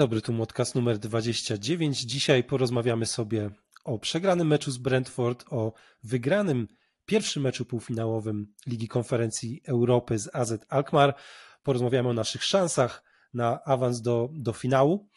Dobry, 0.00 0.22
tu 0.22 0.32
podcast 0.32 0.74
numer 0.74 0.98
29. 0.98 2.00
Dzisiaj 2.00 2.44
porozmawiamy 2.44 3.06
sobie 3.06 3.50
o 3.84 3.98
przegranym 3.98 4.48
meczu 4.48 4.70
z 4.70 4.78
Brentford, 4.78 5.44
o 5.50 5.72
wygranym 6.02 6.68
pierwszym 7.06 7.42
meczu 7.42 7.64
półfinałowym 7.64 8.54
Ligi 8.66 8.88
Konferencji 8.88 9.60
Europy 9.64 10.18
z 10.18 10.34
AZ 10.34 10.54
Alkmaar. 10.68 11.14
Porozmawiamy 11.62 12.08
o 12.08 12.12
naszych 12.12 12.44
szansach 12.44 13.02
na 13.34 13.64
awans 13.64 14.00
do, 14.00 14.28
do 14.32 14.52
finału. 14.52 15.08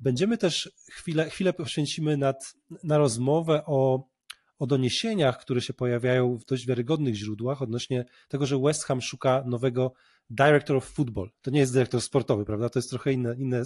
Będziemy 0.00 0.38
też 0.38 0.72
chwilę, 0.90 1.30
chwilę 1.30 1.52
poświęcimy 1.52 2.16
nad, 2.16 2.54
na 2.84 2.98
rozmowę 2.98 3.62
o, 3.66 4.08
o 4.58 4.66
doniesieniach, 4.66 5.40
które 5.40 5.60
się 5.60 5.74
pojawiają 5.74 6.36
w 6.36 6.44
dość 6.44 6.66
wiarygodnych 6.66 7.14
źródłach 7.14 7.62
odnośnie 7.62 8.04
tego, 8.28 8.46
że 8.46 8.58
West 8.58 8.84
Ham 8.84 9.02
szuka 9.02 9.42
nowego 9.46 9.92
Director 10.30 10.76
of 10.76 10.84
Football. 10.84 11.30
To 11.42 11.50
nie 11.50 11.60
jest 11.60 11.72
dyrektor 11.72 12.00
sportowy, 12.00 12.44
prawda? 12.44 12.68
To 12.68 12.78
jest 12.78 12.90
trochę 12.90 13.12
inne, 13.12 13.34
inne 13.38 13.62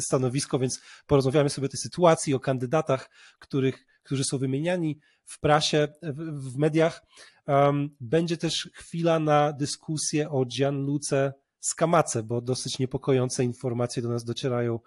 stanowisko, 0.00 0.58
więc 0.58 0.80
porozmawiamy 1.06 1.50
sobie 1.50 1.66
o 1.66 1.68
tej 1.68 1.80
sytuacji, 1.80 2.34
o 2.34 2.40
kandydatach, 2.40 3.10
których, 3.38 3.86
którzy 4.02 4.24
są 4.24 4.38
wymieniani 4.38 4.98
w 5.24 5.40
prasie, 5.40 5.88
w, 6.02 6.52
w 6.52 6.56
mediach. 6.56 7.02
Um, 7.46 7.96
będzie 8.00 8.36
też 8.36 8.70
chwila 8.74 9.18
na 9.18 9.52
dyskusję 9.52 10.30
o 10.30 10.44
Gianluce 10.44 11.32
Skamace, 11.60 12.22
bo 12.22 12.40
dosyć 12.40 12.78
niepokojące 12.78 13.44
informacje 13.44 14.02
do 14.02 14.08
nas 14.08 14.24
docierają 14.24 14.78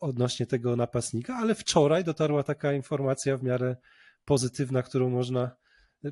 odnośnie 0.00 0.46
tego 0.46 0.76
napastnika, 0.76 1.36
ale 1.36 1.54
wczoraj 1.54 2.04
dotarła 2.04 2.42
taka 2.42 2.72
informacja 2.72 3.36
w 3.36 3.42
miarę 3.42 3.76
pozytywna, 4.24 4.82
którą 4.82 5.10
można 5.10 5.50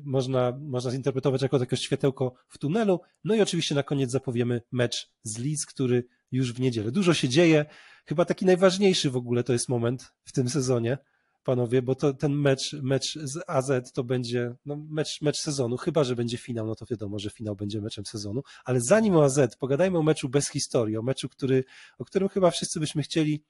można, 0.03 0.59
można 0.61 0.91
zinterpretować 0.91 1.41
jako 1.41 1.59
takie 1.59 1.77
światełko 1.77 2.33
w 2.47 2.57
tunelu. 2.57 2.99
No 3.23 3.35
i 3.35 3.41
oczywiście 3.41 3.75
na 3.75 3.83
koniec 3.83 4.11
zapowiemy 4.11 4.61
mecz 4.71 5.11
z 5.23 5.37
Leeds, 5.37 5.65
który 5.65 6.03
już 6.31 6.53
w 6.53 6.59
niedzielę. 6.59 6.91
Dużo 6.91 7.13
się 7.13 7.29
dzieje. 7.29 7.65
Chyba 8.05 8.25
taki 8.25 8.45
najważniejszy 8.45 9.09
w 9.09 9.15
ogóle 9.15 9.43
to 9.43 9.53
jest 9.53 9.69
moment 9.69 10.13
w 10.23 10.31
tym 10.31 10.49
sezonie, 10.49 10.97
panowie, 11.43 11.81
bo 11.81 11.95
to, 11.95 12.13
ten 12.13 12.33
mecz, 12.33 12.73
mecz 12.73 13.19
z 13.19 13.43
AZ 13.47 13.91
to 13.93 14.03
będzie 14.03 14.55
no, 14.65 14.85
mecz, 14.89 15.21
mecz 15.21 15.37
sezonu, 15.37 15.77
chyba 15.77 16.03
że 16.03 16.15
będzie 16.15 16.37
finał, 16.37 16.67
no 16.67 16.75
to 16.75 16.85
wiadomo, 16.85 17.19
że 17.19 17.29
finał 17.29 17.55
będzie 17.55 17.81
meczem 17.81 18.05
sezonu. 18.05 18.41
Ale 18.65 18.81
zanim 18.81 19.15
o 19.15 19.23
AZ, 19.23 19.39
pogadajmy 19.59 19.97
o 19.97 20.03
meczu 20.03 20.29
bez 20.29 20.49
historii, 20.49 20.97
o 20.97 21.01
meczu, 21.01 21.29
który, 21.29 21.63
o 21.97 22.05
którym 22.05 22.29
chyba 22.29 22.51
wszyscy 22.51 22.79
byśmy 22.79 23.03
chcieli 23.03 23.43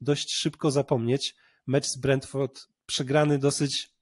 dość 0.00 0.32
szybko 0.32 0.70
zapomnieć. 0.70 1.36
Mecz 1.66 1.86
z 1.86 1.96
Brentford 1.96 2.68
przegrany 2.86 3.38
dosyć 3.38 3.92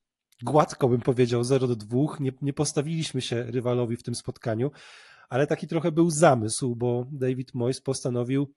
gładko 0.42 0.88
bym 0.88 1.00
powiedział, 1.00 1.44
0 1.44 1.66
do 1.66 1.76
2. 1.76 1.98
Nie, 2.20 2.32
nie 2.42 2.52
postawiliśmy 2.52 3.20
się 3.20 3.42
rywalowi 3.42 3.96
w 3.96 4.02
tym 4.02 4.14
spotkaniu, 4.14 4.70
ale 5.28 5.46
taki 5.46 5.66
trochę 5.66 5.92
był 5.92 6.10
zamysł, 6.10 6.76
bo 6.76 7.06
David 7.12 7.54
Moyes 7.54 7.80
postanowił 7.80 8.54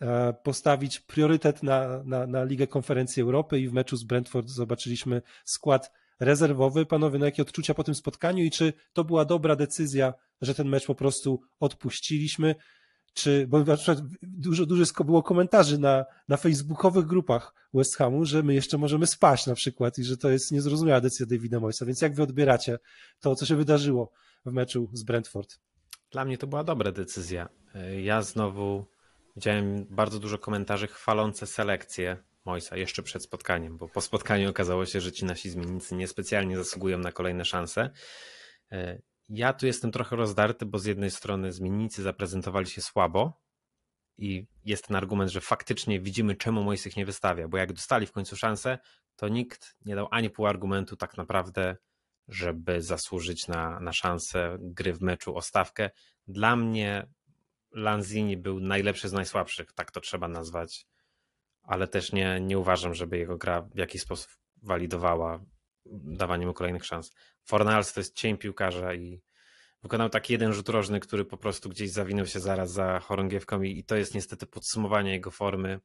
e, 0.00 0.32
postawić 0.32 1.00
priorytet 1.00 1.62
na, 1.62 2.02
na, 2.04 2.26
na 2.26 2.44
Ligę 2.44 2.66
Konferencji 2.66 3.22
Europy 3.22 3.60
i 3.60 3.68
w 3.68 3.72
meczu 3.72 3.96
z 3.96 4.04
Brentford 4.04 4.48
zobaczyliśmy 4.48 5.22
skład 5.44 5.92
rezerwowy. 6.20 6.86
Panowie, 6.86 7.18
na 7.18 7.26
jakie 7.26 7.42
odczucia 7.42 7.74
po 7.74 7.84
tym 7.84 7.94
spotkaniu 7.94 8.44
i 8.44 8.50
czy 8.50 8.72
to 8.92 9.04
była 9.04 9.24
dobra 9.24 9.56
decyzja, 9.56 10.14
że 10.40 10.54
ten 10.54 10.68
mecz 10.68 10.86
po 10.86 10.94
prostu 10.94 11.40
odpuściliśmy? 11.60 12.54
Czy, 13.14 13.46
bo 13.46 13.64
na 13.64 13.76
przykład 13.76 13.98
dużo, 14.22 14.66
dużo 14.66 15.04
było 15.04 15.22
komentarzy 15.22 15.78
na, 15.78 16.04
na 16.28 16.36
facebookowych 16.36 17.06
grupach 17.06 17.54
West 17.74 17.96
Hamu, 17.96 18.24
że 18.24 18.42
my 18.42 18.54
jeszcze 18.54 18.78
możemy 18.78 19.06
spaść 19.06 19.46
na 19.46 19.54
przykład 19.54 19.98
i 19.98 20.04
że 20.04 20.16
to 20.16 20.30
jest 20.30 20.52
niezrozumiała 20.52 21.00
decyzja 21.00 21.26
Davida 21.26 21.60
Moyesa, 21.60 21.86
więc 21.86 22.00
jak 22.00 22.14
wy 22.14 22.22
odbieracie 22.22 22.78
to, 23.20 23.36
co 23.36 23.46
się 23.46 23.56
wydarzyło 23.56 24.12
w 24.46 24.52
meczu 24.52 24.90
z 24.92 25.02
Brentford? 25.02 25.58
Dla 26.10 26.24
mnie 26.24 26.38
to 26.38 26.46
była 26.46 26.64
dobra 26.64 26.92
decyzja. 26.92 27.48
Ja 28.02 28.22
znowu 28.22 28.84
widziałem 29.36 29.86
bardzo 29.90 30.18
dużo 30.18 30.38
komentarzy 30.38 30.86
chwalące 30.86 31.46
selekcję 31.46 32.16
Moisa 32.44 32.76
jeszcze 32.76 33.02
przed 33.02 33.22
spotkaniem, 33.22 33.76
bo 33.76 33.88
po 33.88 34.00
spotkaniu 34.00 34.50
okazało 34.50 34.86
się, 34.86 35.00
że 35.00 35.12
ci 35.12 35.24
nasi 35.24 35.50
zmiennicy 35.50 35.94
niespecjalnie 35.94 36.56
zasługują 36.56 36.98
na 36.98 37.12
kolejne 37.12 37.44
szanse. 37.44 37.90
Ja 39.34 39.52
tu 39.52 39.66
jestem 39.66 39.92
trochę 39.92 40.16
rozdarty, 40.16 40.66
bo 40.66 40.78
z 40.78 40.84
jednej 40.84 41.10
strony 41.10 41.52
zmiennicy 41.52 42.02
zaprezentowali 42.02 42.66
się 42.66 42.82
słabo 42.82 43.40
i 44.18 44.46
jest 44.64 44.86
ten 44.86 44.96
argument, 44.96 45.30
że 45.30 45.40
faktycznie 45.40 46.00
widzimy, 46.00 46.36
czemu 46.36 46.62
Mojsych 46.62 46.96
nie 46.96 47.06
wystawia, 47.06 47.48
bo 47.48 47.56
jak 47.56 47.72
dostali 47.72 48.06
w 48.06 48.12
końcu 48.12 48.36
szansę, 48.36 48.78
to 49.16 49.28
nikt 49.28 49.76
nie 49.84 49.94
dał 49.94 50.08
ani 50.10 50.30
pół 50.30 50.46
argumentu 50.46 50.96
tak 50.96 51.16
naprawdę, 51.16 51.76
żeby 52.28 52.82
zasłużyć 52.82 53.48
na, 53.48 53.80
na 53.80 53.92
szansę 53.92 54.56
gry 54.60 54.92
w 54.92 55.00
meczu 55.00 55.36
o 55.36 55.42
stawkę. 55.42 55.90
Dla 56.26 56.56
mnie 56.56 57.06
Lanzini 57.70 58.36
był 58.36 58.60
najlepszy 58.60 59.08
z 59.08 59.12
najsłabszych, 59.12 59.72
tak 59.72 59.90
to 59.90 60.00
trzeba 60.00 60.28
nazwać, 60.28 60.86
ale 61.62 61.88
też 61.88 62.12
nie, 62.12 62.40
nie 62.40 62.58
uważam, 62.58 62.94
żeby 62.94 63.18
jego 63.18 63.36
gra 63.36 63.62
w 63.62 63.78
jakiś 63.78 64.02
sposób 64.02 64.30
walidowała 64.62 65.40
dawanie 65.86 66.46
mu 66.46 66.54
kolejnych 66.54 66.84
szans. 66.84 67.12
Fornals 67.44 67.92
to 67.92 68.00
jest 68.00 68.14
cień 68.14 68.38
piłkarza 68.38 68.94
i 68.94 69.22
wykonał 69.82 70.08
taki 70.08 70.32
jeden 70.32 70.52
rzut 70.52 70.68
rożny, 70.68 71.00
który 71.00 71.24
po 71.24 71.36
prostu 71.36 71.68
gdzieś 71.68 71.90
zawinął 71.90 72.26
się 72.26 72.40
zaraz 72.40 72.72
za 72.72 73.00
chorągiewką 73.00 73.62
i, 73.62 73.78
i 73.78 73.84
to 73.84 73.96
jest 73.96 74.14
niestety 74.14 74.46
podsumowanie 74.46 75.12
jego 75.12 75.30
formy. 75.30 75.80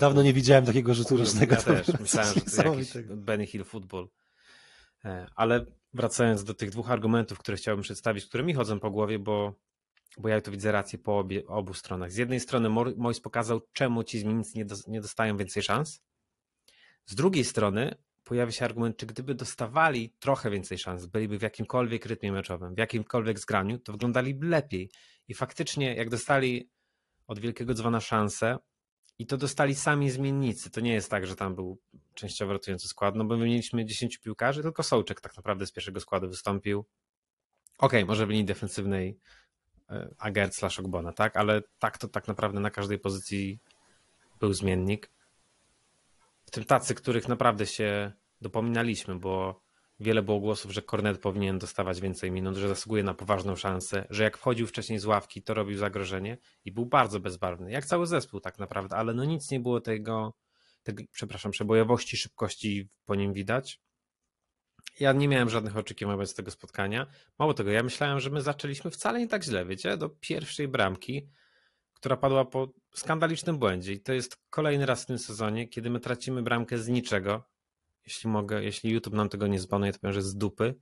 Dawno 0.00 0.22
nie 0.22 0.32
widziałem 0.32 0.66
takiego 0.66 0.94
rzutu 0.94 1.16
rożnego. 1.16 1.54
Ja 1.54 1.62
też 1.62 1.88
myślałem, 2.00 2.34
że 2.34 2.40
to 2.40 2.62
jakiś 2.62 2.92
Benny 3.04 3.46
Hill 3.46 3.64
Football. 3.64 4.08
E, 5.04 5.26
ale 5.36 5.66
wracając 5.94 6.44
do 6.44 6.54
tych 6.54 6.70
dwóch 6.70 6.90
argumentów, 6.90 7.38
które 7.38 7.56
chciałbym 7.56 7.82
przedstawić, 7.82 8.26
które 8.26 8.44
mi 8.44 8.54
chodzą 8.54 8.80
po 8.80 8.90
głowie, 8.90 9.18
bo, 9.18 9.54
bo 10.18 10.28
ja 10.28 10.40
tu 10.40 10.50
widzę 10.50 10.72
rację 10.72 10.98
po 10.98 11.18
obie, 11.18 11.46
obu 11.46 11.74
stronach. 11.74 12.12
Z 12.12 12.16
jednej 12.16 12.40
strony 12.40 12.68
Mois 12.96 13.20
pokazał, 13.20 13.60
czemu 13.72 14.04
ci 14.04 14.18
zmiennicy 14.18 14.58
nie, 14.58 14.64
do, 14.64 14.76
nie 14.86 15.00
dostają 15.00 15.36
więcej 15.36 15.62
szans. 15.62 16.02
Z 17.06 17.14
drugiej 17.14 17.44
strony 17.44 17.94
pojawia 18.24 18.52
się 18.52 18.64
argument, 18.64 18.96
czy 18.96 19.06
gdyby 19.06 19.34
dostawali 19.34 20.14
trochę 20.18 20.50
więcej 20.50 20.78
szans, 20.78 21.06
byliby 21.06 21.38
w 21.38 21.42
jakimkolwiek 21.42 22.06
rytmie 22.06 22.32
meczowym, 22.32 22.74
w 22.74 22.78
jakimkolwiek 22.78 23.38
zgraniu, 23.38 23.78
to 23.78 23.92
wyglądaliby 23.92 24.46
lepiej. 24.46 24.90
I 25.28 25.34
faktycznie, 25.34 25.94
jak 25.94 26.10
dostali 26.10 26.70
od 27.26 27.38
wielkiego 27.38 27.74
dzwona 27.74 28.00
szansę, 28.00 28.58
i 29.18 29.26
to 29.26 29.36
dostali 29.36 29.74
sami 29.74 30.10
zmiennicy. 30.10 30.70
To 30.70 30.80
nie 30.80 30.92
jest 30.92 31.10
tak, 31.10 31.26
że 31.26 31.36
tam 31.36 31.54
był 31.54 31.78
częściowo 32.14 32.52
rotujący 32.52 32.88
skład, 32.88 33.16
no 33.16 33.24
bo 33.24 33.36
my 33.36 33.46
mieliśmy 33.46 33.84
10 33.84 34.18
piłkarzy, 34.18 34.62
tylko 34.62 34.82
Sołczek 34.82 35.20
tak 35.20 35.36
naprawdę 35.36 35.66
z 35.66 35.72
pierwszego 35.72 36.00
składu 36.00 36.28
wystąpił. 36.28 36.84
Okej, 37.78 38.00
okay, 38.02 38.04
może 38.04 38.26
w 38.26 38.30
linii 38.30 38.44
defensywnej 38.44 39.18
e, 39.90 40.14
Agert 40.18 40.54
slash 40.54 40.78
Ogbona, 40.78 41.12
tak? 41.12 41.36
Ale 41.36 41.62
tak 41.78 41.98
to 41.98 42.08
tak 42.08 42.28
naprawdę 42.28 42.60
na 42.60 42.70
każdej 42.70 42.98
pozycji 42.98 43.60
był 44.40 44.52
zmiennik. 44.52 45.10
Tym 46.52 46.64
tacy, 46.64 46.94
których 46.94 47.28
naprawdę 47.28 47.66
się 47.66 48.12
dopominaliśmy, 48.40 49.18
bo 49.18 49.62
wiele 50.00 50.22
było 50.22 50.40
głosów, 50.40 50.72
że 50.72 50.82
Kornet 50.82 51.18
powinien 51.18 51.58
dostawać 51.58 52.00
więcej 52.00 52.30
minut, 52.30 52.56
że 52.56 52.68
zasługuje 52.68 53.02
na 53.02 53.14
poważną 53.14 53.56
szansę, 53.56 54.06
że 54.10 54.22
jak 54.22 54.38
wchodził 54.38 54.66
wcześniej 54.66 54.98
z 54.98 55.04
ławki, 55.04 55.42
to 55.42 55.54
robił 55.54 55.78
zagrożenie 55.78 56.38
i 56.64 56.72
był 56.72 56.86
bardzo 56.86 57.20
bezbarwny, 57.20 57.70
jak 57.70 57.86
cały 57.86 58.06
zespół 58.06 58.40
tak 58.40 58.58
naprawdę, 58.58 58.96
ale 58.96 59.14
no 59.14 59.24
nic 59.24 59.50
nie 59.50 59.60
było 59.60 59.80
tego, 59.80 60.34
tego 60.82 61.02
przepraszam, 61.12 61.52
przebojowości, 61.52 62.16
szybkości 62.16 62.88
po 63.04 63.14
nim 63.14 63.32
widać. 63.32 63.80
Ja 65.00 65.12
nie 65.12 65.28
miałem 65.28 65.50
żadnych 65.50 65.76
oczekiwań 65.76 66.14
wobec 66.14 66.34
tego 66.34 66.50
spotkania. 66.50 67.06
Mało 67.38 67.54
tego, 67.54 67.70
ja 67.70 67.82
myślałem, 67.82 68.20
że 68.20 68.30
my 68.30 68.42
zaczęliśmy 68.42 68.90
wcale 68.90 69.18
nie 69.18 69.28
tak 69.28 69.44
źle, 69.44 69.66
wiecie, 69.66 69.96
do 69.96 70.08
pierwszej 70.08 70.68
bramki, 70.68 71.28
która 72.02 72.16
padła 72.16 72.44
po 72.44 72.68
skandalicznym 72.94 73.58
błędzie. 73.58 73.92
I 73.92 74.00
to 74.00 74.12
jest 74.12 74.36
kolejny 74.50 74.86
raz 74.86 75.02
w 75.02 75.06
tym 75.06 75.18
sezonie, 75.18 75.68
kiedy 75.68 75.90
my 75.90 76.00
tracimy 76.00 76.42
bramkę 76.42 76.78
z 76.78 76.88
niczego, 76.88 77.48
jeśli 78.06 78.30
mogę, 78.30 78.62
jeśli 78.62 78.90
YouTube 78.90 79.14
nam 79.14 79.28
tego 79.28 79.46
nie 79.46 79.60
zbanuje, 79.60 79.92
to 79.92 79.98
powiem, 79.98 80.14
że 80.14 80.22
z 80.22 80.36
dupy, 80.36 80.74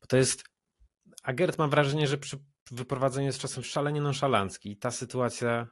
bo 0.00 0.06
to 0.06 0.16
jest, 0.16 0.44
Agert 1.22 1.58
mam 1.58 1.70
wrażenie, 1.70 2.06
że 2.06 2.18
przy 2.18 2.38
wyprowadzeniu 2.70 3.26
jest 3.26 3.38
czasem 3.38 3.64
szalenie 3.64 4.00
nonszalancki. 4.00 4.70
I 4.70 4.76
ta 4.76 4.90
sytuacja 4.90 5.66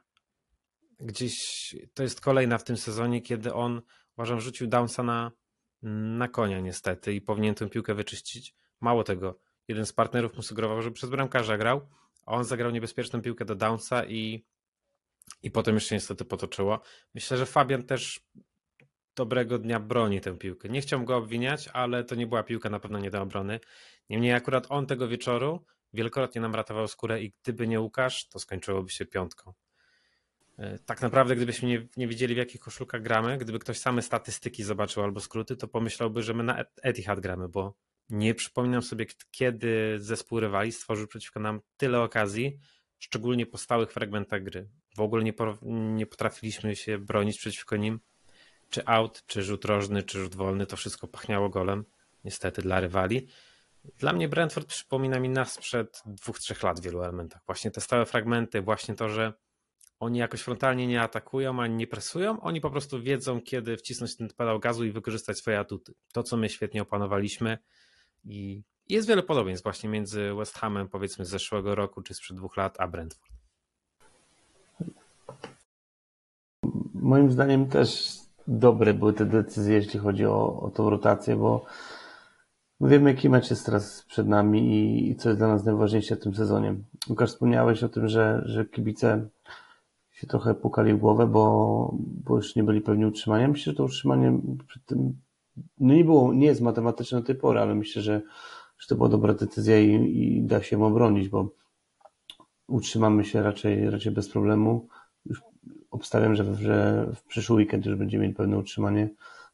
gdzieś, 0.99 1.75
to 1.93 2.03
jest 2.03 2.21
kolejna 2.21 2.57
w 2.57 2.63
tym 2.63 2.77
sezonie, 2.77 3.21
kiedy 3.21 3.53
on, 3.53 3.81
uważam, 4.17 4.41
rzucił 4.41 4.67
Downsa 4.67 5.03
na, 5.03 5.31
na 6.17 6.27
konia 6.27 6.59
niestety 6.59 7.13
i 7.13 7.21
powinien 7.21 7.55
tę 7.55 7.69
piłkę 7.69 7.95
wyczyścić. 7.95 8.55
Mało 8.79 9.03
tego, 9.03 9.39
jeden 9.67 9.85
z 9.85 9.93
partnerów 9.93 10.35
mu 10.35 10.41
sugerował, 10.41 10.81
że 10.81 10.91
przez 10.91 11.09
bramkarza 11.09 11.57
grał, 11.57 11.89
a 12.25 12.31
on 12.31 12.43
zagrał 12.43 12.71
niebezpieczną 12.71 13.21
piłkę 13.21 13.45
do 13.45 13.55
Downsa 13.55 14.05
i, 14.05 14.45
i 15.43 15.51
potem 15.51 15.75
jeszcze 15.75 15.95
niestety 15.95 16.25
potoczyło. 16.25 16.79
Myślę, 17.13 17.37
że 17.37 17.45
Fabian 17.45 17.83
też 17.83 18.19
dobrego 19.15 19.59
dnia 19.59 19.79
broni 19.79 20.21
tę 20.21 20.37
piłkę. 20.37 20.69
Nie 20.69 20.81
chciałbym 20.81 21.05
go 21.05 21.17
obwiniać, 21.17 21.67
ale 21.67 22.03
to 22.03 22.15
nie 22.15 22.27
była 22.27 22.43
piłka 22.43 22.69
na 22.69 22.79
pewno 22.79 22.99
nie 22.99 23.11
do 23.11 23.21
obrony. 23.21 23.59
Niemniej 24.09 24.33
akurat 24.33 24.65
on 24.69 24.85
tego 24.85 25.07
wieczoru 25.07 25.65
wielokrotnie 25.93 26.41
nam 26.41 26.55
ratował 26.55 26.87
skórę 26.87 27.21
i 27.21 27.33
gdyby 27.43 27.67
nie 27.67 27.79
Łukasz, 27.79 28.27
to 28.27 28.39
skończyłoby 28.39 28.89
się 28.89 29.05
piątką. 29.05 29.53
E, 30.57 30.79
tak 30.79 31.01
naprawdę, 31.01 31.35
gdybyśmy 31.35 31.69
nie, 31.69 31.87
nie 31.97 32.07
wiedzieli, 32.07 32.35
w 32.35 32.37
jakich 32.37 32.61
koszulkach 32.61 33.01
gramy, 33.01 33.37
gdyby 33.37 33.59
ktoś 33.59 33.79
same 33.79 34.01
statystyki 34.01 34.63
zobaczył 34.63 35.03
albo 35.03 35.19
skróty, 35.19 35.55
to 35.55 35.67
pomyślałby, 35.67 36.23
że 36.23 36.33
my 36.33 36.43
na 36.43 36.63
Etihad 36.81 37.19
gramy, 37.19 37.49
bo 37.49 37.73
nie 38.09 38.35
przypominam 38.35 38.81
sobie, 38.81 39.05
kiedy 39.31 39.95
zespół 39.99 40.39
rywali 40.39 40.71
stworzył 40.71 41.07
przeciwko 41.07 41.39
nam 41.39 41.61
tyle 41.77 42.01
okazji, 42.01 42.59
szczególnie 43.01 43.45
po 43.45 43.57
stałych 43.57 43.91
fragmentach 43.91 44.43
gry. 44.43 44.69
W 44.95 45.01
ogóle 45.01 45.23
nie, 45.23 45.33
po, 45.33 45.57
nie 45.71 46.05
potrafiliśmy 46.05 46.75
się 46.75 46.97
bronić 46.97 47.37
przeciwko 47.37 47.77
nim. 47.77 47.99
Czy 48.69 48.85
out, 48.85 49.23
czy 49.27 49.43
rzut 49.43 49.65
rożny, 49.65 50.03
czy 50.03 50.19
rzut 50.19 50.35
wolny, 50.35 50.65
to 50.65 50.77
wszystko 50.77 51.07
pachniało 51.07 51.49
golem, 51.49 51.85
niestety 52.23 52.61
dla 52.61 52.79
rywali. 52.79 53.27
Dla 53.97 54.13
mnie 54.13 54.27
Brentford 54.27 54.67
przypomina 54.67 55.19
mi 55.19 55.29
nas 55.29 55.53
sprzed 55.53 56.01
dwóch, 56.05 56.39
trzech 56.39 56.63
lat 56.63 56.79
w 56.79 56.83
wielu 56.83 57.03
elementach. 57.03 57.41
Właśnie 57.45 57.71
te 57.71 57.81
stałe 57.81 58.05
fragmenty, 58.05 58.61
właśnie 58.61 58.95
to, 58.95 59.09
że 59.09 59.33
oni 59.99 60.19
jakoś 60.19 60.41
frontalnie 60.41 60.87
nie 60.87 61.01
atakują, 61.01 61.61
ani 61.61 61.75
nie 61.75 61.87
presują, 61.87 62.41
oni 62.41 62.61
po 62.61 62.69
prostu 62.69 63.01
wiedzą, 63.01 63.41
kiedy 63.41 63.77
wcisnąć 63.77 64.17
ten 64.17 64.29
pedał 64.37 64.59
gazu 64.59 64.85
i 64.85 64.91
wykorzystać 64.91 65.37
swoje 65.37 65.59
atuty. 65.59 65.93
To, 66.13 66.23
co 66.23 66.37
my 66.37 66.49
świetnie 66.49 66.81
opanowaliśmy 66.81 67.57
i 68.23 68.63
jest 68.91 69.07
wiele 69.07 69.23
podobieństw 69.23 69.63
właśnie 69.63 69.89
między 69.89 70.33
West 70.33 70.57
Hamem 70.57 70.87
powiedzmy 70.87 71.25
z 71.25 71.29
zeszłego 71.29 71.75
roku, 71.75 72.01
czy 72.01 72.13
sprzed 72.13 72.37
dwóch 72.37 72.57
lat, 72.57 72.75
a 72.79 72.87
Brentford. 72.87 73.31
Moim 76.93 77.31
zdaniem 77.31 77.69
też 77.69 78.13
dobre 78.47 78.93
były 78.93 79.13
te 79.13 79.25
decyzje, 79.25 79.75
jeśli 79.75 79.99
chodzi 79.99 80.25
o, 80.25 80.59
o 80.61 80.69
tą 80.69 80.89
rotację, 80.89 81.35
bo 81.35 81.65
wiemy, 82.81 83.09
jaki 83.11 83.29
mecz 83.29 83.49
jest 83.49 83.65
teraz 83.65 84.03
przed 84.03 84.27
nami 84.27 84.59
i, 84.75 85.09
i 85.09 85.15
co 85.15 85.29
jest 85.29 85.39
dla 85.39 85.47
nas 85.47 85.63
najważniejsze 85.63 86.15
w 86.15 86.19
tym 86.19 86.35
sezonie. 86.35 86.75
Łukasz, 87.09 87.29
wspomniałeś 87.29 87.83
o 87.83 87.89
tym, 87.89 88.07
że, 88.07 88.41
że 88.45 88.65
kibice 88.65 89.27
się 90.11 90.27
trochę 90.27 90.55
pukali 90.55 90.93
w 90.93 90.97
głowę, 90.97 91.27
bo, 91.27 91.95
bo 91.99 92.35
już 92.35 92.55
nie 92.55 92.63
byli 92.63 92.81
pewni 92.81 93.05
utrzymania. 93.05 93.47
Myślę, 93.47 93.73
że 93.73 93.77
to 93.77 93.83
utrzymanie 93.83 94.39
przed 94.67 94.85
tym 94.85 95.13
no 95.79 95.93
nie 95.93 96.05
było, 96.05 96.33
nie 96.33 96.47
jest 96.47 96.61
matematyczne 96.61 97.19
do 97.19 97.25
tej 97.25 97.35
pory, 97.35 97.59
ale 97.59 97.75
myślę, 97.75 98.01
że, 98.01 98.21
że 98.81 98.87
to 98.87 98.95
była 98.95 99.09
dobra 99.09 99.33
decyzja 99.33 99.79
i, 99.79 99.93
i 100.17 100.43
da 100.43 100.63
się 100.63 100.75
ją 100.75 100.85
obronić, 100.85 101.29
bo 101.29 101.49
utrzymamy 102.67 103.25
się 103.25 103.43
raczej, 103.43 103.89
raczej 103.89 104.11
bez 104.11 104.29
problemu. 104.29 104.87
Już 105.25 105.41
obstawiam, 105.91 106.35
że, 106.35 106.55
że 106.55 107.07
w 107.15 107.23
przyszły 107.23 107.55
weekend 107.55 107.85
już 107.85 107.95
będziemy 107.95 108.21
mieli 108.21 108.35
pewne 108.35 108.57
utrzymanie, 108.57 109.09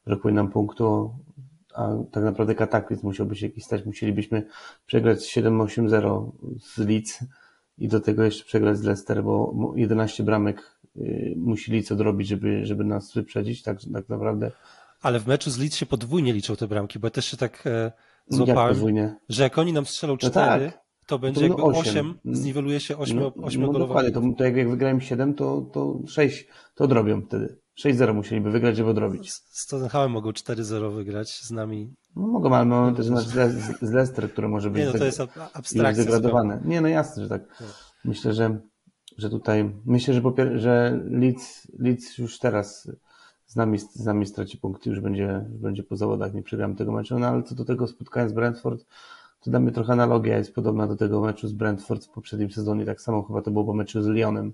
brakuje 0.06 0.34
nam 0.34 0.50
punktu, 0.50 1.14
a 1.74 1.88
tak 2.12 2.24
naprawdę 2.24 2.54
kataklizm 2.54 3.06
musiałby 3.06 3.36
się 3.36 3.46
jakiś 3.46 3.64
stać. 3.64 3.86
Musielibyśmy 3.86 4.46
przegrać 4.86 5.18
7-8-0 5.18 6.30
z 6.60 6.78
Leeds 6.78 7.24
i 7.78 7.88
do 7.88 8.00
tego 8.00 8.24
jeszcze 8.24 8.44
przegrać 8.44 8.78
z 8.78 8.82
Leicester, 8.82 9.24
bo 9.24 9.72
11 9.76 10.22
bramek 10.22 10.78
y, 10.96 11.34
musi 11.36 11.72
Leeds 11.72 11.92
odrobić, 11.92 12.28
żeby, 12.28 12.66
żeby 12.66 12.84
nas 12.84 13.14
wyprzedzić, 13.14 13.62
tak, 13.62 13.78
tak 13.92 14.08
naprawdę. 14.08 14.50
Ale 15.02 15.20
w 15.20 15.26
meczu 15.26 15.50
z 15.50 15.58
Leeds 15.58 15.76
się 15.76 15.86
podwójnie 15.86 16.32
liczą 16.32 16.56
te 16.56 16.68
bramki, 16.68 16.98
bo 16.98 17.06
ja 17.06 17.10
też 17.10 17.26
się 17.26 17.36
tak 17.36 17.66
e, 17.66 17.92
złapałem, 18.30 18.76
że 19.28 19.42
jak 19.42 19.58
oni 19.58 19.72
nam 19.72 19.86
strzelą 19.86 20.16
4, 20.16 20.64
no 20.64 20.70
tak. 20.70 20.80
to 21.06 21.18
będzie 21.18 21.40
to 21.40 21.46
jakby 21.46 21.62
8, 21.62 21.80
8 21.80 22.18
zniweluje 22.24 22.80
się 22.80 22.98
8, 22.98 23.18
no, 23.18 23.32
8 23.42 23.62
no, 23.62 23.72
dokładnie, 23.72 24.10
to, 24.10 24.22
to 24.38 24.44
jak, 24.44 24.56
jak 24.56 24.70
wygrałem 24.70 25.00
7, 25.00 25.34
to, 25.34 25.60
to 25.72 25.98
6 26.06 26.46
to 26.74 26.84
odrobią 26.84 27.22
wtedy. 27.22 27.58
6-0 27.84 28.14
musieliby 28.14 28.50
wygrać, 28.50 28.76
żeby 28.76 28.90
odrobić. 28.90 29.32
Z, 29.32 29.66
Tottenhamem 29.66 30.10
mogą 30.10 30.30
4-0 30.30 30.94
wygrać 30.94 31.40
z 31.40 31.50
nami. 31.50 31.94
No 32.16 32.26
mogą, 32.26 32.54
ale 32.54 32.64
mamy 32.64 32.96
też 32.96 33.08
mecz 33.08 33.24
z, 33.24 33.80
z 33.80 33.92
Leicester, 33.92 34.32
który 34.32 34.48
może 34.48 34.70
być 34.70 34.80
nie, 34.80 34.92
no 34.92 34.98
to 34.98 35.04
jest 35.04 35.20
abstrakcja. 35.52 36.02
Zdegradowane. 36.02 36.60
Nie, 36.64 36.80
no 36.80 36.88
jasne, 36.88 37.22
że 37.22 37.28
tak. 37.28 37.42
No. 37.60 37.66
Myślę, 38.04 38.32
że, 38.32 38.60
że 39.18 39.30
tutaj, 39.30 39.70
myślę, 39.86 40.14
że, 40.14 40.20
popier- 40.20 40.56
że 40.56 41.00
Leeds, 41.04 41.66
Leeds 41.78 42.18
już 42.18 42.38
teraz 42.38 42.90
z 43.48 43.56
nami, 43.56 43.78
z 43.78 44.04
nami 44.04 44.26
straci 44.26 44.58
punkty, 44.58 44.90
już 44.90 45.00
będzie, 45.00 45.44
już 45.52 45.60
będzie 45.60 45.82
po 45.82 45.96
zawodach, 45.96 46.34
nie 46.34 46.42
przegramy 46.42 46.74
tego 46.74 46.92
meczu, 46.92 47.18
no 47.18 47.26
ale 47.26 47.42
co 47.42 47.54
do 47.54 47.64
tego 47.64 47.86
spotkania 47.86 48.28
z 48.28 48.32
Brentford, 48.32 48.84
to 49.40 49.60
mnie 49.60 49.72
trochę 49.72 49.92
analogia 49.92 50.38
jest 50.38 50.54
podobna 50.54 50.86
do 50.86 50.96
tego 50.96 51.20
meczu 51.20 51.48
z 51.48 51.52
Brentford 51.52 52.04
w 52.04 52.10
poprzednim 52.10 52.50
sezonie, 52.50 52.84
tak 52.84 53.00
samo 53.00 53.22
chyba 53.22 53.42
to 53.42 53.50
było 53.50 53.64
po 53.64 53.74
meczu 53.74 54.02
z 54.02 54.06
Lyonem 54.06 54.52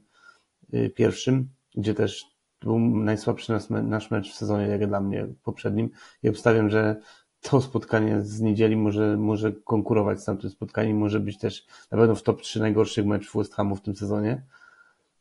y, 0.75 0.91
pierwszym, 0.91 1.49
gdzie 1.75 1.95
też 1.95 2.35
był 2.61 2.79
najsłabszy 2.79 3.53
nasz 3.69 4.11
mecz 4.11 4.33
w 4.33 4.35
sezonie, 4.35 4.67
jak 4.67 4.87
dla 4.87 5.01
mnie 5.01 5.27
poprzednim. 5.43 5.91
I 6.23 6.29
obstawiam, 6.29 6.71
że 6.71 6.97
to 7.41 7.61
spotkanie 7.61 8.23
z 8.23 8.41
niedzieli 8.41 8.77
może, 8.77 9.17
może 9.17 9.53
konkurować 9.53 10.21
z 10.21 10.25
tamtym 10.25 10.51
spotkaniem, 10.51 10.97
może 10.97 11.21
być 11.21 11.39
też 11.39 11.67
na 11.91 11.99
pewno 11.99 12.15
w 12.15 12.23
top 12.23 12.43
3 12.43 12.61
najgorszych 12.61 13.07
meczów 13.07 13.35
West 13.37 13.55
Hamu 13.55 13.77
w 13.77 13.83
tym 13.83 13.97
sezonie, 13.97 14.43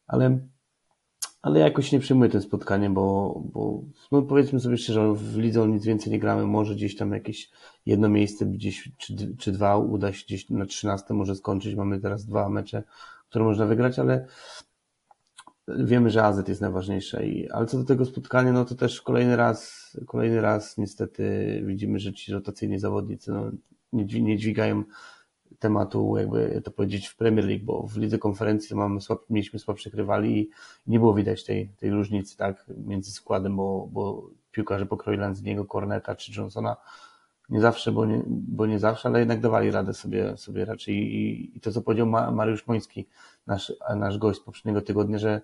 ale 0.08 0.40
ale 1.44 1.60
jakoś 1.60 1.92
nie 1.92 2.00
przyjmuję 2.00 2.30
to 2.30 2.42
spotkanie, 2.42 2.90
bo, 2.90 3.36
bo 3.54 3.84
no 4.12 4.22
powiedzmy 4.22 4.60
sobie 4.60 4.78
szczerze, 4.78 5.14
w 5.14 5.38
lidze 5.38 5.68
nic 5.68 5.86
więcej 5.86 6.14
nie 6.14 6.20
gramy, 6.20 6.48
może 6.48 6.76
gdzieś 6.76 6.96
tam 6.96 7.12
jakieś 7.12 7.52
jedno 7.86 8.10
miejsce 8.10 8.46
gdzieś, 8.46 8.92
czy, 8.98 9.36
czy 9.38 9.52
dwa 9.52 9.78
uda 9.78 10.14
się 10.14 10.26
gdzieś 10.26 10.50
na 10.50 10.66
13 10.66 11.14
może 11.14 11.36
skończyć, 11.36 11.76
mamy 11.76 12.00
teraz 12.00 12.26
dwa 12.26 12.50
mecze, 12.50 12.84
które 13.30 13.46
można 13.46 13.66
wygrać, 13.66 14.00
ale 14.00 14.28
wiemy, 15.68 16.10
że 16.10 16.24
AZ 16.24 16.48
jest 16.48 16.62
najważniejsze. 16.62 17.28
I, 17.28 17.50
ale 17.50 17.66
co 17.66 17.78
do 17.78 17.84
tego 17.84 18.06
spotkania, 18.06 18.52
no 18.52 18.66
to 18.66 18.76
też 18.76 19.02
kolejny 19.02 19.36
raz, 19.36 19.92
kolejny 20.08 20.42
raz 20.42 20.78
niestety 20.78 21.24
widzimy, 21.66 22.00
że 22.00 22.14
ci 22.14 22.34
rotacyjni 22.34 22.80
zawodnicy 22.80 23.32
no, 23.32 23.52
nie, 23.94 24.22
nie 24.22 24.38
dźwigają 24.38 24.84
tematu, 25.64 26.18
jakby 26.18 26.62
to 26.64 26.72
powiedzieć, 26.72 27.08
w 27.08 27.16
Premier 27.16 27.46
League, 27.46 27.66
bo 27.66 27.88
w 27.88 27.98
lidze 27.98 28.18
konferencji 28.18 28.76
mamy 28.76 29.02
słab, 29.02 29.20
mieliśmy 29.30 29.60
słabszych 29.60 29.94
rywali 29.94 30.40
i 30.40 30.50
nie 30.88 31.00
było 31.00 31.14
widać 31.14 31.44
tej, 31.44 31.70
tej 31.70 31.92
różnicy 31.92 32.38
tak, 32.38 32.66
między 32.86 33.12
składem, 33.12 33.56
bo, 33.56 33.88
bo 33.92 34.30
piłkarze 34.52 34.86
pokroju 34.86 35.20
Lanziniego, 35.20 35.66
Corneta 35.66 36.16
czy 36.16 36.32
Johnsona. 36.38 36.78
Nie 37.50 37.62
zawsze, 37.62 37.92
bo 37.92 38.06
nie, 38.06 38.24
bo 38.28 38.66
nie 38.66 38.80
zawsze, 38.80 39.10
ale 39.10 39.20
jednak 39.20 39.42
dawali 39.42 39.72
radę 39.72 39.94
sobie, 39.94 40.38
sobie 40.38 40.66
raczej 40.66 40.96
i, 40.96 41.58
i 41.58 41.60
to, 41.60 41.72
co 41.72 41.82
powiedział 41.82 42.08
Mariusz 42.08 42.68
Moński, 42.68 43.08
nasz, 43.48 43.74
nasz 43.96 44.18
gość 44.18 44.40
z 44.40 44.44
poprzedniego 44.44 44.82
tygodnia, 44.82 45.18
że, 45.18 45.42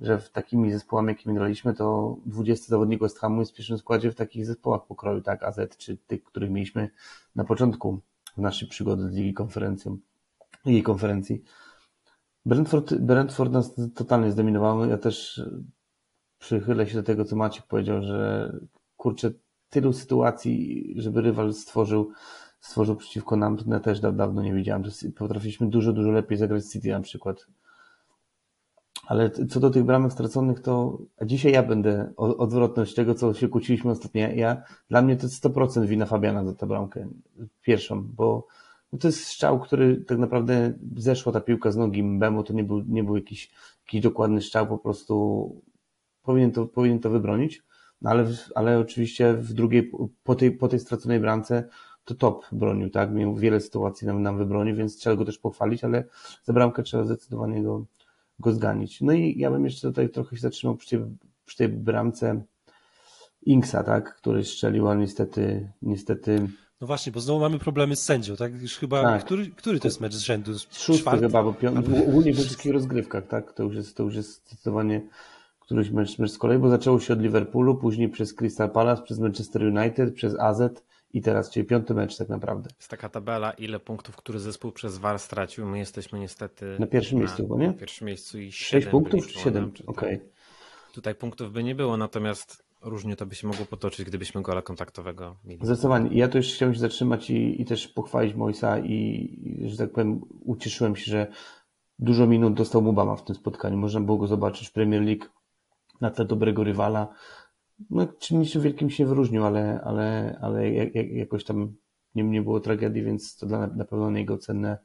że 0.00 0.18
w 0.18 0.30
takimi 0.30 0.72
zespołami, 0.72 1.08
jakimi 1.08 1.34
graliśmy, 1.34 1.74
to 1.74 2.16
20 2.26 2.66
zawodników 2.66 3.04
West 3.04 3.18
Hamu 3.18 3.40
jest 3.40 3.52
w 3.52 3.54
pierwszym 3.54 3.78
składzie 3.78 4.10
w 4.10 4.14
takich 4.14 4.46
zespołach 4.46 4.86
pokroju, 4.86 5.20
tak, 5.20 5.42
AZ, 5.42 5.60
czy 5.78 5.96
tych, 5.96 6.24
których 6.24 6.50
mieliśmy 6.50 6.90
na 7.36 7.44
początku 7.44 8.00
naszej 8.36 8.68
przygody 8.68 9.10
z 9.10 9.14
Ligi 9.14 9.34
Konferencją, 9.34 9.98
Ligi 10.64 10.82
Konferencji. 10.82 11.42
Brentford, 12.46 12.94
Brentford 12.94 13.52
nas 13.52 13.74
totalnie 13.94 14.32
zdominował. 14.32 14.90
Ja 14.90 14.98
też 14.98 15.42
przychylę 16.38 16.86
się 16.86 16.94
do 16.94 17.02
tego, 17.02 17.24
co 17.24 17.36
Maciek 17.36 17.66
powiedział, 17.66 18.02
że 18.02 18.52
kurczę, 18.96 19.30
tylu 19.70 19.92
sytuacji, 19.92 20.84
żeby 20.96 21.20
rywal 21.20 21.54
stworzył, 21.54 22.12
stworzył 22.60 22.96
przeciwko 22.96 23.36
nam, 23.36 23.56
to 23.56 23.64
ja 23.70 23.80
też 23.80 24.00
dawno 24.00 24.42
nie 24.42 24.54
widziałem. 24.54 24.82
Potrafiliśmy 25.16 25.70
dużo, 25.70 25.92
dużo 25.92 26.10
lepiej 26.10 26.38
zagrać 26.38 26.64
City 26.64 26.88
na 26.88 27.00
przykład. 27.00 27.46
Ale 29.06 29.30
co 29.30 29.60
do 29.60 29.70
tych 29.70 29.84
bramek 29.84 30.12
straconych, 30.12 30.60
to 30.60 30.98
dzisiaj 31.22 31.52
ja 31.52 31.62
będę 31.62 32.12
odwrotność 32.16 32.94
tego, 32.94 33.14
co 33.14 33.34
się 33.34 33.48
kłóciliśmy 33.48 33.90
ostatnio. 33.90 34.28
Ja, 34.28 34.62
dla 34.88 35.02
mnie 35.02 35.16
to 35.16 35.26
jest 35.26 35.44
100% 35.44 35.86
wina 35.86 36.06
Fabiana 36.06 36.44
za 36.44 36.54
tę 36.54 36.66
bramkę 36.66 37.08
pierwszą, 37.62 38.02
bo 38.02 38.46
to 39.00 39.08
jest 39.08 39.24
strzał, 39.24 39.60
który 39.60 39.96
tak 39.96 40.18
naprawdę 40.18 40.72
zeszła 40.96 41.32
ta 41.32 41.40
piłka 41.40 41.70
z 41.70 41.76
nogi 41.76 42.02
Mbemu, 42.02 42.42
to 42.42 42.52
nie 42.52 42.64
był, 42.64 42.82
nie 42.88 43.04
był 43.04 43.16
jakiś, 43.16 43.50
jakiś 43.86 44.00
dokładny 44.00 44.40
strzał, 44.40 44.66
po 44.66 44.78
prostu 44.78 45.56
powinien 46.22 46.52
to, 46.52 46.66
powinien 46.66 46.98
to 46.98 47.10
wybronić, 47.10 47.62
no 48.02 48.10
ale, 48.10 48.26
ale 48.54 48.78
oczywiście 48.78 49.34
w 49.34 49.52
drugiej, 49.52 49.92
po 50.24 50.34
tej, 50.34 50.52
po 50.52 50.68
tej 50.68 50.80
straconej 50.80 51.20
bramce 51.20 51.68
to 52.04 52.14
top 52.14 52.46
bronił, 52.52 52.90
tak? 52.90 53.12
Miał 53.12 53.34
wiele 53.34 53.60
sytuacji 53.60 54.06
nam, 54.06 54.22
nam 54.22 54.38
wybronił, 54.38 54.76
więc 54.76 54.96
trzeba 54.96 55.16
go 55.16 55.24
też 55.24 55.38
pochwalić, 55.38 55.84
ale 55.84 56.04
za 56.44 56.52
bramkę 56.52 56.82
trzeba 56.82 57.04
zdecydowanie 57.04 57.62
go, 57.62 57.84
go 58.38 58.52
zganić. 58.52 59.00
No 59.00 59.12
i 59.12 59.38
ja 59.38 59.50
bym 59.50 59.64
jeszcze 59.64 59.88
tutaj 59.88 60.08
trochę 60.08 60.36
się 60.36 60.42
zatrzymał 60.42 60.76
przy 60.76 60.90
tej, 60.90 61.06
przy 61.44 61.56
tej 61.56 61.68
bramce 61.68 62.42
Inksa, 63.42 63.82
tak, 63.82 64.16
który 64.16 64.44
strzelił, 64.44 64.88
ale 64.88 65.00
niestety, 65.00 65.72
niestety. 65.82 66.48
No 66.80 66.86
właśnie, 66.86 67.12
bo 67.12 67.20
znowu 67.20 67.40
mamy 67.40 67.58
problemy 67.58 67.96
z 67.96 68.02
sędzią, 68.02 68.36
tak? 68.36 68.62
Już 68.62 68.76
chyba, 68.76 69.02
tak. 69.02 69.24
Który, 69.24 69.46
który 69.46 69.80
to 69.80 69.88
jest 69.88 70.00
mecz 70.00 70.14
z 70.14 70.20
rzędu? 70.20 70.52
Szósty 70.70 71.02
Czwarty? 71.02 71.20
chyba, 71.20 71.42
bo 71.42 71.52
piąty, 71.52 72.06
ogólnie 72.08 72.32
we 72.32 72.42
wszystkich 72.42 72.72
rozgrywkach, 72.72 73.26
tak? 73.26 73.52
To 73.52 73.62
już 73.62 73.74
jest, 73.74 73.96
to 73.96 74.02
już 74.02 74.14
jest 74.14 74.46
zdecydowanie 74.46 75.02
któryś 75.60 75.90
mecz, 75.90 76.18
mecz 76.18 76.30
z 76.30 76.38
kolei, 76.38 76.58
bo 76.58 76.68
zaczęło 76.68 77.00
się 77.00 77.12
od 77.12 77.20
Liverpoolu, 77.20 77.74
później 77.74 78.08
przez 78.08 78.34
Crystal 78.34 78.70
Palace, 78.70 79.02
przez 79.02 79.18
Manchester 79.18 79.62
United, 79.62 80.14
przez 80.14 80.38
AZ 80.38 80.62
i 81.12 81.22
teraz, 81.22 81.50
czyli 81.50 81.66
piąty 81.66 81.94
mecz 81.94 82.16
tak 82.16 82.28
naprawdę. 82.28 82.70
Jest 82.78 82.90
taka 82.90 83.08
tabela, 83.08 83.50
ile 83.50 83.80
punktów, 83.80 84.16
który 84.16 84.40
zespół 84.40 84.72
przez 84.72 84.98
VAR 84.98 85.18
stracił. 85.18 85.66
My 85.66 85.78
jesteśmy 85.78 86.18
niestety 86.18 86.76
na 86.78 86.86
pierwszym 86.86 87.18
na, 87.18 87.24
miejscu, 87.24 87.46
bo 87.46 87.58
nie? 87.58 87.66
Na 87.66 87.72
pierwszym 87.72 88.06
miejscu 88.06 88.38
i 88.38 88.52
sześć 88.52 88.86
punktów 88.86 89.26
czy 89.26 89.38
siedem? 89.38 89.72
Okej. 89.86 90.14
Okay. 90.16 90.28
Tutaj 90.92 91.14
punktów 91.14 91.52
by 91.52 91.64
nie 91.64 91.74
było, 91.74 91.96
natomiast 91.96 92.64
różnie 92.82 93.16
to 93.16 93.26
by 93.26 93.34
się 93.34 93.46
mogło 93.46 93.66
potoczyć, 93.66 94.06
gdybyśmy 94.06 94.42
gola 94.42 94.62
kontaktowego 94.62 95.36
mieli. 95.44 95.66
Zdecydowanie. 95.66 96.10
Ja 96.12 96.28
tu 96.28 96.38
już 96.38 96.46
chciałem 96.46 96.74
się 96.74 96.80
zatrzymać 96.80 97.30
i, 97.30 97.62
i 97.62 97.64
też 97.64 97.88
pochwalić 97.88 98.34
Moisa 98.34 98.78
i, 98.78 98.92
i, 99.42 99.70
że 99.70 99.76
tak 99.76 99.92
powiem, 99.92 100.20
ucieszyłem 100.44 100.96
się, 100.96 101.10
że 101.10 101.26
dużo 101.98 102.26
minut 102.26 102.54
dostał 102.54 102.82
Mubama 102.82 103.16
w 103.16 103.24
tym 103.24 103.34
spotkaniu. 103.34 103.76
Można 103.76 104.00
było 104.00 104.18
go 104.18 104.26
zobaczyć 104.26 104.68
w 104.68 104.72
Premier 104.72 105.02
League 105.02 105.24
na 106.00 106.10
tle 106.10 106.24
dobrego 106.24 106.64
rywala 106.64 107.08
no, 107.90 108.06
czymś 108.06 108.58
wielkim 108.58 108.90
się 108.90 109.06
wyróżnił, 109.06 109.44
ale, 109.44 109.80
ale, 109.84 110.38
ale 110.40 110.72
jak, 110.72 110.94
jakoś 110.94 111.44
tam 111.44 111.74
nie, 112.14 112.22
nie 112.22 112.42
było 112.42 112.60
tragedii, 112.60 113.02
więc 113.02 113.36
to 113.36 113.46
dla, 113.46 113.66
na 113.66 113.84
pewno 113.84 114.10
niego 114.10 114.38
cenne, 114.38 114.78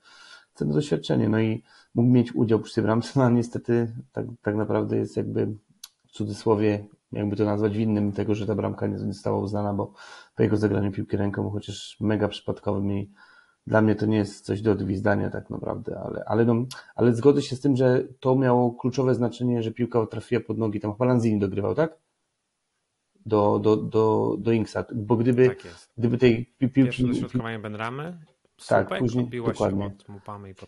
cenne 0.54 0.74
doświadczenie. 0.74 1.30
No 1.30 1.40
i 1.40 1.64
mógł 1.96 2.10
mieć 2.10 2.36
udział 2.36 2.60
przy 2.60 2.76
tej 2.76 2.84
bramce, 2.84 3.12
no 3.16 3.24
a 3.24 3.30
niestety 3.30 3.94
tak, 4.12 4.26
tak 4.42 4.56
naprawdę 4.56 4.98
jest 4.98 5.18
jakby 5.18 5.48
w 6.08 6.12
cudzysłowie, 6.12 6.88
jakby 7.12 7.36
to 7.36 7.46
nazwać 7.46 7.78
winnym 7.78 8.12
tego, 8.12 8.36
że 8.36 8.48
ta 8.48 8.56
bramka 8.56 8.88
nie 8.88 8.98
została 8.98 9.40
uznana, 9.40 9.74
bo 9.74 9.94
po 10.36 10.44
jego 10.44 10.58
zagraniu 10.58 10.92
piłki 10.92 11.18
ręką, 11.18 11.50
chociaż 11.50 11.98
mega 12.00 12.28
przypadkowym 12.28 12.92
i 12.92 13.12
dla 13.68 13.82
mnie 13.82 13.96
to 13.96 14.06
nie 14.06 14.18
jest 14.18 14.46
coś 14.46 14.62
do 14.62 14.72
odwizdania 14.72 15.30
tak 15.30 15.50
naprawdę, 15.50 16.00
ale, 16.00 16.24
ale, 16.26 16.46
no, 16.46 16.66
ale 16.96 17.16
zgodzę 17.16 17.42
się 17.42 17.56
z 17.56 17.62
tym, 17.62 17.76
że 17.76 18.04
to 18.20 18.36
miało 18.36 18.72
kluczowe 18.72 19.16
znaczenie, 19.16 19.64
że 19.64 19.72
piłka 19.72 20.06
trafiła 20.06 20.42
pod 20.42 20.58
nogi, 20.58 20.80
tam 20.80 20.92
chyba 20.92 21.06
Lanzini 21.06 21.40
dogrywał, 21.40 21.76
tak? 21.76 21.98
Do, 23.28 23.60
do, 23.60 23.78
do, 23.78 24.36
do 24.40 24.52
Inksa, 24.52 24.86
bo 24.96 25.16
gdyby, 25.16 25.48
tak 25.48 25.58
gdyby 25.98 26.18
tej 26.18 26.46
piłki... 26.58 26.84
Pierwsze 26.84 27.04
dośrodkowanie 27.04 27.60
Benramy, 27.60 28.18
tak, 28.68 29.00
później 29.00 29.30
dokładnie. 29.46 29.96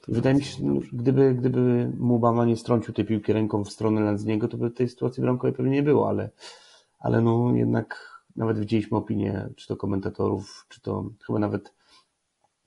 Wydaje 0.08 0.36
mi 0.36 0.44
się, 0.44 0.58
gdyby, 0.94 1.34
gdyby 1.34 1.92
Mubama 1.98 2.46
nie 2.46 2.58
strącił 2.58 2.94
tej 2.94 3.06
piłki 3.06 3.34
ręką 3.34 3.64
w 3.64 3.70
stronę 3.70 4.02
Lanziniego, 4.02 4.48
to 4.48 4.58
by 4.58 4.72
tej 4.72 4.90
sytuacji 4.90 5.22
bramkowej 5.22 5.54
pewnie 5.54 5.72
nie 5.72 5.84
było, 5.84 6.10
ale, 6.10 6.30
ale 7.00 7.22
no 7.22 7.52
jednak 7.56 8.20
nawet 8.36 8.60
widzieliśmy 8.60 8.98
opinię, 8.98 9.50
czy 9.56 9.68
to 9.68 9.78
komentatorów, 9.78 10.66
czy 10.70 10.82
to 10.82 11.10
chyba 11.28 11.40
nawet 11.40 11.74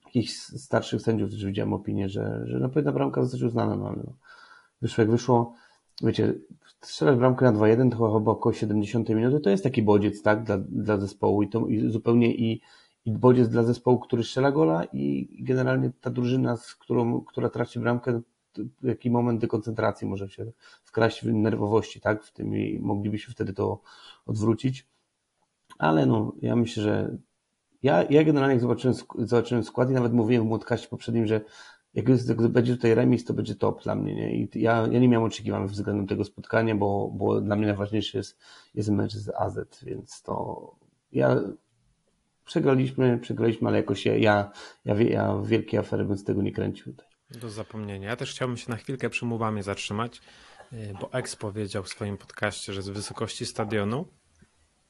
jakichś 0.05 0.33
starszych 0.33 1.01
sędziów 1.01 1.31
też 1.31 1.45
widziałem 1.45 1.73
opinię, 1.73 2.09
że, 2.09 2.43
że 2.45 2.59
no 2.59 2.69
powinna 2.69 2.91
bramka 2.91 3.23
zostać 3.23 3.41
uznana, 3.41 3.75
no 3.75 3.87
ale 3.87 3.97
no, 3.97 4.13
wyszło 4.81 5.01
jak 5.01 5.11
wyszło. 5.11 5.53
Wiecie, 6.01 6.33
strzelać 6.81 7.17
bramkę 7.17 7.45
na 7.45 7.53
2-1 7.53 7.91
to 7.91 8.13
chyba 8.19 8.31
około 8.31 8.53
70 8.53 9.09
minuty, 9.09 9.39
to 9.39 9.49
jest 9.49 9.63
taki 9.63 9.81
bodziec, 9.81 10.21
tak, 10.21 10.43
dla, 10.43 10.57
dla 10.57 10.97
zespołu 10.97 11.43
i 11.43 11.49
to 11.49 11.67
i 11.67 11.89
zupełnie 11.89 12.35
i, 12.35 12.61
i 13.05 13.11
bodziec 13.11 13.49
dla 13.49 13.63
zespołu, 13.63 13.99
który 13.99 14.23
strzela 14.23 14.51
gola 14.51 14.83
i 14.93 15.29
generalnie 15.43 15.91
ta 16.01 16.09
drużyna, 16.09 16.57
z 16.57 16.75
którą, 16.75 17.21
która 17.21 17.49
traci 17.49 17.79
bramkę, 17.79 18.21
jaki 18.83 19.11
moment 19.11 19.41
dekoncentracji 19.41 20.07
może 20.07 20.29
się 20.29 20.51
wkraść 20.83 21.25
w 21.25 21.33
nerwowości, 21.33 22.01
tak, 22.01 22.23
w 22.23 22.31
tym 22.31 22.55
i 22.57 22.79
moglibyśmy 22.79 23.33
wtedy 23.33 23.53
to 23.53 23.81
odwrócić. 24.25 24.87
Ale 25.79 26.05
no, 26.05 26.33
ja 26.41 26.55
myślę, 26.55 26.83
że 26.83 27.17
ja, 27.83 28.03
ja 28.03 28.23
generalnie 28.23 28.53
jak 28.53 28.61
zobaczyłem, 28.61 28.95
zobaczyłem 29.17 29.63
skład 29.63 29.89
i 29.89 29.93
nawet 29.93 30.13
mówiłem 30.13 30.43
w 30.43 30.47
Młotkaście 30.47 30.87
poprzednim, 30.87 31.27
że 31.27 31.41
jak 31.93 32.05
będzie 32.49 32.75
tutaj 32.75 32.95
remis, 32.95 33.25
to 33.25 33.33
będzie 33.33 33.55
top 33.55 33.83
dla 33.83 33.95
mnie. 33.95 34.15
Nie? 34.15 34.35
I 34.35 34.49
ja, 34.55 34.87
ja 34.91 34.99
nie 34.99 35.07
miałem 35.07 35.27
oczekiwań 35.27 35.67
względem 35.67 36.07
tego 36.07 36.23
spotkania, 36.23 36.75
bo, 36.75 37.11
bo 37.13 37.41
dla 37.41 37.55
mnie 37.55 37.67
najważniejszy 37.67 38.17
jest, 38.17 38.39
jest 38.73 38.89
mecz 38.89 39.13
z 39.13 39.29
AZ, 39.29 39.59
więc 39.83 40.21
to 40.21 40.75
ja 41.11 41.41
przegraliśmy, 42.45 43.17
przegraliśmy, 43.17 43.67
ale 43.67 43.77
jakoś 43.77 44.05
ja, 44.05 44.17
ja, 44.17 44.51
ja, 44.85 45.01
ja 45.01 45.41
wielkie 45.45 45.79
afery 45.79 46.05
bym 46.05 46.17
z 46.17 46.23
tego 46.23 46.41
nie 46.41 46.51
kręcił 46.51 46.93
tutaj. 46.93 47.07
Do 47.41 47.49
zapomnienia. 47.49 48.09
Ja 48.09 48.15
też 48.15 48.31
chciałbym 48.31 48.57
się 48.57 48.71
na 48.71 48.77
chwilkę 48.77 49.09
przy 49.09 49.25
Mubamie 49.25 49.63
zatrzymać, 49.63 50.21
y, 50.73 50.93
bo 51.01 51.13
Ex 51.13 51.35
powiedział 51.35 51.83
w 51.83 51.89
swoim 51.89 52.17
podcaście, 52.17 52.73
że 52.73 52.81
z 52.81 52.89
wysokości 52.89 53.45
stadionu 53.45 54.05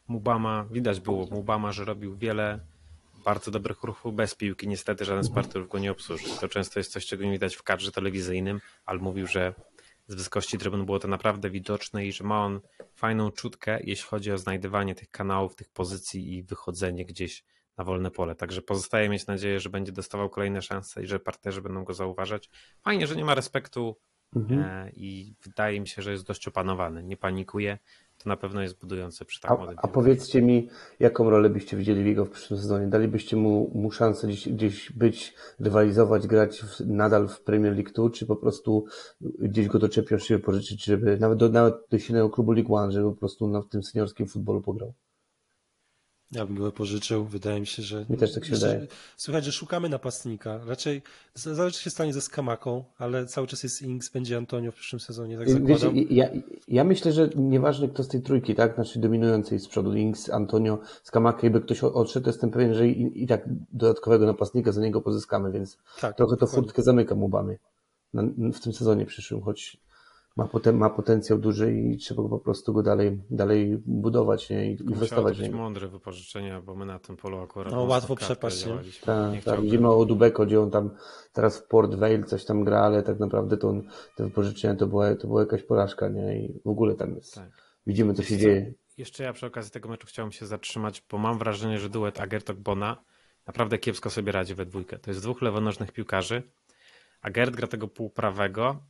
Mubama, 0.07 0.65
widać 0.71 0.99
było 0.99 1.27
Mubama, 1.31 1.71
że 1.71 1.85
robił 1.85 2.17
wiele 2.17 2.59
bardzo 3.23 3.51
dobrych 3.51 3.83
ruchów 3.83 4.15
bez 4.15 4.35
piłki. 4.35 4.67
Niestety 4.67 5.05
żaden 5.05 5.23
z 5.23 5.31
partnerów 5.31 5.69
go 5.69 5.79
nie 5.79 5.91
obsłużył. 5.91 6.29
To 6.41 6.47
często 6.47 6.79
jest 6.79 6.91
coś, 6.91 7.05
czego 7.05 7.23
nie 7.23 7.31
widać 7.31 7.55
w 7.55 7.63
kadrze 7.63 7.91
telewizyjnym, 7.91 8.61
ale 8.85 8.99
mówił, 8.99 9.27
że 9.27 9.53
z 10.07 10.15
wysokości 10.15 10.57
trybun 10.57 10.85
było 10.85 10.99
to 10.99 11.07
naprawdę 11.07 11.49
widoczne 11.49 12.05
i 12.05 12.11
że 12.11 12.23
ma 12.23 12.45
on 12.45 12.61
fajną 12.95 13.31
czutkę, 13.31 13.79
jeśli 13.83 14.05
chodzi 14.07 14.31
o 14.31 14.37
znajdywanie 14.37 14.95
tych 14.95 15.09
kanałów, 15.09 15.55
tych 15.55 15.69
pozycji 15.69 16.33
i 16.33 16.43
wychodzenie 16.43 17.05
gdzieś 17.05 17.43
na 17.77 17.83
wolne 17.83 18.11
pole. 18.11 18.35
Także 18.35 18.61
pozostaje 18.61 19.09
mieć 19.09 19.27
nadzieję, 19.27 19.59
że 19.59 19.69
będzie 19.69 19.91
dostawał 19.91 20.29
kolejne 20.29 20.61
szanse 20.61 21.03
i 21.03 21.07
że 21.07 21.19
partnerzy 21.19 21.61
będą 21.61 21.83
go 21.83 21.93
zauważać. 21.93 22.49
Fajnie, 22.81 23.07
że 23.07 23.15
nie 23.15 23.25
ma 23.25 23.35
respektu 23.35 23.97
mhm. 24.35 24.59
E, 24.59 24.91
i 24.91 25.35
wydaje 25.43 25.79
mi 25.79 25.87
się, 25.87 26.01
że 26.01 26.11
jest 26.11 26.25
dość 26.25 26.47
opanowany. 26.47 27.03
Nie 27.03 27.17
panikuje 27.17 27.77
to 28.23 28.29
na 28.29 28.37
pewno 28.37 28.61
jest 28.61 28.79
budujące 28.79 29.25
przy 29.25 29.41
tak 29.41 29.51
a, 29.51 29.73
a 29.77 29.87
powiedzcie 29.87 30.41
mi, 30.41 30.69
jaką 30.99 31.29
rolę 31.29 31.49
byście 31.49 31.77
widzieli 31.77 32.03
w 32.03 32.05
jego 32.05 32.25
w 32.25 32.29
przyszłym 32.29 32.59
sezonie? 32.59 32.87
Dalibyście 32.87 33.35
mu, 33.35 33.71
mu 33.75 33.91
szansę 33.91 34.27
gdzieś, 34.27 34.49
gdzieś 34.49 34.91
być, 34.91 35.33
rywalizować, 35.59 36.27
grać 36.27 36.61
w, 36.61 36.79
nadal 36.79 37.27
w 37.27 37.41
Premier 37.41 37.73
League 37.73 37.91
2, 37.95 38.09
czy 38.09 38.25
po 38.25 38.35
prostu 38.35 38.85
gdzieś 39.39 39.67
go 39.67 39.79
doczepią, 39.79 40.17
się 40.17 40.39
pożyczyć, 40.39 40.85
żeby 40.85 41.17
nawet 41.17 41.39
do, 41.39 41.49
nawet 41.49 41.75
do 41.89 41.99
silnego 41.99 42.29
klubu 42.29 42.51
League 42.51 42.75
One, 42.75 42.91
żeby 42.91 43.11
po 43.11 43.17
prostu 43.17 43.47
na, 43.47 43.61
w 43.61 43.69
tym 43.69 43.83
seniorskim 43.83 44.27
futbolu 44.27 44.61
pograł? 44.61 44.93
Ja 46.35 46.45
bym 46.45 46.55
go 46.55 46.71
pożyczył. 46.71 47.25
Wydaje 47.25 47.59
mi 47.59 47.67
się, 47.67 47.83
że. 47.83 48.05
Mi 48.09 48.17
też 48.17 48.33
tak 48.33 48.45
się 48.45 48.51
wydaje. 48.51 48.87
Słuchaj, 49.17 49.43
że 49.43 49.51
szukamy 49.51 49.89
napastnika. 49.89 50.59
Raczej 50.65 51.01
zależy 51.35 51.79
się 51.79 51.89
stanie 51.89 52.13
ze 52.13 52.21
Skamaką, 52.21 52.83
ale 52.97 53.25
cały 53.25 53.47
czas 53.47 53.63
jest 53.63 53.81
Inks, 53.81 54.09
będzie 54.09 54.37
Antonio 54.37 54.71
w 54.71 54.75
przyszłym 54.75 54.99
sezonie, 54.99 55.37
tak. 55.37 55.63
Wiecie, 55.65 55.91
ja, 56.09 56.29
ja 56.67 56.83
myślę, 56.83 57.11
że 57.11 57.29
nieważne 57.35 57.87
kto 57.87 58.03
z 58.03 58.07
tej 58.07 58.21
trójki, 58.21 58.55
tak, 58.55 58.75
znaczy 58.75 58.99
dominującej 58.99 59.59
z 59.59 59.67
przodu, 59.67 59.95
Inks, 59.95 60.29
Antonio, 60.29 60.79
Skamaka, 61.03 61.39
jakby 61.43 61.61
ktoś 61.61 61.83
odszedł, 61.83 62.23
to 62.23 62.29
jestem 62.29 62.51
pewien, 62.51 62.73
że 62.73 62.87
i, 62.87 63.23
i 63.23 63.27
tak 63.27 63.49
dodatkowego 63.71 64.25
napastnika 64.25 64.71
za 64.71 64.81
niego 64.81 65.01
pozyskamy, 65.01 65.51
więc 65.51 65.77
tak, 66.01 66.17
trochę 66.17 66.37
to 66.37 66.47
furtkę 66.47 66.81
zamyka 66.81 67.15
Mubamy 67.15 67.57
w 68.53 68.59
tym 68.59 68.73
sezonie 68.73 69.05
przyszłym, 69.05 69.41
choć 69.41 69.77
ma, 70.35 70.47
poten, 70.47 70.77
ma 70.77 70.89
potencjał 70.89 71.39
duży 71.39 71.73
i 71.73 71.97
trzeba 71.97 72.29
po 72.29 72.39
prostu 72.39 72.73
go 72.73 72.83
dalej, 72.83 73.21
dalej 73.29 73.77
budować 73.85 74.49
nie? 74.49 74.71
i 74.71 74.81
inwestować 74.81 75.37
w 75.37 75.41
niego. 75.41 75.57
mądre 75.57 75.87
wypożyczenia, 75.87 76.61
bo 76.61 76.75
my 76.75 76.85
na 76.85 76.99
tym 76.99 77.17
polu 77.17 77.39
akurat 77.39 77.73
no, 77.73 77.83
łatwo 77.83 78.15
przepaść. 78.15 78.65
Tak, 79.05 79.43
tak. 79.45 79.61
Widzimy 79.61 79.89
o 79.89 80.05
Dubeko, 80.05 80.45
gdzie 80.45 80.61
on 80.61 80.71
tam 80.71 80.89
teraz 81.33 81.57
w 81.57 81.67
Port 81.67 81.95
Vale 81.95 82.23
coś 82.23 82.45
tam 82.45 82.63
gra, 82.63 82.79
ale 82.79 83.03
tak 83.03 83.19
naprawdę 83.19 83.57
to 83.57 83.69
on, 83.69 83.83
te 84.15 84.23
wypożyczenia 84.23 84.75
to 84.75 84.87
była, 84.87 85.15
to 85.15 85.27
była 85.27 85.41
jakaś 85.41 85.63
porażka 85.63 86.09
nie? 86.09 86.39
i 86.39 86.61
w 86.65 86.67
ogóle 86.67 86.95
tam 86.95 87.15
jest. 87.15 87.35
Tak. 87.35 87.49
Widzimy, 87.87 88.13
co 88.13 88.23
się 88.23 88.37
dzieje. 88.37 88.73
Jeszcze 88.97 89.23
ja 89.23 89.33
przy 89.33 89.45
okazji 89.45 89.71
tego 89.71 89.89
meczu 89.89 90.07
chciałem 90.07 90.31
się 90.31 90.45
zatrzymać, 90.45 91.03
bo 91.11 91.17
mam 91.17 91.37
wrażenie, 91.37 91.79
że 91.79 91.89
duet 91.89 92.19
Agertok-Bona 92.19 92.95
naprawdę 93.47 93.77
kiepsko 93.77 94.09
sobie 94.09 94.31
radzi 94.31 94.55
we 94.55 94.65
dwójkę. 94.65 94.99
To 94.99 95.11
jest 95.11 95.21
dwóch 95.21 95.41
lewonożnych 95.41 95.91
piłkarzy. 95.91 96.43
Agert 97.21 97.55
gra 97.55 97.67
tego 97.67 97.87
półprawego, 97.87 98.83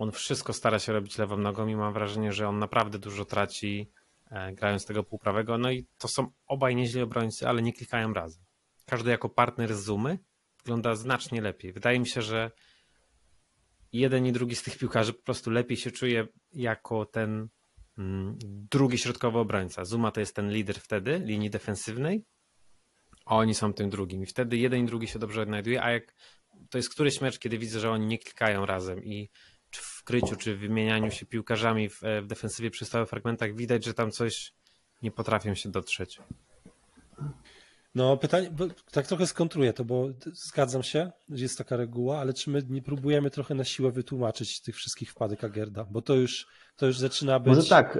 on 0.00 0.12
wszystko 0.12 0.52
stara 0.52 0.78
się 0.78 0.92
robić 0.92 1.18
lewą 1.18 1.36
nogą 1.36 1.66
i 1.66 1.76
mam 1.76 1.92
wrażenie, 1.92 2.32
że 2.32 2.48
on 2.48 2.58
naprawdę 2.58 2.98
dużo 2.98 3.24
traci 3.24 3.90
e, 4.30 4.52
grając 4.52 4.86
tego 4.86 5.04
półprawego. 5.04 5.58
No 5.58 5.70
i 5.70 5.86
to 5.98 6.08
są 6.08 6.30
obaj 6.46 6.76
nieźli 6.76 7.02
obrońcy, 7.02 7.48
ale 7.48 7.62
nie 7.62 7.72
klikają 7.72 8.12
razem. 8.12 8.44
Każdy 8.86 9.10
jako 9.10 9.28
partner 9.28 9.74
z 9.74 9.84
Zoomy 9.84 10.18
wygląda 10.58 10.94
znacznie 10.94 11.40
lepiej. 11.40 11.72
Wydaje 11.72 12.00
mi 12.00 12.08
się, 12.08 12.22
że 12.22 12.50
jeden 13.92 14.26
i 14.26 14.32
drugi 14.32 14.56
z 14.56 14.62
tych 14.62 14.78
piłkarzy 14.78 15.12
po 15.12 15.22
prostu 15.22 15.50
lepiej 15.50 15.76
się 15.76 15.90
czuje 15.90 16.28
jako 16.52 17.06
ten 17.06 17.48
mm, 17.98 18.38
drugi 18.70 18.98
środkowy 18.98 19.38
obrońca. 19.38 19.84
Zuma 19.84 20.10
to 20.10 20.20
jest 20.20 20.36
ten 20.36 20.50
lider 20.50 20.80
wtedy 20.80 21.18
linii 21.18 21.50
defensywnej, 21.50 22.24
a 23.26 23.36
oni 23.36 23.54
są 23.54 23.72
tym 23.72 23.90
drugim. 23.90 24.22
I 24.22 24.26
wtedy 24.26 24.56
jeden 24.56 24.84
i 24.84 24.86
drugi 24.86 25.08
się 25.08 25.18
dobrze 25.18 25.42
odnajduje, 25.42 25.82
a 25.82 25.90
jak 25.90 26.14
to 26.70 26.78
jest 26.78 26.90
któryś 26.90 27.20
mecz, 27.20 27.38
kiedy 27.38 27.58
widzę, 27.58 27.80
że 27.80 27.90
oni 27.90 28.06
nie 28.06 28.18
klikają 28.18 28.66
razem 28.66 29.04
i 29.04 29.30
czy 29.70 29.82
w 29.82 30.02
kryciu, 30.04 30.36
czy 30.36 30.56
w 30.56 30.60
wymienianiu 30.60 31.10
się 31.10 31.26
piłkarzami 31.26 31.88
w, 31.88 32.04
e, 32.04 32.22
w 32.22 32.26
defensywie 32.26 32.70
przy 32.70 32.84
stałych 32.84 33.08
fragmentach 33.08 33.54
widać, 33.54 33.84
że 33.84 33.94
tam 33.94 34.10
coś 34.10 34.54
nie 35.02 35.10
potrafią 35.10 35.54
się 35.54 35.70
dotrzeć. 35.70 36.20
No 37.94 38.16
pytanie, 38.16 38.50
tak 38.90 39.06
trochę 39.06 39.26
skontruję 39.26 39.72
to, 39.72 39.84
bo 39.84 40.08
zgadzam 40.32 40.82
się, 40.82 41.12
że 41.28 41.42
jest 41.42 41.58
taka 41.58 41.76
reguła, 41.76 42.18
ale 42.18 42.32
czy 42.32 42.50
my 42.50 42.62
nie 42.68 42.82
próbujemy 42.82 43.30
trochę 43.30 43.54
na 43.54 43.64
siłę 43.64 43.92
wytłumaczyć 43.92 44.60
tych 44.60 44.76
wszystkich 44.76 45.10
wpadek 45.10 45.44
Agerda, 45.44 45.84
bo 45.84 46.02
to 46.02 46.14
już, 46.14 46.46
to 46.76 46.86
już 46.86 46.98
zaczyna 46.98 47.40
być 47.40 47.56
Może 47.56 47.68
tak, 47.68 47.98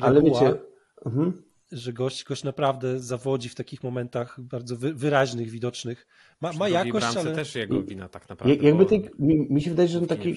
ale 0.00 0.14
reguła, 0.14 0.40
wiecie... 0.40 0.60
Mhm 1.06 1.53
że 1.74 1.92
gość, 1.92 2.24
gość 2.24 2.44
naprawdę 2.44 3.00
zawodzi 3.00 3.48
w 3.48 3.54
takich 3.54 3.82
momentach 3.82 4.40
bardzo 4.40 4.76
wyraźnych, 4.76 5.50
widocznych. 5.50 6.06
Ma, 6.40 6.52
ma 6.52 6.68
jakość, 6.68 7.06
ale... 7.16 7.34
też 7.34 7.54
jego 7.54 7.82
wina 7.82 8.08
tak 8.08 8.28
naprawdę. 8.28 8.54
Jakby 8.54 8.86
tej, 8.86 9.10
mi, 9.18 9.52
mi, 9.52 9.62
się 9.62 9.70
wydaje, 9.70 9.88
że 9.88 9.98
on 9.98 10.06
taki 10.06 10.34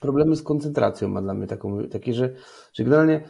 problemy 0.00 0.36
z 0.36 0.42
koncentracją 0.42 1.08
ma 1.08 1.22
dla 1.22 1.34
mnie 1.34 1.46
taką, 1.46 1.88
takie, 1.88 2.14
że, 2.14 2.34
że 2.72 2.84
generalnie 2.84 3.24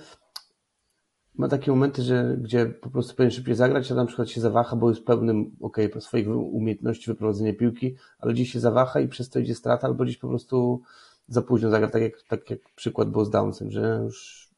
ma 1.34 1.48
takie 1.48 1.70
momenty, 1.70 2.02
że, 2.02 2.36
gdzie 2.40 2.66
po 2.66 2.90
prostu 2.90 3.14
powinien 3.14 3.30
szybciej 3.30 3.54
zagrać, 3.54 3.92
a 3.92 3.94
na 3.94 4.06
przykład 4.06 4.30
się 4.30 4.40
zawaha, 4.40 4.76
bo 4.76 4.90
jest 4.90 5.04
pełnym, 5.04 5.56
okej, 5.60 5.86
okay, 5.86 6.00
swoich 6.00 6.28
umiejętności 6.28 7.10
wyprowadzenia 7.10 7.54
piłki, 7.54 7.96
ale 8.18 8.32
gdzieś 8.32 8.52
się 8.52 8.60
zawaha 8.60 9.00
i 9.00 9.08
przez 9.08 9.30
to 9.30 9.38
idzie 9.38 9.54
strata, 9.54 9.86
albo 9.86 10.04
gdzieś 10.04 10.18
po 10.18 10.28
prostu 10.28 10.82
za 11.28 11.42
późno 11.42 11.70
zagra, 11.70 11.90
tak 11.90 12.02
jak, 12.02 12.22
tak 12.22 12.50
jak 12.50 12.58
przykład 12.76 13.10
był 13.10 13.24
z 13.24 13.30
Downsem, 13.30 13.70
że 13.70 14.00
już 14.04 14.48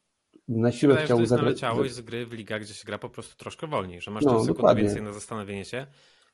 na 0.47 0.71
siłę 0.71 0.89
Wydaje, 0.93 1.05
chciał 1.05 1.25
zagrać. 1.25 1.45
naleciałość 1.45 1.93
z 1.93 2.01
gry 2.01 2.25
w 2.25 2.33
ligach, 2.33 2.61
gdzie 2.61 2.73
się 2.73 2.85
gra 2.85 2.97
po 2.97 3.09
prostu 3.09 3.35
troszkę 3.37 3.67
wolniej, 3.67 4.01
że 4.01 4.11
masz 4.11 4.23
no, 4.23 4.31
sekundę 4.31 4.53
dokładnie. 4.53 4.83
więcej 4.83 5.01
na 5.01 5.13
zastanowienie 5.13 5.65
się 5.65 5.87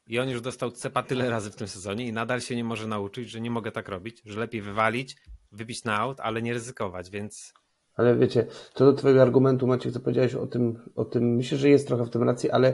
i 0.07 0.19
on 0.19 0.29
już 0.29 0.41
dostał 0.41 0.71
cepa 0.71 1.03
tyle 1.03 1.29
razy 1.29 1.51
w 1.51 1.55
tym 1.55 1.67
sezonie 1.67 2.07
i 2.07 2.13
nadal 2.13 2.41
się 2.41 2.55
nie 2.55 2.63
może 2.63 2.87
nauczyć, 2.87 3.29
że 3.29 3.41
nie 3.41 3.51
mogę 3.51 3.71
tak 3.71 3.89
robić, 3.89 4.21
że 4.25 4.39
lepiej 4.39 4.61
wywalić, 4.61 5.17
wybić 5.51 5.83
na 5.83 5.97
aut, 5.97 6.19
ale 6.19 6.41
nie 6.41 6.53
ryzykować, 6.53 7.09
więc 7.09 7.53
Ale 8.01 8.15
wiecie, 8.15 8.45
co 8.73 8.85
do 8.85 8.93
Twojego 8.93 9.21
argumentu, 9.21 9.67
Maciek, 9.67 9.93
co 9.93 9.99
powiedziałeś 9.99 10.35
o 10.35 10.47
tym, 10.47 10.79
o 10.95 11.05
tym, 11.05 11.35
myślę, 11.35 11.57
że 11.57 11.69
jest 11.69 11.87
trochę 11.87 12.05
w 12.05 12.09
tym 12.09 12.23
racji, 12.23 12.51
ale 12.51 12.73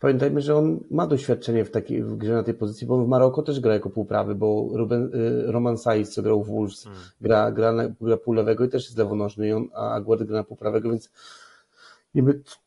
pamiętajmy, 0.00 0.40
że 0.40 0.56
on 0.56 0.80
ma 0.90 1.06
doświadczenie 1.06 1.64
w 1.64 1.70
takiej, 1.70 2.02
w 2.02 2.16
grze 2.16 2.32
na 2.32 2.42
tej 2.42 2.54
pozycji, 2.54 2.86
bo 2.86 3.04
w 3.04 3.08
Maroko 3.08 3.42
też 3.42 3.60
gra 3.60 3.74
jako 3.74 3.90
półprawy, 3.90 4.34
bo 4.34 4.68
Ruben, 4.72 5.10
y, 5.14 5.52
Roman 5.52 5.78
Saiz, 5.78 6.10
co 6.10 6.22
grał 6.22 6.44
w 6.44 6.46
Wolves, 6.48 6.84
hmm. 6.84 7.02
gra, 7.20 7.52
gra, 7.52 7.72
na, 7.72 7.88
gra 8.00 8.16
pół 8.16 8.34
lewego 8.34 8.64
i 8.64 8.68
też 8.68 8.84
jest 8.84 8.98
lewonożny, 8.98 9.56
on, 9.56 9.68
a 9.74 9.90
Aguerd 9.94 10.22
gra 10.22 10.36
na 10.36 10.44
półprawego, 10.44 10.90
więc 10.90 11.10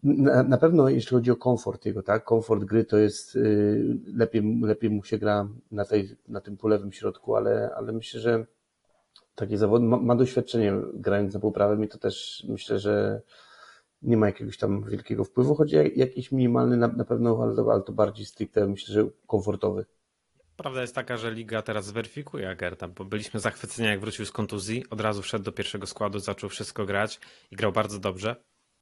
na, 0.04 0.44
na 0.44 0.58
pewno 0.58 0.90
jeśli 0.90 1.10
chodzi 1.10 1.32
o 1.32 1.36
komfort 1.36 1.86
jego, 1.86 2.04
tak, 2.04 2.24
komfort 2.24 2.64
gry 2.64 2.86
to 2.86 2.98
jest 2.98 3.36
y, 3.36 3.98
lepiej, 4.16 4.60
lepiej 4.62 4.90
mu 4.90 5.04
się 5.04 5.18
gra 5.18 5.48
na, 5.72 5.86
tej, 5.86 6.16
na 6.28 6.42
tym 6.42 6.58
polewym 6.58 6.92
środku, 6.92 7.36
ale, 7.36 7.72
ale 7.76 7.92
myślę, 7.92 8.20
że 8.20 8.46
taki 9.42 9.58
zawod 9.58 9.84
ma, 9.84 9.98
ma 9.98 10.16
doświadczenie 10.16 10.74
grając 10.94 11.34
na 11.34 11.40
półprawym 11.40 11.84
i 11.84 11.88
to 11.88 11.98
też 11.98 12.46
myślę, 12.50 12.80
że 12.80 13.22
nie 14.02 14.18
ma 14.18 14.26
jakiegoś 14.26 14.58
tam 14.58 14.84
wielkiego 14.84 15.24
wpływu, 15.24 15.56
choć 15.56 15.72
jakiś 15.96 16.32
minimalny 16.32 16.78
na, 16.78 16.88
na 16.88 17.06
pewno, 17.06 17.40
ale, 17.44 17.72
ale 17.72 17.82
to 17.82 17.92
bardziej 17.94 18.26
stricte 18.26 18.68
myślę, 18.68 18.94
że 18.94 19.10
komfortowy. 19.28 19.86
Prawda 20.56 20.82
jest 20.82 20.96
taka, 20.96 21.18
że 21.18 21.32
liga 21.32 21.62
teraz 21.62 21.86
zweryfikuje 21.86 22.50
Agerta, 22.50 22.88
bo 22.88 23.06
byliśmy 23.06 23.40
zachwyceni 23.40 23.88
jak 23.88 24.00
wrócił 24.00 24.26
z 24.26 24.32
kontuzji, 24.32 24.84
od 24.90 25.02
razu 25.02 25.22
wszedł 25.22 25.46
do 25.46 25.52
pierwszego 25.52 25.88
składu, 25.88 26.20
zaczął 26.20 26.50
wszystko 26.50 26.86
grać 26.86 27.20
i 27.52 27.56
grał 27.56 27.72
bardzo 27.72 28.00
dobrze. 28.00 28.36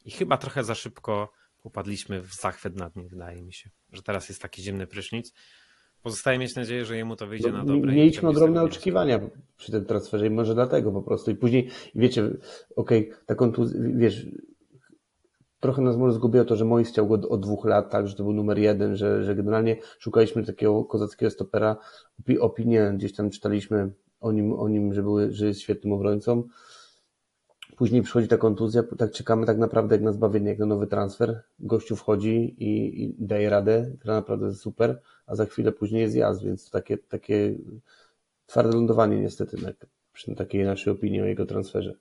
I 0.05 0.11
chyba 0.11 0.37
trochę 0.37 0.63
za 0.63 0.75
szybko 0.75 1.31
popadliśmy 1.61 2.21
w 2.21 2.33
zachwyt 2.33 2.75
nad 2.75 2.95
nim, 2.95 3.07
wydaje 3.07 3.41
mi 3.41 3.53
się, 3.53 3.69
że 3.91 4.01
teraz 4.01 4.29
jest 4.29 4.41
taki 4.41 4.61
zimny 4.61 4.87
prysznic. 4.87 5.33
Pozostaje 6.03 6.39
mieć 6.39 6.55
nadzieję, 6.55 6.85
że 6.85 6.97
jemu 6.97 7.15
to 7.15 7.27
wyjdzie 7.27 7.51
no, 7.51 7.57
na 7.57 7.65
dobre. 7.65 7.93
Mieliśmy 7.93 8.29
ogromne 8.29 8.63
oczekiwania 8.63 9.19
przy 9.57 9.71
tym 9.71 9.85
transferze 9.85 10.27
i 10.27 10.29
może 10.29 10.53
dlatego 10.53 10.91
po 10.91 11.01
prostu. 11.01 11.31
I 11.31 11.35
później, 11.35 11.69
wiecie, 11.95 12.25
okej, 12.75 13.09
okay, 13.09 13.25
ta 13.25 13.35
kontuzja, 13.35 13.79
wiesz, 13.95 14.27
trochę 15.59 15.81
nas 15.81 15.97
może 15.97 16.13
zgubiło 16.13 16.45
to, 16.45 16.55
że 16.55 16.65
Mois 16.65 16.89
chciał 16.89 17.07
go 17.07 17.29
od 17.29 17.41
dwóch 17.41 17.65
lat, 17.65 17.89
tak, 17.89 18.07
że 18.07 18.15
to 18.15 18.23
był 18.23 18.33
numer 18.33 18.57
jeden, 18.57 18.95
że, 18.95 19.23
że 19.23 19.35
generalnie 19.35 19.77
szukaliśmy 19.99 20.45
takiego 20.45 20.85
kozackiego 20.85 21.29
stopera. 21.29 21.77
Opinie 22.39 22.93
gdzieś 22.95 23.15
tam 23.15 23.29
czytaliśmy 23.29 23.91
o 24.21 24.31
nim, 24.31 24.53
o 24.53 24.69
nim 24.69 24.93
że, 24.93 25.03
były, 25.03 25.31
że 25.31 25.47
jest 25.47 25.61
świetnym 25.61 25.93
obrońcą. 25.93 26.43
Później 27.79 28.01
przychodzi 28.01 28.27
ta 28.27 28.37
kontuzja, 28.37 28.83
tak 28.97 29.11
czekamy 29.11 29.45
tak 29.45 29.57
naprawdę 29.57 29.95
jak 29.95 30.03
na 30.03 30.11
zbawienie, 30.11 30.49
jak 30.49 30.59
na 30.59 30.65
nowy 30.65 30.87
transfer. 30.87 31.43
Gościu 31.59 31.95
wchodzi 31.95 32.55
i, 32.57 33.03
i 33.03 33.15
daje 33.19 33.49
radę, 33.49 33.91
gra 34.01 34.13
naprawdę 34.13 34.53
super, 34.53 35.01
a 35.25 35.35
za 35.35 35.45
chwilę 35.45 35.71
później 35.71 36.01
jest 36.01 36.15
jazd, 36.15 36.43
więc 36.43 36.65
to 36.65 36.71
takie, 36.71 36.97
takie 36.97 37.55
twarde 38.45 38.75
lądowanie 38.75 39.21
niestety 39.21 39.57
na, 39.61 39.69
przy 40.13 40.35
takiej 40.35 40.65
naszej 40.65 40.93
opinii 40.93 41.21
o 41.21 41.25
jego 41.25 41.45
transferze. 41.45 41.93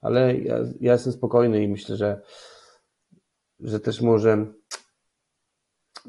Ale 0.00 0.36
ja, 0.36 0.58
ja 0.80 0.92
jestem 0.92 1.12
spokojny 1.12 1.62
i 1.62 1.68
myślę, 1.68 1.96
że, 1.96 2.20
że 3.60 3.80
też 3.80 4.00
może 4.00 4.46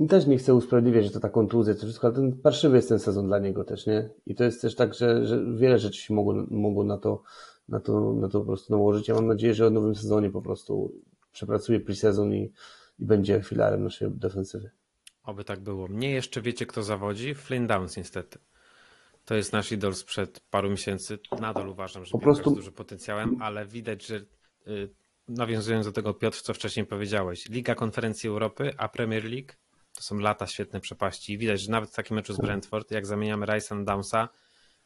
też 0.10 0.28
nie 0.28 0.38
chcę 0.38 0.54
usprawiedliwiać, 0.54 1.06
że 1.06 1.12
to 1.12 1.20
ta 1.20 1.30
kontuzja, 1.30 1.74
to 1.74 1.80
wszystko, 1.80 2.08
ale 2.08 2.16
ten 2.16 2.38
parszywy 2.38 2.76
jest 2.76 2.90
ten 2.90 3.00
sezon 3.00 3.28
dla 3.28 3.40
niego 3.40 3.64
też, 3.64 3.88
nie? 3.88 4.10
I 4.26 4.36
to 4.36 4.44
jest 4.44 4.62
też 4.62 4.76
tak, 4.76 4.94
że, 4.94 5.26
że 5.26 5.46
wiele 5.56 5.80
rzeczy 5.80 6.02
się 6.02 6.14
mogło, 6.14 6.34
mogło 6.50 6.84
na 6.84 6.98
to 6.98 7.24
na 7.70 7.80
to, 7.80 8.14
na 8.14 8.30
to 8.30 8.40
po 8.40 8.46
prostu 8.46 8.74
nałożyć. 8.74 9.08
Ja 9.08 9.16
mam 9.16 9.28
nadzieję, 9.28 9.54
że 9.54 9.70
w 9.70 9.74
nowym 9.74 9.96
sezonie 9.96 10.30
po 10.30 10.42
prostu 10.42 10.94
przepracuje 11.32 11.80
pre-sezon 11.80 12.34
i, 12.34 12.52
i 13.00 13.06
będzie 13.06 13.42
filarem 13.44 13.84
naszej 13.84 14.12
defensywy. 14.12 14.72
Oby 15.24 15.44
tak 15.44 15.60
było. 15.60 15.88
Mnie 15.88 16.12
jeszcze 16.12 16.42
wiecie, 16.42 16.66
kto 16.66 16.84
zawodzi? 16.84 17.36
Flynn 17.36 17.68
Downs 17.68 17.98
niestety. 17.98 18.40
To 19.26 19.36
jest 19.36 19.54
nasz 19.54 19.72
idol 19.72 19.96
sprzed 19.96 20.40
paru 20.40 20.70
miesięcy. 20.70 21.20
Nadal 21.40 21.70
uważam, 21.70 22.06
że 22.06 22.12
po 22.12 22.20
prostu... 22.20 22.50
jest 22.50 22.56
dużym 22.56 22.74
potencjałem, 22.74 23.42
ale 23.42 23.66
widać, 23.66 24.06
że 24.06 24.16
y, 24.68 24.90
nawiązując 25.28 25.86
do 25.86 25.92
tego 25.92 26.14
Piotr, 26.14 26.42
co 26.42 26.54
wcześniej 26.54 26.86
powiedziałeś, 26.86 27.50
Liga 27.50 27.76
Konferencji 27.76 28.30
Europy, 28.30 28.74
a 28.78 28.90
Premier 28.90 29.24
League 29.24 29.54
to 29.96 30.02
są 30.02 30.18
lata 30.18 30.48
świetne 30.48 30.80
przepaści. 30.80 31.34
I 31.34 31.38
widać, 31.38 31.62
że 31.62 31.72
nawet 31.72 31.90
w 31.90 31.96
takim 31.96 32.16
meczu 32.16 32.34
z 32.34 32.38
Brentford, 32.38 32.92
jak 32.92 33.06
zamieniamy 33.06 33.46
Rice'a 33.46 33.84
Downsa, 33.84 34.30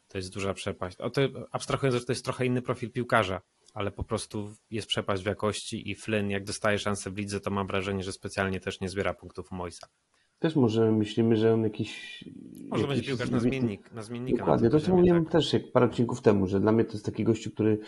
to 0.08 0.18
jest 0.18 0.34
duża 0.34 0.54
przepaść. 0.54 1.00
O 1.00 1.10
to, 1.10 1.20
abstrahując, 1.52 2.00
że 2.00 2.06
to 2.06 2.12
jest 2.12 2.24
trochę 2.24 2.46
inny 2.46 2.62
profil 2.62 2.90
piłkarza, 2.90 3.40
ale 3.74 3.90
po 3.90 4.04
prostu 4.04 4.54
jest 4.70 4.88
przepaść 4.88 5.22
w 5.22 5.26
jakości 5.26 5.90
i 5.90 5.94
Flynn, 5.94 6.30
jak 6.30 6.44
dostaje 6.44 6.78
szansę 6.78 7.10
w 7.10 7.16
lidze, 7.16 7.40
to 7.40 7.50
mam 7.50 7.66
wrażenie, 7.66 8.02
że 8.02 8.12
specjalnie 8.12 8.60
też 8.60 8.80
nie 8.80 8.88
zbiera 8.88 9.14
punktów 9.14 9.50
Moisa. 9.50 9.86
Też 10.38 10.56
może 10.56 10.92
myślimy, 10.92 11.36
że 11.36 11.54
on 11.54 11.62
jakiś... 11.62 12.24
Może 12.68 12.82
jakiś, 12.82 12.96
będzie 12.96 13.08
piłkarz 13.08 13.30
na 13.30 13.40
zmiennik, 13.40 13.92
na 13.92 14.02
zmiennika. 14.02 14.38
Dokładnie, 14.38 14.70
to 14.70 14.80
co 14.80 14.96
mówiłem 14.96 15.24
tak. 15.24 15.32
też 15.32 15.56
parę 15.72 15.86
odcinków 15.86 16.22
temu, 16.22 16.46
że 16.46 16.60
dla 16.60 16.72
mnie 16.72 16.84
to 16.84 16.92
jest 16.92 17.04
taki 17.04 17.24
gościu, 17.24 17.50
który 17.50 17.78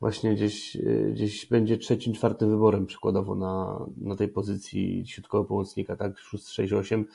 właśnie 0.00 0.34
gdzieś, 0.34 0.76
gdzieś 1.10 1.46
będzie 1.46 1.78
trzecim, 1.78 2.12
czwartym 2.12 2.50
wyborem 2.50 2.86
przykładowo 2.86 3.34
na, 3.34 3.86
na 3.96 4.16
tej 4.16 4.28
pozycji 4.28 5.04
środkowego 5.06 5.48
pomocnika, 5.48 5.96
tak? 5.96 6.18
6, 6.18 6.48
6, 6.48 6.72
8 6.72 7.06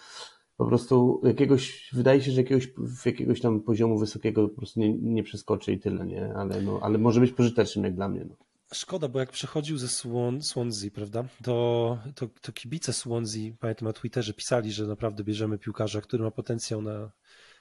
po 0.62 0.68
prostu 0.68 1.22
jakiegoś, 1.24 1.90
wydaje 1.94 2.22
się, 2.22 2.32
że 2.32 2.42
jakiegoś, 2.42 2.68
jakiegoś 3.06 3.42
tam 3.42 3.62
poziomu 3.62 3.98
wysokiego 4.00 4.50
po 4.50 4.58
prostu 4.58 4.80
nie, 4.80 4.94
nie 4.94 5.24
przeskoczy 5.24 5.72
i 5.72 5.80
tyle, 5.80 6.06
nie? 6.06 6.34
Ale, 6.36 6.62
no, 6.62 6.80
ale 6.82 6.98
może 6.98 7.20
być 7.20 7.32
pożytecznym 7.32 7.86
jak 7.86 7.96
dla 7.96 8.10
mnie. 8.10 8.26
No. 8.30 8.36
Szkoda, 8.74 9.08
bo 9.08 9.20
jak 9.20 9.32
przechodził 9.32 9.78
ze 9.78 9.88
Swan, 9.88 10.42
Swansea, 10.42 10.92
prawda, 10.92 11.24
to, 11.44 11.98
to, 12.16 12.30
to 12.42 12.52
kibice 12.52 12.94
Swansea, 12.94 13.54
pamiętam 13.60 13.88
na 13.88 13.94
Twitterze, 13.94 14.34
pisali, 14.34 14.72
że 14.72 14.88
naprawdę 14.88 15.24
bierzemy 15.24 15.58
piłkarza, 15.58 16.02
który 16.02 16.24
ma 16.24 16.32
potencjał 16.32 16.82
na, 16.82 17.12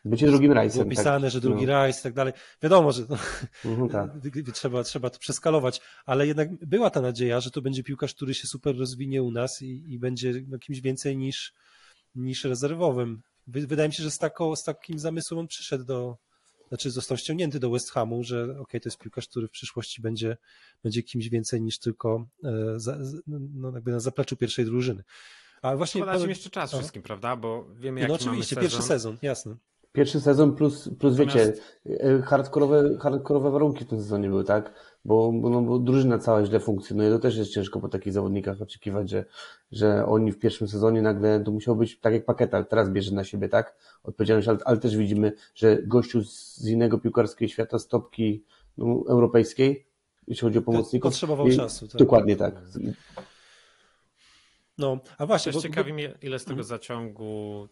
Bycie 0.05 0.27
drugim 0.27 0.53
rajsem. 0.53 0.79
Było 0.79 0.91
pisane, 0.91 1.21
tak. 1.21 1.31
że 1.31 1.41
drugi 1.41 1.67
no. 1.67 1.73
rajs 1.73 2.01
i 2.01 2.03
tak 2.03 2.13
dalej. 2.13 2.33
Wiadomo, 2.63 2.93
że 2.93 3.03
mhm, 3.65 3.89
tak. 3.89 4.11
trzeba, 4.55 4.83
trzeba 4.83 5.11
to 5.11 5.19
przeskalować, 5.19 5.81
ale 6.07 6.27
jednak 6.27 6.67
była 6.67 6.91
ta 6.91 7.01
nadzieja, 7.01 7.41
że 7.41 7.51
to 7.51 7.63
będzie 7.63 7.83
piłkarz, 7.83 8.15
który 8.15 8.35
się 8.35 8.47
super 8.47 8.79
rozwinie 8.79 9.23
u 9.23 9.31
nas 9.31 9.63
i, 9.63 9.93
i 9.93 9.99
będzie 9.99 10.33
no, 10.49 10.59
kimś 10.59 10.81
więcej 10.81 11.17
niż, 11.17 11.55
niż 12.15 12.45
rezerwowym. 12.45 13.23
Wydaje 13.47 13.89
mi 13.89 13.95
się, 13.95 14.03
że 14.03 14.11
z, 14.11 14.19
taką, 14.19 14.57
z 14.57 14.65
takim 14.65 14.99
zamysłem 14.99 15.41
on 15.41 15.47
przyszedł 15.47 15.85
do, 15.85 16.17
znaczy 16.69 16.91
został 16.91 17.17
ściągnięty 17.17 17.61
do 17.61 17.71
West 17.71 17.91
Hamu, 17.91 18.25
że 18.25 18.59
ok, 18.59 18.71
to 18.73 18.79
jest 18.85 18.99
piłkarz, 18.99 19.29
który 19.29 19.49
w 19.49 19.51
przyszłości 19.51 20.03
będzie, 20.03 20.37
będzie 20.83 21.03
kimś 21.03 21.29
więcej 21.29 21.63
niż 21.63 21.79
tylko 21.79 22.27
e, 22.45 22.51
za, 22.77 22.99
no, 23.27 23.73
jakby 23.75 23.91
na 23.91 24.01
zapleczu 24.01 24.37
pierwszej 24.37 24.65
drużyny. 24.65 25.05
A 25.63 25.77
właśnie. 25.77 26.01
Podać 26.01 26.23
jeszcze 26.23 26.51
czas 26.51 26.73
wszystkim, 26.73 27.03
prawda? 27.03 27.37
Bo 27.37 27.67
wiemy, 27.75 28.01
jak 28.01 28.09
No 28.09 28.15
oczywiście, 28.15 28.57
pierwszy 28.57 28.83
sezon, 28.83 29.17
jasne. 29.23 29.57
Pierwszy 29.93 30.21
sezon 30.21 30.57
plus, 30.57 30.89
plus 30.99 31.17
wiecie, 31.17 31.53
e, 31.87 32.23
hardkorowe, 32.23 32.99
hardkorowe 32.99 33.51
warunki 33.51 33.85
w 33.85 33.89
tym 33.89 33.99
sezonie 33.99 34.29
były, 34.29 34.45
tak? 34.45 34.73
Bo, 35.05 35.33
bo, 35.33 35.51
no, 35.51 35.63
bo 35.63 35.79
drużyna 35.79 36.19
cała 36.19 36.45
źle 36.45 36.61
funkcjonuje. 36.61 37.11
To 37.11 37.19
też 37.19 37.37
jest 37.37 37.51
ciężko 37.51 37.81
po 37.81 37.89
takich 37.89 38.13
zawodnikach 38.13 38.63
oczekiwać, 38.63 39.11
że, 39.11 39.25
że 39.73 40.07
oni 40.07 40.33
w 40.33 40.39
pierwszym 40.39 40.69
sezonie 40.69 41.03
nagle 41.03 41.41
to 41.45 41.51
musiało 41.51 41.77
być 41.77 41.99
tak 41.99 42.13
jak 42.13 42.25
paketa, 42.25 42.65
teraz 42.65 42.91
bierze 42.91 43.15
na 43.15 43.25
siebie, 43.25 43.49
tak? 43.49 43.77
Odpowiedzialność, 44.05 44.49
ale, 44.49 44.59
ale 44.65 44.79
też 44.79 44.97
widzimy, 44.97 45.33
że 45.55 45.83
gościu 45.83 46.25
z 46.25 46.67
innego 46.67 46.99
piłkarskiego 46.99 47.53
świata, 47.53 47.79
stopki 47.79 48.45
no, 48.79 49.03
europejskiej, 49.09 49.87
jeśli 50.29 50.41
chodzi 50.41 50.59
o 50.59 50.63
pomocników. 50.63 51.11
Potrzebował 51.11 51.49
i, 51.49 51.57
czasu. 51.57 51.89
Tak? 51.89 51.99
Dokładnie 51.99 52.37
tak. 52.37 52.55
No, 54.79 54.99
a 55.19 55.27
właśnie. 55.27 55.53
Też 55.53 55.63
bo, 55.63 55.69
ciekawi 55.69 55.93
mnie, 55.93 56.15
ile 56.23 56.39
z 56.39 56.45
tego 56.45 56.61
mhm. 56.61 56.69
zaciągu 56.69 57.69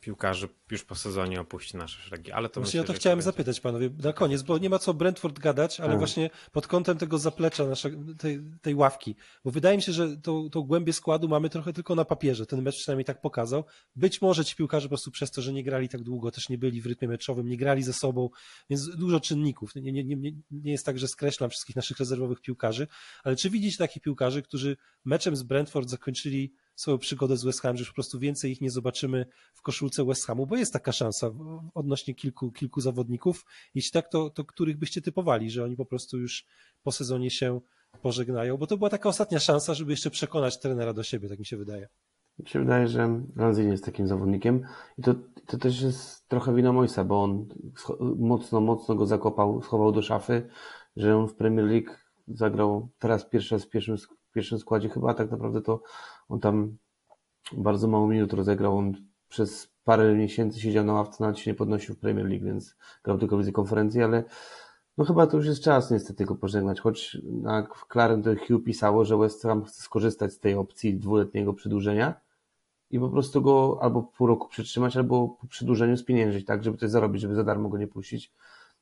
piłkarzy 0.00 0.48
już 0.70 0.84
po 0.84 0.94
sezonie 0.94 1.40
opuści 1.40 1.76
nasze 1.76 2.02
szeregi. 2.02 2.32
Ale 2.32 2.48
to 2.48 2.60
właśnie 2.60 2.80
myślę, 2.80 2.92
o 2.92 2.94
to 2.94 3.00
chciałem 3.00 3.22
zapytać 3.22 3.60
panowie 3.60 3.90
na 4.02 4.12
koniec, 4.12 4.42
bo 4.42 4.58
nie 4.58 4.70
ma 4.70 4.78
co 4.78 4.94
Brentford 4.94 5.38
gadać, 5.38 5.80
ale 5.80 5.88
hmm. 5.88 5.98
właśnie 5.98 6.30
pod 6.52 6.66
kątem 6.66 6.98
tego 6.98 7.18
zaplecza 7.18 7.66
naszej, 7.66 7.92
tej, 8.18 8.42
tej 8.62 8.74
ławki, 8.74 9.16
bo 9.44 9.50
wydaje 9.50 9.76
mi 9.76 9.82
się, 9.82 9.92
że 9.92 10.16
tą, 10.16 10.50
tą 10.50 10.62
głębię 10.62 10.92
składu 10.92 11.28
mamy 11.28 11.50
trochę 11.50 11.72
tylko 11.72 11.94
na 11.94 12.04
papierze. 12.04 12.46
Ten 12.46 12.62
mecz 12.62 12.76
przynajmniej 12.76 13.04
tak 13.04 13.20
pokazał. 13.20 13.64
Być 13.96 14.22
może 14.22 14.44
ci 14.44 14.56
piłkarze 14.56 14.86
po 14.86 14.90
prostu 14.90 15.10
przez 15.10 15.30
to, 15.30 15.42
że 15.42 15.52
nie 15.52 15.64
grali 15.64 15.88
tak 15.88 16.02
długo, 16.02 16.30
też 16.30 16.48
nie 16.48 16.58
byli 16.58 16.80
w 16.80 16.86
rytmie 16.86 17.08
meczowym, 17.08 17.48
nie 17.48 17.56
grali 17.56 17.82
ze 17.82 17.92
sobą, 17.92 18.30
więc 18.70 18.96
dużo 18.96 19.20
czynników. 19.20 19.74
Nie, 19.74 19.92
nie, 19.92 20.04
nie, 20.04 20.32
nie 20.50 20.72
jest 20.72 20.86
tak, 20.86 20.98
że 20.98 21.08
skreślam 21.08 21.50
wszystkich 21.50 21.76
naszych 21.76 21.98
rezerwowych 21.98 22.40
piłkarzy, 22.40 22.86
ale 23.24 23.36
czy 23.36 23.50
widzicie 23.50 23.78
takich 23.78 24.02
piłkarzy, 24.02 24.42
którzy 24.42 24.76
meczem 25.04 25.36
z 25.36 25.42
Brentford 25.42 25.88
zakończyli 25.88 26.52
swoją 26.78 26.98
przygodę 26.98 27.36
z 27.36 27.44
West 27.44 27.60
Ham, 27.60 27.76
że 27.76 27.80
już 27.80 27.88
po 27.88 27.94
prostu 27.94 28.18
więcej 28.18 28.52
ich 28.52 28.60
nie 28.60 28.70
zobaczymy 28.70 29.26
w 29.54 29.62
koszulce 29.62 30.04
West 30.04 30.26
Hamu, 30.26 30.46
bo 30.46 30.56
jest 30.56 30.72
taka 30.72 30.92
szansa 30.92 31.30
odnośnie 31.74 32.14
kilku, 32.14 32.52
kilku 32.52 32.80
zawodników. 32.80 33.44
Jeśli 33.74 33.92
tak, 33.92 34.08
to, 34.08 34.30
to 34.30 34.44
których 34.44 34.78
byście 34.78 35.02
typowali, 35.02 35.50
że 35.50 35.64
oni 35.64 35.76
po 35.76 35.86
prostu 35.86 36.18
już 36.18 36.46
po 36.82 36.92
sezonie 36.92 37.30
się 37.30 37.60
pożegnają, 38.02 38.56
bo 38.56 38.66
to 38.66 38.76
była 38.76 38.90
taka 38.90 39.08
ostatnia 39.08 39.38
szansa, 39.38 39.74
żeby 39.74 39.90
jeszcze 39.90 40.10
przekonać 40.10 40.60
trenera 40.60 40.92
do 40.92 41.02
siebie, 41.02 41.28
tak 41.28 41.38
mi 41.38 41.46
się 41.46 41.56
wydaje. 41.56 41.88
Mi 42.38 42.48
się 42.48 42.58
wydaje, 42.58 42.88
że 42.88 43.20
Lanzini 43.36 43.70
jest 43.70 43.84
takim 43.84 44.06
zawodnikiem 44.06 44.62
i 44.98 45.02
to, 45.02 45.14
to 45.46 45.58
też 45.58 45.82
jest 45.82 46.28
trochę 46.28 46.54
wina 46.54 46.72
Moisa, 46.72 47.04
bo 47.04 47.22
on 47.22 47.48
mocno, 48.18 48.60
mocno 48.60 48.94
go 48.94 49.06
zakopał, 49.06 49.62
schował 49.62 49.92
do 49.92 50.02
szafy, 50.02 50.48
że 50.96 51.16
on 51.16 51.28
w 51.28 51.34
Premier 51.34 51.66
League 51.66 51.90
zagrał 52.28 52.88
teraz 52.98 53.24
pierwszy 53.24 53.54
raz 53.54 53.64
w 53.64 53.70
pierwszym, 53.70 53.96
pierwszym 54.38 54.58
składzie, 54.58 54.88
chyba 54.88 55.14
tak 55.14 55.30
naprawdę 55.30 55.62
to 55.62 55.82
on 56.28 56.40
tam 56.40 56.76
bardzo 57.52 57.88
mało 57.88 58.08
minut 58.08 58.32
rozegrał. 58.32 58.78
On 58.78 58.92
przez 59.28 59.70
parę 59.84 60.14
miesięcy 60.14 60.60
siedział 60.60 60.84
na 60.84 60.92
ławce, 60.92 61.16
nawet 61.20 61.38
się 61.38 61.50
nie 61.50 61.54
podnosił 61.54 61.94
w 61.94 61.98
Premier 61.98 62.26
League, 62.26 62.44
więc 62.44 62.76
grał 63.04 63.18
tylko 63.18 63.36
w 63.36 63.52
konferencji, 63.52 64.02
ale 64.02 64.24
No 64.98 65.04
chyba 65.04 65.26
to 65.26 65.36
już 65.36 65.46
jest 65.46 65.62
czas 65.62 65.90
niestety 65.90 66.24
go 66.24 66.34
pożegnać, 66.34 66.80
choć 66.80 67.18
na 67.24 67.66
Clarence 67.92 68.36
to 68.36 68.46
Hugh 68.46 68.64
pisało, 68.64 69.04
że 69.04 69.16
West 69.16 69.42
Ham 69.42 69.64
chce 69.64 69.82
skorzystać 69.82 70.32
z 70.32 70.38
tej 70.40 70.54
opcji 70.54 70.98
dwuletniego 70.98 71.54
przedłużenia 71.54 72.20
i 72.90 73.00
po 73.00 73.08
prostu 73.08 73.42
go 73.42 73.78
albo 73.82 74.02
pół 74.02 74.26
roku 74.26 74.48
przytrzymać, 74.48 74.96
albo 74.96 75.28
po 75.28 75.46
przedłużeniu 75.46 75.96
spieniężyć, 75.96 76.46
tak, 76.46 76.64
żeby 76.64 76.78
coś 76.78 76.90
zarobić, 76.90 77.22
żeby 77.22 77.34
za 77.34 77.44
darmo 77.44 77.68
go 77.68 77.78
nie 77.78 77.86
puścić. 77.86 78.32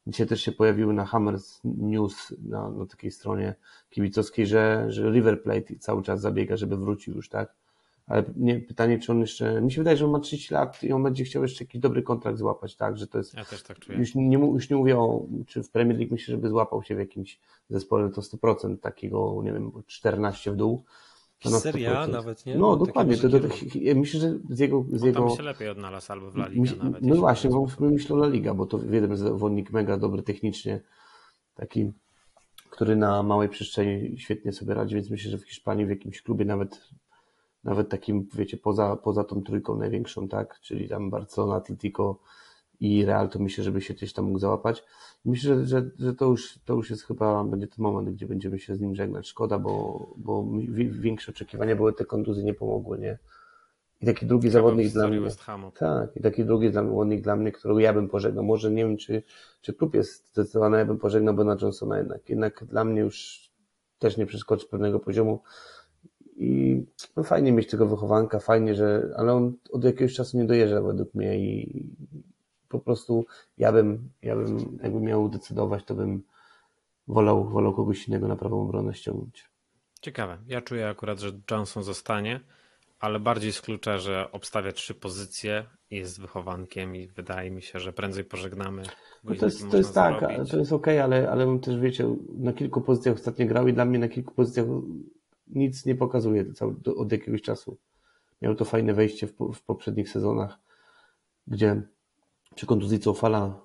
Dzisiaj 0.07 0.27
też 0.27 0.41
się 0.41 0.53
pojawiły 0.53 0.95
na 0.95 1.05
Hammers 1.05 1.61
News, 1.65 2.35
na, 2.45 2.71
na 2.71 2.87
takiej 2.87 3.11
stronie 3.11 3.55
kibicowskiej, 3.91 4.47
że, 4.47 4.87
że 4.89 5.11
River 5.11 5.43
Plate 5.43 5.77
cały 5.79 6.03
czas 6.03 6.21
zabiega, 6.21 6.57
żeby 6.57 6.77
wrócił 6.77 7.15
już, 7.15 7.29
tak? 7.29 7.55
Ale 8.07 8.25
nie, 8.37 8.61
pytanie, 8.61 8.99
czy 8.99 9.13
on 9.13 9.21
jeszcze. 9.21 9.61
Mi 9.61 9.73
się 9.73 9.81
wydaje, 9.81 9.97
że 9.97 10.05
on 10.05 10.11
ma 10.11 10.21
30 10.21 10.55
lat 10.55 10.85
i 10.85 10.93
on 10.93 11.03
będzie 11.03 11.25
chciał 11.25 11.43
jeszcze 11.43 11.65
jakiś 11.65 11.81
dobry 11.81 12.03
kontrakt 12.03 12.39
złapać, 12.39 12.77
tak? 12.77 12.99
Że 12.99 13.07
to 13.07 13.19
jest. 13.19 13.35
Ja 13.35 13.45
też 13.45 13.63
tak 13.63 13.79
czuję. 13.79 13.99
Już 13.99 14.15
nie, 14.15 14.39
już 14.39 14.71
nie 14.71 14.77
mówię 14.77 14.99
o, 14.99 15.27
czy 15.47 15.63
w 15.63 15.71
Premier 15.71 15.99
League 15.99 16.13
myślę, 16.13 16.33
żeby 16.33 16.49
złapał 16.49 16.83
się 16.83 16.95
w 16.95 16.99
jakimś 16.99 17.41
zespole, 17.71 18.11
to 18.11 18.21
100% 18.21 18.79
takiego, 18.79 19.41
nie 19.45 19.53
wiem, 19.53 19.73
14 19.87 20.53
w 20.53 20.57
dół. 20.57 20.83
No, 21.45 21.61
Seria 21.61 22.07
nawet, 22.07 22.47
nie? 22.47 22.55
No, 22.59 22.77
dokładnie. 22.77 23.17
To, 23.17 23.29
to, 23.29 23.41
to, 23.41 23.49
myślę, 23.95 24.21
że 24.21 24.39
z 24.51 24.59
jego. 24.59 24.85
Z 24.93 25.03
on 25.03 25.09
jego... 25.09 25.31
się 25.31 25.43
lepiej 25.43 25.69
odnalazł 25.69 26.13
albo 26.13 26.31
w 26.31 26.37
La 26.37 26.49
Liga 26.49 26.73
nawet. 26.85 27.03
No 27.03 27.17
właśnie, 27.17 27.51
bo 27.51 27.67
myślę 27.81 28.17
o 28.17 28.19
La 28.19 28.29
Liga, 28.29 28.55
bo 28.55 28.67
to 28.67 28.81
jeden 28.91 29.17
zawodnik 29.17 29.71
mega 29.71 29.97
dobry 29.97 30.23
technicznie, 30.23 30.81
taki, 31.55 31.93
który 32.71 32.97
na 32.97 33.23
małej 33.23 33.49
przestrzeni 33.49 34.19
świetnie 34.19 34.53
sobie 34.53 34.75
radzi, 34.75 34.95
więc 34.95 35.11
myślę, 35.11 35.31
że 35.31 35.39
w 35.39 35.49
Hiszpanii 35.49 35.87
w 35.87 35.91
jakimś 35.91 36.23
klubie 36.23 36.45
nawet 36.45 36.89
nawet 37.65 37.89
takim, 37.89 38.29
wiecie, 38.35 38.57
poza, 38.57 38.97
poza 38.97 39.25
tą 39.25 39.43
trójką 39.43 39.77
największą, 39.77 40.29
tak, 40.29 40.61
czyli 40.61 40.89
tam 40.89 41.11
Barcelona, 41.11 41.55
Atletico 41.55 42.19
i 42.81 43.05
Real, 43.05 43.29
to 43.29 43.39
myślę, 43.39 43.65
żeby 43.65 43.81
się 43.81 43.95
gdzieś 43.95 44.13
tam 44.13 44.25
mógł 44.25 44.39
załapać. 44.39 44.85
Myślę, 45.25 45.57
że, 45.57 45.67
że, 45.67 45.91
że 45.99 46.15
to, 46.15 46.25
już, 46.25 46.59
to 46.65 46.75
już 46.75 46.91
jest 46.91 47.03
chyba, 47.03 47.45
będzie 47.45 47.67
ten 47.67 47.83
moment, 47.83 48.09
gdzie 48.09 48.27
będziemy 48.27 48.59
się 48.59 48.75
z 48.77 48.81
nim 48.81 48.95
żegnać. 48.95 49.29
Szkoda, 49.29 49.59
bo, 49.59 50.07
bo 50.17 50.47
większe 50.91 51.33
oczekiwania 51.33 51.77
były, 51.77 51.93
te 51.93 52.05
kontuzje 52.05 52.45
nie 52.45 52.55
pomogły, 52.55 52.99
nie? 52.99 53.19
I 54.01 54.07
taki 54.07 54.27
drugi 54.27 54.51
zawodnik 54.51 54.93
dla 54.93 55.09
mnie. 55.09 55.31
Tak, 55.79 56.17
i 56.17 56.21
taki 56.21 56.45
drugi 56.45 56.73
zawodnik 56.73 57.23
dla 57.23 57.37
mnie, 57.37 57.53
którego 57.53 57.81
ja 57.81 57.93
bym 57.93 58.09
pożegnał. 58.09 58.45
Może 58.45 58.71
nie 58.71 58.85
wiem, 58.85 58.97
czy, 58.97 59.23
czy 59.61 59.75
klub 59.75 59.95
jest 59.95 60.33
zdecydowany, 60.33 60.79
ja 60.79 60.85
bym 60.85 60.99
pożegnał 60.99 61.35
Bena 61.35 61.57
Johnsona 61.63 61.99
jednak. 61.99 62.29
Jednak 62.29 62.65
dla 62.65 62.85
mnie 62.85 63.01
już 63.01 63.47
też 63.99 64.17
nie 64.17 64.27
przeskoczy 64.27 64.67
pewnego 64.69 65.01
poziomu. 65.01 65.43
I 66.37 66.83
no 67.17 67.23
fajnie 67.23 67.53
mieć 67.53 67.71
tego 67.71 67.87
wychowanka, 67.87 68.39
fajnie, 68.39 68.75
że, 68.75 69.15
ale 69.17 69.33
on 69.33 69.53
od 69.73 69.85
jakiegoś 69.85 70.15
czasu 70.15 70.39
nie 70.39 70.45
dojeżdża 70.45 70.83
według 70.83 71.15
mnie 71.15 71.39
i 71.39 71.87
po 72.69 72.79
prostu 72.79 73.27
ja 73.59 73.73
bym, 73.73 74.11
ja 74.23 74.37
bym, 74.37 74.79
jakbym 74.83 75.03
miał 75.03 75.29
decydować, 75.29 75.85
to 75.85 75.95
bym 75.95 76.23
wolał, 77.09 77.49
wolał 77.49 77.75
kogoś 77.75 78.09
innego 78.09 78.29
na 78.29 78.37
prawą 78.37 78.63
obronę 78.63 78.95
ściągnąć. 78.95 79.51
Ciekawe. 80.01 80.39
Ja 80.47 80.61
czuję 80.61 80.89
akurat, 80.89 81.21
że 81.21 81.33
Johnson 81.51 81.83
zostanie, 81.83 82.41
ale 83.01 83.21
bardziej 83.21 83.53
sklucza, 83.53 83.99
że 83.99 84.33
obstawia 84.33 84.73
trzy 84.73 84.95
pozycje, 84.95 85.67
jest 85.91 86.21
wychowankiem 86.21 86.97
i 86.97 87.07
wydaje 87.07 87.51
mi 87.51 87.63
się, 87.63 87.81
że 87.81 87.93
prędzej 87.93 88.25
pożegnamy. 88.25 88.83
No 89.25 89.35
to 89.35 89.45
jest, 89.45 89.71
to 89.71 89.77
jest 89.77 89.95
tak, 89.95 90.21
to 90.51 90.59
jest 90.59 90.73
okej, 90.73 91.01
okay, 91.01 91.03
ale, 91.03 91.31
ale 91.31 91.49
on 91.49 91.61
też 91.61 91.79
wiecie, 91.79 92.17
na 92.39 92.53
kilku 92.53 92.81
pozycjach 92.81 93.15
ostatnio 93.15 93.47
grał 93.47 93.69
i 93.69 93.73
dla 93.73 93.85
mnie 93.85 93.99
na 93.99 94.09
kilku 94.09 94.35
pozycjach 94.35 94.67
nic 95.47 95.87
nie 95.87 95.95
pokazuje 95.95 96.45
od 96.97 97.13
jakiegoś 97.13 97.43
czasu. 97.43 97.79
Miał 98.43 98.55
to 98.55 98.65
fajne 98.65 98.95
wejście 98.95 99.27
w, 99.27 99.33
w 99.55 99.63
poprzednich 99.63 100.09
sezonach, 100.09 100.59
gdzie 101.47 101.83
przy 102.57 102.67
kontuzji 102.67 102.99
Cofala 102.99 103.61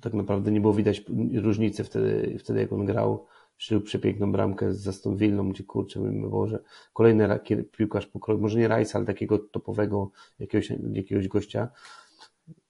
tak 0.00 0.14
naprawdę 0.14 0.52
nie 0.52 0.60
było 0.60 0.74
widać 0.74 1.04
różnicy 1.34 1.84
wtedy, 1.84 2.36
wtedy 2.38 2.60
jak 2.60 2.72
on 2.72 2.84
grał. 2.84 3.26
Szył 3.56 3.80
przepiękną 3.80 4.32
bramkę 4.32 4.74
z 4.74 4.88
Aston 4.88 5.16
Villą, 5.16 5.50
gdzie 5.50 5.64
kurczę, 5.64 6.00
mówimy, 6.00 6.28
Boże, 6.28 6.62
kolejny 6.92 7.40
piłkarz 7.76 8.06
pokroju, 8.06 8.40
może 8.40 8.58
nie 8.58 8.68
Rice, 8.68 8.98
ale 8.98 9.06
takiego 9.06 9.38
topowego 9.38 10.10
jakiegoś, 10.38 10.72
jakiegoś 10.92 11.28
gościa, 11.28 11.68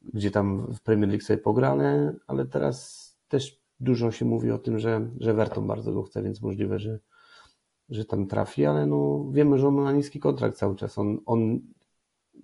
gdzie 0.03 0.31
tam 0.31 0.75
w 0.75 0.81
Premier 0.81 1.09
League 1.11 1.25
sobie 1.25 1.39
pograne, 1.39 2.15
ale 2.27 2.47
teraz 2.47 3.09
też 3.29 3.61
dużo 3.81 4.11
się 4.11 4.25
mówi 4.25 4.51
o 4.51 4.59
tym, 4.59 4.79
że, 4.79 5.09
że 5.21 5.35
Verton 5.35 5.67
bardzo 5.67 5.93
go 5.93 6.03
chce, 6.03 6.23
więc 6.23 6.43
możliwe, 6.43 6.79
że, 6.79 6.99
że 7.89 8.05
tam 8.05 8.27
trafi, 8.27 8.67
ale 8.67 8.87
no 8.87 9.31
wiemy, 9.31 9.59
że 9.59 9.69
on 9.69 9.75
ma 9.75 9.93
niski 9.93 10.21
kontrakt 10.21 10.57
cały 10.57 10.77
czas. 10.77 10.99
On, 10.99 11.19
on 11.27 11.61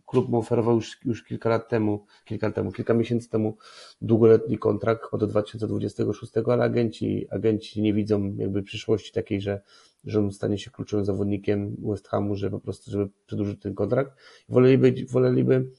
klub 0.07 0.29
mu 0.29 0.39
oferował 0.39 0.75
już, 0.75 1.01
już 1.05 1.25
kilka 1.25 1.49
lat 1.49 1.69
temu, 1.69 2.05
kilka 2.25 2.47
lat 2.47 2.55
temu, 2.55 2.73
kilka 2.73 2.95
miesięcy 2.95 3.31
temu 3.31 3.57
długoletni 4.03 4.59
kontrakt 4.59 5.03
od 5.13 5.25
2026, 5.25 6.33
ale 6.47 6.65
agenci, 6.65 7.27
agenci 7.31 7.83
nie 7.83 7.95
widzą 7.95 8.35
jakby 8.37 8.63
przyszłości 8.63 9.13
takiej, 9.13 9.41
że, 9.41 9.61
że 10.05 10.19
on 10.19 10.33
stanie 10.33 10.59
się 10.59 10.71
kluczowym 10.71 11.05
zawodnikiem 11.05 11.77
West 11.79 12.09
Hamu, 12.09 12.35
że 12.35 12.51
po 12.51 12.61
prostu, 12.61 12.91
żeby 12.91 13.09
przedłużyć 13.27 13.61
ten 13.61 13.75
kontrakt. 13.75 14.13
Woleliby, 14.49 14.95
woleliby 15.11 15.71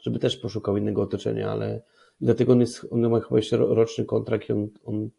żeby 0.00 0.18
też 0.18 0.36
poszukał 0.36 0.76
innego 0.76 1.02
otoczenia, 1.02 1.50
ale 1.50 1.82
dlatego 2.20 2.52
on, 2.52 2.60
jest, 2.60 2.86
on 2.90 3.10
ma 3.10 3.20
chyba 3.20 3.36
jeszcze 3.36 3.56
roczny 3.56 4.04
kontrakt 4.04 4.48
i 4.48 4.52
on, 4.52 4.68
on, 4.84 5.10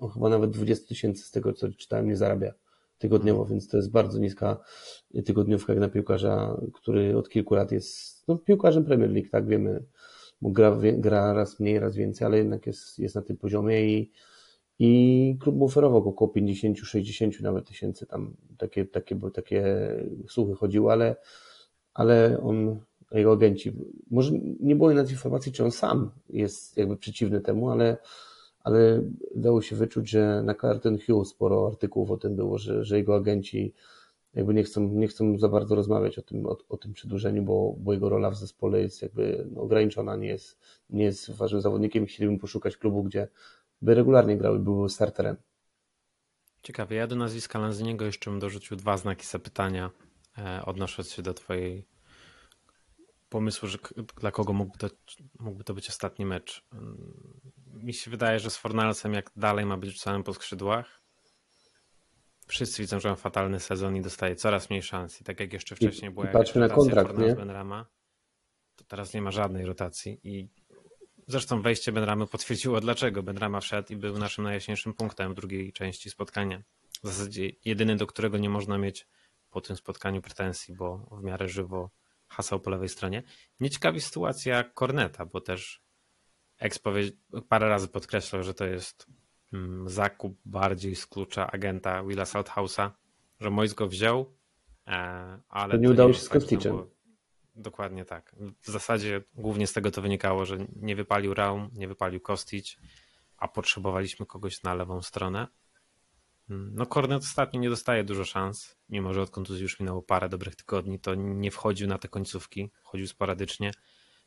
on 0.00 0.10
chyba 0.10 0.28
nawet 0.28 0.50
20 0.50 0.88
tysięcy 0.88 1.24
z 1.24 1.30
tego, 1.30 1.52
co 1.52 1.68
czytałem, 1.72 2.08
nie 2.08 2.16
zarabia 2.16 2.54
tygodniowo, 3.02 3.44
więc 3.44 3.68
to 3.68 3.76
jest 3.76 3.90
bardzo 3.90 4.18
niska 4.18 4.56
tygodniówka 5.24 5.72
jak 5.72 5.80
na 5.80 5.88
piłkarza, 5.88 6.60
który 6.72 7.16
od 7.16 7.28
kilku 7.28 7.54
lat 7.54 7.72
jest 7.72 8.28
no, 8.28 8.36
piłkarzem 8.36 8.84
Premier 8.84 9.10
League, 9.10 9.28
tak 9.30 9.46
wiemy, 9.46 9.84
gra, 10.42 10.78
gra 10.96 11.32
raz 11.32 11.60
mniej, 11.60 11.78
raz 11.78 11.96
więcej, 11.96 12.26
ale 12.26 12.38
jednak 12.38 12.66
jest, 12.66 12.98
jest 12.98 13.14
na 13.14 13.22
tym 13.22 13.36
poziomie 13.36 13.86
i, 13.86 14.12
i 14.78 15.36
klub 15.40 15.56
mu 15.56 15.64
oferował 15.64 16.08
około 16.08 16.32
50-60 16.32 17.42
nawet 17.42 17.68
tysięcy, 17.68 18.06
tam 18.06 18.36
takie, 18.58 18.84
takie, 18.84 19.16
takie 19.34 19.64
słuchy 20.28 20.54
chodziły, 20.54 20.92
ale, 20.92 21.16
ale 21.94 22.40
on, 22.42 22.80
jego 23.12 23.32
agenci, 23.32 23.72
może 24.10 24.32
nie 24.60 24.76
było 24.76 24.90
nawet 24.90 25.10
informacji, 25.10 25.52
czy 25.52 25.64
on 25.64 25.70
sam 25.70 26.10
jest 26.28 26.76
jakby 26.76 26.96
przeciwny 26.96 27.40
temu, 27.40 27.70
ale 27.70 27.96
ale 28.64 29.02
dało 29.34 29.62
się 29.62 29.76
wyczuć, 29.76 30.10
że 30.10 30.42
na 30.42 30.54
Carlton 30.54 30.98
Hughes 31.06 31.28
sporo 31.28 31.66
artykułów 31.66 32.10
o 32.10 32.16
tym 32.16 32.36
było, 32.36 32.58
że, 32.58 32.84
że 32.84 32.96
jego 32.96 33.14
agenci 33.14 33.74
jakby 34.34 34.54
nie 34.54 34.62
chcą, 34.62 34.88
nie 34.88 35.08
chcą 35.08 35.38
za 35.38 35.48
bardzo 35.48 35.74
rozmawiać 35.74 36.18
o 36.18 36.22
tym, 36.22 36.46
o, 36.46 36.56
o 36.68 36.76
tym 36.76 36.92
przedłużeniu, 36.92 37.42
bo, 37.42 37.74
bo 37.78 37.92
jego 37.92 38.08
rola 38.08 38.30
w 38.30 38.36
zespole 38.36 38.80
jest 38.80 39.02
jakby 39.02 39.46
no, 39.50 39.62
ograniczona, 39.62 40.16
nie 40.16 40.28
jest, 40.28 40.58
nie 40.90 41.04
jest 41.04 41.30
ważnym 41.30 41.60
zawodnikiem 41.60 42.04
i 42.04 42.06
chcielibym 42.06 42.38
poszukać 42.38 42.76
klubu, 42.76 43.02
gdzie 43.02 43.28
by 43.82 43.94
regularnie 43.94 44.36
grał 44.36 44.56
i 44.56 44.58
był 44.58 44.88
starterem. 44.88 45.36
Ciekawe, 46.62 46.94
ja 46.94 47.06
do 47.06 47.16
nazwiska 47.16 47.58
Lanziniego 47.58 48.04
jeszcze 48.04 48.30
bym 48.30 48.40
dorzucił 48.40 48.76
dwa 48.76 48.96
znaki 48.96 49.26
zapytania 49.26 49.90
e, 50.38 50.62
odnosząc 50.66 51.10
się 51.10 51.22
do 51.22 51.34
twojej 51.34 51.84
pomysłu, 53.28 53.68
że 53.68 53.78
dla 54.20 54.30
kogo 54.30 54.52
mógłby 54.52 54.78
to, 54.78 54.88
mógłby 55.40 55.64
to 55.64 55.74
być 55.74 55.88
ostatni 55.88 56.26
mecz 56.26 56.64
mi 57.82 57.94
się 57.94 58.10
wydaje, 58.10 58.40
że 58.40 58.50
z 58.50 58.56
Fornalsem 58.56 59.14
jak 59.14 59.30
dalej 59.36 59.66
ma 59.66 59.76
być 59.76 59.90
rzucany 59.90 60.24
po 60.24 60.34
skrzydłach, 60.34 61.02
wszyscy 62.46 62.82
widzą, 62.82 63.00
że 63.00 63.08
ma 63.08 63.16
fatalny 63.16 63.60
sezon 63.60 63.96
i 63.96 64.00
dostaje 64.00 64.36
coraz 64.36 64.70
mniej 64.70 64.82
szans. 64.82 65.20
I 65.20 65.24
tak 65.24 65.40
jak 65.40 65.52
jeszcze 65.52 65.76
wcześniej 65.76 66.10
była 66.10 66.30
I 66.30 66.32
patrzmy 66.32 66.60
na 66.60 66.68
kontrakt, 66.68 67.18
nie? 67.18 67.34
Benrama, 67.34 67.86
to 68.76 68.84
teraz 68.84 69.14
nie 69.14 69.22
ma 69.22 69.30
żadnej 69.30 69.66
rotacji 69.66 70.20
i 70.24 70.48
zresztą 71.26 71.62
wejście 71.62 71.92
Benramy 71.92 72.26
potwierdziło 72.26 72.80
dlaczego. 72.80 73.22
Benrama 73.22 73.60
wszedł 73.60 73.92
i 73.92 73.96
był 73.96 74.18
naszym 74.18 74.44
najjaśniejszym 74.44 74.94
punktem 74.94 75.32
w 75.32 75.34
drugiej 75.34 75.72
części 75.72 76.10
spotkania. 76.10 76.62
W 77.02 77.08
zasadzie 77.08 77.50
jedyny, 77.64 77.96
do 77.96 78.06
którego 78.06 78.38
nie 78.38 78.50
można 78.50 78.78
mieć 78.78 79.06
po 79.50 79.60
tym 79.60 79.76
spotkaniu 79.76 80.22
pretensji, 80.22 80.74
bo 80.74 80.98
w 81.20 81.22
miarę 81.22 81.48
żywo 81.48 81.90
hasał 82.28 82.60
po 82.60 82.70
lewej 82.70 82.88
stronie. 82.88 83.22
Nie 83.60 83.70
ciekawi 83.70 84.00
sytuacja 84.00 84.64
Corneta, 84.64 85.26
bo 85.26 85.40
też 85.40 85.82
Ex 86.62 86.80
parę 87.48 87.68
razy 87.68 87.88
podkreślał, 87.88 88.42
że 88.42 88.54
to 88.54 88.64
jest 88.64 89.06
mm, 89.52 89.88
zakup 89.88 90.38
bardziej 90.44 90.96
z 90.96 91.06
klucza 91.06 91.50
agenta 91.50 92.04
Willa 92.04 92.24
Southaus'a, 92.24 92.90
że 93.40 93.50
Mois 93.50 93.74
go 93.74 93.88
wziął, 93.88 94.34
e, 94.86 94.92
ale... 95.48 95.74
To 95.74 95.80
nie 95.80 95.90
udało 95.90 96.12
się 96.12 96.20
z 96.20 96.28
tak, 96.28 96.32
Kosticem. 96.32 96.82
Dokładnie 97.54 98.04
tak. 98.04 98.36
W 98.60 98.70
zasadzie 98.70 99.22
głównie 99.34 99.66
z 99.66 99.72
tego 99.72 99.90
to 99.90 100.02
wynikało, 100.02 100.44
że 100.44 100.58
nie 100.76 100.96
wypalił 100.96 101.34
Raum, 101.34 101.70
nie 101.72 101.88
wypalił 101.88 102.20
Kostic, 102.20 102.76
a 103.36 103.48
potrzebowaliśmy 103.48 104.26
kogoś 104.26 104.62
na 104.62 104.74
lewą 104.74 105.02
stronę. 105.02 105.46
Mm, 106.50 106.70
no 106.74 106.86
Kornet 106.86 107.22
ostatnio 107.22 107.60
nie 107.60 107.70
dostaje 107.70 108.04
dużo 108.04 108.24
szans, 108.24 108.76
mimo 108.88 109.14
że 109.14 109.22
od 109.22 109.30
kontuzji 109.30 109.62
już 109.62 109.80
minęło 109.80 110.02
parę 110.02 110.28
dobrych 110.28 110.56
tygodni, 110.56 111.00
to 111.00 111.14
nie 111.14 111.50
wchodził 111.50 111.88
na 111.88 111.98
te 111.98 112.08
końcówki, 112.08 112.70
chodził 112.82 113.06
sporadycznie. 113.06 113.70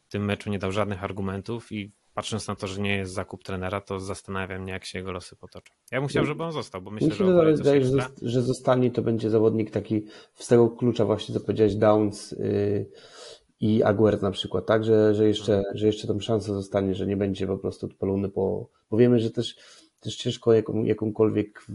W 0.05 0.09
tym 0.09 0.25
meczu 0.25 0.49
nie 0.49 0.59
dał 0.59 0.71
żadnych 0.71 1.03
argumentów 1.03 1.71
i 1.71 1.91
patrząc 2.15 2.47
na 2.47 2.55
to, 2.55 2.67
że 2.67 2.81
nie 2.81 2.97
jest 2.97 3.13
zakup 3.13 3.43
trenera, 3.43 3.81
to 3.81 3.99
zastanawiam 3.99 4.61
mnie, 4.61 4.73
jak 4.73 4.85
się 4.85 4.99
jego 4.99 5.11
losy 5.11 5.35
potoczą. 5.35 5.73
Ja 5.91 5.99
bym 5.99 6.07
chciał, 6.07 6.23
no, 6.23 6.27
żeby 6.27 6.43
on 6.43 6.51
został, 6.51 6.81
bo 6.81 6.91
myślę, 6.91 7.15
że, 7.15 7.53
wydaje, 7.55 7.85
że, 7.85 8.07
że 8.21 8.41
zostanie, 8.41 8.91
to 8.91 9.01
będzie 9.01 9.29
zawodnik 9.29 9.71
taki 9.71 10.05
z 10.35 10.47
tego 10.47 10.69
klucza 10.69 11.05
właśnie, 11.05 11.35
co 11.35 11.41
powiedziałeś, 11.41 11.75
Downs 11.75 12.31
yy, 12.31 12.85
i 13.59 13.83
Aguert 13.83 14.21
na 14.21 14.31
przykład, 14.31 14.65
tak, 14.65 14.83
że, 14.83 15.15
że, 15.15 15.27
jeszcze, 15.27 15.57
mhm. 15.57 15.77
że 15.77 15.87
jeszcze 15.87 16.07
tam 16.07 16.21
szansa 16.21 16.53
zostanie, 16.53 16.95
że 16.95 17.07
nie 17.07 17.17
będzie 17.17 17.47
po 17.47 17.57
prostu 17.57 17.85
odpalony 17.85 18.29
po, 18.29 18.69
bo 18.91 18.97
wiemy, 18.97 19.19
że 19.19 19.31
też 19.31 19.55
też 20.05 20.15
ciężko 20.15 20.53
jaką, 20.53 20.83
jakąkolwiek 20.83 21.67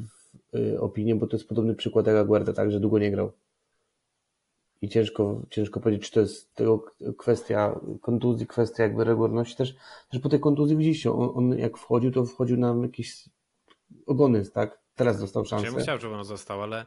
y, 0.55 0.81
opinię, 0.81 1.15
bo 1.15 1.27
to 1.27 1.37
jest 1.37 1.49
podobny 1.49 1.75
przykład 1.75 2.07
jak 2.07 2.17
Aguerda, 2.17 2.53
tak, 2.53 2.73
że 2.73 2.81
długo 2.81 2.99
nie 2.99 3.11
grał. 3.11 3.33
I 4.83 4.89
ciężko, 4.89 5.43
ciężko 5.51 5.81
powiedzieć, 5.81 6.07
czy 6.07 6.13
to 6.13 6.21
jest 6.21 6.55
tego 6.55 6.85
kwestia 7.19 7.81
kontuzji, 8.01 8.47
kwestia 8.47 8.83
jakby 8.83 9.05
regularności. 9.05 9.57
Też, 9.57 9.77
też 10.11 10.21
po 10.21 10.29
tej 10.29 10.41
kontuzji 10.41 10.77
widzieliście, 10.77 11.13
on, 11.13 11.31
on 11.35 11.59
jak 11.59 11.79
wchodził, 11.79 12.11
to 12.13 12.25
wchodził 12.25 12.57
na 12.57 12.75
jakiś 12.83 13.29
ogony, 14.07 14.51
tak? 14.51 14.81
Teraz 14.95 15.21
dostał 15.21 15.45
szansę. 15.45 15.67
Ja 15.67 15.73
bym 15.73 15.83
chciał, 15.83 15.99
żeby 15.99 16.15
on 16.15 16.25
został, 16.25 16.63
ale 16.63 16.87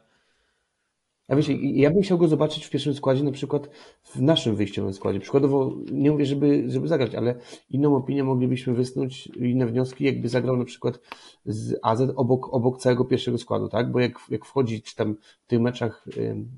ja, 1.30 1.36
wiecie, 1.36 1.56
ja 1.56 1.92
bym 1.92 2.02
chciał 2.02 2.18
go 2.18 2.28
zobaczyć 2.28 2.66
w 2.66 2.70
pierwszym 2.70 2.94
składzie, 2.94 3.24
na 3.24 3.32
przykład 3.32 3.70
w 4.04 4.22
naszym 4.22 4.56
wyjściowym 4.56 4.94
składzie. 4.94 5.20
Przykładowo, 5.20 5.76
nie 5.92 6.12
mówię, 6.12 6.26
żeby, 6.26 6.64
żeby 6.68 6.88
zagrać, 6.88 7.16
ale 7.16 7.36
inną 7.70 7.96
opinię 7.96 8.24
moglibyśmy 8.24 8.74
wysnuć, 8.74 9.28
inne 9.28 9.68
wnioski, 9.68 10.04
jakby 10.04 10.30
zagrał 10.30 10.58
na 10.58 10.66
przykład 10.66 11.00
z 11.46 11.80
AZ 11.84 12.02
obok, 12.16 12.54
obok 12.54 12.80
całego 12.80 13.06
pierwszego 13.06 13.38
składu, 13.38 13.70
tak? 13.70 13.92
Bo 13.92 14.00
jak, 14.00 14.20
jak 14.30 14.46
wchodzi, 14.46 14.82
czy 14.82 14.96
tam 14.96 15.16
w 15.44 15.48
tych 15.48 15.60
meczach, 15.60 16.06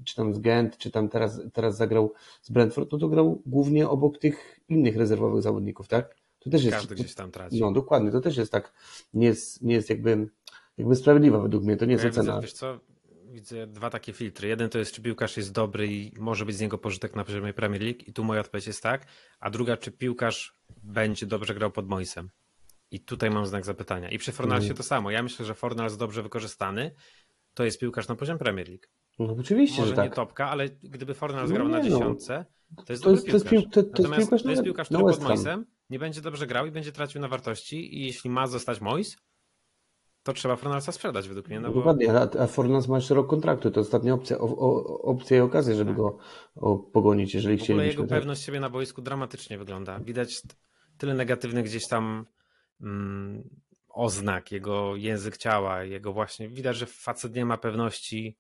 czy 0.03 0.15
tam 0.15 0.33
z 0.33 0.39
Gent, 0.39 0.77
czy 0.77 0.91
tam 0.91 1.09
teraz, 1.09 1.41
teraz 1.53 1.77
zagrał 1.77 2.13
z 2.41 2.51
Brentford, 2.51 2.89
to 2.89 2.97
to 2.97 3.07
grał 3.07 3.41
głównie 3.45 3.89
obok 3.89 4.17
tych 4.17 4.59
innych 4.69 4.97
rezerwowych 4.97 5.41
zawodników, 5.41 5.87
tak? 5.87 6.15
To 6.39 6.49
też 6.49 6.63
jest. 6.63 6.77
Każdy 6.77 6.95
gdzieś 6.95 7.15
tam 7.15 7.31
traci. 7.31 7.59
No, 7.59 7.71
dokładnie, 7.71 8.11
to 8.11 8.21
też 8.21 8.37
jest 8.37 8.51
tak, 8.51 8.73
nie 9.13 9.27
jest, 9.27 9.61
nie 9.61 9.73
jest 9.73 9.89
jakby, 9.89 10.29
jakby 10.77 10.95
sprawiedliwa 10.95 11.39
według 11.39 11.63
mnie, 11.63 11.77
to 11.77 11.85
nie 11.85 11.91
jest 11.91 12.03
ja 12.03 12.09
ocena. 12.09 12.41
Wiesz 12.41 12.53
co, 12.53 12.79
widzę 13.35 13.67
dwa 13.67 13.89
takie 13.89 14.13
filtry. 14.13 14.47
Jeden 14.47 14.69
to 14.69 14.79
jest, 14.79 14.93
czy 14.93 15.01
piłkarz 15.01 15.37
jest 15.37 15.51
dobry 15.51 15.87
i 15.87 16.13
może 16.19 16.45
być 16.45 16.55
z 16.55 16.61
niego 16.61 16.77
pożytek 16.77 17.15
na 17.15 17.23
poziomie 17.23 17.53
Premier 17.53 17.81
League 17.81 17.99
i 18.07 18.13
tu 18.13 18.23
moja 18.23 18.41
odpowiedź 18.41 18.67
jest 18.67 18.83
tak, 18.83 19.05
a 19.39 19.49
druga, 19.49 19.77
czy 19.77 19.91
piłkarz 19.91 20.59
będzie 20.83 21.25
dobrze 21.25 21.53
grał 21.53 21.71
pod 21.71 21.87
Moisem. 21.87 22.29
I 22.91 22.99
tutaj 22.99 23.29
mam 23.29 23.45
znak 23.45 23.65
zapytania. 23.65 24.09
I 24.09 24.17
przy 24.17 24.31
Fornalsie 24.31 24.65
mm. 24.65 24.77
to 24.77 24.83
samo. 24.83 25.11
Ja 25.11 25.23
myślę, 25.23 25.45
że 25.45 25.53
Fornals 25.53 25.97
dobrze 25.97 26.23
wykorzystany 26.23 26.91
to 27.53 27.63
jest 27.63 27.79
piłkarz 27.79 28.07
na 28.07 28.15
poziom 28.15 28.37
Premier 28.37 28.67
League. 28.67 28.85
No 29.19 29.35
oczywiście, 29.39 29.81
Może 29.81 29.89
że 29.89 29.95
tak. 29.95 30.09
nie 30.09 30.15
topka, 30.15 30.49
ale 30.49 30.69
gdyby 30.69 31.13
Fornals 31.13 31.49
no 31.49 31.55
grał 31.55 31.67
na 31.67 31.77
no. 31.77 31.83
dziesiątce, 31.83 32.45
to 32.85 32.93
jest 32.93 33.03
to 33.03 33.11
jest, 33.11 33.25
piłkarz. 33.25 33.43
To 33.43 33.55
jest, 33.55 33.71
to, 33.71 33.81
Natomiast 34.03 34.29
to 34.29 34.49
jest 34.49 34.63
piłkarz, 34.63 34.87
który 34.87 35.03
pod 35.03 35.23
Moisem 35.23 35.65
nie 35.89 35.99
będzie 35.99 36.21
dobrze 36.21 36.47
grał 36.47 36.65
i 36.65 36.71
będzie 36.71 36.91
tracił 36.91 37.21
na 37.21 37.27
wartości 37.27 37.97
i 37.97 38.05
jeśli 38.05 38.29
ma 38.29 38.47
zostać 38.47 38.81
Mois, 38.81 39.17
to 40.25 40.33
trzeba 40.33 40.55
Fornalsa 40.55 40.91
sprzedać 40.91 41.27
według 41.27 41.47
mnie. 41.47 41.59
No 41.59 41.69
bo... 41.69 41.75
Dokładnie, 41.75 42.13
a, 42.13 42.43
a 42.43 42.47
Fornals 42.47 42.87
ma 42.87 42.95
jeszcze 42.95 43.13
rok 43.15 43.29
kontraktu, 43.29 43.71
to 43.71 43.81
ostatnia 43.81 44.13
opcja, 44.13 44.37
o, 44.37 44.57
o, 44.57 45.01
opcja 45.01 45.37
i 45.37 45.39
okazja, 45.39 45.75
żeby 45.75 45.89
tak. 45.89 45.97
go 45.97 46.17
o, 46.55 46.77
pogonić, 46.77 47.33
jeżeli 47.33 47.57
chcielibyśmy. 47.57 47.87
Jego 47.87 48.03
tak. 48.03 48.09
pewność 48.09 48.43
siebie 48.43 48.59
na 48.59 48.69
boisku 48.69 49.01
dramatycznie 49.01 49.57
wygląda. 49.57 49.99
Widać 49.99 50.41
tyle 50.97 51.13
negatywnych 51.13 51.65
gdzieś 51.65 51.87
tam 51.87 52.25
mm, 52.81 53.49
oznak, 53.89 54.51
jego 54.51 54.95
język 54.95 55.37
ciała, 55.37 55.83
jego 55.83 56.13
właśnie, 56.13 56.49
widać, 56.49 56.77
że 56.77 56.85
facet 56.85 57.35
nie 57.35 57.45
ma 57.45 57.57
pewności. 57.57 58.37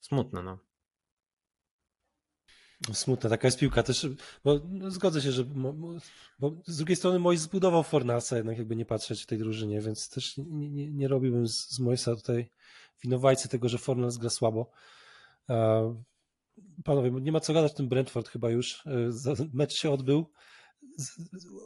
Smutne, 0.00 0.42
no. 0.42 0.58
Smutna 2.92 3.30
taka 3.30 3.48
jest 3.48 3.58
piłka 3.58 3.82
też, 3.82 4.08
bo 4.44 4.60
no, 4.68 4.90
zgodzę 4.90 5.22
się, 5.22 5.32
że 5.32 5.44
bo 6.38 6.52
z 6.66 6.76
drugiej 6.76 6.96
strony 6.96 7.18
Mois 7.18 7.40
zbudował 7.40 7.82
Fornalsa 7.82 8.36
jednak 8.36 8.58
jakby 8.58 8.76
nie 8.76 8.84
patrzeć 8.84 9.22
w 9.22 9.26
tej 9.26 9.38
drużynie, 9.38 9.80
więc 9.80 10.08
też 10.08 10.36
nie, 10.36 10.70
nie, 10.70 10.90
nie 10.90 11.08
robiłbym 11.08 11.48
z, 11.48 11.70
z 11.70 11.80
Moisa 11.80 12.16
tutaj 12.16 12.50
winowajcy 13.02 13.48
tego, 13.48 13.68
że 13.68 13.78
Fornals 13.78 14.16
gra 14.16 14.30
słabo. 14.30 14.70
Panowie, 16.84 17.10
nie 17.10 17.32
ma 17.32 17.40
co 17.40 17.52
gadać 17.52 17.74
tym 17.74 17.88
Brentford 17.88 18.28
chyba 18.28 18.50
już. 18.50 18.86
E, 18.86 19.10
mecz 19.52 19.72
się 19.72 19.90
odbył. 19.90 20.30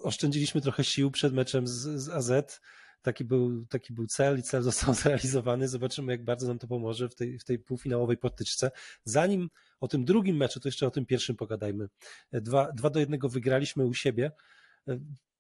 Oszczędziliśmy 0.03 0.61
trochę 0.61 0.85
sił 0.85 1.11
przed 1.11 1.35
meczem 1.35 1.67
z, 1.67 1.73
z 1.73 2.09
AZ. 2.09 2.61
Taki 3.03 3.25
był, 3.25 3.67
taki 3.67 3.93
był 3.93 4.07
cel 4.07 4.39
i 4.39 4.43
cel 4.43 4.63
został 4.63 4.95
zrealizowany. 5.05 5.69
Zobaczymy, 5.69 6.13
jak 6.13 6.25
bardzo 6.25 6.49
nam 6.49 6.59
to 6.59 6.67
pomoże 6.67 7.09
w 7.09 7.15
tej, 7.15 7.39
w 7.39 7.45
tej 7.45 7.59
półfinałowej 7.59 8.17
potyczce. 8.17 8.71
Zanim 9.05 9.49
o 9.81 9.89
tym 9.89 10.05
drugim 10.05 10.37
meczu, 10.37 10.61
to 10.61 10.69
jeszcze 10.69 10.87
o 10.87 10.91
tym 10.91 11.07
pierwszym 11.07 11.37
pogadajmy. 11.37 11.89
Dwa, 12.33 12.73
dwa 12.73 12.91
do 12.91 13.01
jednego 13.01 13.29
wygraliśmy 13.29 13.87
u 13.87 13.95
siebie. 13.95 14.33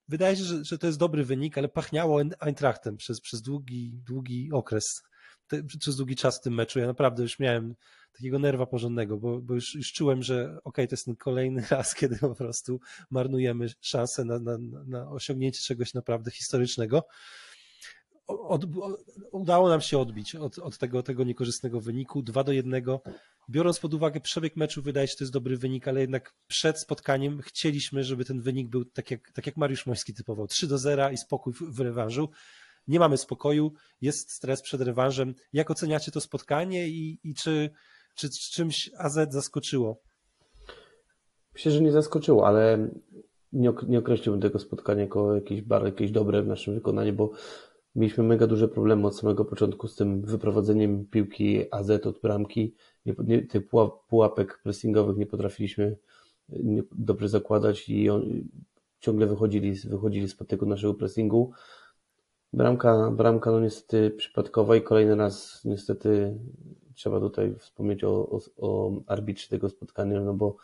Wydaje 0.09 0.37
się, 0.37 0.45
że, 0.45 0.65
że 0.65 0.79
to 0.79 0.87
jest 0.87 0.99
dobry 0.99 1.25
wynik, 1.25 1.59
ale 1.59 1.69
pachniało 1.69 2.21
Eintrachtem 2.41 2.97
przez, 2.97 3.21
przez 3.21 3.43
długi, 3.43 4.01
długi 4.07 4.51
okres, 4.53 5.03
te, 5.49 5.65
przez 5.65 5.97
długi 5.97 6.17
czas 6.17 6.39
w 6.39 6.43
tym 6.43 6.55
meczu. 6.55 6.79
Ja 6.79 6.87
naprawdę 6.87 7.23
już 7.23 7.39
miałem 7.39 7.75
takiego 8.13 8.39
nerwa 8.39 8.67
porządnego, 8.67 9.17
bo, 9.17 9.41
bo 9.41 9.55
już, 9.55 9.75
już 9.75 9.93
czułem, 9.93 10.23
że 10.23 10.45
okej, 10.45 10.61
okay, 10.65 10.89
to 10.89 10.93
jest 10.93 11.05
ten 11.05 11.17
kolejny 11.17 11.65
raz, 11.71 11.95
kiedy 11.95 12.17
po 12.17 12.35
prostu 12.35 12.81
marnujemy 13.11 13.67
szansę 13.81 14.25
na, 14.25 14.39
na, 14.39 14.59
na 14.87 15.11
osiągnięcie 15.11 15.61
czegoś 15.63 15.95
naprawdę 15.95 16.31
historycznego. 16.31 17.07
Od, 18.29 18.65
udało 19.33 19.69
nam 19.69 19.81
się 19.81 19.99
odbić 19.99 20.35
od, 20.35 20.59
od 20.59 20.79
tego, 20.79 21.03
tego 21.03 21.25
niekorzystnego 21.25 21.81
wyniku 21.81 22.23
2 22.23 22.45
do 22.45 22.53
1 22.53 22.85
biorąc 23.51 23.79
pod 23.79 23.95
uwagę 23.95 24.21
przebieg 24.21 24.57
meczu, 24.57 24.83
wydaje 24.83 25.07
się, 25.07 25.11
że 25.11 25.17
to 25.17 25.25
jest 25.25 25.33
dobry 25.33 25.57
wynik, 25.57 25.89
ale 25.89 26.01
jednak 26.01 26.35
przed 26.47 26.79
spotkaniem 26.79 27.41
chcieliśmy, 27.43 28.05
żeby 28.05 28.25
ten 28.25 28.41
wynik 28.41 28.69
był 28.69 28.85
tak 28.85 29.11
jak, 29.11 29.33
tak 29.33 29.47
jak 29.47 29.57
Mariusz 29.57 29.87
Moński 29.87 30.15
typował, 30.15 30.47
3 30.47 30.67
do 30.67 30.79
0 30.79 31.11
i 31.11 31.17
spokój 31.17 31.53
w, 31.53 31.63
w 31.63 31.81
rewanżu. 31.81 32.29
Nie 32.89 32.99
mamy 32.99 33.17
spokoju, 33.17 33.73
jest 34.01 34.33
stres 34.33 34.63
przed 34.63 34.81
rewanżem. 34.81 35.35
Jak 35.53 35.71
oceniacie 35.71 36.13
to 36.13 36.21
spotkanie 36.21 36.89
i, 36.89 37.19
i 37.25 37.35
czy, 37.35 37.71
czy, 38.15 38.31
czy 38.31 38.53
czymś 38.53 38.91
AZ 38.99 39.19
zaskoczyło? 39.31 40.01
Myślę, 41.55 41.73
że 41.73 41.81
nie 41.81 41.93
zaskoczyło, 41.93 42.47
ale 42.47 42.91
nie, 43.53 43.73
nie 43.89 43.99
określiłbym 43.99 44.41
tego 44.41 44.59
spotkania 44.59 45.01
jako 45.01 45.35
jakieś, 45.35 45.63
jakieś 45.85 46.11
dobre 46.11 46.43
w 46.43 46.47
naszym 46.47 46.75
wykonaniu, 46.75 47.13
bo 47.13 47.31
mieliśmy 47.99 48.25
mega 48.25 48.47
duże 48.47 48.69
problemy 48.69 49.07
od 49.07 49.19
samego 49.19 49.45
początku 49.45 49.89
z 49.89 49.97
tym 49.97 50.23
wyprowadzeniem 50.23 51.07
piłki 51.07 51.65
AZ 51.71 51.91
od 51.91 52.21
bramki 52.21 52.75
nie, 53.07 53.15
nie, 53.25 53.43
tych 53.43 53.63
pułapek 54.09 54.61
pressingowych 54.63 55.17
nie 55.17 55.27
potrafiliśmy 55.27 55.97
nie, 56.49 56.83
dobrze 56.93 57.29
zakładać 57.29 57.89
i 57.89 58.11
on, 58.11 58.23
ciągle 59.01 59.27
wychodzili, 59.27 59.73
wychodzili 59.73 60.29
spod 60.29 60.49
tego 60.49 60.67
naszego 60.67 60.95
pressingu. 60.95 61.53
Bramka, 62.53 63.11
bramka 63.11 63.51
no 63.51 63.61
niestety 63.61 64.11
przypadkowa 64.11 64.77
i 64.77 64.83
kolejny 64.83 65.17
raz 65.17 65.65
niestety 65.65 66.39
trzeba 66.95 67.21
tutaj 67.21 67.55
wspomnieć 67.59 68.05
o, 68.05 68.29
o, 68.31 68.41
o 68.59 68.93
arbitrze 69.07 69.49
tego 69.49 69.69
spotkania, 69.69 70.21
no 70.21 70.35
bo 70.35 70.57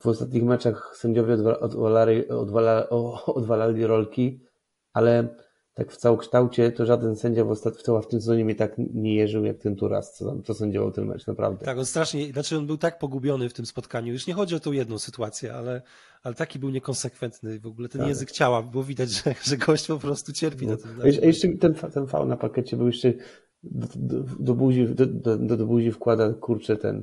w 0.00 0.06
ostatnich 0.06 0.44
meczach 0.44 0.96
sędziowie 0.96 1.34
odwalali, 1.60 2.28
odwalali 3.26 3.86
rolki, 3.86 4.40
ale 4.94 5.28
tak 5.74 5.92
w 5.92 5.96
całokształcie 5.96 6.72
to 6.72 6.86
żaden 6.86 7.16
sędzia 7.16 7.44
w, 7.44 7.50
ostat... 7.50 7.76
w 7.76 8.06
tym 8.06 8.20
sezonie 8.20 8.44
mnie 8.44 8.54
tak 8.54 8.74
nie 8.94 9.14
jeżył 9.14 9.44
jak 9.44 9.58
ten 9.58 9.76
Turas, 9.76 10.14
co, 10.14 10.42
co 10.42 10.54
sędziował 10.54 10.92
ten 10.92 11.06
mecz, 11.06 11.26
naprawdę. 11.26 11.64
Tak, 11.64 11.78
on 11.78 11.86
strasznie, 11.86 12.32
znaczy 12.32 12.58
on 12.58 12.66
był 12.66 12.78
tak 12.78 12.98
pogubiony 12.98 13.48
w 13.48 13.54
tym 13.54 13.66
spotkaniu, 13.66 14.12
już 14.12 14.26
nie 14.26 14.34
chodzi 14.34 14.54
o 14.54 14.60
tą 14.60 14.72
jedną 14.72 14.98
sytuację, 14.98 15.54
ale, 15.54 15.82
ale 16.22 16.34
taki 16.34 16.58
był 16.58 16.70
niekonsekwentny 16.70 17.60
w 17.60 17.66
ogóle 17.66 17.88
ten 17.88 17.98
tak. 17.98 18.08
język 18.08 18.30
ciała, 18.30 18.62
było 18.62 18.84
widać, 18.84 19.10
że, 19.10 19.34
że 19.42 19.56
gość 19.56 19.86
po 19.86 19.98
prostu 19.98 20.32
cierpi 20.32 20.66
no. 20.66 20.72
na 20.72 20.78
tym. 20.78 21.00
A 21.02 21.06
jeszcze 21.06 21.48
ten, 21.48 21.74
ten 21.74 22.06
fał 22.06 22.26
na 22.26 22.36
pakiecie 22.36 22.76
był 22.76 22.86
jeszcze 22.86 23.12
do, 23.62 23.86
do, 23.96 24.24
do 24.38 24.54
buzi, 24.54 24.86
do, 24.86 25.06
do, 25.06 25.56
do 25.56 25.66
buzi 25.66 25.92
wkłada, 25.92 26.32
kurczę, 26.32 26.76
ten, 26.76 27.02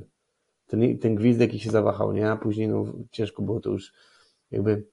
ten, 0.66 0.98
ten 0.98 1.14
gwizdek 1.14 1.54
i 1.54 1.58
się 1.58 1.70
zawahał, 1.70 2.12
nie? 2.12 2.30
A 2.30 2.36
później 2.36 2.68
no, 2.68 2.84
ciężko 3.10 3.42
było 3.42 3.60
to 3.60 3.70
już 3.70 3.92
jakby 4.50 4.86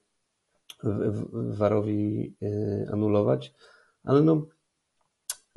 Warowi 1.32 2.34
y, 2.42 2.88
anulować, 2.92 3.54
ale 4.04 4.22
no 4.22 4.46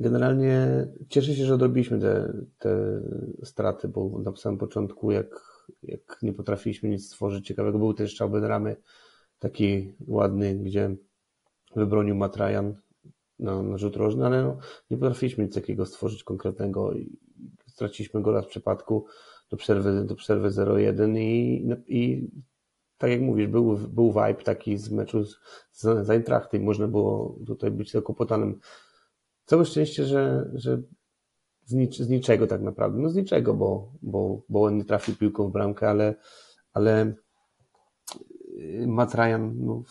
generalnie 0.00 0.86
cieszę 1.08 1.34
się, 1.34 1.46
że 1.46 1.54
odrobiliśmy 1.54 2.00
te, 2.00 2.32
te 2.58 3.00
straty, 3.44 3.88
bo 3.88 4.18
na 4.18 4.36
samym 4.36 4.58
początku 4.58 5.10
jak, 5.10 5.40
jak 5.82 6.18
nie 6.22 6.32
potrafiliśmy 6.32 6.88
nic 6.88 7.06
stworzyć 7.06 7.46
ciekawego, 7.46 7.78
był 7.78 7.94
też 7.94 8.18
Chauben 8.18 8.44
Ramy. 8.44 8.76
Taki 9.38 9.94
ładny, 10.06 10.54
gdzie 10.54 10.96
wybronił 11.76 12.14
Matrajan 12.14 12.74
na, 13.38 13.62
na 13.62 13.78
rzut 13.78 13.96
rożny, 13.96 14.26
ale 14.26 14.42
no, 14.42 14.58
nie 14.90 14.96
potrafiliśmy 14.96 15.44
nic 15.44 15.54
takiego 15.54 15.86
stworzyć 15.86 16.24
konkretnego 16.24 16.92
i 16.92 17.18
straciliśmy 17.66 18.22
gola 18.22 18.42
w 18.42 18.46
przypadku 18.46 19.06
do 19.50 19.56
przerwy, 19.56 20.04
do 20.04 20.14
przerwy 20.14 20.48
0-1 20.48 21.18
i, 21.18 21.66
i 21.86 22.30
tak 22.98 23.10
jak 23.10 23.20
mówisz, 23.20 23.46
był, 23.46 23.76
był 23.76 24.08
vibe 24.08 24.42
taki 24.44 24.78
z 24.78 24.90
meczu 24.90 25.24
z, 25.24 25.36
z 25.72 26.10
Eintrachtem 26.10 26.62
i 26.62 26.64
można 26.64 26.88
było 26.88 27.38
tutaj 27.46 27.70
być 27.70 27.92
tylko 27.92 28.14
potanem. 28.14 28.60
Całe 29.44 29.64
szczęście, 29.64 30.04
że, 30.04 30.50
że 30.54 30.82
z, 31.64 31.72
nic, 31.72 31.96
z 31.96 32.08
niczego 32.08 32.46
tak 32.46 32.62
naprawdę, 32.62 32.98
no 32.98 33.08
z 33.10 33.16
niczego, 33.16 33.54
bo, 33.54 33.92
bo, 34.02 34.42
bo 34.48 34.62
on 34.62 34.76
nie 34.76 34.84
trafił 34.84 35.16
piłką 35.16 35.48
w 35.48 35.52
bramkę, 35.52 35.88
ale, 35.88 36.14
ale 36.72 37.14
y, 38.58 38.84
Matt 38.86 39.14
Ryan, 39.14 39.52
no, 39.56 39.82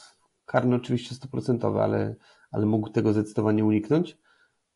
karny 0.45 0.75
oczywiście 0.75 1.15
stuprocentowy, 1.15 1.79
ale, 1.79 2.15
ale 2.51 2.65
mógł 2.65 2.89
tego 2.89 3.13
zdecydowanie 3.13 3.65
uniknąć. 3.65 4.17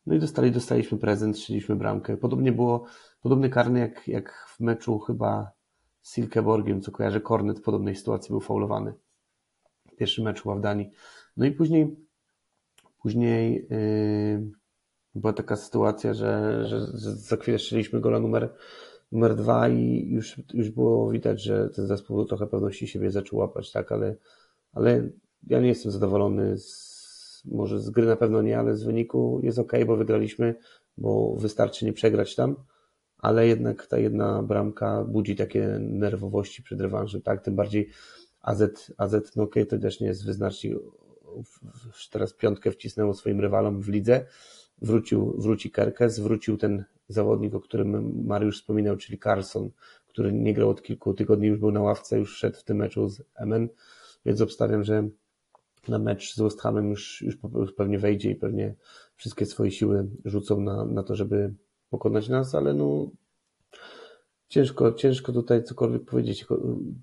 No 0.06 0.14
i 0.14 0.18
dostali, 0.18 0.52
dostaliśmy 0.52 0.98
prezent, 0.98 1.38
strzeliśmy 1.38 1.76
bramkę. 1.76 2.16
Podobnie 2.16 2.52
było, 2.52 2.84
podobny 3.20 3.50
karny 3.50 3.80
jak, 3.80 4.08
jak 4.08 4.46
w 4.56 4.60
meczu 4.60 4.98
chyba 4.98 5.57
Silkeborgiem, 6.08 6.80
co 6.80 6.92
kojarzę, 6.92 7.20
Kornet 7.20 7.58
w 7.58 7.62
podobnej 7.62 7.96
sytuacji 7.96 8.30
był 8.30 8.40
faulowany. 8.40 8.92
Pierwszy 9.96 10.22
mecz 10.22 10.42
w 10.42 10.60
Danii. 10.60 10.90
No 11.36 11.46
i 11.46 11.52
później 11.52 11.96
Później 13.02 13.66
yy, 13.70 14.50
była 15.14 15.32
taka 15.32 15.56
sytuacja, 15.56 16.14
że, 16.14 16.64
że, 16.66 16.80
że 16.80 17.12
za 17.12 17.36
chwilę 17.36 17.58
strzeliśmy 17.58 18.00
gola 18.00 18.20
numer, 18.20 18.54
numer 19.12 19.36
dwa 19.36 19.68
i 19.68 20.08
już, 20.10 20.40
już 20.54 20.70
było 20.70 21.10
widać, 21.10 21.42
że 21.42 21.70
ten 21.70 21.86
zespół 21.86 22.24
trochę 22.24 22.46
pewności 22.46 22.86
siebie 22.86 23.10
zaczął 23.10 23.38
łapać, 23.38 23.72
tak, 23.72 23.92
ale, 23.92 24.14
ale 24.72 25.08
ja 25.46 25.60
nie 25.60 25.68
jestem 25.68 25.92
zadowolony 25.92 26.58
z, 26.58 27.42
może 27.44 27.80
z 27.80 27.90
gry 27.90 28.06
na 28.06 28.16
pewno 28.16 28.42
nie, 28.42 28.58
ale 28.58 28.76
z 28.76 28.84
wyniku 28.84 29.40
jest 29.42 29.58
ok, 29.58 29.72
bo 29.86 29.96
wygraliśmy, 29.96 30.54
bo 30.98 31.36
wystarczy 31.36 31.84
nie 31.84 31.92
przegrać 31.92 32.34
tam, 32.34 32.56
ale 33.18 33.46
jednak 33.46 33.86
ta 33.86 33.98
jedna 33.98 34.42
bramka 34.42 35.04
budzi 35.04 35.36
takie 35.36 35.78
nerwowości 35.80 36.62
przed 36.62 36.80
rewanżem, 36.80 37.22
tak, 37.22 37.42
tym 37.42 37.56
bardziej 37.56 37.90
AZ, 38.40 38.62
AZ 38.96 39.36
no 39.36 39.42
ok, 39.42 39.54
to 39.68 39.78
też 39.78 40.00
nie 40.00 40.06
jest 40.06 40.26
wyznacznik, 40.26 40.78
teraz 42.10 42.32
piątkę 42.32 42.70
wcisnęło 42.70 43.14
swoim 43.14 43.40
rywalom 43.40 43.80
w 43.80 43.88
lidze, 43.88 44.26
wrócił, 44.82 45.40
wróci 45.40 45.70
Kerkes, 45.70 46.20
wrócił 46.20 46.56
ten 46.56 46.84
zawodnik, 47.08 47.54
o 47.54 47.60
którym 47.60 48.22
Mariusz 48.26 48.60
wspominał, 48.60 48.96
czyli 48.96 49.18
Carlson, 49.18 49.70
który 50.06 50.32
nie 50.32 50.54
grał 50.54 50.70
od 50.70 50.82
kilku 50.82 51.14
tygodni, 51.14 51.46
już 51.46 51.58
był 51.58 51.70
na 51.70 51.80
ławce, 51.80 52.18
już 52.18 52.36
szedł 52.36 52.58
w 52.58 52.64
tym 52.64 52.76
meczu 52.76 53.08
z 53.08 53.22
MN, 53.40 53.68
więc 54.26 54.40
obstawiam, 54.40 54.84
że 54.84 55.08
na 55.88 55.98
mecz 55.98 56.34
z 56.34 56.40
West 56.40 56.60
Hamem 56.60 56.90
już, 56.90 57.22
już 57.22 57.72
pewnie 57.76 57.98
wejdzie 57.98 58.30
i 58.30 58.34
pewnie 58.34 58.74
wszystkie 59.16 59.46
swoje 59.46 59.70
siły 59.70 60.06
rzucą 60.24 60.60
na, 60.60 60.84
na 60.84 61.02
to, 61.02 61.14
żeby 61.14 61.54
pokonać 61.90 62.28
nas, 62.28 62.54
ale 62.54 62.74
no 62.74 63.10
ciężko, 64.48 64.92
ciężko 64.92 65.32
tutaj 65.32 65.64
cokolwiek 65.64 66.04
powiedzieć 66.04 66.46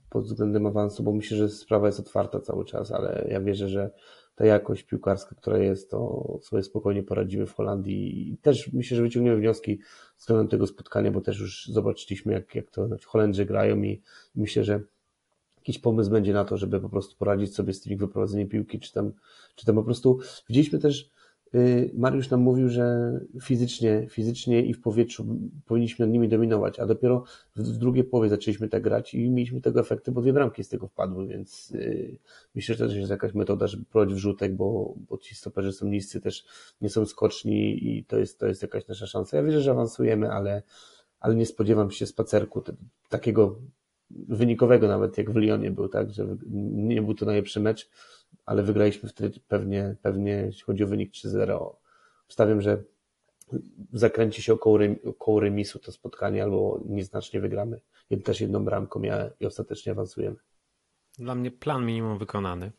pod 0.10 0.24
względem 0.24 0.65
awansu, 0.65 1.04
bo 1.04 1.13
myślę, 1.13 1.38
że 1.38 1.50
sprawa 1.50 1.88
jest 1.88 2.00
otwarta 2.00 2.39
cały 2.39 2.65
czas, 2.65 2.91
ale 2.91 3.28
ja 3.30 3.41
wierzę, 3.41 3.69
że 3.69 3.91
ta 4.36 4.45
jakość 4.45 4.84
piłkarska, 4.84 5.36
która 5.36 5.58
jest, 5.58 5.91
to 5.91 6.39
sobie 6.41 6.63
spokojnie 6.63 7.04
poradzimy 7.04 7.45
w 7.45 7.54
Holandii 7.54 8.32
i 8.32 8.38
też 8.38 8.74
myślę, 8.74 8.98
że 8.98 9.04
wyciągniemy 9.04 9.38
wnioski 9.38 9.80
względem 10.17 10.48
tego 10.48 10.67
spotkania, 10.67 11.12
bo 11.12 11.21
też 11.21 11.39
już 11.39 11.65
zobaczyliśmy, 11.65 12.34
jak, 12.34 12.56
jak 12.56 12.71
to 12.71 12.88
Holendrzy 13.06 13.45
grają 13.45 13.84
i 13.84 14.02
myślę, 14.36 14.63
że 14.63 14.82
jakiś 15.58 15.80
pomysł 15.80 16.12
będzie 16.12 16.34
na 16.34 16.45
to, 16.45 16.58
żeby 16.58 16.80
po 16.80 16.89
prostu 16.89 17.15
poradzić 17.17 17.56
sobie 17.56 17.74
z 17.74 17.82
tym 17.82 17.98
wyprowadzeniem 17.98 18.48
piłki, 18.48 18.80
czy 18.80 18.93
tam, 18.93 19.12
czy 19.56 19.65
tam 19.65 19.76
po 19.76 19.84
prostu 19.84 20.19
widzieliśmy 20.50 20.80
też 20.80 21.12
Mariusz 21.93 22.29
nam 22.29 22.41
mówił, 22.41 22.69
że 22.69 23.12
fizycznie, 23.41 24.08
fizycznie 24.10 24.65
i 24.65 24.73
w 24.73 24.81
powietrzu 24.81 25.25
powinniśmy 25.65 26.05
nad 26.05 26.13
nimi 26.13 26.29
dominować, 26.29 26.79
a 26.79 26.86
dopiero 26.86 27.23
w 27.55 27.77
drugiej 27.77 28.03
połowie 28.03 28.29
zaczęliśmy 28.29 28.69
tak 28.69 28.84
grać 28.84 29.13
i 29.13 29.29
mieliśmy 29.29 29.62
tego 29.62 29.79
efekty, 29.79 30.12
bo 30.12 30.21
dwie 30.21 30.34
bramki 30.34 30.63
z 30.63 30.69
tego 30.69 30.88
wpadły, 30.88 31.27
więc 31.27 31.71
y, 31.71 32.17
myślę, 32.55 32.75
że 32.75 32.88
to 32.88 32.95
jest 32.95 33.12
jakaś 33.12 33.34
metoda, 33.34 33.67
żeby 33.67 33.86
prowadzić 33.86 34.15
wrzutek, 34.15 34.55
bo, 34.55 34.93
bo 35.10 35.17
ci 35.17 35.36
stoperzy 35.36 35.73
są 35.73 35.88
niscy, 35.88 36.21
też 36.21 36.45
nie 36.81 36.89
są 36.89 37.05
skoczni 37.05 37.89
i 37.89 38.05
to 38.05 38.17
jest, 38.17 38.39
to 38.39 38.47
jest 38.47 38.62
jakaś 38.62 38.88
nasza 38.88 39.08
szansa. 39.08 39.38
Ja 39.38 39.43
wierzę, 39.43 39.62
że 39.62 39.71
awansujemy, 39.71 40.31
ale, 40.31 40.63
ale 41.19 41.36
nie 41.36 41.45
spodziewam 41.45 41.91
się 41.91 42.05
spacerku 42.05 42.63
takiego 43.10 43.60
wynikowego 44.10 44.88
nawet, 44.88 45.17
jak 45.17 45.31
w 45.31 45.36
Lyonie 45.36 45.71
był, 45.71 45.88
tak, 45.88 46.12
że 46.12 46.38
nie 46.71 47.01
był 47.01 47.13
to 47.13 47.25
najlepszy 47.25 47.60
mecz, 47.60 47.89
ale 48.45 48.63
wygraliśmy 48.63 49.10
wtedy 49.10 49.39
pewnie, 49.48 49.95
pewnie 50.02 50.32
jeśli 50.32 50.63
chodzi 50.63 50.84
o 50.84 50.88
wynik 50.88 51.12
3-0. 51.12 51.76
Wstawiam, 52.28 52.62
że 52.62 52.84
zakręci 53.93 54.41
się 54.41 54.54
około, 54.54 54.80
około 55.06 55.39
remisu 55.39 55.80
to 55.80 55.91
spotkanie 55.91 56.43
albo 56.43 56.82
nieznacznie 56.86 57.41
wygramy. 57.41 57.80
Też 58.24 58.41
jedną 58.41 58.65
bramką 58.65 59.02
i 59.39 59.45
ostatecznie 59.45 59.91
awansujemy. 59.91 60.36
Dla 61.17 61.36
mnie 61.36 61.52
plan 61.52 61.86
minimum 61.86 62.17
wykonany. 62.17 62.71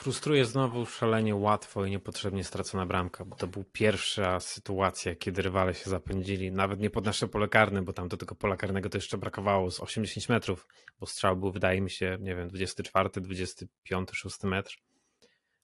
Frustruje 0.00 0.44
znowu 0.44 0.86
szalenie 0.86 1.34
łatwo 1.34 1.84
i 1.84 1.90
niepotrzebnie 1.90 2.44
stracona 2.44 2.86
bramka, 2.86 3.24
bo 3.24 3.36
to 3.36 3.46
była 3.46 3.64
pierwsza 3.72 4.40
sytuacja, 4.40 5.14
kiedy 5.14 5.42
rywale 5.42 5.74
się 5.74 5.90
zapędzili, 5.90 6.52
nawet 6.52 6.80
nie 6.80 6.90
pod 6.90 7.04
nasze 7.04 7.28
pole 7.28 7.48
karne, 7.48 7.82
bo 7.82 7.92
tam 7.92 8.08
do 8.08 8.16
tego 8.16 8.34
pola 8.34 8.56
karnego 8.56 8.88
to 8.88 8.98
jeszcze 8.98 9.18
brakowało 9.18 9.70
z 9.70 9.80
80 9.80 10.28
metrów, 10.28 10.68
bo 11.00 11.06
strzał 11.06 11.36
był, 11.36 11.52
wydaje 11.52 11.80
mi 11.80 11.90
się, 11.90 12.18
nie 12.20 12.36
wiem, 12.36 12.48
24, 12.48 13.10
25, 13.16 14.08
6 14.12 14.42
metr. 14.42 14.76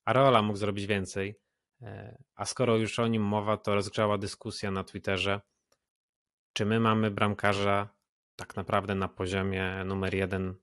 Areola 0.04 0.42
mógł 0.42 0.58
zrobić 0.58 0.86
więcej, 0.86 1.38
e, 1.82 2.18
a 2.34 2.44
skoro 2.44 2.76
już 2.76 2.98
o 2.98 3.06
nim 3.06 3.22
mowa, 3.22 3.56
to 3.56 3.74
rozgrzała 3.74 4.18
dyskusja 4.18 4.70
na 4.70 4.84
Twitterze, 4.84 5.40
czy 6.52 6.66
my 6.66 6.80
mamy 6.80 7.10
bramkarza 7.10 7.88
tak 8.36 8.56
naprawdę 8.56 8.94
na 8.94 9.08
poziomie 9.08 9.84
numer 9.84 10.14
jeden 10.14 10.54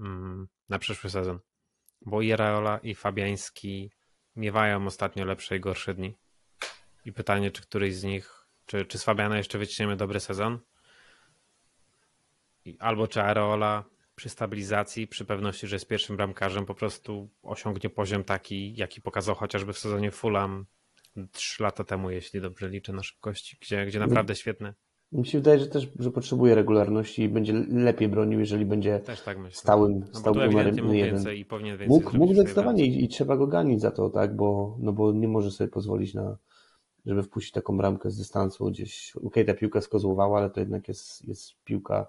mm, 0.00 0.48
na 0.68 0.78
przyszły 0.78 1.10
sezon 1.10 1.38
bo 2.00 2.22
i 2.22 2.36
Raola 2.36 2.78
i 2.78 2.94
Fabiański 2.94 3.90
miewają 4.36 4.86
ostatnio 4.86 5.24
lepsze 5.24 5.56
i 5.56 5.60
gorsze 5.60 5.94
dni. 5.94 6.16
I 7.04 7.12
pytanie, 7.12 7.50
czy 7.50 7.62
któryś 7.62 7.94
z 7.94 8.04
nich, 8.04 8.48
czy, 8.66 8.84
czy 8.84 8.98
z 8.98 9.04
Fabiana 9.04 9.36
jeszcze 9.36 9.58
wyciśniemy 9.58 9.96
dobry 9.96 10.20
sezon? 10.20 10.58
Albo 12.78 13.08
czy 13.08 13.22
Areola 13.22 13.84
przy 14.14 14.28
stabilizacji, 14.28 15.08
przy 15.08 15.24
pewności, 15.24 15.66
że 15.66 15.76
jest 15.76 15.88
pierwszym 15.88 16.16
bramkarzem, 16.16 16.66
po 16.66 16.74
prostu 16.74 17.30
osiągnie 17.42 17.90
poziom 17.90 18.24
taki, 18.24 18.76
jaki 18.76 19.00
pokazał 19.00 19.34
chociażby 19.34 19.72
w 19.72 19.78
sezonie 19.78 20.10
Fulham 20.10 20.66
trzy 21.32 21.62
lata 21.62 21.84
temu, 21.84 22.10
jeśli 22.10 22.40
dobrze 22.40 22.68
liczę 22.68 22.92
na 22.92 23.02
szybkości, 23.02 23.56
gdzie, 23.60 23.86
gdzie 23.86 23.98
naprawdę 23.98 24.34
świetny 24.34 24.74
mi 25.12 25.26
się 25.26 25.38
wydaje, 25.38 25.58
że 25.58 25.66
też 25.66 25.88
że 25.98 26.10
potrzebuje 26.10 26.54
regularności 26.54 27.22
i 27.22 27.28
będzie 27.28 27.52
lepiej 27.68 28.08
bronił, 28.08 28.40
jeżeli 28.40 28.64
będzie 28.64 29.00
tak 29.00 29.18
stałym, 29.50 29.98
no 29.98 30.18
stałym 30.20 30.50
numerem 30.50 30.94
jeden. 30.94 31.34
I 31.36 31.44
powinien 31.44 31.78
więcej 31.78 31.98
mógł, 31.98 32.16
mógł 32.16 32.34
zdecydowanie 32.34 32.86
i, 32.86 33.04
i, 33.04 33.08
trzeba 33.08 33.36
go 33.36 33.46
ganić 33.46 33.80
za 33.80 33.90
to, 33.90 34.10
tak? 34.10 34.36
Bo, 34.36 34.76
no 34.80 34.92
bo 34.92 35.12
nie 35.12 35.28
może 35.28 35.50
sobie 35.50 35.70
pozwolić 35.70 36.14
na, 36.14 36.36
żeby 37.06 37.22
wpuścić 37.22 37.52
taką 37.52 37.76
bramkę 37.76 38.10
z 38.10 38.18
dystansu 38.18 38.66
gdzieś. 38.66 39.12
Okej, 39.16 39.28
okay, 39.28 39.44
ta 39.44 39.54
piłka 39.54 39.80
skozłowała, 39.80 40.38
ale 40.38 40.50
to 40.50 40.60
jednak 40.60 40.88
jest, 40.88 41.28
jest 41.28 41.64
piłka 41.64 42.06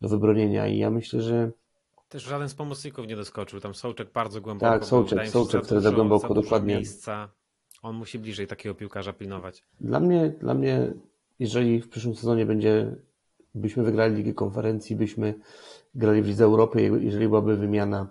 do 0.00 0.08
wybronienia 0.08 0.66
i 0.66 0.78
ja 0.78 0.90
myślę, 0.90 1.20
że 1.20 1.50
też 2.08 2.22
żaden 2.22 2.48
z 2.48 2.54
pomocników 2.54 3.06
nie 3.06 3.16
doskoczył. 3.16 3.60
Tam 3.60 3.74
Sołczek 3.74 4.12
bardzo 4.12 4.40
głęboko. 4.40 4.72
Tak, 4.72 4.84
Sołczek, 4.84 5.28
Sołczek, 5.28 5.62
który 5.62 5.80
za 5.80 5.90
głęboko, 5.90 6.34
dokładnie. 6.34 6.74
Miejsca. 6.74 7.28
On 7.82 7.96
musi 7.96 8.18
bliżej 8.18 8.46
takiego 8.46 8.74
piłkarza 8.74 9.12
pilnować. 9.12 9.62
Dla 9.80 10.00
mnie, 10.00 10.28
dla 10.40 10.54
mnie 10.54 10.92
jeżeli 11.38 11.80
w 11.80 11.88
przyszłym 11.88 12.14
sezonie 12.14 12.46
będzie, 12.46 12.96
byśmy 13.54 13.82
wygrali 13.82 14.14
Ligę 14.14 14.34
Konferencji, 14.34 14.96
byśmy 14.96 15.34
grali 15.94 16.22
w 16.22 16.26
Lidze 16.26 16.44
Europy, 16.44 16.82
jeżeli 17.00 17.28
byłaby 17.28 17.56
wymiana 17.56 18.08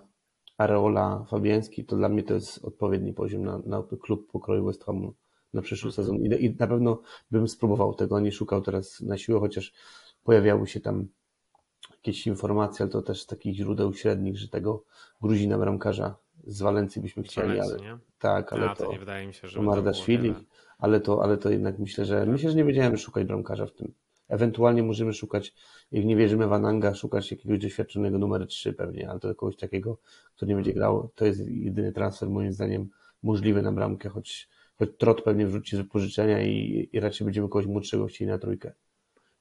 Areola 0.58 1.24
Fabiański, 1.28 1.84
to 1.84 1.96
dla 1.96 2.08
mnie 2.08 2.22
to 2.22 2.34
jest 2.34 2.64
odpowiedni 2.64 3.12
poziom 3.12 3.44
na, 3.44 3.58
na 3.66 3.82
klub 4.02 4.30
pokroju 4.32 4.64
West 4.66 4.84
Hamu 4.84 5.14
na 5.54 5.62
przyszły 5.62 5.92
sezon. 5.92 6.16
I, 6.16 6.44
I, 6.44 6.56
na 6.58 6.66
pewno 6.66 7.02
bym 7.30 7.48
spróbował 7.48 7.94
tego, 7.94 8.20
nie 8.20 8.32
szukał 8.32 8.62
teraz 8.62 9.00
na 9.00 9.18
siłę, 9.18 9.40
chociaż 9.40 9.72
pojawiały 10.24 10.66
się 10.66 10.80
tam 10.80 11.08
jakieś 11.90 12.26
informacje, 12.26 12.82
ale 12.82 12.92
to 12.92 13.02
też 13.02 13.22
z 13.22 13.26
takich 13.26 13.54
źródeł 13.54 13.94
średnich, 13.94 14.38
że 14.38 14.48
tego 14.48 14.84
Gruzina 15.20 15.58
bramkarza 15.58 16.16
z 16.46 16.62
Walencji 16.62 17.02
byśmy 17.02 17.22
chcieli, 17.22 17.60
ale 17.60 17.80
nie? 17.80 17.98
tak, 18.18 18.52
ale 18.52 18.70
A, 18.70 18.74
to, 18.74 18.84
to, 18.84 18.92
nie 18.92 18.98
wydaje 18.98 19.26
mi 19.26 19.34
się, 19.34 19.48
że 19.48 19.62
Mardaszwili, 19.62 20.34
ale 20.78 21.00
to, 21.00 21.22
ale 21.22 21.38
to 21.38 21.50
jednak 21.50 21.78
myślę, 21.78 22.04
że 22.04 22.26
myślę, 22.26 22.50
że 22.50 22.56
nie 22.56 22.64
będziemy 22.64 22.98
szukać 22.98 23.26
bramkarza 23.26 23.66
w 23.66 23.72
tym. 23.72 23.92
Ewentualnie 24.28 24.82
możemy 24.82 25.12
szukać, 25.12 25.54
jak 25.92 26.04
nie 26.04 26.16
wierzymy 26.16 26.46
w 26.46 26.52
Ananga, 26.52 26.94
szukać 26.94 27.30
jakiegoś 27.30 27.58
doświadczonego 27.58 28.18
numer 28.18 28.46
3 28.46 28.72
pewnie, 28.72 29.10
ale 29.10 29.20
to 29.20 29.34
kogoś 29.34 29.56
takiego, 29.56 29.98
kto 30.36 30.46
nie 30.46 30.54
będzie 30.54 30.72
grał. 30.72 31.10
To 31.14 31.26
jest 31.26 31.40
jedyny 31.48 31.92
transfer 31.92 32.30
moim 32.30 32.52
zdaniem 32.52 32.88
możliwy 33.22 33.62
na 33.62 33.72
bramkę, 33.72 34.08
choć, 34.08 34.48
choć 34.78 34.90
Trot 34.98 35.22
pewnie 35.22 35.46
wrzuci 35.46 35.76
z 35.76 35.78
wypożyczenia 35.78 36.42
i, 36.42 36.88
i 36.92 37.00
raczej 37.00 37.24
będziemy 37.24 37.48
kogoś 37.48 37.66
młodszego 37.66 38.06
chcieli 38.06 38.30
na 38.30 38.38
trójkę. 38.38 38.72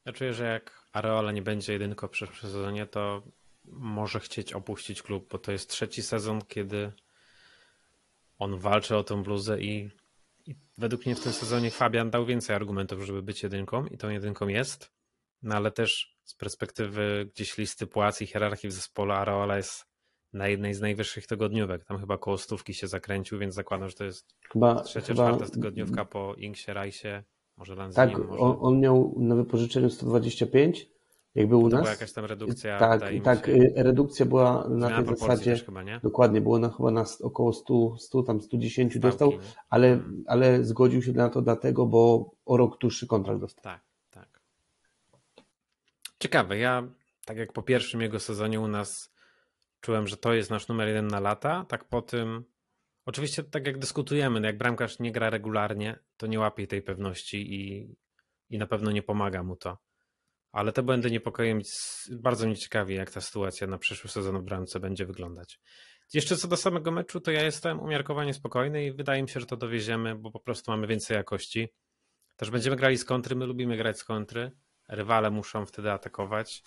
Ja 0.05 0.13
czuję, 0.13 0.33
że 0.33 0.45
jak 0.45 0.85
Areola 0.93 1.31
nie 1.31 1.41
będzie 1.41 1.73
jedynko 1.73 2.07
w 2.07 2.39
sezonie, 2.41 2.85
to 2.85 3.23
może 3.65 4.19
chcieć 4.19 4.53
opuścić 4.53 5.01
klub, 5.01 5.29
bo 5.31 5.37
to 5.37 5.51
jest 5.51 5.69
trzeci 5.69 6.01
sezon, 6.01 6.41
kiedy 6.47 6.91
on 8.39 8.57
walczy 8.57 8.97
o 8.97 9.03
tą 9.03 9.23
bluzę 9.23 9.61
i 9.61 9.89
i 10.45 10.55
według 10.77 11.05
mnie 11.05 11.15
w 11.15 11.19
tym 11.19 11.33
sezonie 11.33 11.71
Fabian 11.71 12.09
dał 12.09 12.25
więcej 12.25 12.55
argumentów, 12.55 13.01
żeby 13.01 13.21
być 13.21 13.43
jedynką 13.43 13.85
i 13.85 13.97
tą 13.97 14.09
jedynką 14.09 14.47
jest. 14.47 14.91
No 15.41 15.55
ale 15.55 15.71
też 15.71 16.17
z 16.23 16.35
perspektywy 16.35 17.29
gdzieś 17.33 17.57
listy 17.57 17.87
płac 17.87 18.21
i 18.21 18.27
hierarchii 18.27 18.69
w 18.69 18.73
zespole 18.73 19.15
Areola 19.15 19.57
jest 19.57 19.85
na 20.33 20.47
jednej 20.47 20.73
z 20.73 20.81
najwyższych 20.81 21.27
tygodniówek. 21.27 21.85
Tam 21.85 21.99
chyba 21.99 22.17
koło 22.17 22.37
stówki 22.37 22.73
się 22.73 22.87
zakręcił, 22.87 23.39
więc 23.39 23.53
zakładam, 23.53 23.89
że 23.89 23.95
to 23.95 24.03
jest 24.03 24.35
chyba, 24.53 24.81
trzecia, 24.81 25.07
chyba... 25.07 25.27
czwarta 25.27 25.53
tygodniówka 25.53 26.05
po 26.05 26.33
Inksie, 26.37 26.73
Rajsie, 26.73 27.23
może 27.57 27.75
Lanzinim. 27.75 28.09
Tak, 28.09 28.27
może... 28.27 28.39
On, 28.41 28.57
on 28.59 28.79
miał 28.79 29.15
na 29.17 29.35
wypożyczeniu 29.35 29.89
125, 29.89 30.89
jak 31.35 31.47
był 31.47 31.61
u 31.61 31.69
nas. 31.69 31.79
Była 31.79 31.91
jakaś 31.91 32.13
tam 32.13 32.25
redukcja. 32.25 32.79
Tak, 32.79 33.01
tak. 33.23 33.45
Się... 33.45 33.51
Y, 33.51 33.73
redukcja 33.75 34.25
była 34.25 34.67
na 34.69 35.03
tej 35.03 35.17
zasadzie. 35.17 35.55
Chyba, 35.55 35.83
nie? 35.83 35.99
Dokładnie, 36.03 36.41
było 36.41 36.59
na 36.59 36.69
chyba 36.69 36.91
na 36.91 37.05
około 37.21 37.53
100, 37.53 37.97
100 37.97 38.23
tam 38.23 38.41
110 38.41 38.91
Stałki, 38.91 38.99
dostał, 38.99 39.31
ale, 39.69 39.87
hmm. 39.87 40.23
ale 40.27 40.63
zgodził 40.63 41.01
się 41.01 41.11
na 41.11 41.29
to 41.29 41.41
dlatego, 41.41 41.85
bo 41.85 42.31
o 42.45 42.57
rok 42.57 42.77
dłuższy 42.77 43.07
kontrakt 43.07 43.39
dostał. 43.39 43.63
Tak, 43.63 43.81
tak. 44.09 44.41
Ciekawe, 46.19 46.57
ja 46.57 46.87
tak 47.25 47.37
jak 47.37 47.53
po 47.53 47.61
pierwszym 47.61 48.01
jego 48.01 48.19
sezonie 48.19 48.59
u 48.59 48.67
nas 48.67 49.13
czułem, 49.81 50.07
że 50.07 50.17
to 50.17 50.33
jest 50.33 50.49
nasz 50.49 50.67
numer 50.67 50.87
jeden 50.87 51.07
na 51.07 51.19
lata, 51.19 51.65
tak 51.69 51.83
po 51.83 52.01
tym 52.01 52.43
Oczywiście, 53.05 53.43
tak 53.43 53.67
jak 53.67 53.77
dyskutujemy, 53.77 54.39
no 54.39 54.47
jak 54.47 54.57
bramkarz 54.57 54.99
nie 54.99 55.11
gra 55.11 55.29
regularnie, 55.29 55.99
to 56.17 56.27
nie 56.27 56.39
łapie 56.39 56.67
tej 56.67 56.81
pewności 56.81 57.53
i, 57.53 57.95
i 58.49 58.57
na 58.57 58.67
pewno 58.67 58.91
nie 58.91 59.03
pomaga 59.03 59.43
mu 59.43 59.55
to. 59.55 59.77
Ale 60.55 60.71
te 60.71 60.83
błędy 60.83 61.11
niepokoją 61.11 61.59
bardzo 62.11 62.45
mnie 62.47 62.55
ciekawi, 62.55 62.95
jak 62.95 63.11
ta 63.11 63.21
sytuacja 63.21 63.67
na 63.67 63.77
przyszły 63.77 64.09
sezon 64.09 64.41
w 64.41 64.43
bramce 64.43 64.79
będzie 64.79 65.05
wyglądać. 65.05 65.59
Jeszcze 66.13 66.37
co 66.37 66.47
do 66.47 66.57
samego 66.57 66.91
meczu, 66.91 67.19
to 67.19 67.31
ja 67.31 67.43
jestem 67.43 67.79
umiarkowanie 67.79 68.33
spokojny 68.33 68.85
i 68.85 68.91
wydaje 68.91 69.23
mi 69.23 69.29
się, 69.29 69.39
że 69.39 69.45
to 69.45 69.57
dowieziemy, 69.57 70.15
bo 70.15 70.31
po 70.31 70.39
prostu 70.39 70.71
mamy 70.71 70.87
więcej 70.87 71.17
jakości. 71.17 71.69
Też 72.35 72.49
będziemy 72.49 72.75
grali 72.75 72.97
z 72.97 73.05
kontry, 73.05 73.35
my 73.35 73.45
lubimy 73.45 73.77
grać 73.77 73.99
z 73.99 74.03
kontry. 74.03 74.51
Rywale 74.89 75.31
muszą 75.31 75.65
wtedy 75.65 75.91
atakować. 75.91 76.63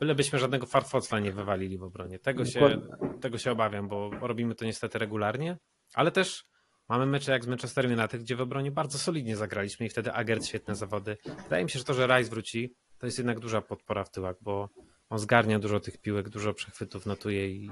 Bylebyśmy 0.00 0.38
żadnego 0.38 0.66
farfocla 0.66 1.20
nie 1.20 1.32
wywalili 1.32 1.78
w 1.78 1.82
obronie. 1.82 2.18
Tego 2.18 2.44
się, 2.44 2.80
tego 3.20 3.38
się 3.38 3.50
obawiam, 3.52 3.88
bo 3.88 4.10
robimy 4.20 4.54
to 4.54 4.64
niestety 4.64 4.98
regularnie, 4.98 5.58
ale 5.94 6.10
też 6.10 6.44
mamy 6.88 7.06
mecze 7.06 7.32
jak 7.32 7.44
z 7.44 7.46
Manchester 7.46 7.86
United, 7.86 8.22
gdzie 8.22 8.36
w 8.36 8.40
obronie 8.40 8.70
bardzo 8.70 8.98
solidnie 8.98 9.36
zagraliśmy 9.36 9.86
i 9.86 9.88
wtedy 9.88 10.12
Agert 10.12 10.46
świetne 10.46 10.74
zawody. 10.74 11.16
Wydaje 11.42 11.64
mi 11.64 11.70
się, 11.70 11.78
że 11.78 11.84
to, 11.84 11.94
że 11.94 12.06
Rice 12.06 12.30
wróci, 12.30 12.74
to 13.04 13.06
jest 13.06 13.18
jednak 13.18 13.40
duża 13.40 13.60
podpora 13.60 14.04
w 14.04 14.10
tyłach, 14.10 14.36
bo 14.40 14.68
on 15.10 15.18
zgarnia 15.18 15.58
dużo 15.58 15.80
tych 15.80 15.98
piłek, 15.98 16.28
dużo 16.28 16.54
przechwytów 16.54 17.06
notuje 17.06 17.48
i 17.48 17.70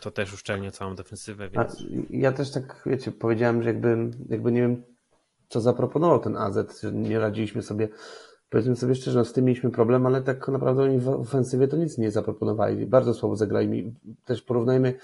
to 0.00 0.10
też 0.10 0.34
uszczelnia 0.34 0.70
całą 0.70 0.94
defensywę. 0.94 1.50
Więc... 1.50 1.84
Ja 2.10 2.32
też 2.32 2.50
tak, 2.50 2.82
wiecie, 2.86 3.12
powiedziałem, 3.12 3.62
że 3.62 3.68
jakby, 3.68 4.10
jakby 4.28 4.52
nie 4.52 4.60
wiem, 4.60 4.82
co 5.48 5.60
zaproponował 5.60 6.18
ten 6.18 6.36
AZ, 6.36 6.80
że 6.82 6.92
nie 6.92 7.18
radziliśmy 7.18 7.62
sobie, 7.62 7.88
powiedzmy 8.50 8.76
sobie 8.76 8.94
szczerze, 8.94 9.18
no 9.18 9.24
z 9.24 9.32
tym 9.32 9.44
mieliśmy 9.44 9.70
problem, 9.70 10.06
ale 10.06 10.22
tak 10.22 10.48
naprawdę 10.48 10.82
oni 10.82 10.98
w 10.98 11.08
ofensywie 11.08 11.68
to 11.68 11.76
nic 11.76 11.98
nie 11.98 12.10
zaproponowali. 12.10 12.86
Bardzo 12.86 13.14
słabo 13.14 13.36
zagrali. 13.36 13.94
Też 14.24 14.42
porównajmy 14.42 14.94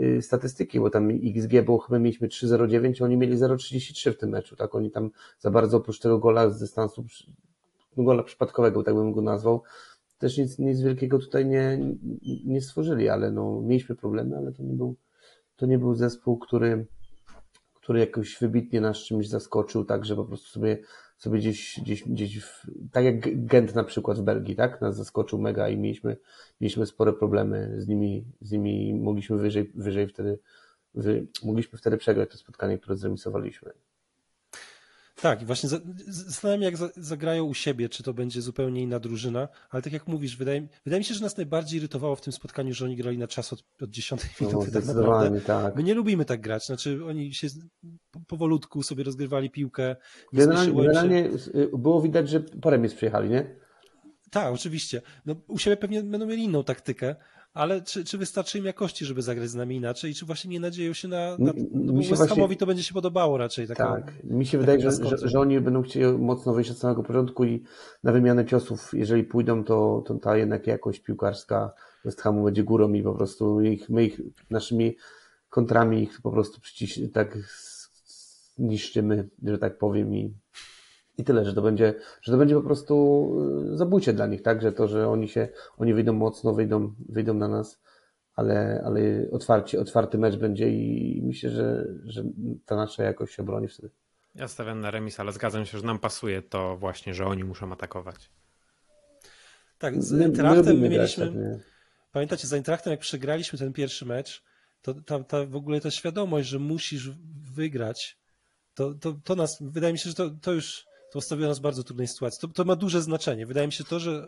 y, 0.00 0.22
statystyki, 0.22 0.80
bo 0.80 0.90
tam 0.90 1.08
XG 1.10 1.64
było, 1.64 1.78
chyba 1.78 1.98
mieliśmy 1.98 2.28
3,09, 2.28 3.04
oni 3.04 3.16
mieli 3.16 3.36
0,33 3.36 4.12
w 4.12 4.18
tym 4.18 4.30
meczu, 4.30 4.56
tak? 4.56 4.74
Oni 4.74 4.90
tam 4.90 5.10
za 5.38 5.50
bardzo 5.50 5.76
oprócz 5.76 5.98
tego 5.98 6.18
gola 6.18 6.50
z 6.50 6.60
dystansu, 6.60 7.04
gola 7.96 8.22
przypadkowego, 8.22 8.82
tak 8.82 8.94
bym 8.94 9.12
go 9.12 9.22
nazwał, 9.22 9.62
też 10.18 10.38
nic, 10.38 10.58
nic 10.58 10.80
wielkiego 10.80 11.18
tutaj 11.18 11.46
nie, 11.46 11.78
nie 12.44 12.60
stworzyli, 12.60 13.08
ale 13.08 13.30
no, 13.30 13.60
mieliśmy 13.60 13.94
problemy, 13.94 14.36
ale 14.36 14.52
to 14.52 14.62
nie 14.62 14.74
był, 14.74 14.96
to 15.56 15.66
nie 15.66 15.78
był 15.78 15.94
zespół, 15.94 16.38
który, 16.38 16.86
który 17.74 18.00
jakoś 18.00 18.38
wybitnie 18.40 18.80
nas 18.80 18.96
czymś 18.96 19.28
zaskoczył, 19.28 19.84
tak, 19.84 20.04
że 20.04 20.16
po 20.16 20.24
prostu 20.24 20.48
sobie, 20.48 20.78
sobie 21.18 21.38
gdzieś, 21.38 21.80
gdzieś, 21.82 22.08
gdzieś 22.08 22.40
w, 22.40 22.66
tak 22.92 23.04
jak 23.04 23.46
Gent 23.46 23.74
na 23.74 23.84
przykład 23.84 24.18
w 24.18 24.22
Belgii, 24.22 24.56
tak, 24.56 24.80
nas 24.80 24.96
zaskoczył 24.96 25.38
mega 25.38 25.68
i 25.68 25.76
mieliśmy, 25.76 26.16
mieliśmy 26.60 26.86
spore 26.86 27.12
problemy 27.12 27.74
z 27.78 27.88
nimi, 27.88 28.24
z 28.40 28.52
nimi 28.52 28.94
mogliśmy 28.94 29.38
wyżej, 29.38 29.72
wyżej 29.74 30.08
wtedy, 30.08 30.38
wy, 30.94 31.26
mogliśmy 31.44 31.78
wtedy 31.78 31.96
przegrać 31.96 32.30
to 32.30 32.38
spotkanie, 32.38 32.78
które 32.78 32.96
zremisowaliśmy. 32.96 33.72
Tak, 35.20 35.42
i 35.42 35.46
właśnie 35.46 35.68
zastanawiam 36.06 36.60
się, 36.60 36.84
jak 36.84 36.92
zagrają 36.96 37.44
u 37.44 37.54
siebie, 37.54 37.88
czy 37.88 38.02
to 38.02 38.14
będzie 38.14 38.42
zupełnie 38.42 38.82
inna 38.82 39.00
drużyna, 39.00 39.48
ale 39.70 39.82
tak 39.82 39.92
jak 39.92 40.06
mówisz, 40.08 40.36
wydaje, 40.36 40.68
wydaje 40.84 41.00
mi 41.00 41.04
się, 41.04 41.14
że 41.14 41.20
nas 41.20 41.36
najbardziej 41.36 41.78
irytowało 41.78 42.16
w 42.16 42.20
tym 42.20 42.32
spotkaniu, 42.32 42.74
że 42.74 42.84
oni 42.84 42.96
grali 42.96 43.18
na 43.18 43.28
czas 43.28 43.52
od, 43.52 43.64
od 43.82 43.90
10 43.90 44.22
no, 44.40 44.46
minuty. 44.46 44.72
tak 44.72 44.84
naprawdę. 44.84 45.40
Tak. 45.40 45.76
My 45.76 45.82
nie 45.82 45.94
lubimy 45.94 46.24
tak 46.24 46.40
grać, 46.40 46.66
znaczy 46.66 47.04
oni 47.06 47.34
się 47.34 47.48
powolutku 48.26 48.82
sobie 48.82 49.04
rozgrywali 49.04 49.50
piłkę. 49.50 49.96
Generalnie, 50.32 50.72
generalnie 50.72 51.30
było 51.78 52.02
widać, 52.02 52.28
że 52.28 52.40
po 52.40 52.70
remis 52.70 52.94
przyjechali, 52.94 53.30
nie? 53.30 53.56
Tak, 54.30 54.54
oczywiście. 54.54 55.02
No, 55.26 55.36
u 55.48 55.58
siebie 55.58 55.76
pewnie 55.76 56.02
będą 56.02 56.26
mieli 56.26 56.44
inną 56.44 56.64
taktykę, 56.64 57.16
ale 57.54 57.82
czy, 57.82 58.04
czy 58.04 58.18
wystarczy 58.18 58.58
im 58.58 58.64
jakości, 58.64 59.04
żeby 59.04 59.22
zagrać 59.22 59.48
z 59.50 59.54
nami 59.54 59.76
inaczej? 59.76 60.14
Czy 60.14 60.26
właśnie 60.26 60.50
nie 60.50 60.60
nadzieją 60.60 60.92
się 60.92 61.08
na. 61.08 61.36
na 61.38 61.52
no 61.72 61.92
mi 61.92 62.04
się 62.04 62.14
West 62.16 62.28
Hamowi 62.28 62.56
to 62.56 62.66
będzie 62.66 62.82
się 62.82 62.94
podobało 62.94 63.38
raczej. 63.38 63.68
Taka, 63.68 63.92
tak, 63.92 64.24
mi 64.24 64.46
się 64.46 64.58
wydaje, 64.58 64.80
że, 64.80 64.90
że, 64.90 65.28
że, 65.28 65.40
oni 65.40 65.60
będą 65.60 65.82
chcieli 65.82 66.18
mocno 66.18 66.54
wyjść 66.54 66.70
od 66.70 66.78
samego 66.78 67.02
początku 67.02 67.44
i 67.44 67.62
na 68.02 68.12
wymianę 68.12 68.46
ciosów, 68.46 68.90
jeżeli 68.92 69.24
pójdą, 69.24 69.64
to, 69.64 70.02
to 70.06 70.14
ta 70.14 70.36
jednak 70.36 70.66
jakość 70.66 71.00
piłkarska 71.00 71.72
West 72.04 72.20
Hamu 72.20 72.44
będzie 72.44 72.64
górą 72.64 72.92
i 72.92 73.02
po 73.02 73.14
prostu 73.14 73.60
ich, 73.60 73.88
my 73.88 74.04
ich 74.04 74.20
naszymi 74.50 74.96
kontrami 75.50 76.02
ich 76.02 76.20
po 76.22 76.30
prostu 76.30 76.60
przyciś, 76.60 77.00
tak 77.12 77.38
niszczymy, 78.58 79.28
że 79.42 79.58
tak 79.58 79.78
powiem 79.78 80.14
i 80.14 80.34
i 81.18 81.24
tyle, 81.24 81.44
że 81.44 81.54
to 81.54 81.62
będzie, 81.62 81.94
że 82.22 82.32
to 82.32 82.38
będzie 82.38 82.54
po 82.54 82.62
prostu 82.62 82.94
y, 83.72 83.76
zabójcie 83.76 84.12
dla 84.12 84.26
nich, 84.26 84.42
tak? 84.42 84.62
Że 84.62 84.72
to, 84.72 84.88
że 84.88 85.08
oni 85.08 85.28
się, 85.28 85.48
oni 85.78 85.94
wyjdą 85.94 86.12
mocno, 86.12 86.54
wyjdą, 86.54 86.94
wyjdą 87.08 87.34
na 87.34 87.48
nas, 87.48 87.80
ale, 88.34 88.82
ale 88.84 89.00
otwarcie, 89.32 89.80
otwarty 89.80 90.18
mecz 90.18 90.36
będzie 90.36 90.70
i 90.70 91.22
myślę, 91.26 91.50
że, 91.50 91.86
że 92.04 92.24
ta 92.66 92.76
nasza 92.76 93.04
jakość 93.04 93.34
się 93.34 93.42
obroni 93.42 93.68
wtedy. 93.68 93.90
Ja 94.34 94.48
stawiam 94.48 94.80
na 94.80 94.90
remis, 94.90 95.20
ale 95.20 95.32
zgadzam 95.32 95.66
się, 95.66 95.78
że 95.78 95.86
nam 95.86 95.98
pasuje 95.98 96.42
to 96.42 96.76
właśnie, 96.76 97.14
że 97.14 97.26
oni 97.26 97.44
muszą 97.44 97.72
atakować. 97.72 98.30
Tak, 99.78 100.02
z 100.02 100.12
Eintrachtem 100.12 100.78
my 100.78 100.88
mieliśmy. 100.88 101.26
Tak, 101.26 101.34
pamiętacie, 102.12 102.46
z 102.46 102.52
Eintrachtem 102.52 102.90
jak 102.90 103.00
przegraliśmy 103.00 103.58
ten 103.58 103.72
pierwszy 103.72 104.06
mecz, 104.06 104.44
to 104.82 104.94
ta, 104.94 105.24
ta 105.24 105.46
w 105.46 105.56
ogóle 105.56 105.80
ta 105.80 105.90
świadomość, 105.90 106.48
że 106.48 106.58
musisz 106.58 107.10
wygrać, 107.54 108.18
to, 108.74 108.94
to, 108.94 109.12
to 109.24 109.34
nas, 109.34 109.58
wydaje 109.60 109.92
mi 109.92 109.98
się, 109.98 110.08
że 110.10 110.14
to, 110.14 110.30
to 110.30 110.52
już 110.52 110.86
to 111.14 111.18
postawia 111.18 111.48
nas 111.48 111.58
w 111.58 111.62
bardzo 111.62 111.84
trudnej 111.84 112.08
sytuacji. 112.08 112.40
To, 112.40 112.48
to 112.48 112.64
ma 112.64 112.76
duże 112.76 113.02
znaczenie. 113.02 113.46
Wydaje 113.46 113.66
mi 113.66 113.72
się 113.72 113.84
to, 113.84 114.00
że 114.00 114.26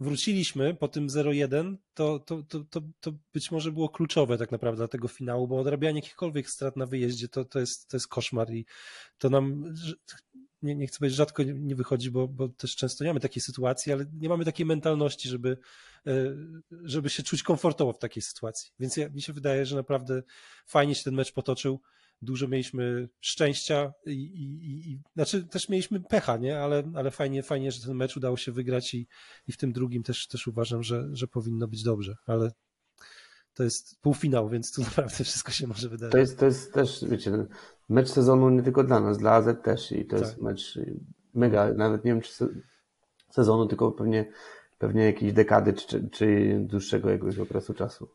wróciliśmy 0.00 0.74
po 0.74 0.88
tym 0.88 1.08
0-1, 1.08 1.76
to, 1.94 2.18
to, 2.18 2.42
to, 2.48 2.60
to, 2.70 2.80
to 3.00 3.12
być 3.32 3.50
może 3.50 3.72
było 3.72 3.88
kluczowe 3.88 4.38
tak 4.38 4.52
naprawdę 4.52 4.76
dla 4.76 4.88
tego 4.88 5.08
finału, 5.08 5.48
bo 5.48 5.58
odrabianie 5.58 5.98
jakichkolwiek 5.98 6.50
strat 6.50 6.76
na 6.76 6.86
wyjeździe 6.86 7.28
to, 7.28 7.44
to, 7.44 7.60
jest, 7.60 7.88
to 7.88 7.96
jest 7.96 8.08
koszmar 8.08 8.50
i 8.50 8.66
to 9.18 9.30
nam 9.30 9.74
nie, 10.62 10.74
nie 10.74 10.86
chcę 10.86 10.98
powiedzieć, 10.98 11.16
rzadko 11.16 11.42
nie 11.42 11.74
wychodzi, 11.74 12.10
bo, 12.10 12.28
bo 12.28 12.48
też 12.48 12.76
często 12.76 13.04
nie 13.04 13.10
mamy 13.10 13.20
takiej 13.20 13.42
sytuacji, 13.42 13.92
ale 13.92 14.06
nie 14.20 14.28
mamy 14.28 14.44
takiej 14.44 14.66
mentalności, 14.66 15.28
żeby, 15.28 15.58
e, 16.06 16.12
żeby 16.82 17.10
się 17.10 17.22
czuć 17.22 17.42
komfortowo 17.42 17.92
w 17.92 17.98
takiej 17.98 18.22
sytuacji. 18.22 18.72
Więc 18.78 18.96
ja, 18.96 19.08
mi 19.08 19.22
się 19.22 19.32
wydaje, 19.32 19.66
że 19.66 19.76
naprawdę 19.76 20.22
fajnie 20.66 20.94
się 20.94 21.04
ten 21.04 21.14
mecz 21.14 21.32
potoczył 21.32 21.80
dużo 22.24 22.48
mieliśmy 22.48 23.08
szczęścia 23.20 23.92
i, 24.06 24.12
i, 24.12 24.92
i, 24.92 25.00
znaczy 25.14 25.44
też 25.44 25.68
mieliśmy 25.68 26.00
pecha, 26.00 26.36
nie? 26.36 26.60
Ale, 26.60 26.82
ale 26.94 27.10
fajnie, 27.10 27.42
fajnie, 27.42 27.72
że 27.72 27.86
ten 27.86 27.96
mecz 27.96 28.16
udało 28.16 28.36
się 28.36 28.52
wygrać 28.52 28.94
i, 28.94 29.06
i 29.48 29.52
w 29.52 29.56
tym 29.56 29.72
drugim 29.72 30.02
też, 30.02 30.28
też 30.28 30.46
uważam, 30.46 30.82
że, 30.82 31.08
że 31.12 31.26
powinno 31.26 31.68
być 31.68 31.82
dobrze, 31.82 32.16
ale 32.26 32.50
to 33.54 33.64
jest 33.64 34.00
półfinał, 34.00 34.48
więc 34.48 34.72
tu 34.72 34.82
naprawdę 34.96 35.24
wszystko 35.24 35.52
się 35.52 35.66
może 35.66 35.88
wydarzyć. 35.88 36.12
To 36.12 36.18
jest, 36.18 36.38
to 36.38 36.46
jest 36.46 36.72
też, 36.72 37.04
wiecie, 37.08 37.46
mecz 37.88 38.08
sezonu 38.08 38.50
nie 38.50 38.62
tylko 38.62 38.84
dla 38.84 39.00
nas, 39.00 39.18
dla 39.18 39.32
AZ 39.32 39.46
też 39.62 39.92
i 39.92 40.06
to 40.06 40.16
tak. 40.16 40.26
jest 40.26 40.40
mecz 40.42 40.78
mega, 41.34 41.72
nawet 41.72 42.04
nie 42.04 42.12
wiem 42.12 42.20
czy 42.20 42.32
sezonu, 43.30 43.66
tylko 43.66 43.92
pewnie, 43.92 44.32
pewnie 44.78 45.04
jakiejś 45.04 45.32
dekady 45.32 45.72
czy, 45.72 46.08
czy 46.12 46.56
dłuższego 46.60 47.10
jakiegoś 47.10 47.38
okresu 47.38 47.74
czasu 47.74 48.08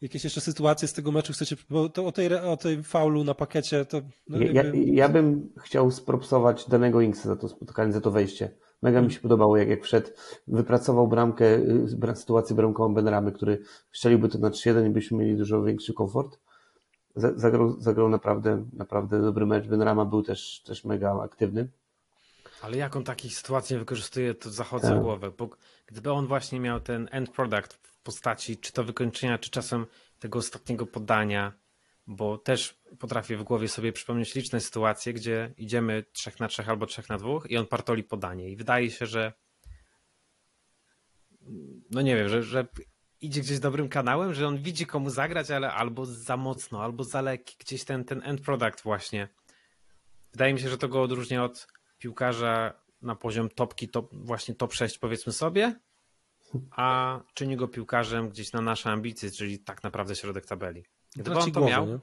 jakieś 0.00 0.24
jeszcze 0.24 0.40
sytuacje 0.40 0.88
z 0.88 0.92
tego 0.92 1.12
meczu 1.12 1.32
chcecie, 1.32 1.56
bo 1.70 1.88
to 1.88 2.06
o 2.06 2.12
tej, 2.12 2.34
o 2.34 2.56
tej 2.56 2.82
faulu 2.82 3.24
na 3.24 3.34
pakiecie 3.34 3.84
to... 3.84 4.00
No 4.28 4.38
ja, 4.38 4.52
jakby... 4.52 4.78
ja, 4.78 5.08
bym 5.08 5.52
chciał 5.58 5.90
spropsować 5.90 6.68
danego 6.68 7.00
Inksa 7.00 7.28
za 7.28 7.36
to 7.36 7.48
spotkanie, 7.48 7.92
za 7.92 8.00
to 8.00 8.10
wejście. 8.10 8.50
Mega 8.82 9.02
mi 9.02 9.12
się 9.12 9.20
podobało, 9.20 9.56
jak, 9.56 9.68
jak 9.68 9.84
wszedł, 9.84 10.08
wypracował 10.48 11.08
bramkę, 11.08 11.44
y, 12.10 12.16
sytuację 12.16 12.56
bramkową 12.56 12.94
Benramy, 12.94 13.32
który 13.32 13.62
strzeliłby 13.92 14.28
to 14.28 14.38
na 14.38 14.50
3-1 14.50 14.86
i 14.86 14.90
byśmy 14.90 15.18
mieli 15.18 15.36
dużo 15.36 15.62
większy 15.62 15.94
komfort. 15.94 16.38
Zagrał, 17.16 17.80
zagrał 17.80 18.08
naprawdę, 18.08 18.64
naprawdę 18.72 19.22
dobry 19.22 19.46
mecz. 19.46 19.66
Benrama 19.66 20.04
był 20.04 20.22
też, 20.22 20.62
też 20.66 20.84
mega 20.84 21.20
aktywny. 21.22 21.68
Ale 22.62 22.76
jak 22.76 22.96
on 22.96 23.04
takiej 23.04 23.30
sytuacji 23.30 23.78
wykorzystuje, 23.78 24.34
to 24.34 24.50
zachodzę 24.50 24.88
tak. 24.88 25.02
głowę, 25.02 25.30
bo 25.38 25.48
gdyby 25.86 26.12
on 26.12 26.26
właśnie 26.26 26.60
miał 26.60 26.80
ten 26.80 27.08
end 27.10 27.30
product 27.30 27.74
w 27.74 27.87
postaci 28.02 28.56
czy 28.56 28.72
to 28.72 28.84
wykończenia, 28.84 29.38
czy 29.38 29.50
czasem 29.50 29.86
tego 30.18 30.38
ostatniego 30.38 30.86
podania, 30.86 31.52
bo 32.06 32.38
też 32.38 32.80
potrafię 32.98 33.36
w 33.36 33.42
głowie 33.42 33.68
sobie 33.68 33.92
przypomnieć 33.92 34.34
liczne 34.34 34.60
sytuacje, 34.60 35.12
gdzie 35.12 35.54
idziemy 35.56 36.04
trzech 36.12 36.40
na 36.40 36.48
trzech 36.48 36.68
albo 36.68 36.86
trzech 36.86 37.08
na 37.08 37.18
dwóch 37.18 37.50
i 37.50 37.56
on 37.56 37.66
partoli 37.66 38.04
podanie. 38.04 38.50
I 38.50 38.56
wydaje 38.56 38.90
się, 38.90 39.06
że 39.06 39.32
no 41.90 42.02
nie 42.02 42.16
wiem, 42.16 42.28
że, 42.28 42.42
że 42.42 42.66
idzie 43.20 43.40
gdzieś 43.40 43.58
dobrym 43.58 43.88
kanałem, 43.88 44.34
że 44.34 44.48
on 44.48 44.58
widzi 44.58 44.86
komu 44.86 45.10
zagrać, 45.10 45.50
ale 45.50 45.72
albo 45.72 46.06
za 46.06 46.36
mocno, 46.36 46.82
albo 46.82 47.04
za 47.04 47.20
lekki, 47.20 47.56
gdzieś 47.58 47.84
ten, 47.84 48.04
ten 48.04 48.22
end 48.24 48.40
product 48.40 48.82
właśnie. 48.82 49.28
Wydaje 50.32 50.54
mi 50.54 50.60
się, 50.60 50.68
że 50.68 50.78
to 50.78 50.88
go 50.88 51.02
odróżnia 51.02 51.44
od 51.44 51.68
piłkarza 51.98 52.74
na 53.02 53.16
poziom 53.16 53.48
topki, 53.48 53.88
top, 53.88 54.14
właśnie 54.14 54.54
top 54.54 54.74
6 54.74 54.98
powiedzmy 54.98 55.32
sobie, 55.32 55.80
a 56.70 57.20
czyni 57.34 57.56
go 57.56 57.68
piłkarzem 57.68 58.28
gdzieś 58.28 58.52
na 58.52 58.60
nasze 58.60 58.90
ambicje, 58.90 59.30
czyli 59.30 59.58
tak 59.58 59.82
naprawdę 59.82 60.16
środek 60.16 60.46
tabeli. 60.46 60.84
Gdyby 61.16 61.38
on 61.38 61.52
to 61.52 61.60
miał, 61.60 61.86
nie? 61.86 61.98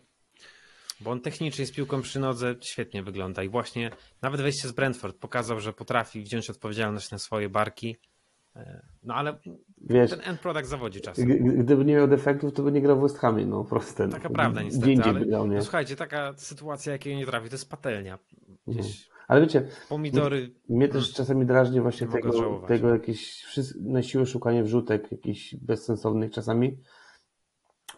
bo 0.99 1.11
on 1.11 1.21
technicznie 1.21 1.65
z 1.65 1.71
piłką 1.71 2.01
przy 2.01 2.19
nodze 2.19 2.55
świetnie 2.61 3.03
wygląda 3.03 3.43
i 3.43 3.49
właśnie 3.49 3.91
nawet 4.21 4.41
wejście 4.41 4.67
z 4.67 4.71
Brentford 4.71 5.17
pokazał, 5.17 5.59
że 5.59 5.73
potrafi 5.73 6.21
wziąć 6.21 6.49
odpowiedzialność 6.49 7.11
na 7.11 7.17
swoje 7.17 7.49
barki 7.49 7.97
E, 8.55 8.81
no 9.03 9.15
ale 9.15 9.37
Wiesz, 9.81 10.09
ten 10.09 10.21
end 10.23 10.39
product 10.39 10.69
zawodzi 10.69 11.01
czasem. 11.01 11.27
Gdyby 11.63 11.85
nie 11.85 11.95
miał 11.95 12.07
defektów, 12.07 12.53
to 12.53 12.63
by 12.63 12.71
nie 12.71 12.81
grał 12.81 12.99
w 12.99 13.01
West 13.01 13.17
Hamie, 13.17 13.45
no 13.45 13.63
proste. 13.63 14.09
Taka 14.09 14.29
prawda 14.29 14.61
niestety, 14.61 15.03
ale 15.03 15.25
grał, 15.25 15.47
nie? 15.47 15.55
No, 15.55 15.63
słuchajcie, 15.63 15.95
taka 15.95 16.33
sytuacja, 16.37 16.91
jakiej 16.91 17.15
nie 17.15 17.25
trafi, 17.25 17.49
to 17.49 17.55
jest 17.55 17.69
patelnia. 17.69 18.19
Gdzieś 18.67 19.07
no. 19.09 19.14
Ale 19.27 19.41
wiecie, 19.41 19.67
pomidory. 19.89 20.51
Mnie, 20.69 20.87
też 20.87 21.13
czasami 21.19 21.45
drażni 21.45 21.81
właśnie 21.81 22.07
tego, 22.07 22.61
tego 22.67 22.89
jakieś 22.89 23.45
na 23.81 24.03
siłę 24.03 24.25
szukanie 24.25 24.63
wrzutek, 24.63 25.11
jakichś 25.11 25.55
bezsensownych 25.55 26.31
czasami, 26.31 26.77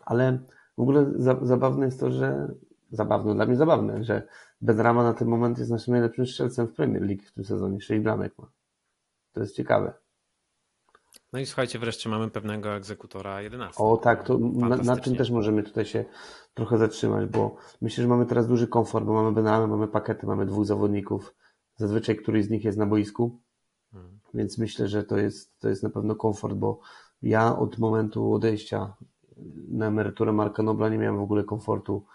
ale 0.06 0.40
w 0.78 0.82
ogóle 0.82 1.12
za, 1.16 1.40
zabawne 1.42 1.86
jest 1.86 2.00
to, 2.00 2.12
że 2.12 2.52
zabawne, 2.92 3.36
dla 3.36 3.46
mnie 3.46 3.56
zabawne, 3.56 4.04
że 4.04 4.28
Benrama 4.62 5.04
na 5.04 5.14
ten 5.14 5.28
moment 5.28 5.60
jest 5.60 5.72
naszym 5.72 5.92
najlepszym 5.92 6.26
strzelcem 6.26 6.68
w 6.68 6.74
Premier 6.74 7.04
League 7.04 7.24
w 7.26 7.32
tym 7.32 7.44
sezonie, 7.44 7.82
6 7.82 8.04
bramek 8.04 8.38
ma. 8.38 8.52
To 9.34 9.40
jest 9.40 9.56
ciekawe. 9.56 9.94
No 11.34 11.40
i 11.40 11.46
słuchajcie, 11.46 11.80
wreszcie 11.80 12.10
mamy 12.10 12.30
pewnego 12.30 12.76
egzekutora 12.76 13.42
11. 13.42 13.84
O 13.84 13.98
tak, 13.98 14.24
to 14.24 14.38
na, 14.38 14.78
na, 14.78 14.96
tym 14.96 15.16
też 15.16 15.32
możemy 15.32 15.64
tutaj 15.64 15.86
się 15.86 16.06
trochę 16.54 16.78
zatrzymać, 16.78 17.30
bo 17.30 17.56
myślę, 17.82 18.02
że 18.02 18.08
mamy 18.08 18.26
teraz 18.26 18.48
duży 18.48 18.68
komfort, 18.68 19.06
bo 19.06 19.14
mamy 19.14 19.32
Benramę, 19.32 19.68
mamy 19.68 19.88
pakety, 19.88 20.28
mamy 20.28 20.46
dwóch 20.46 20.66
zawodników. 20.66 21.36
Zazwyczaj 21.76 22.16
któryś 22.16 22.46
z 22.46 22.50
nich 22.50 22.64
jest 22.64 22.78
na 22.78 22.86
boisku, 22.86 23.40
hmm. 23.92 24.20
więc 24.34 24.58
myślę, 24.58 24.88
że 24.88 25.04
to 25.04 25.18
jest, 25.18 25.60
to 25.60 25.70
jest 25.70 25.84
na 25.84 25.90
pewno 25.90 26.16
komfort, 26.16 26.54
bo 26.56 26.80
ja 27.22 27.58
od 27.58 27.78
momentu 27.78 28.34
odejścia 28.34 28.94
na 29.68 29.88
emeryturę 29.88 30.34
Marka 30.34 30.64
Nobla 30.64 30.90
nie 30.90 30.98
miałem 30.98 31.18
w 31.18 31.22
ogóle 31.22 31.44
komfortu 31.44 32.06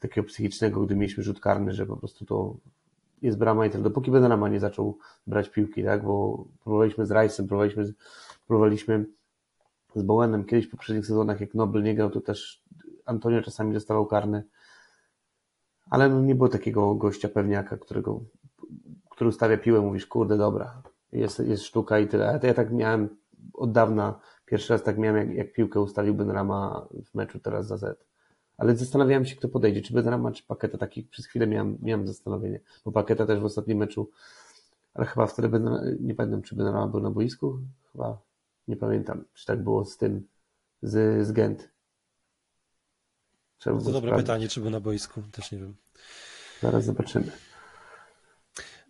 takiego 0.00 0.26
psychicznego, 0.26 0.80
gdy 0.80 0.96
mieliśmy 0.96 1.22
rzut 1.22 1.40
karny, 1.40 1.72
że 1.72 1.86
po 1.86 1.96
prostu 1.96 2.24
to 2.24 2.56
jest 3.22 3.38
brama 3.38 3.66
i 3.66 3.70
tyle. 3.70 3.84
Dopóki 3.84 4.10
Benrama 4.10 4.48
nie 4.48 4.60
zaczął 4.60 4.98
brać 5.26 5.48
piłki, 5.48 5.84
tak, 5.84 6.04
bo 6.04 6.44
próbowaliśmy 6.64 7.06
z 7.06 7.10
Rice'em, 7.10 7.46
próbowaliśmy 7.46 7.86
z 7.86 7.94
próbowaliśmy 8.46 9.06
z 9.94 10.02
Bowenem 10.02 10.44
kiedyś 10.44 10.66
w 10.66 10.70
poprzednich 10.70 11.06
sezonach, 11.06 11.40
jak 11.40 11.54
Nobel 11.54 11.82
nie 11.82 11.94
grał, 11.94 12.10
to 12.10 12.20
też 12.20 12.62
Antonio 13.04 13.42
czasami 13.42 13.74
dostawał 13.74 14.06
karny, 14.06 14.44
ale 15.90 16.08
no 16.08 16.20
nie 16.20 16.34
było 16.34 16.48
takiego 16.48 16.94
gościa 16.94 17.28
pewniaka, 17.28 17.76
którego, 17.76 18.20
który 19.10 19.28
ustawia 19.28 19.56
piłę, 19.56 19.80
mówisz, 19.80 20.06
kurde, 20.06 20.36
dobra, 20.36 20.82
jest, 21.12 21.38
jest 21.38 21.62
sztuka 21.62 21.98
i 21.98 22.08
tyle. 22.08 22.40
Ja 22.42 22.54
tak 22.54 22.72
miałem 22.72 23.08
od 23.54 23.72
dawna, 23.72 24.20
pierwszy 24.46 24.72
raz 24.72 24.82
tak 24.82 24.98
miałem, 24.98 25.16
jak, 25.16 25.36
jak 25.36 25.52
piłkę 25.52 25.80
ustalił 25.80 26.14
Benrama 26.14 26.86
w 27.04 27.14
meczu 27.14 27.38
teraz 27.40 27.66
za 27.66 27.76
Z. 27.76 28.06
Ale 28.58 28.76
zastanawiałem 28.76 29.26
się, 29.26 29.36
kto 29.36 29.48
podejdzie, 29.48 29.82
czy 29.82 29.94
Benrama, 29.94 30.32
czy 30.32 30.46
Paketa. 30.46 30.78
Takich 30.78 31.08
przez 31.08 31.26
chwilę 31.26 31.46
miałem, 31.46 31.78
miałem 31.82 32.06
zastanowienie, 32.06 32.60
bo 32.84 32.92
Paketa 32.92 33.26
też 33.26 33.40
w 33.40 33.44
ostatnim 33.44 33.78
meczu, 33.78 34.10
ale 34.94 35.06
chyba 35.06 35.26
wtedy, 35.26 35.48
Benrama, 35.48 35.80
nie 36.00 36.14
pamiętam, 36.14 36.42
czy 36.42 36.56
Benrama 36.56 36.86
był 36.86 37.00
na 37.00 37.10
boisku, 37.10 37.58
chyba 37.92 38.18
nie 38.68 38.76
pamiętam, 38.76 39.24
czy 39.34 39.46
tak 39.46 39.62
było 39.62 39.84
z 39.84 39.96
tym, 39.96 40.28
z, 40.82 41.26
z 41.26 41.32
Gent. 41.32 41.70
Trzeba 43.58 43.78
to 43.78 43.84
dobre 43.84 44.00
sprawdzić. 44.00 44.26
pytanie, 44.26 44.48
czy 44.48 44.60
był 44.60 44.70
na 44.70 44.80
boisku, 44.80 45.22
też 45.32 45.52
nie 45.52 45.58
wiem. 45.58 45.76
Zaraz 46.62 46.84
zobaczymy. 46.84 47.32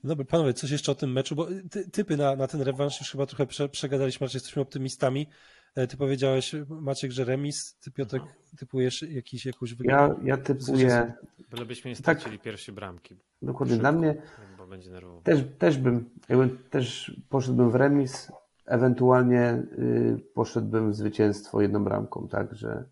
Dobra, 0.04 0.24
panowie, 0.24 0.54
coś 0.54 0.70
jeszcze 0.70 0.92
o 0.92 0.94
tym 0.94 1.12
meczu, 1.12 1.36
bo 1.36 1.48
ty, 1.70 1.90
typy 1.90 2.16
na, 2.16 2.36
na 2.36 2.46
ten 2.46 2.62
rewanż 2.62 3.00
już 3.00 3.10
chyba 3.10 3.26
trochę 3.26 3.46
prze, 3.46 3.68
przegadaliśmy, 3.68 4.24
raczej 4.24 4.36
jesteśmy 4.36 4.62
optymistami. 4.62 5.26
E, 5.74 5.86
ty 5.86 5.96
powiedziałeś, 5.96 6.54
Maciek, 6.68 7.12
że 7.12 7.24
remis, 7.24 7.76
ty 7.80 7.90
Piotrek 7.90 8.22
typujesz 8.58 9.02
jakiś, 9.02 9.46
jakąś 9.46 9.74
wygraną? 9.74 10.14
Ja, 10.18 10.24
ja 10.24 10.36
typuję... 10.36 11.14
Bylebyśmy 11.50 11.90
nie 11.90 11.96
stracili 11.96 12.36
tak, 12.38 12.44
pierwsze 12.44 12.72
bramki. 12.72 13.16
Dokładnie, 13.42 13.74
Szybko, 13.74 13.80
dla 13.80 13.92
mnie 13.92 14.22
bo 14.66 14.66
będzie 14.66 14.90
nerwowo. 14.90 15.20
Też, 15.20 15.40
też 15.58 15.78
bym, 15.78 16.10
jakby, 16.28 16.48
też 16.70 17.16
poszedłbym 17.28 17.70
w 17.70 17.74
remis, 17.74 18.32
ewentualnie 18.66 19.62
y, 19.78 20.20
poszedłbym 20.34 20.92
w 20.92 20.94
zwycięstwo 20.94 21.62
jedną 21.62 21.84
bramką, 21.84 22.28
tak, 22.28 22.54
że, 22.54 22.84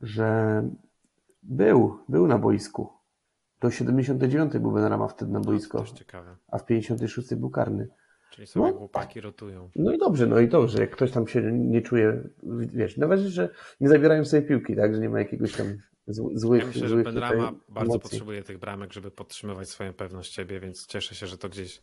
że 0.00 0.62
był, 1.42 1.98
był 2.08 2.26
na 2.26 2.38
boisku. 2.38 2.92
Do 3.60 3.70
79 3.70 4.58
był 4.58 4.72
Benrama 4.72 5.08
wtedy 5.08 5.32
na 5.32 5.40
boisko, 5.40 5.84
a 6.48 6.58
w 6.58 6.66
56 6.66 7.34
był 7.34 7.50
karny. 7.50 7.88
Czyli 8.30 8.46
sobie 8.46 8.66
no, 8.66 8.78
chłopaki 8.78 9.20
rotują. 9.20 9.70
No 9.76 9.92
i 9.92 9.98
dobrze, 9.98 10.26
no 10.26 10.40
i 10.40 10.48
dobrze, 10.48 10.80
jak 10.80 10.90
ktoś 10.90 11.10
tam 11.10 11.28
się 11.28 11.42
nie 11.52 11.82
czuje, 11.82 12.22
wiesz, 12.72 12.96
nawet, 12.96 13.20
że 13.20 13.48
nie 13.80 13.88
zabierają 13.88 14.24
sobie 14.24 14.42
piłki, 14.42 14.76
tak, 14.76 14.94
że 14.94 15.00
nie 15.00 15.08
ma 15.08 15.18
jakiegoś 15.18 15.52
tam 15.52 15.66
złych 16.34 16.62
Ja 16.62 16.66
myślę, 16.66 16.88
złych 16.88 17.06
że 17.06 17.12
Benrama 17.12 17.52
bardzo 17.68 17.92
emocji. 17.92 18.00
potrzebuje 18.00 18.42
tych 18.42 18.58
bramek, 18.58 18.92
żeby 18.92 19.10
podtrzymywać 19.10 19.68
swoją 19.68 19.92
pewność 19.92 20.34
siebie, 20.34 20.60
więc 20.60 20.86
cieszę 20.86 21.14
się, 21.14 21.26
że 21.26 21.38
to 21.38 21.48
gdzieś 21.48 21.82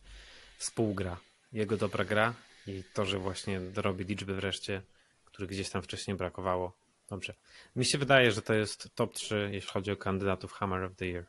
współgra. 0.58 1.16
Jego 1.52 1.76
dobra 1.76 2.04
gra 2.04 2.34
i 2.66 2.84
to, 2.94 3.04
że 3.04 3.18
właśnie 3.18 3.60
dorobi 3.60 4.04
liczby 4.04 4.34
wreszcie, 4.34 4.82
których 5.24 5.50
gdzieś 5.50 5.70
tam 5.70 5.82
wcześniej 5.82 6.16
brakowało. 6.16 6.72
Dobrze. 7.08 7.34
Mi 7.76 7.84
się 7.84 7.98
wydaje, 7.98 8.32
że 8.32 8.42
to 8.42 8.54
jest 8.54 8.94
top 8.94 9.14
3, 9.14 9.48
jeśli 9.52 9.70
chodzi 9.70 9.92
o 9.92 9.96
kandydatów 9.96 10.52
Hammer 10.52 10.84
of 10.84 10.96
the 10.96 11.06
Year. 11.06 11.26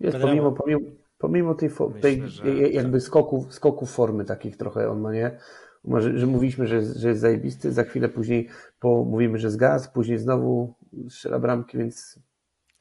Jest, 0.00 0.18
pomimo, 0.18 0.52
pomimo, 0.52 0.80
pomimo 1.18 1.54
tej, 1.54 1.70
Myślę, 1.70 2.00
tej 2.00 2.28
że... 2.28 2.48
jakby 2.50 3.00
skoków, 3.00 3.54
skoków 3.54 3.94
formy 3.94 4.24
takich 4.24 4.56
trochę 4.56 4.90
on 4.90 5.00
ma, 5.00 5.12
nie? 5.12 5.38
Może, 5.84 6.18
że 6.18 6.26
mówiliśmy, 6.26 6.66
że, 6.66 6.82
że 6.82 7.08
jest 7.08 7.20
zajebisty, 7.20 7.72
za 7.72 7.84
chwilę 7.84 8.08
później 8.08 8.48
po, 8.80 9.04
mówimy, 9.04 9.38
że 9.38 9.50
zgasł, 9.50 9.92
później 9.92 10.18
znowu 10.18 10.74
strzela 11.08 11.38
bramki, 11.38 11.78
więc... 11.78 12.18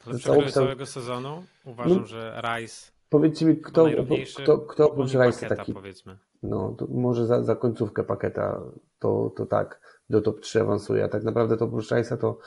Ale 0.05 0.47
w 0.47 0.51
całego 0.51 0.85
sezonu 0.85 1.45
uważam, 1.65 1.97
no, 1.97 2.05
że 2.05 2.41
Rice 2.43 2.94
Powiedzcie 3.09 3.45
mi, 3.45 3.57
kto, 3.57 3.85
kto, 4.37 4.57
kto 4.57 4.91
oprócz 4.91 5.13
Rice'a 5.13 5.47
taki... 5.49 5.73
Powiedzmy. 5.73 6.17
No, 6.43 6.75
może 6.89 7.25
za, 7.25 7.43
za 7.43 7.55
końcówkę 7.55 8.03
pakieta 8.03 8.61
to, 8.99 9.33
to 9.35 9.45
tak, 9.45 9.81
do 10.09 10.21
top 10.21 10.39
3 10.39 10.61
awansuje, 10.61 11.03
a 11.03 11.07
tak 11.07 11.23
naprawdę 11.23 11.57
to 11.57 11.65
oprócz 11.65 11.91
Rice'a 11.91 12.17
to 12.17 12.39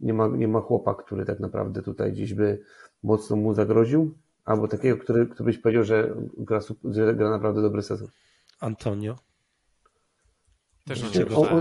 nie 0.00 0.14
ma, 0.14 0.28
nie 0.28 0.48
ma 0.48 0.60
chłopa, 0.60 0.94
który 0.94 1.24
tak 1.24 1.40
naprawdę 1.40 1.82
tutaj 1.82 2.12
gdzieś 2.12 2.34
by 2.34 2.62
mocno 3.02 3.36
mu 3.36 3.54
zagroził, 3.54 4.14
albo 4.44 4.68
takiego, 4.68 4.96
który, 4.96 5.26
który 5.26 5.44
byś 5.44 5.58
powiedział, 5.58 5.84
że 5.84 6.14
gra, 6.38 6.60
że 6.84 7.14
gra 7.14 7.30
naprawdę 7.30 7.62
dobry 7.62 7.82
sezon. 7.82 8.08
Antonio. 8.60 9.16
Też 10.86 11.04
o, 11.34 11.40
o, 11.40 11.60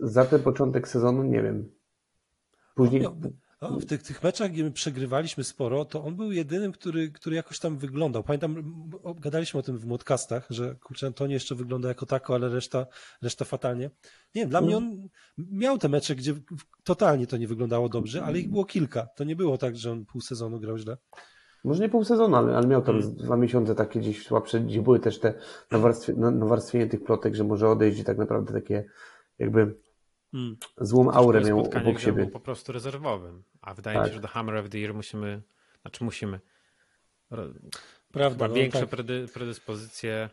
Za 0.00 0.24
ten 0.24 0.42
początek 0.42 0.88
sezonu 0.88 1.22
nie 1.22 1.42
wiem. 1.42 1.70
Później. 2.74 3.02
No, 3.02 3.16
w 3.62 3.84
tych, 3.84 4.02
tych 4.02 4.22
meczach, 4.22 4.50
gdzie 4.50 4.64
my 4.64 4.70
przegrywaliśmy 4.70 5.44
sporo, 5.44 5.84
to 5.84 6.04
on 6.04 6.16
był 6.16 6.32
jedynym, 6.32 6.72
który, 6.72 7.10
który 7.10 7.36
jakoś 7.36 7.58
tam 7.58 7.78
wyglądał. 7.78 8.22
Pamiętam, 8.22 8.72
gadaliśmy 9.20 9.60
o 9.60 9.62
tym 9.62 9.78
w 9.78 9.86
modcastach, 9.86 10.46
że 10.50 10.74
kurczę, 10.74 11.06
Antoni 11.06 11.32
jeszcze 11.32 11.54
wygląda 11.54 11.88
jako 11.88 12.06
tako, 12.06 12.34
ale 12.34 12.48
reszta, 12.48 12.86
reszta 13.22 13.44
fatalnie. 13.44 13.90
Nie 14.34 14.42
wiem, 14.42 14.48
dla 14.48 14.60
mnie 14.60 14.76
on 14.76 15.08
miał 15.38 15.78
te 15.78 15.88
mecze, 15.88 16.14
gdzie 16.14 16.34
totalnie 16.84 17.26
to 17.26 17.36
nie 17.36 17.48
wyglądało 17.48 17.88
dobrze, 17.88 18.24
ale 18.24 18.38
ich 18.38 18.50
było 18.50 18.64
kilka. 18.64 19.06
To 19.16 19.24
nie 19.24 19.36
było 19.36 19.58
tak, 19.58 19.76
że 19.76 19.92
on 19.92 20.04
pół 20.04 20.20
sezonu 20.20 20.60
grał 20.60 20.78
źle. 20.78 20.96
Może 21.64 21.82
nie 21.82 21.88
pół 21.88 22.04
sezonu, 22.04 22.36
ale, 22.36 22.56
ale 22.56 22.66
miał 22.66 22.82
tam 22.82 23.00
hmm. 23.00 23.16
dwa 23.16 23.36
miesiące 23.36 23.74
takie 23.74 24.00
gdzieś 24.00 24.26
słabsze, 24.26 24.60
gdzie 24.60 24.82
były 24.82 25.00
też 25.00 25.18
te 25.18 25.34
nawarstwienie 26.32 26.86
tych 26.86 27.04
plotek, 27.04 27.34
że 27.34 27.44
może 27.44 27.68
odejść 27.68 28.00
i 28.00 28.04
tak 28.04 28.18
naprawdę 28.18 28.52
takie 28.52 28.84
jakby 29.38 29.74
Hmm. 30.32 30.56
Złą 30.80 31.12
aurę 31.12 31.40
miał 31.40 31.60
obok 31.60 32.00
siebie. 32.00 32.22
Był 32.22 32.30
po 32.30 32.40
prostu 32.40 32.72
rezerwowym. 32.72 33.42
A 33.60 33.74
wydaje 33.74 33.96
tak. 33.96 34.04
mi 34.04 34.10
się, 34.10 34.14
że 34.14 34.20
do 34.20 34.28
Hammer 34.28 34.56
of 34.56 34.68
the 34.68 34.78
Year 34.78 34.94
musimy, 34.94 35.42
znaczy 35.82 36.04
musimy. 36.04 36.40
Prawda, 38.12 38.48
no, 38.48 38.54
większe 38.54 38.86
tak. 38.86 39.04
predyspozycje 39.34 40.30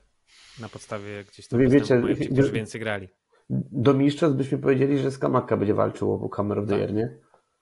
na 0.60 0.70
podstawie 0.70 1.24
gdzieś 1.24 1.48
tam 1.48 1.60
wiecie, 1.60 2.02
ci, 2.20 2.30
którzy 2.30 2.52
więcej 2.52 2.82
grali. 2.82 3.08
Do 3.50 3.94
mistrzostw 3.94 4.38
byśmy 4.38 4.58
powiedzieli, 4.58 5.00
że 5.00 5.12
Skamaka 5.12 5.58
będzie 5.58 5.74
walczył 5.74 6.26
o 6.26 6.30
Hammer 6.30 6.60
of 6.60 6.66
the 6.66 6.72
tak. 6.72 6.80
Year, 6.80 6.94
nie? 6.94 7.18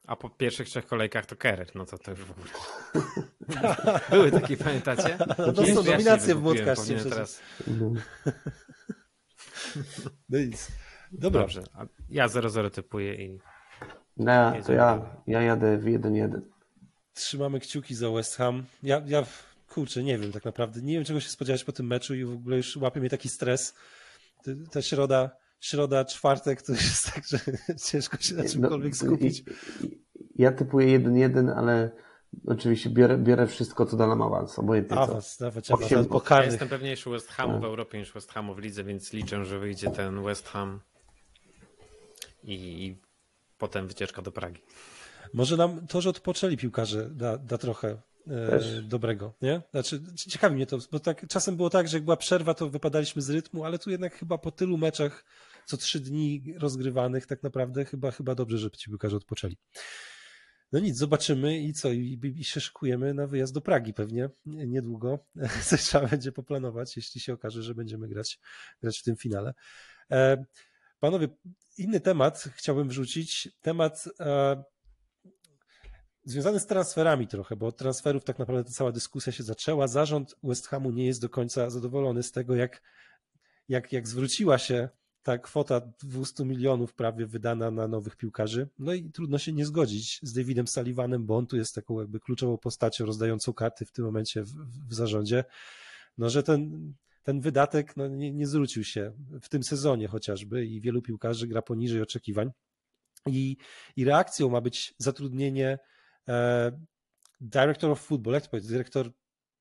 A 0.08 0.16
po 0.16 0.30
pierwszych 0.30 0.68
trzech 0.68 0.86
kolejkach 0.86 1.26
to 1.26 1.36
Keret, 1.36 1.76
no 1.76 1.86
to 1.86 1.98
to 1.98 2.12
już 2.12 2.20
w 2.20 2.32
ogóle. 2.32 2.48
Były 4.12 4.32
takie, 4.32 4.58
pamiętacie? 4.58 5.18
No 5.38 5.54
to 5.54 5.66
są 5.66 5.84
nominacje 5.84 6.36
w 6.36 6.42
Młotkaście. 6.42 6.96
Teraz... 6.96 7.42
No. 7.68 7.90
no 10.30 10.40
nic. 10.40 10.72
Dobra. 11.14 11.42
Dobrze, 11.42 11.64
ja 12.10 12.28
0-0 12.28 12.70
typuję 12.70 13.16
i. 13.16 13.40
No, 14.18 14.54
to 14.66 14.74
ja, 14.74 15.02
ja 15.28 15.42
jadę 15.42 15.78
w 15.78 15.86
1-1. 15.86 16.42
Trzymamy 17.14 17.60
kciuki 17.60 17.96
za 17.96 18.12
West 18.12 18.36
Ham. 18.36 18.64
Ja, 18.84 19.02
ja 19.06 19.24
kurczę, 19.70 20.04
nie 20.04 20.18
wiem 20.18 20.32
tak 20.32 20.46
naprawdę. 20.46 20.82
Nie 20.82 20.94
wiem, 20.94 21.04
czego 21.04 21.20
się 21.20 21.30
spodziewać 21.30 21.64
po 21.64 21.72
tym 21.72 21.88
meczu 21.88 22.16
i 22.16 22.26
w 22.26 22.34
ogóle 22.34 22.58
już 22.58 22.78
łapie 22.78 23.00
mnie 23.00 23.10
taki 23.10 23.30
stres. 23.30 23.76
Ta 24.72 24.82
środa, 24.82 25.30
środa, 25.60 26.06
czwartek 26.06 26.62
to 26.62 26.72
jest 26.72 27.14
tak, 27.14 27.24
że 27.28 27.40
ciężko 27.92 28.18
się 28.18 28.36
na 28.36 28.44
no, 28.44 28.50
czymkolwiek 28.50 28.96
skupić. 28.96 29.44
Ja 30.36 30.52
typuję 30.52 31.00
1-1, 31.00 31.54
ale 31.58 31.92
oczywiście 32.48 32.90
biorę, 32.90 33.18
biorę 33.18 33.48
wszystko, 33.48 33.86
co 33.86 33.98
da 33.98 34.08
nam 34.08 34.22
awans. 34.22 34.60
Obojętnie 34.60 34.98
awans, 34.98 35.38
dawać 35.38 35.72
awans, 35.72 35.92
Ja 36.30 36.44
jestem 36.44 36.70
pewniejszy 36.70 37.10
West 37.10 37.30
Hamu 37.30 37.54
w 37.54 37.56
tak. 37.56 37.64
Europie 37.64 37.98
niż 37.98 38.14
West 38.14 38.32
Hamu 38.32 38.56
w 38.56 38.60
lidze, 38.60 38.84
więc 38.84 39.14
liczę, 39.14 39.46
że 39.46 39.60
wyjdzie 39.60 39.92
ten 39.92 40.24
West 40.24 40.48
Ham 40.48 40.80
i, 42.44 42.96
potem 43.58 43.88
wycieczka 43.88 44.22
do 44.22 44.32
Pragi. 44.32 44.62
Może 45.34 45.58
nam 45.58 45.88
to, 45.88 46.02
że 46.02 46.10
odpoczęli 46.10 46.58
piłkarze 46.58 47.10
da, 47.10 47.38
da 47.38 47.58
trochę 47.58 48.02
e, 48.28 48.82
dobrego, 48.82 49.34
nie? 49.42 49.62
Znaczy, 49.72 50.02
ciekawi 50.16 50.56
mnie 50.56 50.66
to, 50.66 50.78
bo 50.92 51.00
tak, 51.00 51.28
czasem 51.28 51.56
było 51.58 51.70
tak, 51.70 51.88
że 51.88 51.98
jak 51.98 52.04
była 52.04 52.18
przerwa, 52.18 52.54
to 52.54 52.70
wypadaliśmy 52.70 53.22
z 53.22 53.30
rytmu, 53.30 53.66
ale 53.66 53.80
tu 53.80 53.92
jednak 53.92 54.16
chyba 54.16 54.38
po 54.38 54.52
tylu 54.52 54.78
meczach 54.78 55.26
co 55.66 55.78
trzy 55.78 56.00
dni 56.00 56.54
rozgrywanych, 56.58 57.26
tak 57.26 57.44
naprawdę 57.44 57.86
chyba, 57.86 58.12
chyba 58.12 58.36
dobrze, 58.36 58.58
że 58.58 58.72
ci 58.72 58.90
piłkarze 58.90 59.18
odpoczęli. 59.18 59.58
No 60.72 60.80
nic, 60.80 60.98
zobaczymy 60.98 61.60
i 61.60 61.74
co, 61.74 61.92
i, 61.92 62.20
i 62.38 62.44
się 62.44 62.62
szykujemy 62.62 63.14
na 63.14 63.28
wyjazd 63.28 63.54
do 63.54 63.62
Pragi 63.62 63.94
pewnie 63.94 64.30
niedługo. 64.46 65.20
Coś 65.70 65.82
trzeba 65.82 66.08
będzie 66.08 66.32
poplanować, 66.32 66.96
jeśli 66.96 67.22
się 67.22 67.34
okaże, 67.34 67.64
że 67.64 67.76
będziemy 67.76 68.08
grać, 68.08 68.40
grać 68.82 69.00
w 69.00 69.04
tym 69.04 69.16
finale. 69.16 69.54
E, 70.12 70.46
panowie, 71.04 71.28
inny 71.78 72.00
temat 72.00 72.50
chciałbym 72.56 72.90
wrzucić. 72.90 73.50
Temat 73.62 74.04
e, 74.20 74.64
związany 76.26 76.60
z 76.60 76.66
transferami 76.66 77.28
trochę, 77.28 77.56
bo 77.56 77.68
od 77.68 77.78
transferów 77.78 78.24
tak 78.24 78.40
naprawdę 78.40 78.64
ta 78.64 78.72
cała 78.72 78.92
dyskusja 78.92 79.32
się 79.34 79.44
zaczęła. 79.44 79.88
Zarząd 79.88 80.36
West 80.44 80.68
Hamu 80.68 80.92
nie 80.92 81.06
jest 81.06 81.22
do 81.22 81.30
końca 81.30 81.70
zadowolony 81.70 82.24
z 82.24 82.32
tego, 82.32 82.56
jak, 82.56 82.82
jak, 83.70 83.94
jak 83.94 84.08
zwróciła 84.08 84.58
się 84.58 84.90
ta 85.24 85.38
kwota 85.38 85.82
200 86.04 86.46
milionów 86.46 86.94
prawie 86.94 87.26
wydana 87.26 87.72
na 87.72 87.88
nowych 87.88 88.16
piłkarzy. 88.16 88.70
No 88.80 88.94
i 88.94 89.12
trudno 89.12 89.38
się 89.38 89.54
nie 89.54 89.66
zgodzić 89.66 90.20
z 90.24 90.34
Davidem 90.34 90.68
Sullivanem, 90.68 91.26
bo 91.26 91.38
on 91.38 91.48
tu 91.48 91.58
jest 91.58 91.76
taką 91.76 92.00
jakby 92.00 92.20
kluczową 92.20 92.58
postacią 92.58 93.06
rozdającą 93.06 93.54
karty 93.54 93.86
w 93.86 93.92
tym 93.92 94.06
momencie 94.06 94.44
w, 94.44 94.54
w 94.90 94.94
zarządzie, 94.94 95.44
no 96.18 96.30
że 96.30 96.44
ten, 96.44 96.94
ten 97.24 97.42
wydatek 97.42 97.98
no, 97.98 98.08
nie, 98.08 98.34
nie 98.34 98.48
zwrócił 98.48 98.84
się 98.84 99.12
w 99.42 99.50
tym 99.50 99.64
sezonie 99.64 100.08
chociażby 100.08 100.66
i 100.66 100.82
wielu 100.82 101.02
piłkarzy 101.02 101.48
gra 101.48 101.62
poniżej 101.62 102.02
oczekiwań. 102.02 102.52
I, 103.28 103.58
i 103.96 104.06
reakcją 104.06 104.50
ma 104.50 104.62
być 104.62 104.96
zatrudnienie 104.98 105.80
e, 106.28 106.72
Director 107.42 107.92
of 107.92 108.02
Football, 108.02 108.34
jak 108.34 108.44
to 108.44 108.50
powiedzieć, 108.50 108.70
dyrektor 108.70 109.12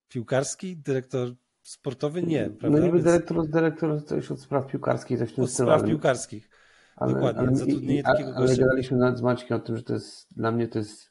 piłkarski, 0.09 0.77
dyrektor 0.77 1.35
sportowy 1.63 2.23
nie, 2.23 2.49
no 2.49 2.57
prawda? 2.57 2.79
No 2.79 2.85
niby 2.85 2.99
Więc... 2.99 3.05
dyrektor, 3.05 3.49
dyrektor 3.49 4.05
coś 4.05 4.31
od 4.31 4.41
spraw 4.41 4.67
piłkarskich, 4.67 5.19
coś 5.19 5.39
Od 5.39 5.51
spraw 5.51 5.81
ale... 5.81 5.89
piłkarskich. 5.89 6.51
Ale, 6.97 7.15
Dokładnie, 7.15 7.43
ale, 7.43 7.57
zatrudnienie 7.57 8.01
i, 8.01 8.03
takiego 8.03 8.37
ale 8.37 8.57
gadaliśmy 8.57 9.17
z 9.17 9.23
Maćkiem 9.23 9.57
o 9.57 9.61
tym, 9.61 9.77
że 9.77 9.83
to 9.83 9.95
jest, 9.95 10.35
dla 10.37 10.53
mnie 10.53 10.69
to 10.69 10.79
jest 10.79 11.11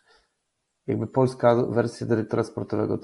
jakby 0.88 1.08
polska 1.08 1.56
wersja 1.56 2.08
dyrektora 2.08 2.44
sportowego. 2.44 3.00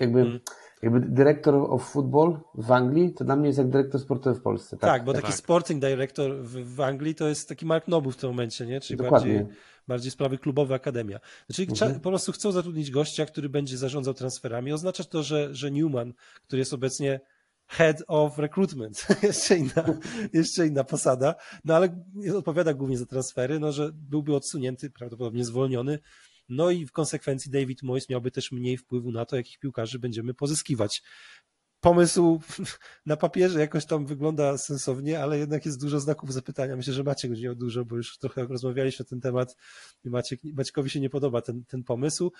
Jakby 0.00 0.20
hmm 0.20 0.40
jakby 0.82 1.00
dyrektor 1.00 1.54
of 1.54 1.90
football 1.90 2.40
w 2.54 2.72
Anglii, 2.72 3.14
to 3.14 3.24
dla 3.24 3.36
mnie 3.36 3.46
jest 3.46 3.58
jak 3.58 3.68
dyrektor 3.68 4.00
sportowy 4.00 4.40
w 4.40 4.42
Polsce. 4.42 4.76
Tak, 4.76 4.90
tak 4.90 5.04
bo 5.04 5.12
taki 5.12 5.26
tak. 5.26 5.36
sporting 5.36 5.84
director 5.84 6.36
w, 6.36 6.74
w, 6.74 6.80
Anglii 6.80 7.14
to 7.14 7.28
jest 7.28 7.48
taki 7.48 7.66
Mark 7.66 7.88
Nobu 7.88 8.10
w 8.10 8.16
tym 8.16 8.30
momencie, 8.30 8.66
nie? 8.66 8.80
Czyli 8.80 9.10
bardziej, 9.10 9.46
bardziej 9.88 10.10
sprawy 10.10 10.38
klubowe, 10.38 10.74
akademia. 10.74 11.20
Czyli 11.52 11.68
mhm. 11.70 12.00
po 12.00 12.10
prostu 12.10 12.32
chcą 12.32 12.52
zatrudnić 12.52 12.90
gościa, 12.90 13.26
który 13.26 13.48
będzie 13.48 13.76
zarządzał 13.76 14.14
transferami. 14.14 14.72
Oznacza 14.72 15.04
to, 15.04 15.22
że, 15.22 15.54
że 15.54 15.70
Newman, 15.70 16.12
który 16.46 16.60
jest 16.60 16.74
obecnie 16.74 17.20
head 17.66 18.02
of 18.08 18.38
recruitment, 18.38 19.06
jeszcze 19.22 19.56
inna, 19.56 19.84
jeszcze 20.32 20.66
inna 20.66 20.84
posada, 20.84 21.34
no 21.64 21.76
ale 21.76 22.04
odpowiada 22.36 22.74
głównie 22.74 22.98
za 22.98 23.06
transfery, 23.06 23.58
no 23.58 23.72
że 23.72 23.90
byłby 23.92 24.34
odsunięty, 24.34 24.90
prawdopodobnie 24.90 25.44
zwolniony, 25.44 25.98
no 26.50 26.70
i 26.70 26.86
w 26.86 26.92
konsekwencji 26.92 27.50
David 27.50 27.82
Moyes 27.82 28.08
miałby 28.08 28.30
też 28.30 28.52
mniej 28.52 28.76
wpływu 28.76 29.12
na 29.12 29.24
to, 29.24 29.36
jakich 29.36 29.58
piłkarzy 29.58 29.98
będziemy 29.98 30.34
pozyskiwać. 30.34 31.02
Pomysł 31.80 32.40
na 33.06 33.16
papierze 33.16 33.60
jakoś 33.60 33.86
tam 33.86 34.06
wygląda 34.06 34.58
sensownie, 34.58 35.20
ale 35.20 35.38
jednak 35.38 35.66
jest 35.66 35.80
dużo 35.80 36.00
znaków 36.00 36.32
zapytania. 36.32 36.76
Myślę, 36.76 36.94
że 36.94 37.04
Maciek 37.04 37.30
już 37.30 37.40
miał 37.40 37.54
dużo, 37.54 37.84
bo 37.84 37.96
już 37.96 38.18
trochę 38.18 38.46
rozmawialiśmy 38.46 39.04
na 39.04 39.08
ten 39.08 39.20
temat 39.20 39.56
i 40.04 40.10
Maciek, 40.10 40.40
się 40.86 41.00
nie 41.00 41.10
podoba 41.10 41.42
ten, 41.42 41.64
ten 41.64 41.84
pomysł. 41.84 42.32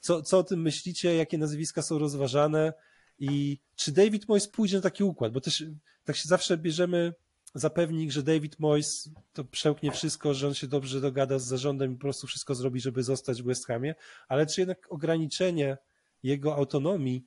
Co, 0.00 0.22
co 0.22 0.38
o 0.38 0.44
tym 0.44 0.62
myślicie? 0.62 1.14
Jakie 1.14 1.38
nazwiska 1.38 1.82
są 1.82 1.98
rozważane? 1.98 2.72
I 3.18 3.58
czy 3.76 3.92
David 3.92 4.28
Moyes 4.28 4.48
pójdzie 4.48 4.76
na 4.76 4.82
taki 4.82 5.04
układ? 5.04 5.32
Bo 5.32 5.40
też 5.40 5.64
tak 6.04 6.16
się 6.16 6.28
zawsze 6.28 6.58
bierzemy 6.58 7.14
zapewnik, 7.54 8.10
że 8.10 8.22
David 8.22 8.58
Moyes 8.58 9.10
to 9.32 9.44
przełknie 9.44 9.92
wszystko, 9.92 10.34
że 10.34 10.48
on 10.48 10.54
się 10.54 10.66
dobrze 10.66 11.00
dogada 11.00 11.38
z 11.38 11.44
zarządem 11.44 11.92
i 11.92 11.94
po 11.94 12.00
prostu 12.00 12.26
wszystko 12.26 12.54
zrobi, 12.54 12.80
żeby 12.80 13.02
zostać 13.02 13.42
w 13.42 13.46
West 13.46 13.66
Hamie, 13.66 13.94
ale 14.28 14.46
czy 14.46 14.60
jednak 14.60 14.86
ograniczenie 14.90 15.78
jego 16.22 16.56
autonomii 16.56 17.26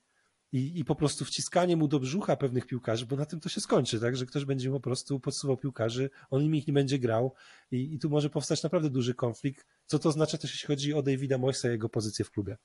i, 0.51 0.79
i 0.79 0.85
po 0.85 0.95
prostu 0.95 1.25
wciskanie 1.25 1.77
mu 1.77 1.87
do 1.87 1.99
brzucha 1.99 2.35
pewnych 2.35 2.67
piłkarzy, 2.67 3.05
bo 3.05 3.15
na 3.15 3.25
tym 3.25 3.39
to 3.39 3.49
się 3.49 3.61
skończy, 3.61 3.99
tak, 3.99 4.17
że 4.17 4.25
ktoś 4.25 4.45
będzie 4.45 4.71
po 4.71 4.79
prostu 4.79 5.19
podsuwał 5.19 5.57
piłkarzy, 5.57 6.09
on 6.29 6.43
im 6.43 6.55
ich 6.55 6.67
nie 6.67 6.73
będzie 6.73 6.99
grał 6.99 7.33
i, 7.71 7.93
i 7.93 7.99
tu 7.99 8.09
może 8.09 8.29
powstać 8.29 8.63
naprawdę 8.63 8.89
duży 8.89 9.13
konflikt, 9.13 9.65
co 9.85 9.99
to 9.99 10.09
oznacza 10.09 10.37
też 10.37 10.51
jeśli 10.51 10.67
chodzi 10.67 10.93
o 10.93 11.01
Davida 11.01 11.37
Moyesa 11.37 11.67
i 11.67 11.71
jego 11.71 11.89
pozycję 11.89 12.25
w 12.25 12.31
klubie. 12.31 12.57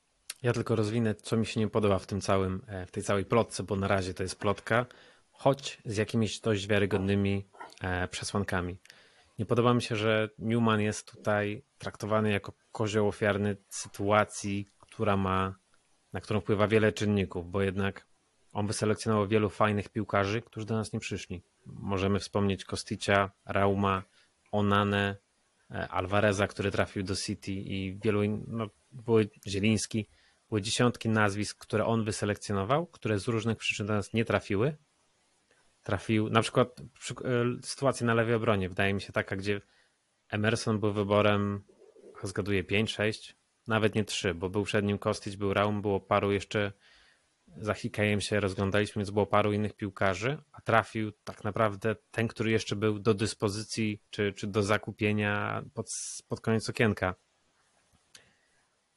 Ja 0.43 0.53
tylko 0.53 0.77
rozwinę, 0.77 1.15
co 1.15 1.37
mi 1.37 1.47
się 1.47 1.61
nie 1.61 1.69
podoba 1.69 1.99
w 1.99 2.07
tym 2.07 2.21
całym, 2.21 2.63
e, 2.67 2.87
w 2.87 2.91
tej 2.91 3.03
całej 3.03 3.25
plotce, 3.25 3.63
bo 3.63 3.77
na 3.77 3.89
razie 3.89 4.15
to 4.15 4.23
jest 4.23 4.37
plotka, 4.37 4.87
choć 5.33 5.83
z 5.85 5.97
jakimiś 5.97 6.41
dość 6.41 6.67
wiarygodnymi 6.67 7.49
przesłankami. 8.11 8.79
Nie 9.39 9.47
podoba 9.47 9.75
mi 9.75 9.83
się, 9.83 9.97
że 9.97 10.29
Newman 10.39 10.81
jest 10.81 11.13
tutaj 11.13 11.63
traktowany 11.79 12.33
jako 12.33 12.53
kozioł 12.73 13.09
ofiarny 13.09 13.57
sytuacji, 13.69 14.69
która 14.81 15.17
ma, 15.17 15.55
na 16.13 16.21
którą 16.21 16.41
wpływa 16.41 16.69
wiele 16.69 16.93
czynników, 16.93 17.51
bo 17.51 17.63
jednak 17.63 18.07
on 18.53 18.67
wyselekcjonował 18.67 19.29
wielu 19.29 19.51
fajnych 19.51 19.89
piłkarzy, 19.89 20.43
którzy 20.43 20.67
do 20.67 20.75
nas 20.75 20.93
nie 20.93 21.01
przyszli. 21.01 21.43
Możemy 21.67 22.19
wspomnieć 22.19 22.65
Kosticia, 22.65 23.31
Rauma, 23.45 24.03
Onane, 24.53 25.17
e, 25.71 25.89
Alvareza, 25.89 26.47
który 26.47 26.71
trafił 26.71 27.03
do 27.03 27.17
City 27.17 27.53
i 27.53 27.99
wielu 28.05 28.23
innych, 28.23 28.49
no, 28.49 28.69
były 28.93 29.29
Zieliński, 29.47 30.09
były 30.49 30.63
dziesiątki 30.63 31.09
nazwisk, 31.09 31.59
które 31.59 31.87
on 31.87 32.05
wyselekcjonował, 32.05 32.87
które 32.87 33.19
z 33.19 33.29
różnych 33.29 33.59
przyczyn 33.59 33.87
do 33.87 33.93
nas 33.93 34.13
nie 34.13 34.25
trafiły, 34.25 34.77
trafił, 35.83 36.31
na 36.31 36.43
przykład 36.43 36.81
e, 36.81 36.85
sytuacja 37.63 38.07
na 38.07 38.15
lewej 38.15 38.35
obronie, 38.35 38.69
wydaje 38.69 38.95
mi 38.95 39.01
się 39.01 39.13
taka, 39.13 39.37
gdzie 39.37 39.61
Emerson 40.29 40.81
był 40.81 40.93
wyborem, 40.93 41.65
zgaduję 42.23 42.65
5-6, 42.65 43.33
nawet 43.67 43.95
nie 43.95 44.05
3, 44.05 44.35
bo 44.35 44.51
był 44.51 44.65
przed 44.65 44.85
nim 44.85 44.99
Kostić, 44.99 45.37
był 45.37 45.55
Raum, 45.55 45.83
było 45.83 46.01
paru 46.01 46.33
jeszcze, 46.33 46.73
za 47.57 47.75
Hikajem 47.75 48.21
się 48.21 48.41
rozglądaliśmy, 48.41 49.01
więc 49.01 49.11
było 49.11 49.27
paru 49.27 49.53
innych 49.53 49.75
piłkarzy, 49.75 50.39
a 50.53 50.61
trafił 50.61 51.13
tak 51.25 51.45
naprawdę 51.45 51.97
ten, 52.11 52.29
który 52.29 52.51
jeszcze 52.51 52.77
był 52.77 52.99
do 52.99 53.15
dyspozycji, 53.15 54.03
czy, 54.11 54.33
czy 54.33 54.47
do 54.47 54.63
zakupienia 54.63 55.63
pod, 55.75 55.91
pod 56.29 56.41
koniec 56.41 56.69
okienka. 56.69 57.15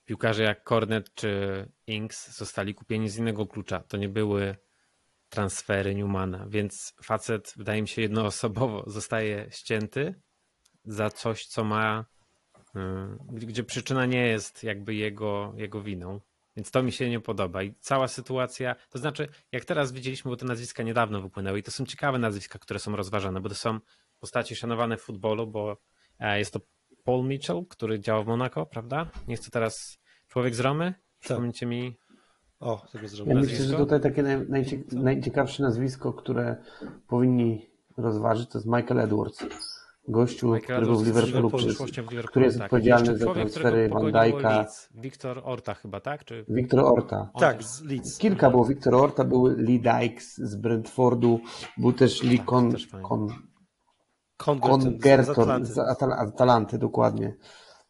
Piłkarze 0.06 0.44
jak 0.44 0.64
Cornet 0.64 1.14
czy 1.14 1.66
Inks 1.88 2.38
zostali 2.38 2.76
kupieni 2.76 3.10
z 3.10 3.18
innego 3.18 3.48
klucza. 3.48 3.80
To 3.80 3.98
nie 3.98 4.10
były 4.10 4.56
transfery 5.30 5.96
Newmana, 5.96 6.46
więc 6.50 6.94
facet, 7.04 7.54
wydaje 7.58 7.82
mi 7.82 7.88
się, 7.88 8.02
jednoosobowo 8.02 8.84
zostaje 8.88 9.48
ścięty 9.52 10.22
za 10.86 11.10
coś, 11.10 11.46
co 11.46 11.64
ma, 11.64 12.06
y, 12.58 12.80
gdzie 13.30 13.64
przyczyna 13.64 14.06
nie 14.06 14.28
jest 14.28 14.64
jakby 14.64 14.96
jego, 14.96 15.54
jego 15.58 15.82
winą. 15.82 16.20
Więc 16.56 16.72
to 16.72 16.84
mi 16.84 16.92
się 16.92 17.10
nie 17.10 17.20
podoba. 17.20 17.64
I 17.64 17.74
cała 17.80 18.08
sytuacja, 18.08 18.76
to 18.90 19.00
znaczy, 19.00 19.28
jak 19.52 19.66
teraz 19.66 19.92
widzieliśmy, 19.92 20.30
bo 20.30 20.38
te 20.38 20.46
nazwiska 20.46 20.84
niedawno 20.84 21.22
wypłynęły 21.22 21.60
i 21.60 21.64
to 21.64 21.72
są 21.72 21.86
ciekawe 21.86 22.20
nazwiska, 22.20 22.60
które 22.60 22.80
są 22.80 22.96
rozważane, 22.96 23.42
bo 23.42 23.50
to 23.50 23.56
są 23.56 23.80
postaci 24.20 24.56
szanowane 24.56 24.98
w 24.98 25.02
futbolu, 25.02 25.48
bo 25.48 25.78
e, 26.20 26.40
jest 26.40 26.54
to 26.54 26.60
Paul 27.04 27.28
Mitchell, 27.28 27.66
który 27.70 28.00
działa 28.00 28.24
w 28.24 28.28
Monaco, 28.28 28.66
prawda? 28.66 29.12
Nie 29.28 29.36
chcę 29.36 29.52
teraz 29.52 30.00
człowiek 30.28 30.56
z 30.56 30.60
Romy? 30.60 30.94
Tak. 30.94 31.02
Przypomnijcie 31.20 31.66
mi 31.66 31.98
o, 32.60 32.86
tego 32.92 33.08
zrobię. 33.08 33.34
Ja 33.34 33.40
myślę, 33.40 33.66
że 33.66 33.78
tutaj 33.78 34.02
takie 34.02 34.24
naj, 34.24 34.46
najcie, 34.50 34.84
najciekawsze 34.92 35.64
nazwisko, 35.64 36.14
które 36.14 36.58
powinni 37.08 37.70
rozważyć, 37.98 38.50
to 38.50 38.58
jest 38.58 38.68
Michael 38.68 39.00
Edwards. 39.00 39.46
Gościu, 40.08 40.54
Michael 40.54 40.64
który 40.64 40.86
był 40.86 41.00
w 41.00 41.06
Liverpoolu, 41.06 41.50
który 42.28 42.46
jest 42.46 42.58
tak. 42.58 42.66
odpowiedzialny 42.66 43.18
za 43.18 43.34
transfery 43.34 43.90
Van 43.90 44.04
Dijk'a. 44.04 44.66
Wiktor 44.96 45.42
Orta 45.44 45.74
chyba, 45.74 46.00
tak? 46.00 46.26
Czy... 46.26 46.46
Wiktor 46.50 46.80
Orta. 46.80 47.30
Tak, 47.40 47.64
z 47.64 47.82
Leeds. 47.82 48.18
Kilka 48.18 48.50
było. 48.50 48.66
Wiktor 48.66 48.96
Orta, 48.96 49.24
był 49.24 49.46
Lee 49.46 49.80
Dykes 49.80 50.38
z 50.38 50.56
Brentfordu, 50.56 51.40
był 51.78 51.94
też 51.94 52.24
Lee 52.24 52.38
tak, 52.38 52.48
Con... 52.48 52.72
Con... 53.02 53.28
Congerton 54.38 55.66
z 55.66 55.78
Atalanty, 55.78 56.78
dokładnie. 56.78 57.36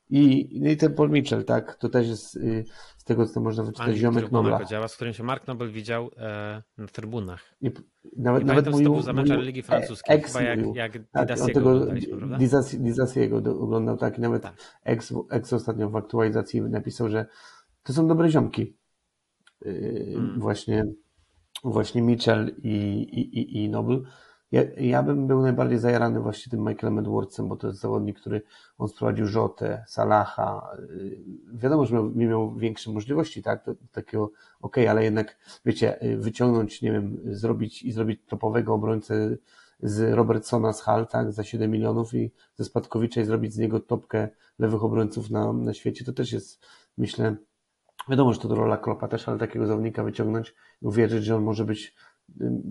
I, 0.09 0.49
no 0.61 0.69
i 0.69 0.77
ten 0.77 0.93
Paul 0.93 1.09
Mitchell, 1.09 1.45
tak, 1.45 1.75
to 1.75 1.89
też 1.89 2.07
jest 2.07 2.35
y, 2.35 2.65
z 2.97 3.03
tego, 3.03 3.25
co 3.25 3.41
można 3.41 3.63
wyczytać, 3.63 3.95
ziomek 3.95 4.31
Nobla. 4.31 4.65
działa, 4.65 4.87
z 4.87 4.95
którym 4.95 5.13
się 5.13 5.23
Mark 5.23 5.47
Nobel 5.47 5.71
widział 5.71 6.11
e, 6.17 6.63
na 6.77 6.87
trybunach. 6.87 7.55
I, 7.61 7.71
nawet, 8.17 8.43
I 8.43 8.45
nawet 8.45 8.71
mówił, 8.71 8.87
to 8.87 8.93
był 8.93 9.01
za 9.01 9.13
mecz 9.13 9.29
Ligi 9.29 9.61
Francuskiej, 9.61 10.15
ex 10.15 10.33
chyba 10.33 10.43
jak, 10.43 10.75
jak 10.75 10.93
tak, 11.11 11.27
Didasiego 11.27 11.85
prawda? 12.17 12.37
Didasiego 12.73 13.37
oglądał, 13.37 13.97
tak, 13.97 14.17
i 14.17 14.21
nawet 14.21 14.43
tak. 14.43 14.55
Ex, 14.83 15.13
ex 15.29 15.53
ostatnio 15.53 15.89
w 15.89 15.95
aktualizacji 15.95 16.61
napisał, 16.61 17.09
że 17.09 17.25
to 17.83 17.93
są 17.93 18.07
dobre 18.07 18.29
ziomki. 18.29 18.77
Yy, 19.65 20.11
hmm. 20.13 20.39
Właśnie 20.39 20.85
właśnie 21.63 22.01
Mitchell 22.01 22.55
i, 22.63 22.69
i, 23.11 23.39
i, 23.39 23.63
i 23.63 23.69
Nobel. 23.69 24.03
Ja, 24.55 24.63
ja 24.77 25.03
bym 25.03 25.27
był 25.27 25.41
najbardziej 25.41 25.79
zajarany 25.79 26.19
właśnie 26.19 26.49
tym 26.49 26.59
Michaelem 26.59 26.99
Edwardsem, 26.99 27.47
bo 27.47 27.55
to 27.55 27.67
jest 27.67 27.79
zawodnik, 27.79 28.19
który 28.19 28.41
on 28.77 28.87
sprowadził 28.87 29.27
Rzotę, 29.27 29.83
Salaha. 29.87 30.77
Y, 30.89 31.17
wiadomo, 31.53 31.85
że 31.85 31.95
miał, 31.95 32.11
miał 32.15 32.55
większe 32.55 32.91
możliwości, 32.91 33.43
tak? 33.43 33.65
Takiego, 33.91 34.31
ok, 34.61 34.77
ale 34.89 35.03
jednak, 35.03 35.37
wiecie, 35.65 36.03
y, 36.03 36.17
wyciągnąć, 36.17 36.81
nie 36.81 36.91
wiem, 36.91 37.17
zrobić 37.25 37.83
i 37.83 37.91
zrobić 37.91 38.21
topowego 38.27 38.73
obrońcę 38.73 39.37
z 39.79 40.13
Robertsona 40.13 40.73
z 40.73 40.81
Hal, 40.81 41.07
tak, 41.07 41.31
za 41.31 41.43
7 41.43 41.71
milionów 41.71 42.13
i 42.13 42.31
ze 42.55 42.65
Spadkowicza 42.65 43.21
i 43.21 43.25
zrobić 43.25 43.53
z 43.53 43.57
niego 43.57 43.79
topkę 43.79 44.29
lewych 44.59 44.83
obrońców 44.83 45.29
na, 45.29 45.53
na 45.53 45.73
świecie, 45.73 46.05
to 46.05 46.13
też 46.13 46.31
jest, 46.31 46.65
myślę, 46.97 47.35
wiadomo, 48.09 48.33
że 48.33 48.39
to 48.39 48.55
rola 48.55 48.77
Klopa 48.77 49.07
też, 49.07 49.27
ale 49.27 49.37
takiego 49.37 49.67
zawodnika 49.67 50.03
wyciągnąć 50.03 50.55
i 50.81 50.85
uwierzyć, 50.85 51.23
że 51.23 51.35
on 51.35 51.43
może 51.43 51.65
być 51.65 51.95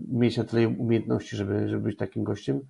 mieć 0.09 0.37
na 0.37 0.45
tyle 0.45 0.69
umiejętności, 0.69 1.37
żeby, 1.37 1.69
żeby 1.69 1.83
być 1.83 1.97
takim 1.97 2.25
gościem 2.25 2.61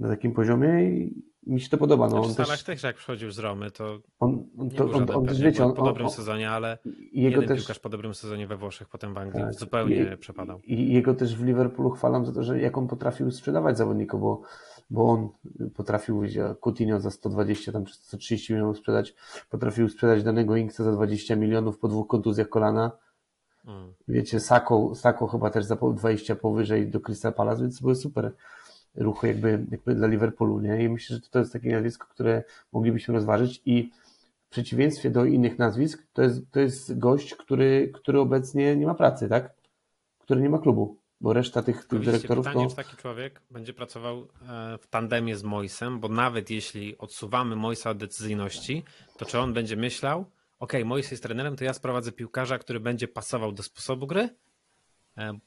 na 0.00 0.08
takim 0.08 0.32
poziomie 0.32 0.90
i 0.90 1.22
mi 1.46 1.60
się 1.60 1.68
to 1.68 1.78
podoba. 1.78 2.08
No, 2.08 2.22
on 2.22 2.34
też, 2.34 2.62
też, 2.62 2.82
jak 2.82 2.96
przychodził 2.96 3.30
z 3.30 3.38
Romy, 3.38 3.70
to 3.70 3.98
on, 4.20 4.44
to, 4.76 4.90
on, 4.90 5.10
on, 5.10 5.26
wiecie, 5.26 5.64
on, 5.64 5.74
po 5.74 5.84
dobrym 5.84 6.10
sezonie, 6.10 6.50
ale 6.50 6.78
jego 7.12 7.40
jeden 7.40 7.48
też, 7.48 7.58
piłkarz 7.58 7.78
po 7.78 7.88
dobrym 7.88 8.14
sezonie 8.14 8.46
we 8.46 8.56
Włoszech, 8.56 8.88
potem 8.88 9.14
w 9.14 9.18
Anglii 9.18 9.44
tak, 9.44 9.54
zupełnie 9.54 10.12
i, 10.14 10.16
przepadał. 10.16 10.60
I 10.64 10.92
jego 10.92 11.14
też 11.14 11.36
w 11.36 11.44
Liverpoolu 11.44 11.90
chwalam 11.90 12.26
za 12.26 12.32
to, 12.32 12.42
że 12.42 12.60
jak 12.60 12.78
on 12.78 12.88
potrafił 12.88 13.30
sprzedawać 13.30 13.78
zawodników, 13.78 14.20
bo, 14.20 14.42
bo 14.90 15.10
on 15.10 15.28
potrafił 15.74 16.22
Coutinho 16.64 17.00
za 17.00 17.10
120, 17.10 17.72
tam 17.72 17.86
130 17.86 18.52
milionów 18.52 18.78
sprzedać, 18.78 19.14
potrafił 19.50 19.88
sprzedać 19.88 20.22
danego 20.22 20.56
Inksa 20.56 20.84
za 20.84 20.92
20 20.92 21.36
milionów 21.36 21.78
po 21.78 21.88
dwóch 21.88 22.06
kontuzjach 22.06 22.48
kolana, 22.48 22.92
Mm. 23.66 23.92
Wiecie, 24.08 24.40
Sako, 24.40 24.94
Sako 24.94 25.26
chyba 25.26 25.50
też 25.50 25.64
za 25.64 25.76
20 25.76 26.36
powyżej 26.36 26.88
do 26.88 27.00
Crystal 27.00 27.34
Palace, 27.34 27.62
więc 27.62 27.78
to 27.78 27.82
były 27.82 27.96
super 27.96 28.32
ruchy 28.94 29.26
jakby, 29.26 29.66
jakby 29.70 29.94
dla 29.94 30.08
Liverpoolu, 30.08 30.60
nie? 30.60 30.84
I 30.84 30.88
myślę, 30.88 31.16
że 31.16 31.30
to 31.30 31.38
jest 31.38 31.52
takie 31.52 31.72
nazwisko, 31.72 32.06
które 32.06 32.42
moglibyśmy 32.72 33.14
rozważyć 33.14 33.62
i 33.64 33.90
w 34.46 34.48
przeciwieństwie 34.48 35.10
do 35.10 35.24
innych 35.24 35.58
nazwisk, 35.58 36.06
to 36.12 36.22
jest, 36.22 36.50
to 36.50 36.60
jest 36.60 36.98
gość, 36.98 37.34
który, 37.34 37.92
który 37.94 38.20
obecnie 38.20 38.76
nie 38.76 38.86
ma 38.86 38.94
pracy, 38.94 39.28
tak? 39.28 39.54
Który 40.18 40.40
nie 40.40 40.50
ma 40.50 40.58
klubu, 40.58 40.98
bo 41.20 41.32
reszta 41.32 41.62
tych, 41.62 41.84
tych 41.84 42.00
dyrektorów 42.00 42.46
pytanie, 42.46 42.64
to... 42.64 42.70
czy 42.70 42.76
taki 42.76 42.96
człowiek 42.96 43.40
będzie 43.50 43.72
pracował 43.72 44.28
e, 44.48 44.78
w 44.78 44.86
tandemie 44.86 45.36
z 45.36 45.42
Moisem, 45.42 46.00
bo 46.00 46.08
nawet 46.08 46.50
jeśli 46.50 46.98
odsuwamy 46.98 47.56
Moisa 47.56 47.90
od 47.90 47.98
decyzyjności, 47.98 48.84
to 49.16 49.24
czy 49.24 49.38
on 49.38 49.52
będzie 49.52 49.76
myślał, 49.76 50.24
ok, 50.58 50.72
Mois 50.84 51.10
jest 51.10 51.22
trenerem, 51.22 51.56
to 51.56 51.64
ja 51.64 51.72
sprowadzę 51.72 52.12
piłkarza, 52.12 52.58
który 52.58 52.80
będzie 52.80 53.08
pasował 53.08 53.52
do 53.52 53.62
sposobu 53.62 54.06
gry, 54.06 54.28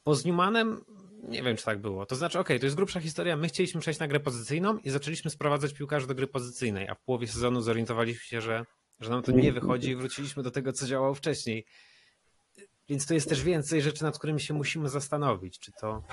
bo 0.06 0.16
z 0.16 0.26
Newmanem 0.26 0.86
nie 1.24 1.44
wiem, 1.44 1.58
czy 1.58 1.66
tak 1.66 1.82
było. 1.82 2.06
To 2.06 2.16
znaczy, 2.16 2.40
ok, 2.40 2.48
to 2.48 2.66
jest 2.66 2.76
grubsza 2.76 3.00
historia, 3.00 3.38
my 3.38 3.48
chcieliśmy 3.48 3.82
przejść 3.82 4.00
na 4.00 4.08
grę 4.08 4.20
pozycyjną 4.20 4.78
i 4.78 4.90
zaczęliśmy 4.90 5.32
sprowadzać 5.32 5.74
piłkarzy 5.74 6.08
do 6.08 6.16
gry 6.16 6.28
pozycyjnej, 6.28 6.88
a 6.88 6.96
w 6.96 7.02
połowie 7.02 7.28
sezonu 7.28 7.62
zorientowaliśmy 7.62 8.24
się, 8.24 8.42
że, 8.42 8.66
że 9.00 9.10
nam 9.10 9.24
to 9.24 9.32
nie 9.32 9.54
wychodzi 9.54 9.90
i 9.90 9.96
wróciliśmy 9.96 10.44
do 10.44 10.52
tego, 10.52 10.74
co 10.74 10.88
działało 10.88 11.14
wcześniej. 11.14 11.66
Więc 12.90 13.06
to 13.06 13.14
jest 13.14 13.30
też 13.30 13.44
więcej 13.44 13.82
rzeczy, 13.82 14.04
nad 14.04 14.18
którymi 14.18 14.42
się 14.42 14.54
musimy 14.54 14.90
zastanowić, 14.90 15.60
czy 15.60 15.72
to... 15.72 16.04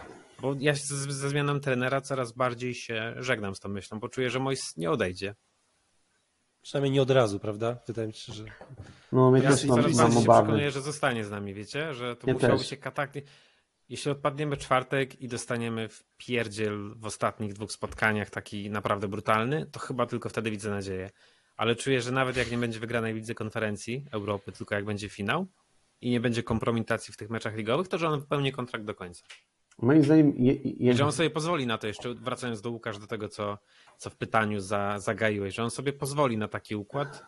Bo 0.40 0.55
ja 0.59 0.74
ze 0.74 1.28
zmianą 1.28 1.61
trenera 1.61 2.01
coraz 2.01 2.32
bardziej 2.32 2.74
się 2.74 3.14
żegnam 3.16 3.55
z 3.55 3.61
tą 3.61 3.68
myślą, 3.68 4.01
bo 4.01 4.09
czuję, 4.09 4.30
że 4.30 4.38
Mois 4.38 4.76
nie 4.76 4.90
odejdzie. 4.90 5.34
Przynajmniej 6.67 6.93
nie 6.93 7.03
od 7.03 7.11
razu, 7.11 7.39
prawda? 7.39 7.79
Wydaje 7.87 8.09
mi 8.09 8.14
się, 8.14 8.33
że. 8.33 8.45
No, 9.12 9.31
mnie 9.31 9.43
ja 9.43 9.51
też 9.51 9.64
mam, 9.64 9.83
coraz 9.83 9.97
bardziej 9.97 10.23
się 10.23 10.29
przekonuję, 10.29 10.71
że 10.71 10.83
zostanie 10.83 11.25
z 11.25 11.31
nami, 11.31 11.55
wiecie? 11.55 11.95
Że 11.95 12.17
to 12.17 12.49
ja 12.49 12.59
się 12.59 12.77
katakli. 12.77 13.23
Jeśli 13.89 14.11
odpadniemy 14.11 14.57
czwartek 14.57 15.21
i 15.21 15.29
dostaniemy 15.29 15.89
w 15.89 16.05
pierdziel 16.17 16.95
w 16.97 17.07
ostatnich 17.07 17.53
dwóch 17.53 17.73
spotkaniach 17.73 18.31
taki 18.31 18.71
naprawdę 18.71 19.09
brutalny, 19.09 19.67
to 19.67 19.81
chyba 19.81 20.07
tylko 20.07 20.29
wtedy 20.29 20.51
widzę 20.51 20.71
nadzieję. 20.71 21.11
Ale 21.57 21.77
czuję, 21.77 22.01
że 22.01 22.12
nawet 22.12 22.37
jak 22.37 22.51
nie 22.51 22.59
będzie 22.59 22.81
wygranej 22.81 23.14
w 23.14 23.17
lidze 23.17 23.35
konferencji 23.35 24.05
Europy, 24.11 24.53
tylko 24.53 24.75
jak 24.75 24.85
będzie 24.85 25.09
finał 25.09 25.47
i 26.01 26.11
nie 26.11 26.21
będzie 26.21 26.43
kompromitacji 26.43 27.14
w 27.14 27.17
tych 27.17 27.31
meczach 27.31 27.57
ligowych, 27.57 27.89
to 27.89 27.99
że 27.99 28.09
on 28.09 28.21
wypełni 28.21 28.53
kontrakt 28.53 28.85
do 28.85 28.95
końca. 28.95 29.25
Moim 29.79 30.05
zdaniem. 30.05 30.33
Je, 30.37 30.55
je... 30.62 30.95
Że 30.95 31.05
on 31.05 31.12
sobie 31.12 31.31
pozwoli 31.31 31.66
na 31.66 31.79
to 31.79 31.87
jeszcze, 31.87 32.14
wracając 32.14 32.61
do 32.61 32.70
Łukasz, 32.70 32.99
do 32.99 33.07
tego, 33.07 33.29
co, 33.29 33.59
co 33.99 34.11
w 34.11 34.16
pytaniu 34.16 34.61
za, 34.61 34.99
zagaiłeś, 34.99 35.55
że 35.55 35.64
on 35.64 35.70
sobie 35.70 35.93
pozwoli 35.93 36.39
na 36.39 36.49
taki 36.49 36.77
układ. 36.77 37.24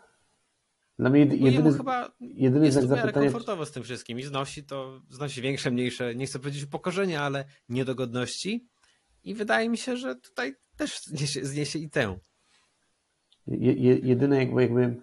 Dla 0.98 1.10
mnie 1.10 1.20
jedy, 1.20 1.36
jedyny, 1.36 1.72
chyba 1.72 2.12
jedyny 2.20 2.66
jest 2.66 2.78
znak 2.78 2.88
zapytania. 2.88 3.26
komfortowo 3.26 3.66
z 3.66 3.72
tym 3.72 3.82
wszystkim 3.82 4.18
i 4.18 4.22
znosi 4.22 4.64
to, 4.64 5.00
znosi 5.10 5.42
większe, 5.42 5.70
mniejsze, 5.70 6.14
nie 6.14 6.26
chcę 6.26 6.38
powiedzieć 6.38 6.64
upokorzenia, 6.64 7.22
ale 7.22 7.44
niedogodności. 7.68 8.68
I 9.24 9.34
wydaje 9.34 9.68
mi 9.68 9.78
się, 9.78 9.96
że 9.96 10.16
tutaj 10.16 10.54
też 10.76 11.02
zniesie, 11.02 11.44
zniesie 11.44 11.78
i 11.78 11.90
tę. 11.90 12.18
Je, 13.46 13.98
jedyne 13.98 14.38
jakby, 14.38 14.62
jakby 14.62 15.02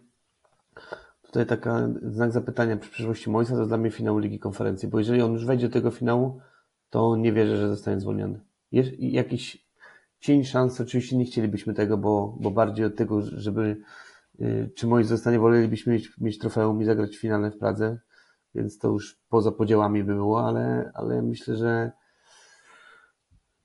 tutaj 1.21 1.45
taka 1.45 1.89
znak 2.01 2.31
zapytania 2.31 2.77
przy 2.77 2.89
przyszłości 2.89 3.29
Moisa 3.29 3.55
to 3.55 3.65
dla 3.65 3.77
mnie 3.77 3.91
finał 3.91 4.19
Ligi 4.19 4.39
Konferencji, 4.39 4.87
bo 4.87 4.99
jeżeli 4.99 5.21
on 5.21 5.33
już 5.33 5.45
wejdzie 5.45 5.67
do 5.67 5.73
tego 5.73 5.91
finału, 5.91 6.41
to 6.95 7.15
nie 7.15 7.33
wierzę, 7.33 7.57
że 7.57 7.69
zostanie 7.69 7.99
zwolniony. 7.99 8.39
Jest 8.71 8.99
jakiś 8.99 9.67
cień 10.19 10.43
szans, 10.43 10.81
oczywiście 10.81 11.17
nie 11.17 11.25
chcielibyśmy 11.25 11.73
tego, 11.73 11.97
bo, 11.97 12.37
bo 12.39 12.51
bardziej 12.51 12.85
od 12.85 12.95
tego, 12.95 13.21
żeby 13.21 13.77
y, 14.39 14.71
czy 14.75 14.87
moi 14.87 15.03
zostanie, 15.03 15.39
wolelibyśmy 15.39 15.93
mieć, 15.93 16.17
mieć 16.17 16.37
trofeum 16.39 16.81
i 16.81 16.85
zagrać 16.85 17.17
finalne 17.17 17.51
w 17.51 17.57
Pradze, 17.57 17.99
więc 18.53 18.77
to 18.77 18.87
już 18.87 19.19
poza 19.29 19.51
podziałami 19.51 20.03
by 20.03 20.13
było, 20.13 20.47
ale, 20.47 20.91
ale 20.93 21.21
myślę, 21.21 21.55
że 21.55 21.91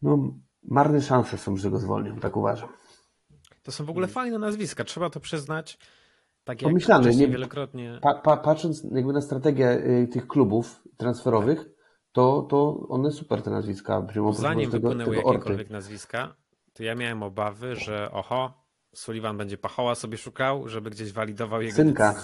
no, 0.02 0.34
marne 0.62 1.02
szanse 1.02 1.38
są, 1.38 1.56
że 1.56 1.70
go 1.70 1.78
zwolnią, 1.78 2.20
tak 2.20 2.36
uważam. 2.36 2.68
To 3.62 3.72
są 3.72 3.84
w 3.84 3.90
ogóle 3.90 4.06
fajne 4.06 4.38
nazwiska, 4.38 4.84
trzeba 4.84 5.10
to 5.10 5.20
przyznać. 5.20 5.78
Tak 6.44 6.62
jak 6.62 6.70
Pomyślane, 6.70 7.14
nie, 7.14 7.28
wielokrotnie. 7.28 7.98
Pa, 8.02 8.14
pa, 8.14 8.36
patrząc 8.36 8.84
jakby 8.92 9.12
na 9.12 9.20
strategię 9.20 9.70
y, 9.70 10.08
tych 10.12 10.26
klubów 10.26 10.82
transferowych, 10.96 11.79
to, 12.12 12.46
to 12.50 12.86
one 12.88 13.10
super 13.10 13.42
te 13.42 13.50
nazwiska 13.50 14.02
brzmią. 14.02 14.32
Zanim 14.32 14.70
tego, 14.70 14.88
wypłynęły 14.88 15.16
tego 15.16 15.28
jakiekolwiek 15.28 15.60
orty. 15.60 15.72
nazwiska, 15.72 16.36
to 16.72 16.82
ja 16.82 16.94
miałem 16.94 17.22
obawy, 17.22 17.76
że 17.76 18.10
oho, 18.12 18.60
Sullivan 18.94 19.36
będzie 19.36 19.58
pachoła 19.58 19.94
sobie 19.94 20.18
szukał, 20.18 20.68
żeby 20.68 20.90
gdzieś 20.90 21.12
walidował 21.12 21.62
jego 21.62 21.76
Synka. 21.76 22.14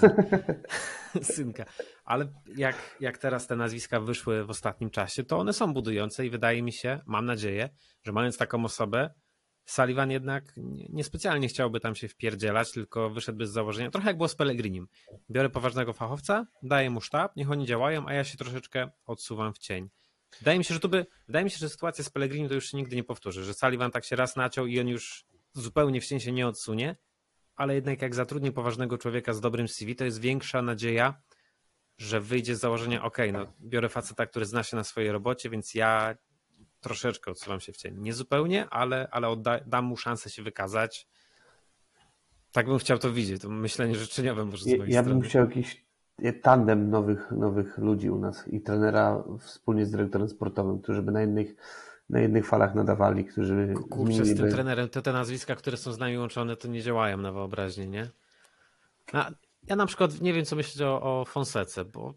Synka. 1.22 1.64
Ale 2.04 2.26
jak, 2.56 2.96
jak 3.00 3.18
teraz 3.18 3.46
te 3.46 3.56
nazwiska 3.56 4.00
wyszły 4.00 4.44
w 4.44 4.50
ostatnim 4.50 4.90
czasie, 4.90 5.24
to 5.24 5.38
one 5.38 5.52
są 5.52 5.74
budujące 5.74 6.26
i 6.26 6.30
wydaje 6.30 6.62
mi 6.62 6.72
się, 6.72 7.00
mam 7.06 7.26
nadzieję, 7.26 7.68
że 8.02 8.12
mając 8.12 8.36
taką 8.36 8.64
osobę, 8.64 9.10
Sullivan 9.66 10.10
jednak 10.10 10.52
niespecjalnie 10.88 11.48
chciałby 11.48 11.80
tam 11.80 11.94
się 11.94 12.08
wpierdzielać, 12.08 12.72
tylko 12.72 13.10
wyszedłby 13.10 13.46
z 13.46 13.50
założenia, 13.50 13.90
trochę 13.90 14.08
jak 14.08 14.16
było 14.16 14.28
z 14.28 14.34
Pellegrinim. 14.34 14.88
Biorę 15.30 15.50
poważnego 15.50 15.92
fachowca, 15.92 16.46
daję 16.62 16.90
mu 16.90 17.00
sztab, 17.00 17.36
niech 17.36 17.50
oni 17.50 17.66
działają, 17.66 18.06
a 18.08 18.12
ja 18.12 18.24
się 18.24 18.38
troszeczkę 18.38 18.90
odsuwam 19.06 19.54
w 19.54 19.58
cień. 19.58 19.88
Wydaje 20.38 20.58
mi 20.58 20.64
się, 20.64 20.74
że 20.74 20.80
tu 20.80 20.88
by, 20.88 21.06
wydaje 21.26 21.44
mi 21.44 21.50
się, 21.50 21.58
że 21.58 21.68
sytuacja 21.68 22.04
z 22.04 22.10
Pellegrinim 22.10 22.48
to 22.48 22.54
już 22.54 22.70
się 22.70 22.76
nigdy 22.76 22.96
nie 22.96 23.04
powtórzy, 23.04 23.44
że 23.44 23.54
Sullivan 23.54 23.90
tak 23.90 24.04
się 24.04 24.16
raz 24.16 24.36
naciął 24.36 24.66
i 24.66 24.80
on 24.80 24.88
już 24.88 25.24
zupełnie 25.52 26.00
w 26.00 26.06
cień 26.06 26.20
się 26.20 26.32
nie 26.32 26.46
odsunie, 26.46 26.96
ale 27.56 27.74
jednak 27.74 28.02
jak 28.02 28.14
zatrudni 28.14 28.52
poważnego 28.52 28.98
człowieka 28.98 29.32
z 29.32 29.40
dobrym 29.40 29.68
CV, 29.68 29.96
to 29.96 30.04
jest 30.04 30.20
większa 30.20 30.62
nadzieja, 30.62 31.22
że 31.98 32.20
wyjdzie 32.20 32.56
z 32.56 32.60
założenia, 32.60 33.02
ok, 33.02 33.18
no 33.32 33.52
biorę 33.60 33.88
faceta, 33.88 34.26
który 34.26 34.46
zna 34.46 34.62
się 34.62 34.76
na 34.76 34.84
swojej 34.84 35.12
robocie, 35.12 35.50
więc 35.50 35.74
ja 35.74 36.16
troszeczkę 36.80 37.30
odsuwam 37.30 37.60
się 37.60 37.72
w 37.72 37.76
cień. 37.76 37.98
Nie 37.98 38.12
zupełnie, 38.12 38.68
ale, 38.70 39.08
ale 39.10 39.28
odda, 39.28 39.60
dam 39.66 39.84
mu 39.84 39.96
szansę 39.96 40.30
się 40.30 40.42
wykazać. 40.42 41.08
Tak 42.52 42.66
bym 42.66 42.78
chciał 42.78 42.98
to 42.98 43.12
widzieć. 43.12 43.42
To 43.42 43.48
myślenie 43.48 43.94
życzeniowe 43.94 44.44
może 44.44 44.64
z 44.64 44.66
ja, 44.66 44.76
mojej 44.78 44.92
ja 44.92 45.00
strony. 45.00 45.20
bym 45.20 45.28
chciał 45.28 45.44
jakiś 45.44 45.86
tandem 46.42 46.90
nowych, 46.90 47.30
nowych 47.30 47.78
ludzi 47.78 48.10
u 48.10 48.18
nas 48.18 48.48
i 48.48 48.60
trenera 48.60 49.24
wspólnie 49.40 49.86
z 49.86 49.90
dyrektorem 49.90 50.28
sportowym, 50.28 50.82
którzy 50.82 51.02
by 51.02 51.12
na 51.12 51.20
jednych, 51.20 51.54
na 52.10 52.20
jednych 52.20 52.46
falach 52.46 52.74
nadawali, 52.74 53.24
którzy 53.24 53.74
Kurczę, 53.90 54.24
z 54.24 54.36
tym 54.36 54.50
trenerem, 54.50 54.88
te, 54.88 55.02
te 55.02 55.12
nazwiska, 55.12 55.56
które 55.56 55.76
są 55.76 55.92
z 55.92 55.98
nami 55.98 56.18
łączone, 56.18 56.56
to 56.56 56.68
nie 56.68 56.82
działają 56.82 57.16
na 57.16 57.32
wyobraźnię, 57.32 57.86
nie? 57.86 58.10
A 59.12 59.30
ja 59.66 59.76
na 59.76 59.86
przykład 59.86 60.20
nie 60.20 60.32
wiem, 60.32 60.44
co 60.44 60.56
myśleć 60.56 60.82
o, 60.82 61.02
o 61.02 61.24
Fonsece, 61.24 61.84
bo 61.84 62.14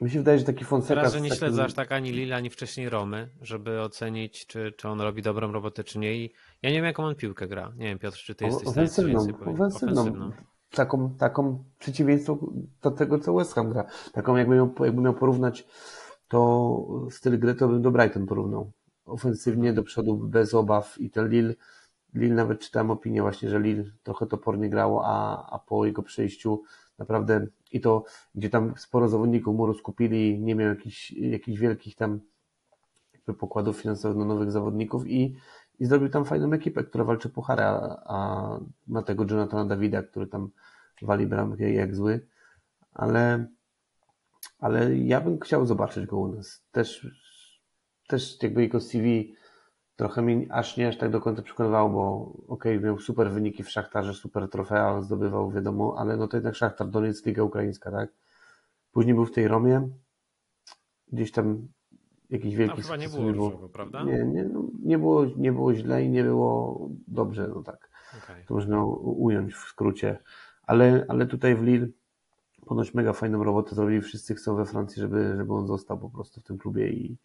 mi 0.00 0.10
się 0.10 0.18
wydaje, 0.18 0.38
że 0.38 0.44
taki 0.44 0.64
Fonseca... 0.64 0.94
Teraz, 0.94 1.12
że 1.12 1.20
nie 1.20 1.28
takim... 1.28 1.38
śledzę 1.38 1.64
aż 1.64 1.74
tak 1.74 1.92
ani 1.92 2.12
Lila, 2.12 2.36
ani 2.36 2.50
wcześniej 2.50 2.88
Romy, 2.88 3.28
żeby 3.42 3.80
ocenić, 3.80 4.46
czy, 4.46 4.72
czy 4.76 4.88
on 4.88 5.00
robi 5.00 5.22
dobrą 5.22 5.52
robotę, 5.52 5.84
czy 5.84 5.98
nie. 5.98 6.14
I 6.14 6.32
ja 6.62 6.70
nie 6.70 6.76
wiem, 6.76 6.84
jaką 6.84 7.04
on 7.04 7.14
piłkę 7.14 7.48
gra. 7.48 7.72
Nie 7.76 7.86
wiem, 7.86 7.98
Piotr, 7.98 8.18
czy 8.18 8.34
ty 8.34 8.44
jesteś 8.44 8.68
ofensywną, 8.68 9.18
ofensywną. 9.20 10.00
ofensywną. 10.00 10.30
Taką, 10.70 11.14
taką 11.18 11.64
przeciwieństwo 11.78 12.38
do 12.82 12.90
tego, 12.90 13.18
co 13.18 13.34
West 13.34 13.54
Ham 13.54 13.70
gra. 13.70 13.84
Taką, 14.12 14.36
jakby 14.36 14.54
miał, 14.54 14.74
jakby 14.80 15.02
miał 15.02 15.14
porównać 15.14 15.66
to 16.28 17.06
styl 17.10 17.38
gry, 17.38 17.54
to 17.54 17.68
bym 17.68 17.82
do 17.82 17.90
Brighton 17.90 18.26
porównał. 18.26 18.72
Ofensywnie 19.04 19.72
do 19.72 19.82
przodu, 19.82 20.16
bez 20.16 20.54
obaw 20.54 20.98
i 20.98 21.10
ten 21.10 21.28
Lille, 21.28 21.54
Lille 22.14 22.34
nawet 22.34 22.60
czytałem 22.60 22.90
opinię 22.90 23.22
właśnie, 23.22 23.50
że 23.50 23.60
Lille 23.60 23.84
trochę 24.02 24.26
topornie 24.26 24.70
grało, 24.70 25.02
a, 25.06 25.46
a 25.50 25.58
po 25.58 25.86
jego 25.86 26.02
przejściu 26.02 26.62
naprawdę 26.98 27.46
i 27.72 27.80
to, 27.80 28.04
gdzie 28.34 28.50
tam 28.50 28.74
sporo 28.76 29.08
zawodników 29.08 29.56
mu 29.56 29.66
rozkupili, 29.66 30.40
nie 30.40 30.54
miał 30.54 30.68
jakichś, 30.68 31.12
jakichś 31.12 31.58
wielkich 31.58 31.96
tam 31.96 32.20
pokładów 33.38 33.76
finansowych 33.76 34.16
na 34.16 34.24
nowych 34.24 34.50
zawodników 34.50 35.06
i, 35.06 35.36
i 35.78 35.86
zrobił 35.86 36.08
tam 36.08 36.24
fajną 36.24 36.52
ekipę, 36.52 36.84
która 36.84 37.04
walczy 37.04 37.28
puchara, 37.28 38.02
a 38.06 38.48
ma 38.86 39.02
tego 39.02 39.24
Jonathana 39.30 39.64
Davida, 39.64 40.02
który 40.02 40.26
tam 40.26 40.50
wali 41.02 41.26
bramkę 41.26 41.72
jak 41.72 41.94
zły, 41.94 42.26
ale, 42.92 43.46
ale 44.58 44.96
ja 44.96 45.20
bym 45.20 45.40
chciał 45.40 45.66
zobaczyć 45.66 46.06
go 46.06 46.18
u 46.18 46.28
nas. 46.28 46.62
Też, 46.72 47.06
też 48.08 48.42
jakby 48.42 48.62
jego 48.62 48.80
CV 48.80 49.34
trochę 49.96 50.22
mi 50.22 50.46
aż 50.50 50.76
nie 50.76 50.88
aż 50.88 50.98
tak 50.98 51.10
do 51.10 51.20
końca 51.20 51.42
przekonywało, 51.42 51.90
bo 51.90 52.32
okej, 52.54 52.76
okay, 52.76 52.86
miał 52.86 52.98
super 52.98 53.30
wyniki 53.30 53.62
w 53.62 53.70
Szachtarze, 53.70 54.14
super 54.14 54.50
trofea 54.50 55.02
zdobywał, 55.02 55.50
wiadomo, 55.50 55.94
ale 55.98 56.16
no 56.16 56.28
to 56.28 56.36
jednak 56.36 56.54
Szachtar, 56.54 56.88
Donetsk, 56.88 57.26
Liga 57.26 57.42
Ukraińska, 57.42 57.90
tak? 57.90 58.10
Później 58.92 59.14
był 59.14 59.26
w 59.26 59.32
tej 59.32 59.48
Romie, 59.48 59.88
gdzieś 61.12 61.32
tam 61.32 61.68
jakiś 62.30 62.56
wielki... 62.56 62.74
Tam 62.74 62.82
chyba 62.82 62.96
nie 62.96 63.08
było, 63.08 63.32
różowo, 63.32 63.68
prawda? 63.68 64.02
Nie, 64.02 64.24
nie, 64.24 64.44
no, 64.44 64.62
nie, 64.82 64.98
było, 64.98 65.24
nie 65.36 65.52
było 65.52 65.74
źle 65.74 66.04
i 66.04 66.10
nie 66.10 66.24
było 66.24 66.88
dobrze, 67.08 67.48
no 67.48 67.62
tak. 67.62 67.90
Okay. 68.24 68.44
To 68.46 68.54
można 68.54 68.84
ująć 68.84 69.54
w 69.54 69.58
skrócie. 69.58 70.18
Ale, 70.62 71.04
ale 71.08 71.26
tutaj 71.26 71.56
w 71.56 71.62
Lille 71.62 71.86
ponoć 72.66 72.94
mega 72.94 73.12
fajną 73.12 73.44
robotę 73.44 73.74
zrobili, 73.74 74.00
wszyscy 74.00 74.34
chcą 74.34 74.56
we 74.56 74.64
Francji, 74.64 75.00
żeby, 75.00 75.34
żeby 75.36 75.54
on 75.54 75.66
został 75.66 75.98
po 75.98 76.10
prostu 76.10 76.40
w 76.40 76.44
tym 76.44 76.58
klubie 76.58 76.88
i, 76.88 77.18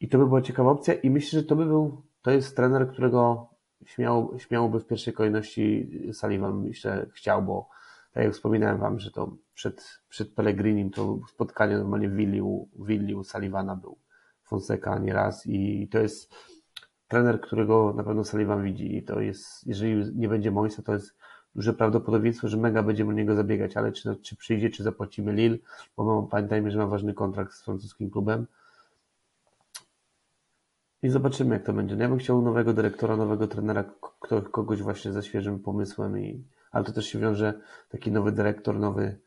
i 0.00 0.08
to 0.08 0.18
by 0.18 0.26
była 0.26 0.42
ciekawa 0.42 0.70
opcja 0.70 0.94
i 0.94 1.10
myślę, 1.10 1.40
że 1.40 1.46
to 1.46 1.56
by 1.56 1.66
był, 1.66 2.02
to 2.22 2.30
jest 2.30 2.56
trener, 2.56 2.88
którego 2.88 3.48
śmiało, 3.84 4.38
śmiałoby 4.38 4.80
w 4.80 4.86
pierwszej 4.86 5.14
kolejności 5.14 5.90
Sullivan 6.12 6.62
myślę 6.62 7.06
chciał, 7.14 7.42
bo 7.42 7.68
tak 8.12 8.24
jak 8.24 8.32
wspominałem 8.32 8.78
wam, 8.78 8.98
że 8.98 9.10
to 9.10 9.36
przed, 9.54 10.00
przed 10.08 10.34
Pellegrinim 10.34 10.90
to 10.90 11.18
spotkanie 11.28 11.78
normalnie 11.78 12.08
w 12.08 12.14
Willi, 12.14 12.42
u, 12.42 12.68
Willi 12.78 13.14
u 13.14 13.24
Sullivana 13.24 13.76
był 13.76 13.98
Fonseca 14.44 14.98
nieraz 14.98 15.46
i 15.46 15.88
to 15.88 15.98
jest 15.98 16.34
trener, 17.08 17.40
którego 17.40 17.92
na 17.96 18.04
pewno 18.04 18.24
Sullivan 18.24 18.62
widzi 18.62 18.96
i 18.96 19.02
to 19.02 19.20
jest, 19.20 19.66
jeżeli 19.66 20.16
nie 20.16 20.28
będzie 20.28 20.50
Moisa, 20.50 20.82
to 20.82 20.92
jest 20.92 21.16
duże 21.54 21.72
prawdopodobieństwo, 21.72 22.48
że 22.48 22.56
mega 22.56 22.82
będziemy 22.82 23.10
o 23.10 23.12
niego 23.12 23.34
zabiegać, 23.34 23.76
ale 23.76 23.92
czy, 23.92 24.16
czy 24.16 24.36
przyjdzie, 24.36 24.70
czy 24.70 24.82
zapłacimy 24.82 25.32
Lille, 25.32 25.58
bo 25.96 26.22
pamiętajmy, 26.22 26.70
że 26.70 26.78
ma 26.78 26.86
ważny 26.86 27.14
kontrakt 27.14 27.52
z 27.52 27.64
francuskim 27.64 28.10
klubem, 28.10 28.46
i 31.02 31.08
zobaczymy, 31.08 31.54
jak 31.54 31.64
to 31.64 31.72
będzie. 31.72 31.96
No 31.96 32.02
ja 32.02 32.08
bym 32.08 32.18
chciał 32.18 32.42
nowego 32.42 32.72
dyrektora, 32.72 33.16
nowego 33.16 33.48
trenera, 33.48 33.84
kogoś 34.52 34.82
właśnie 34.82 35.12
ze 35.12 35.22
świeżym 35.22 35.58
pomysłem, 35.58 36.18
i, 36.18 36.44
ale 36.70 36.84
to 36.84 36.92
też 36.92 37.06
się 37.06 37.18
wiąże 37.18 37.54
taki 37.88 38.12
nowy 38.12 38.32
dyrektor, 38.32 38.78
nowy, 38.78 39.18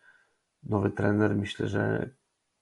nowy 0.63 0.89
trener. 0.89 1.35
Myślę, 1.35 1.67
że 1.67 2.09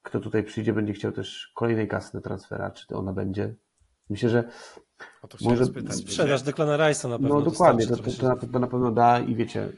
kto 0.03 0.19
tutaj 0.19 0.43
przyjdzie, 0.43 0.73
będzie 0.73 0.93
chciał 0.93 1.11
też 1.11 1.51
kolejnej 1.55 1.87
kasy 1.87 2.15
na 2.15 2.21
transfera, 2.21 2.71
czy 2.71 2.87
to 2.87 2.99
ona 2.99 3.13
będzie. 3.13 3.55
Myślę, 4.09 4.29
że 4.29 4.43
może 5.41 5.65
spytać, 5.65 5.95
sprzedaż 5.95 6.41
Declana 6.41 6.77
Rice'a 6.77 7.09
na 7.09 7.19
pewno. 7.19 7.35
No 7.35 7.41
dokładnie, 7.41 7.87
to, 7.87 7.97
to, 7.97 8.11
to, 8.11 8.27
na, 8.27 8.35
to, 8.35 8.59
na, 8.59 8.67
pewno 8.67 8.91
da 8.91 9.19
i 9.19 9.35
wiecie, 9.35 9.69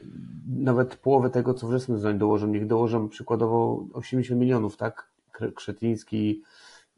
nawet 0.46 0.96
połowę 0.96 1.30
tego, 1.30 1.54
co 1.54 1.68
wrzesnym 1.68 1.98
sezonie 1.98 2.18
dołożą, 2.18 2.46
niech 2.46 2.66
dołożą 2.66 3.08
przykładowo 3.08 3.86
80 3.92 4.40
milionów, 4.40 4.76
tak? 4.76 5.10
Krzetyński, 5.54 6.42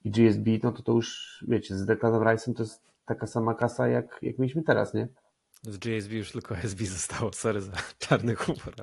i 0.07 0.11
GSB, 0.11 0.51
no 0.63 0.73
to 0.73 0.83
to 0.83 0.93
już, 0.93 1.39
wiecie, 1.49 1.77
z 1.77 1.85
Declanem 1.85 2.21
Rice'em 2.21 2.55
to 2.55 2.63
jest 2.63 2.83
taka 3.07 3.27
sama 3.27 3.55
kasa, 3.55 3.89
jak, 3.89 4.19
jak 4.23 4.39
mieliśmy 4.39 4.63
teraz, 4.63 4.95
nie? 4.95 5.09
Z 5.63 5.79
GSB 5.79 6.15
już 6.15 6.33
tylko 6.33 6.57
SB 6.57 6.85
zostało, 6.85 7.33
sorry 7.33 7.61
za 7.61 7.73
czarny 7.99 8.35
humor. 8.35 8.75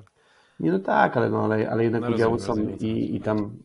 Nie, 0.60 0.72
no 0.72 0.80
tak, 0.80 1.18
ale, 1.18 1.30
no, 1.30 1.44
ale, 1.44 1.70
ale 1.70 1.84
jednak 1.84 2.02
no, 2.02 2.10
udziały 2.10 2.40
są 2.40 2.56
i, 2.80 3.16
i 3.16 3.22
tam 3.22 3.58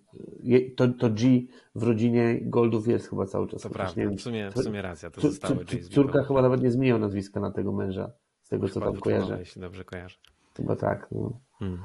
to, 0.77 0.89
to 0.89 1.11
G 1.11 1.41
w 1.75 1.83
rodzinie 1.83 2.39
Goldów 2.43 2.89
jest 2.89 3.11
chyba 3.11 3.27
cały 3.27 3.49
czas. 3.49 3.63
To 3.63 3.71
prawda, 3.71 4.03
w 4.17 4.21
sumie, 4.21 4.51
w 4.51 4.63
sumie 4.63 4.83
racja, 4.83 5.11
to 5.11 5.21
zostało 5.21 5.55
GSB. 5.55 5.95
Córka 5.95 6.23
chyba 6.23 6.43
nawet 6.43 6.63
nie 6.63 6.71
zmieniła 6.71 6.99
nazwiska 6.99 7.41
na 7.41 7.51
tego 7.51 7.73
męża, 7.73 8.11
z 8.43 8.49
tego 8.49 8.69
co 8.69 8.81
tam 8.81 8.97
kojarzę. 8.97 9.39
Jeśli 9.39 9.61
dobrze 9.61 9.85
kojarzę. 9.85 10.17
Chyba 10.57 10.77
tak, 10.77 11.07
no. 11.11 11.41
Hmm. 11.59 11.83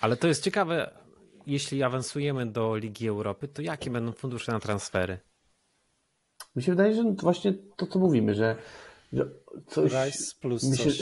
Ale 0.00 0.16
to 0.16 0.28
jest 0.28 0.44
ciekawe, 0.44 1.01
jeśli 1.46 1.82
awansujemy 1.82 2.46
do 2.46 2.76
Ligi 2.76 3.08
Europy, 3.08 3.48
to 3.48 3.62
jakie 3.62 3.90
będą 3.90 4.12
fundusze 4.12 4.52
na 4.52 4.60
transfery? 4.60 5.18
Mi 6.56 6.62
się 6.62 6.72
wydaje, 6.72 6.94
że 6.94 7.02
właśnie 7.22 7.54
to, 7.76 7.86
co 7.86 7.98
mówimy, 7.98 8.34
że, 8.34 8.56
że 9.12 9.30
coś... 9.66 9.92
Rice 9.92 10.34
plus 10.40 10.70
myślę, 10.70 10.92
coś. 10.92 11.00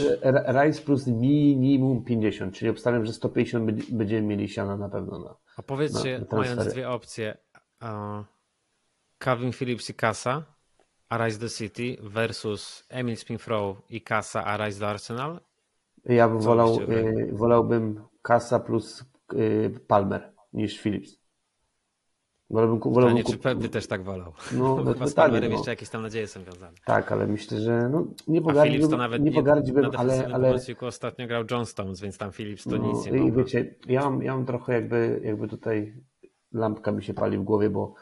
Rice 0.65 0.83
plus 0.83 1.07
minimum 1.07 2.05
50, 2.05 2.55
czyli 2.55 2.71
obstawiam, 2.71 3.07
że 3.07 3.13
150 3.13 3.93
będziemy 3.93 4.23
mieli 4.23 4.49
siana 4.49 4.77
na 4.77 4.89
pewno 4.89 5.19
na 5.19 5.35
A 5.57 5.63
powiedzcie, 5.63 6.19
na, 6.19 6.27
na 6.37 6.39
mając 6.39 6.73
dwie 6.73 6.89
opcje, 6.89 7.37
Calvin 9.19 9.53
Phillips 9.53 9.91
i 9.91 9.95
Kasa, 9.95 10.43
a 11.09 11.27
Rice 11.27 11.39
the 11.39 11.49
City 11.49 11.97
versus 12.03 12.85
Emil 12.89 13.17
Spinfrow 13.17 13.77
i 13.91 14.01
Kasa, 14.01 14.45
a 14.45 14.67
Rice 14.67 14.81
the 14.81 14.87
Arsenal? 14.87 15.41
Ja 16.05 16.29
bym 16.29 16.41
wolał, 16.41 16.81
y, 16.81 17.31
wolałbym 17.33 18.03
Kasa 18.23 18.61
plus 18.61 19.05
Palmer 19.87 20.30
niż 20.53 20.79
Phillips. 20.79 21.21
Wolałbym, 22.51 22.93
wolałbym 22.93 23.17
Pytanie, 23.17 23.37
czy 23.37 23.43
Pep 23.43 23.73
też 23.73 23.87
tak 23.87 24.05
wolał. 24.05 24.33
No, 24.53 24.77
Chyba 24.95 25.07
z 25.07 25.15
Palmerem 25.15 25.51
no. 25.51 25.57
jeszcze 25.57 25.71
jakieś 25.71 25.89
tam 25.89 26.03
nadzieje 26.03 26.27
są 26.27 26.45
wiązane. 26.45 26.73
Tak, 26.85 27.13
ale 27.13 27.27
myślę, 27.27 27.61
że 27.61 27.89
no, 27.93 28.07
nie 28.29 28.43
pogardziłbym, 28.43 28.99
nawet 28.99 29.23
nie, 29.23 29.33
pogardziłbym 29.33 29.91
na 29.91 29.99
ale... 29.99 30.29
ale... 30.33 30.55
ostatnio 30.81 31.27
grał 31.27 31.45
John 31.51 31.67
Stones, 31.67 32.01
więc 32.01 32.19
tam 32.19 32.33
Phillips 32.33 32.65
to 32.65 32.71
no, 32.71 32.93
nic 32.93 33.07
nie 33.07 33.27
I 33.27 33.33
wiecie, 33.33 33.75
ja 33.87 34.01
mam, 34.01 34.23
ja 34.23 34.37
mam 34.37 34.47
trochę 34.47 34.73
jakby, 34.73 35.21
jakby 35.25 35.49
tutaj 35.49 35.95
lampka 36.53 36.93
mi 36.93 37.03
się 37.03 37.15
pali 37.15 37.39
w 37.39 37.43
głowie, 37.43 37.71
bo 37.71 37.95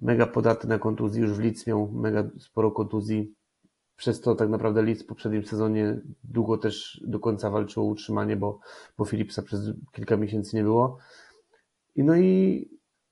mega 0.00 0.26
podatny 0.26 0.68
na 0.68 0.78
kontuzji, 0.78 1.22
już 1.22 1.32
w 1.32 1.40
Lidz 1.40 1.66
miał 1.66 1.92
mega 1.92 2.30
sporo 2.38 2.70
kontuzji, 2.70 3.34
przez 3.96 4.20
to 4.20 4.34
tak 4.34 4.48
naprawdę 4.48 4.82
Leeds 4.82 5.02
w 5.02 5.06
poprzednim 5.06 5.44
sezonie 5.44 6.00
długo 6.24 6.58
też 6.58 7.00
do 7.06 7.20
końca 7.20 7.50
walczył 7.50 7.82
o 7.82 7.86
utrzymanie, 7.86 8.36
bo, 8.36 8.60
bo 8.98 9.04
Philipsa 9.04 9.42
przez 9.42 9.70
kilka 9.92 10.16
miesięcy 10.16 10.56
nie 10.56 10.62
było. 10.62 10.98
I 11.96 12.04
no 12.04 12.16
i 12.16 12.68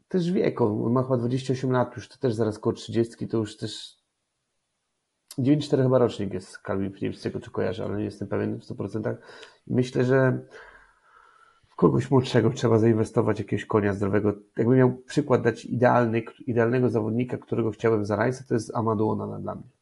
też 0.08 0.32
wiek, 0.32 0.60
on 0.60 0.92
ma 0.92 1.02
chyba 1.02 1.16
28 1.16 1.72
lat, 1.72 1.96
już 1.96 2.08
to 2.08 2.18
też 2.18 2.34
zaraz 2.34 2.58
koło 2.58 2.72
30, 2.72 3.28
to 3.28 3.36
już 3.36 3.56
też 3.56 4.00
9-4 5.38 5.82
chyba 5.82 5.98
rocznik 5.98 6.34
jest 6.34 6.58
Calvin 6.66 6.92
Phillips, 6.92 7.18
z 7.18 7.22
tego 7.22 7.40
co 7.40 7.50
kojarzę, 7.50 7.84
ale 7.84 7.98
nie 7.98 8.04
jestem 8.04 8.28
pewien 8.28 8.60
w 8.60 8.64
100%. 8.64 9.16
I 9.66 9.74
myślę, 9.74 10.04
że 10.04 10.46
w 11.68 11.76
kogoś 11.76 12.10
młodszego 12.10 12.50
trzeba 12.50 12.78
zainwestować, 12.78 13.38
jakiegoś 13.38 13.66
konia 13.66 13.94
zdrowego. 13.94 14.32
Jakbym 14.56 14.78
miał 14.78 14.96
przykład 14.96 15.42
dać 15.42 15.64
idealny, 15.64 16.22
idealnego 16.46 16.88
zawodnika, 16.88 17.38
którego 17.38 17.70
chciałem 17.70 18.04
za 18.04 18.16
Rajsa, 18.16 18.44
to 18.48 18.54
jest 18.54 18.70
Onana 18.74 19.38
dla 19.38 19.54
mnie. 19.54 19.79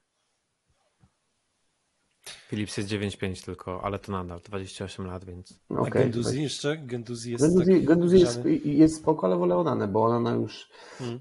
Philips 2.49 2.77
jest 2.77 2.89
9,5 2.91 3.45
tylko, 3.45 3.83
ale 3.83 3.99
to 3.99 4.13
nadal 4.13 4.41
28 4.41 5.07
lat, 5.07 5.25
więc. 5.25 5.61
Okay, 5.69 5.87
A 5.87 5.91
Genduzi 5.91 6.43
jeszcze? 6.43 6.77
Genduzi 6.77 7.33
jest. 7.33 7.45
Genduzi, 7.45 7.85
Genduzi 7.85 8.21
jest, 8.21 8.45
jest 8.65 8.97
spoko, 8.97 9.27
ale 9.27 9.37
wolę 9.37 9.57
Onanę, 9.57 9.89
bo 9.89 10.05
Onana 10.05 10.31
już. 10.31 10.71
Hmm. 10.99 11.21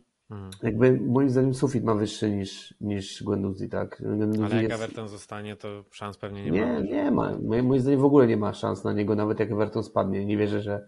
Jakby 0.63 0.99
moim 1.01 1.29
zdaniem 1.29 1.53
sufit 1.53 1.83
ma 1.83 1.95
wyższy 1.95 2.31
niż, 2.31 2.75
niż 2.81 3.23
Guendouzi, 3.23 3.69
tak? 3.69 4.01
Genduzi 4.01 4.43
ale 4.43 4.55
jak 4.55 4.63
jest... 4.63 4.75
Everton 4.83 5.07
zostanie, 5.07 5.55
to 5.55 5.83
szans 5.91 6.17
pewnie 6.17 6.43
nie, 6.43 6.51
nie 6.51 6.65
ma. 6.65 6.79
Nie, 6.79 6.81
nie 6.81 7.11
ma. 7.11 7.37
Moim 7.63 7.79
zdaniem 7.79 7.99
w 7.99 8.05
ogóle 8.05 8.27
nie 8.27 8.37
ma 8.37 8.53
szans 8.53 8.83
na 8.83 8.93
niego, 8.93 9.15
nawet 9.15 9.39
jak 9.39 9.51
Everton 9.51 9.83
spadnie. 9.83 10.25
Nie 10.25 10.37
wierzę, 10.37 10.61
że, 10.61 10.87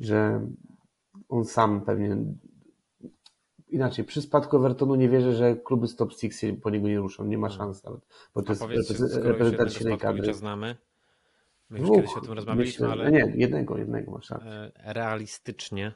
że 0.00 0.46
on 1.28 1.44
sam 1.44 1.84
pewnie 1.84 2.16
inaczej, 3.76 4.04
przy 4.04 4.22
spadku 4.22 4.56
Evertonu 4.56 4.94
nie 4.94 5.08
wierzę, 5.08 5.32
że 5.32 5.56
kluby 5.56 5.88
z 5.88 5.96
top 5.96 6.12
6 6.12 6.38
po 6.62 6.70
niego 6.70 6.88
nie 6.88 6.98
ruszą. 6.98 7.24
Nie 7.24 7.38
ma 7.38 7.48
hmm. 7.48 7.66
szans 7.66 7.84
nawet. 7.84 8.00
Bo 8.34 8.42
to 8.42 8.52
A 8.68 8.72
jest 8.72 9.14
reprezentacyjnej 9.14 9.98
kadry. 9.98 10.34
znamy. 10.34 10.76
My 11.70 11.78
już 11.78 11.90
kiedyś 11.90 12.16
o 12.16 12.20
tym 12.20 12.32
rozmawialiśmy, 12.32 12.88
myślę, 12.88 13.04
ale. 13.04 13.12
Nie, 13.12 13.32
jednego, 13.36 13.78
jednego 13.78 14.10
masz 14.10 14.30
rację. 14.30 14.50
E, 14.50 14.92
realistycznie. 14.92 15.92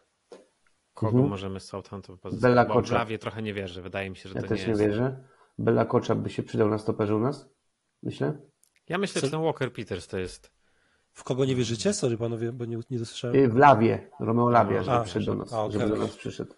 Kogo 0.95 1.13
mhm. 1.13 1.29
możemy 1.29 1.61
z 1.61 1.65
Southampton 1.65 2.19
pozyskać? 2.19 2.43
Bella 2.43 2.65
Bo 2.65 2.75
Kocza. 2.75 3.07
Trochę 3.21 3.43
nie 3.43 3.55
wierzę. 3.55 3.83
Wydaje 3.83 4.11
mi 4.11 4.17
się, 4.17 4.29
że 4.29 4.35
ja 4.35 4.43
to 4.43 4.49
też 4.49 4.67
nie, 4.67 4.73
nie 4.73 4.79
wierzę. 4.79 5.25
Bella 5.59 5.85
Kocza 5.85 6.15
by 6.15 6.31
się 6.31 6.43
przydał 6.43 6.69
na 6.69 6.79
stoperze 6.79 7.17
u 7.17 7.21
nas? 7.21 7.49
Myślę. 8.03 8.33
Ja 8.89 8.99
myślę, 8.99 9.21
że 9.21 9.31
ten 9.31 9.43
Walker 9.43 9.73
Peters 9.73 10.09
to 10.09 10.19
jest. 10.19 10.51
W 11.13 11.25
kogo 11.25 11.45
nie 11.45 11.57
wierzycie? 11.57 11.93
Sorry 11.93 12.17
panowie, 12.17 12.53
bo 12.53 12.65
nie, 12.65 12.79
nie 12.91 12.99
dosłyszałem. 12.99 13.51
W 13.51 13.57
Lawie, 13.57 14.11
Romeo 14.21 14.51
Lavia, 14.51 14.83
żeby 14.83 15.05
przyszedł 15.05 15.27
do 15.27 15.35
nas. 15.35 15.53
A, 15.53 15.63
okay. 15.63 15.73
Żeby 15.73 15.89
do 15.89 15.97
nas 15.97 16.17
przyszedł. 16.17 16.55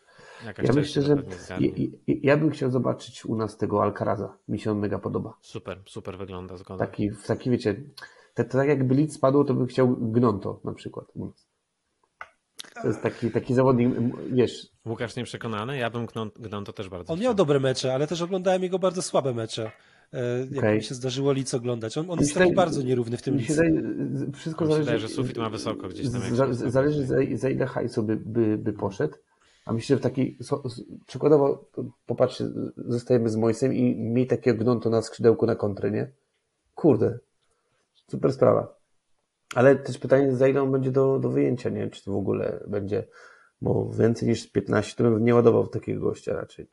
Jakaś 0.47 0.67
ja 0.69 0.73
myślę, 0.75 1.03
że 1.03 1.17
ja, 1.61 1.69
ja, 2.07 2.37
bym 2.37 2.51
chciał 2.51 2.71
zobaczyć 2.71 3.25
u 3.25 3.37
nas 3.37 3.57
tego 3.57 3.83
Alcaraza. 3.83 4.39
Mi 4.49 4.59
się 4.59 4.71
on 4.71 4.79
mega 4.79 4.99
podoba. 4.99 5.39
Super, 5.41 5.83
super 5.87 6.19
wygląda, 6.19 6.57
zgoda. 6.57 6.87
Taki, 6.87 7.11
taki 7.27 7.51
wiecie, 7.51 7.83
to 8.35 8.45
tak 8.45 8.69
jakby 8.69 8.95
Leeds 8.95 9.15
spadło, 9.15 9.45
to 9.45 9.55
bym 9.55 9.67
chciał 9.67 9.97
Gnonto 9.97 10.61
na 10.65 10.75
przykład 10.75 11.07
u 11.15 11.27
nas. 11.27 11.49
To 12.83 12.89
jest 12.89 13.03
taki, 13.03 13.31
taki 13.31 13.55
zawodnik, 13.55 13.89
wiesz. 14.33 14.69
Łukasz 14.87 15.17
nieprzekonany? 15.17 15.79
Ja 15.79 15.91
bym 15.91 16.07
Gnonto 16.39 16.73
też 16.73 16.89
bardzo 16.89 17.13
On 17.13 17.19
chciał. 17.19 17.25
miał 17.25 17.35
dobre 17.35 17.61
mecze, 17.61 17.95
ale 17.95 18.07
też 18.07 18.23
oglądałem 18.23 18.63
jego 18.63 18.79
bardzo 18.79 19.03
słabe 19.03 19.35
mecze. 19.35 19.71
E, 20.13 20.39
jak 20.39 20.59
okay. 20.59 20.75
mi 20.75 20.83
się 20.83 20.95
zdarzyło 20.95 21.33
Lic 21.33 21.55
oglądać. 21.55 21.99
On, 21.99 22.11
on 22.11 22.19
jest 22.19 22.35
taki 22.35 22.55
bardzo 22.55 22.83
nierówny 22.83 23.17
w 23.17 23.23
tym 23.23 23.37
Lic. 23.37 23.61
Wszystko 24.35 24.67
zależy, 24.67 24.99
że 24.99 25.09
sufit 25.09 25.39
ma 25.39 25.51
wysoko 25.51 25.89
gdzieś 25.89 26.13
tam. 26.13 26.21
zależy 26.71 27.07
za, 27.07 27.17
za 27.35 27.51
ile 27.51 27.67
hajsu 27.67 28.03
by, 28.03 28.17
by, 28.17 28.59
by 28.59 28.73
poszedł 28.73 29.15
A 29.65 29.73
myślę, 29.73 29.97
że 29.97 30.03
taki, 30.03 30.39
przykładowo, 31.07 31.71
popatrzcie, 32.07 32.45
zostajemy 32.77 33.29
z 33.29 33.37
Mojsem 33.37 33.75
i 33.75 33.97
miej 33.97 34.27
takiego 34.27 34.65
gnąto 34.65 34.91
na 34.91 35.03
skrzydełku 35.03 35.47
na 35.47 35.55
kontrę, 35.55 35.91
nie? 35.91 36.13
Kurde, 36.75 37.19
super 38.11 38.33
sprawa. 38.33 38.77
Ale 39.55 39.77
też 39.77 39.99
pytanie, 39.99 40.37
za 40.37 40.49
ile 40.49 40.63
on 40.63 40.73
będzie 40.73 40.91
do, 40.91 41.19
do 41.19 41.29
wyjęcia, 41.29 41.71
nie? 41.71 41.91
Czy 41.91 42.05
to 42.05 42.13
w 42.13 42.17
ogóle 42.17 42.65
będzie, 42.67 43.05
bo 43.61 43.91
więcej 43.91 44.29
niż 44.29 44.51
15 44.51 44.97
to 44.97 45.03
bym 45.03 45.25
nie 45.25 45.35
ładował 45.35 45.67
takiego 45.67 46.01
gościa 46.01 46.33
raczej. 46.33 46.67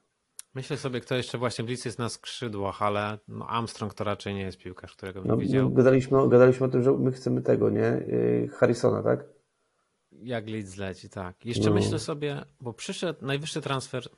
Myślę 0.55 0.77
sobie, 0.77 1.01
kto 1.01 1.15
jeszcze 1.15 1.37
właśnie 1.37 1.65
Blitz 1.65 1.85
jest 1.85 1.99
na 1.99 2.09
skrzydłach, 2.09 2.81
ale 2.81 3.17
no 3.27 3.47
Armstrong 3.47 3.93
to 3.93 4.03
raczej 4.03 4.33
nie 4.33 4.41
jest 4.41 4.57
piłkarz, 4.57 4.95
którego 4.95 5.21
bym 5.21 5.31
no, 5.31 5.37
widział. 5.37 5.71
Gadaliśmy, 5.71 6.29
gadaliśmy 6.29 6.65
o 6.65 6.69
tym, 6.69 6.83
że 6.83 6.91
my 6.91 7.11
chcemy 7.11 7.41
tego, 7.41 7.69
nie? 7.69 7.87
Y, 7.87 8.49
Harrisona, 8.53 9.03
tak? 9.03 9.25
Jak 10.23 10.49
Leeds 10.49 10.77
leci, 10.77 11.09
tak. 11.09 11.45
Jeszcze 11.45 11.69
no. 11.69 11.75
myślę 11.75 11.99
sobie, 11.99 12.45
bo 12.61 12.73
przyszedł 12.73 13.25
najwyższy 13.25 13.61
transfer, 13.61 14.09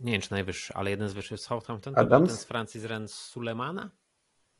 nie 0.00 0.12
wiem 0.12 0.20
czy 0.20 0.30
najwyższy, 0.30 0.74
ale 0.74 0.90
jeden 0.90 1.08
z 1.08 1.12
wyższych 1.12 1.40
z 1.40 1.42
Southampton, 1.42 1.94
to 1.94 2.06
ten 2.06 2.28
z 2.28 2.44
Francji 2.44 2.80
z 2.80 2.84
Rennes 2.84 3.14
Sulemana? 3.14 3.90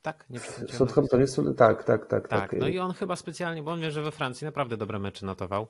Tak? 0.03 0.27
Nie 0.31 0.41
Southampton 0.69 1.21
jest, 1.21 1.41
tak, 1.57 1.85
tak, 1.85 2.07
tak, 2.07 2.29
tak. 2.29 2.51
Tak, 2.51 2.61
no 2.61 2.69
i 2.69 2.79
on 2.79 2.93
chyba 2.93 3.17
specjalnie, 3.17 3.63
bo 3.63 3.71
on 3.71 3.81
wie, 3.81 3.91
że 3.91 4.03
we 4.03 4.11
Francji 4.11 4.45
naprawdę 4.45 4.77
dobre 4.77 4.99
mecze 4.99 5.27
notował 5.27 5.69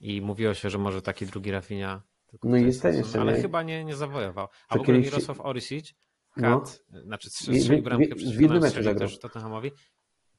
i 0.00 0.20
mówiło 0.20 0.54
się, 0.54 0.70
że 0.70 0.78
może 0.78 1.02
taki 1.02 1.26
drugi 1.26 1.50
Rafinha 1.50 2.02
no 2.44 2.56
i 2.56 2.66
jest 2.66 2.82
ten 2.82 2.96
jeszcze. 2.96 3.20
Ale 3.20 3.32
nie? 3.32 3.42
chyba 3.42 3.62
nie, 3.62 3.84
nie 3.84 3.96
zawojował. 3.96 4.48
A 4.68 4.78
w 4.78 4.80
ogóle 4.80 4.98
Mirosław 4.98 5.40
Orisic, 5.40 5.94
Kat, 6.34 6.82
no. 6.90 7.02
znaczy 7.02 7.30
strzelił 7.30 7.82
bramkę 7.82 8.14
przeciwko 8.14 9.18
Tottenhamowi. 9.20 9.70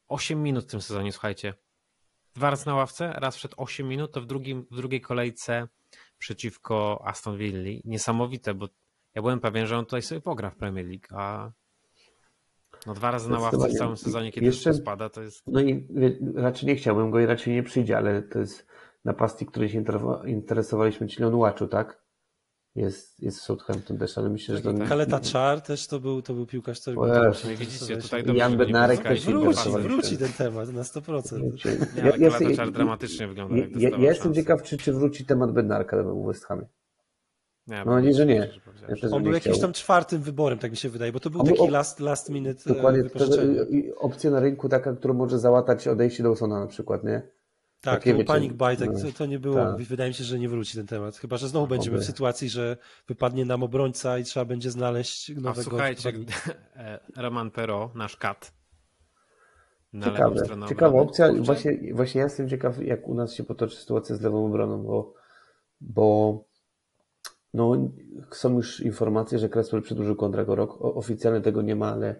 8 0.07 0.43
minut 0.43 0.65
w 0.65 0.67
tym 0.67 0.81
sezonie, 0.81 1.11
słuchajcie. 1.11 1.53
Dwa 2.35 2.49
razy 2.49 2.65
na 2.65 2.75
ławce, 2.75 3.13
raz 3.17 3.35
przed 3.37 3.53
8 3.57 3.87
minut, 3.87 4.11
to 4.11 4.21
w, 4.21 4.25
drugim, 4.25 4.65
w 4.71 4.75
drugiej 4.75 5.01
kolejce 5.01 5.67
przeciwko 6.17 7.01
Aston 7.05 7.37
Villa. 7.37 7.81
Niesamowite, 7.85 8.53
bo 8.53 8.67
ja 9.15 9.21
byłem 9.21 9.39
pewien, 9.39 9.67
że 9.67 9.77
on 9.77 9.85
tutaj 9.85 10.01
sobie 10.01 10.21
pogra 10.21 10.49
w 10.49 10.55
Premier 10.55 10.85
League, 10.85 11.07
a 11.11 11.51
no 12.85 12.93
dwa 12.93 13.11
razy 13.11 13.29
na 13.29 13.39
ławce 13.39 13.67
w 13.67 13.77
całym 13.77 13.97
sezonie, 13.97 14.31
kiedy 14.31 14.45
jeszcze 14.45 14.73
spada, 14.73 15.09
to 15.09 15.21
jest... 15.21 15.43
No 15.47 15.61
i 15.61 15.87
raczej 16.35 16.67
nie 16.67 16.75
chciałbym 16.75 17.11
go 17.11 17.19
i 17.19 17.25
raczej 17.25 17.53
nie 17.53 17.63
przyjdzie, 17.63 17.97
ale 17.97 18.21
to 18.21 18.39
jest 18.39 18.67
napastnik, 19.05 19.51
który 19.51 19.69
się 19.69 19.83
interesowaliśmy, 20.25 21.07
czyli 21.07 21.25
on 21.25 21.35
Łaczu, 21.35 21.67
tak? 21.67 22.01
Jest, 22.75 23.19
jest 23.19 23.39
w 23.39 23.41
Southampton 23.41 23.97
też, 23.97 24.17
ale 24.17 24.29
myślę, 24.29 24.57
że... 24.57 24.61
To... 24.63 24.73
Tak. 24.73 24.89
Kaleta 24.89 25.19
Czar 25.19 25.61
też 25.61 25.87
to 25.87 25.99
był, 25.99 26.21
to 26.21 26.33
był 26.33 26.45
piłkarz, 26.45 26.81
który... 26.81 26.97
widzicie, 27.57 27.97
tutaj 27.97 28.23
Jan 28.35 28.57
Bednarek 28.57 29.03
też 29.03 29.25
wróci, 29.25 29.69
wróci 29.69 30.17
ten 30.17 30.33
temat 30.33 30.73
na 30.73 30.81
100%. 30.81 31.41
Nie, 31.95 32.03
ale 32.03 32.17
ja, 32.17 32.29
Kaleta 32.29 32.55
Czar 32.55 32.71
dramatycznie 32.71 33.27
wygląda. 33.27 33.57
Ja, 33.57 33.65
ja, 33.75 33.89
ja 33.89 34.09
jestem 34.09 34.33
ciekaw, 34.33 34.63
czy, 34.63 34.77
czy 34.77 34.93
wróci 34.93 35.25
temat 35.25 35.51
Bednarka 35.51 36.03
w 36.03 36.25
West 36.27 36.45
Hamie. 36.45 36.65
Ja, 37.67 37.85
Mam 37.85 37.95
nadzieję, 37.95 38.13
że 38.13 38.25
nie. 38.25 38.49
Ja 39.01 39.09
on 39.11 39.23
był 39.23 39.33
jakimś 39.33 39.59
tam 39.59 39.73
czwartym 39.73 40.21
wyborem, 40.21 40.59
tak 40.59 40.71
mi 40.71 40.77
się 40.77 40.89
wydaje, 40.89 41.11
bo 41.11 41.19
to 41.19 41.29
był 41.29 41.43
taki 41.43 41.67
last, 41.67 41.99
last 41.99 42.29
minute 42.29 42.61
e, 42.65 42.73
Dokładnie, 42.73 43.03
to, 43.03 43.25
opcja 43.97 44.31
na 44.31 44.39
rynku 44.39 44.69
taka, 44.69 44.93
która 44.93 45.13
może 45.13 45.39
załatać 45.39 45.87
odejście 45.87 46.23
Dawsona 46.23 46.59
na 46.59 46.67
przykład, 46.67 47.03
nie? 47.03 47.21
Tak, 47.81 47.99
Takie, 47.99 48.15
to 48.15 48.23
panic 48.23 48.53
buy, 48.53 48.77
tak, 48.77 48.89
no, 48.93 49.11
to 49.17 49.25
nie 49.25 49.39
było, 49.39 49.55
tak. 49.55 49.81
wydaje 49.81 50.09
mi 50.09 50.13
się, 50.13 50.23
że 50.23 50.39
nie 50.39 50.49
wróci 50.49 50.77
ten 50.77 50.87
temat. 50.87 51.17
Chyba, 51.17 51.37
że 51.37 51.47
znowu 51.47 51.67
będziemy 51.67 51.97
w 51.97 52.05
sytuacji, 52.05 52.49
że 52.49 52.77
wypadnie 53.07 53.45
nam 53.45 53.63
obrońca 53.63 54.17
i 54.17 54.23
trzeba 54.23 54.45
będzie 54.45 54.71
znaleźć 54.71 55.29
nowego... 55.29 55.61
A 55.61 55.63
słuchajcie, 55.63 56.13
e, 56.75 56.99
Roman 57.15 57.51
Pero, 57.51 57.91
nasz 57.95 58.17
kat, 58.17 58.53
na 59.93 60.05
Ciekawe, 60.05 60.35
ciekawa 60.69 61.01
opcja. 61.01 61.33
Właśnie, 61.33 61.93
właśnie 61.93 62.19
ja 62.19 62.25
jestem 62.25 62.49
ciekaw, 62.49 62.81
jak 62.83 63.07
u 63.07 63.13
nas 63.13 63.33
się 63.33 63.43
potoczy 63.43 63.75
sytuacja 63.75 64.15
z 64.15 64.21
lewą 64.21 64.45
obroną, 64.45 64.83
bo, 64.83 65.13
bo 65.81 66.43
no, 67.53 67.91
są 68.31 68.55
już 68.55 68.79
informacje, 68.79 69.39
że 69.39 69.49
Cresswell 69.49 69.81
przedłużył 69.81 70.15
kontrakt 70.15 70.49
o 70.49 70.55
rok. 70.55 70.77
Oficjalnie 70.81 71.41
tego 71.41 71.61
nie 71.61 71.75
ma, 71.75 71.93
ale 71.93 72.15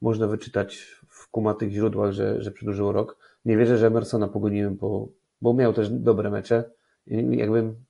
można 0.00 0.26
wyczytać 0.26 1.00
w 1.08 1.30
kumatych 1.30 1.72
źródłach, 1.72 2.12
że, 2.12 2.42
że 2.42 2.50
przedłużył 2.50 2.92
rok. 2.92 3.16
Nie 3.46 3.56
wierzę, 3.56 3.78
że 3.78 3.86
Emersona 3.86 4.28
pogoniłem, 4.28 4.76
bo, 4.76 5.08
bo 5.42 5.54
miał 5.54 5.72
też 5.72 5.90
dobre 5.90 6.30
mecze. 6.30 6.70
I 7.06 7.36
jakbym 7.36 7.84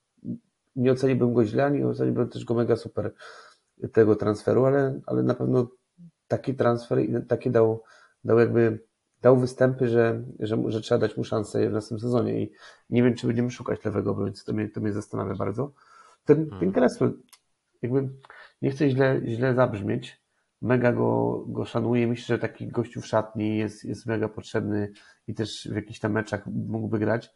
nie 0.77 0.93
oceniłbym 0.93 1.35
go 1.35 1.45
źle, 1.45 1.71
nie 1.71 1.87
oceniłbym 1.87 2.29
też 2.29 2.45
go 2.45 2.55
mega 2.55 2.77
super 2.77 3.13
tego 3.93 4.17
transferu, 4.17 4.65
ale, 4.65 5.01
ale 5.07 5.23
na 5.23 5.35
pewno 5.35 5.69
taki 6.29 6.55
transfer 6.55 6.99
i 6.99 7.27
takie 7.29 7.51
dał, 7.51 7.83
dał 8.25 8.39
jakby 8.39 8.79
dał 9.23 9.37
występy, 9.37 9.89
że, 9.89 10.23
że, 10.41 10.63
że 10.67 10.81
trzeba 10.81 10.99
dać 10.99 11.17
mu 11.17 11.25
szansę 11.25 11.69
w 11.69 11.73
następnym 11.73 12.01
sezonie 12.01 12.43
i 12.43 12.53
nie 12.91 13.03
wiem, 13.03 13.15
czy 13.15 13.27
będziemy 13.27 13.51
szukać 13.51 13.85
lewego 13.85 14.11
obrońcy, 14.11 14.45
to 14.45 14.53
mnie, 14.53 14.69
to 14.69 14.81
mnie 14.81 14.93
zastanawia 14.93 15.35
bardzo. 15.35 15.73
Ten, 16.25 16.51
ten 16.61 16.73
hmm. 16.73 17.23
jakby 17.83 18.09
nie 18.63 18.71
chcę 18.71 18.91
źle, 18.91 19.21
źle 19.27 19.55
zabrzmieć, 19.55 20.21
mega 20.63 20.93
go, 20.93 21.45
go 21.49 21.65
szanuję. 21.65 22.07
Myślę, 22.07 22.37
że 22.37 22.39
taki 22.39 22.69
gościu 22.69 23.01
w 23.01 23.07
szatni 23.07 23.59
jest, 23.59 23.85
jest 23.85 24.07
mega 24.07 24.29
potrzebny 24.29 24.93
i 25.27 25.35
też 25.35 25.69
w 25.73 25.75
jakichś 25.75 25.99
tam 25.99 26.13
meczach 26.13 26.47
mógłby 26.47 26.99
grać, 26.99 27.31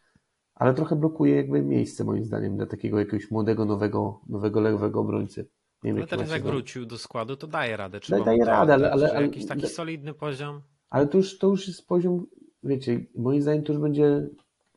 ale 0.55 0.75
trochę 0.75 0.97
blokuje 0.97 1.37
jakby 1.37 1.63
miejsce 1.63 2.05
moim 2.05 2.25
zdaniem 2.25 2.57
dla 2.57 2.67
takiego 2.67 2.99
jakiegoś 2.99 3.31
młodego, 3.31 3.65
nowego, 3.65 4.21
nowego 4.29 4.61
lewego 4.61 5.01
obrońcy. 5.01 5.49
Nie 5.83 5.93
ale 5.93 6.07
teraz 6.07 6.31
jak 6.31 6.43
wrócił 6.43 6.87
do 6.87 6.99
składu, 6.99 7.37
to 7.37 7.47
daje 7.47 7.77
radę. 7.77 8.01
Trzeba 8.01 8.25
daje 8.25 8.45
radę, 8.45 8.75
ale, 8.75 8.93
ale, 8.93 9.13
ale, 9.13 9.23
jakiś 9.23 9.47
taki 9.47 9.67
solidny 9.67 10.15
poziom. 10.15 10.61
Ale 10.91 11.07
to 11.07 11.19
już, 11.19 11.39
to 11.39 11.47
już 11.47 11.69
jest 11.69 11.89
poziom, 11.89 12.27
wiecie, 12.63 13.07
moim 13.17 13.43
zdaniem 13.43 13.63
to 13.65 13.73
już 13.73 13.83
będzie 13.83 14.29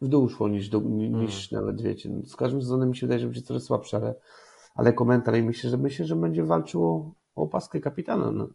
w 0.01 0.07
dół 0.07 0.29
szło 0.29 0.47
niż, 0.47 0.69
do, 0.69 0.79
niż 0.81 1.49
hmm. 1.49 1.65
nawet, 1.65 1.81
wiecie. 1.81 2.09
Z 2.25 2.35
każdym 2.35 2.61
sezonem 2.61 2.89
mi 2.89 2.97
się 2.97 3.07
wydaje, 3.07 3.19
że 3.19 3.25
będzie 3.25 3.41
coraz 3.41 3.63
słabsze, 3.63 3.97
ale, 3.97 4.15
ale 4.75 4.93
komentarz 4.93 5.37
i 5.37 5.43
myślę, 5.43 5.69
że 5.69 5.77
myślę, 5.77 6.05
że 6.05 6.15
będzie 6.15 6.43
walczył 6.43 7.13
o, 7.36 7.41
opaskę 7.41 7.79
kapitana. 7.79 8.31
No, 8.31 8.47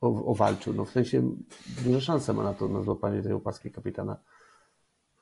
o, 0.00 0.24
o 0.24 0.34
walczył. 0.34 0.74
No, 0.74 0.84
w 0.84 0.90
sensie 0.90 1.36
duże 1.84 2.00
szanse 2.00 2.32
ma 2.32 2.42
na 2.42 2.54
to, 2.54 2.68
na 2.68 2.82
złapanie 2.82 3.22
tej 3.22 3.32
opaski 3.32 3.70
kapitana. 3.70 4.16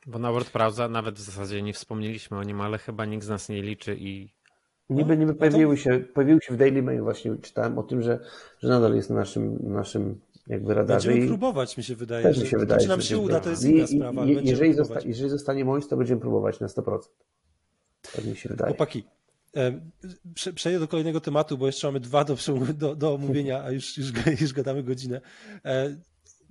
Bo 0.06 0.18
na 0.18 0.32
WordProwza 0.32 0.88
nawet 0.88 1.14
w 1.14 1.20
zasadzie 1.20 1.62
nie 1.62 1.72
wspomnieliśmy 1.72 2.38
o 2.38 2.42
nim, 2.42 2.60
ale 2.60 2.78
chyba 2.78 3.04
nikt 3.04 3.24
z 3.24 3.28
nas 3.28 3.48
nie 3.48 3.62
liczy 3.62 3.96
i 4.00 4.32
Niby, 4.90 5.16
niby 5.16 5.34
pojawiły 5.34 5.76
się, 5.76 6.04
pojawiły 6.14 6.40
się 6.42 6.54
w 6.54 6.56
Daily 6.56 6.82
Mail 6.82 7.02
właśnie, 7.02 7.36
czytałem 7.36 7.78
o 7.78 7.82
tym, 7.82 8.02
że, 8.02 8.18
że 8.58 8.68
nadal 8.68 8.94
jest 8.94 9.10
na 9.10 9.16
naszym, 9.16 9.58
naszym 9.62 10.20
jakby 10.46 10.74
radarze. 10.74 11.08
Będziemy 11.08 11.26
i 11.26 11.28
próbować, 11.28 11.76
mi 11.76 11.84
się 11.84 11.94
wydaje. 11.94 12.22
Też 12.22 12.40
mi 12.40 12.46
się 12.46 12.58
wydaje. 12.58 12.80
Czy 12.80 12.88
nam 12.88 13.00
się 13.00 13.18
uda, 13.18 13.40
to 13.40 13.50
jest 13.50 13.64
inna 13.64 13.86
sprawa. 13.86 14.24
I, 14.24 14.48
jeżeli, 14.48 14.74
zosta, 14.74 15.00
jeżeli 15.04 15.30
zostanie 15.30 15.64
Mois, 15.64 15.88
to 15.88 15.96
będziemy 15.96 16.20
próbować 16.20 16.60
na 16.60 16.66
100%. 16.66 16.98
Tak 18.12 18.24
mi 18.24 18.36
się 18.36 18.48
wydaje. 18.48 18.68
Chłopaki, 18.68 19.04
Przejdę 20.54 20.80
do 20.80 20.88
kolejnego 20.88 21.20
tematu, 21.20 21.58
bo 21.58 21.66
jeszcze 21.66 21.88
mamy 21.88 22.00
dwa 22.00 22.24
do, 22.24 22.36
do, 22.74 22.96
do 22.96 23.14
omówienia, 23.14 23.62
a 23.62 23.70
już, 23.70 23.98
już, 23.98 24.12
już 24.40 24.52
gadamy 24.52 24.82
godzinę. 24.82 25.20
E, 25.64 25.96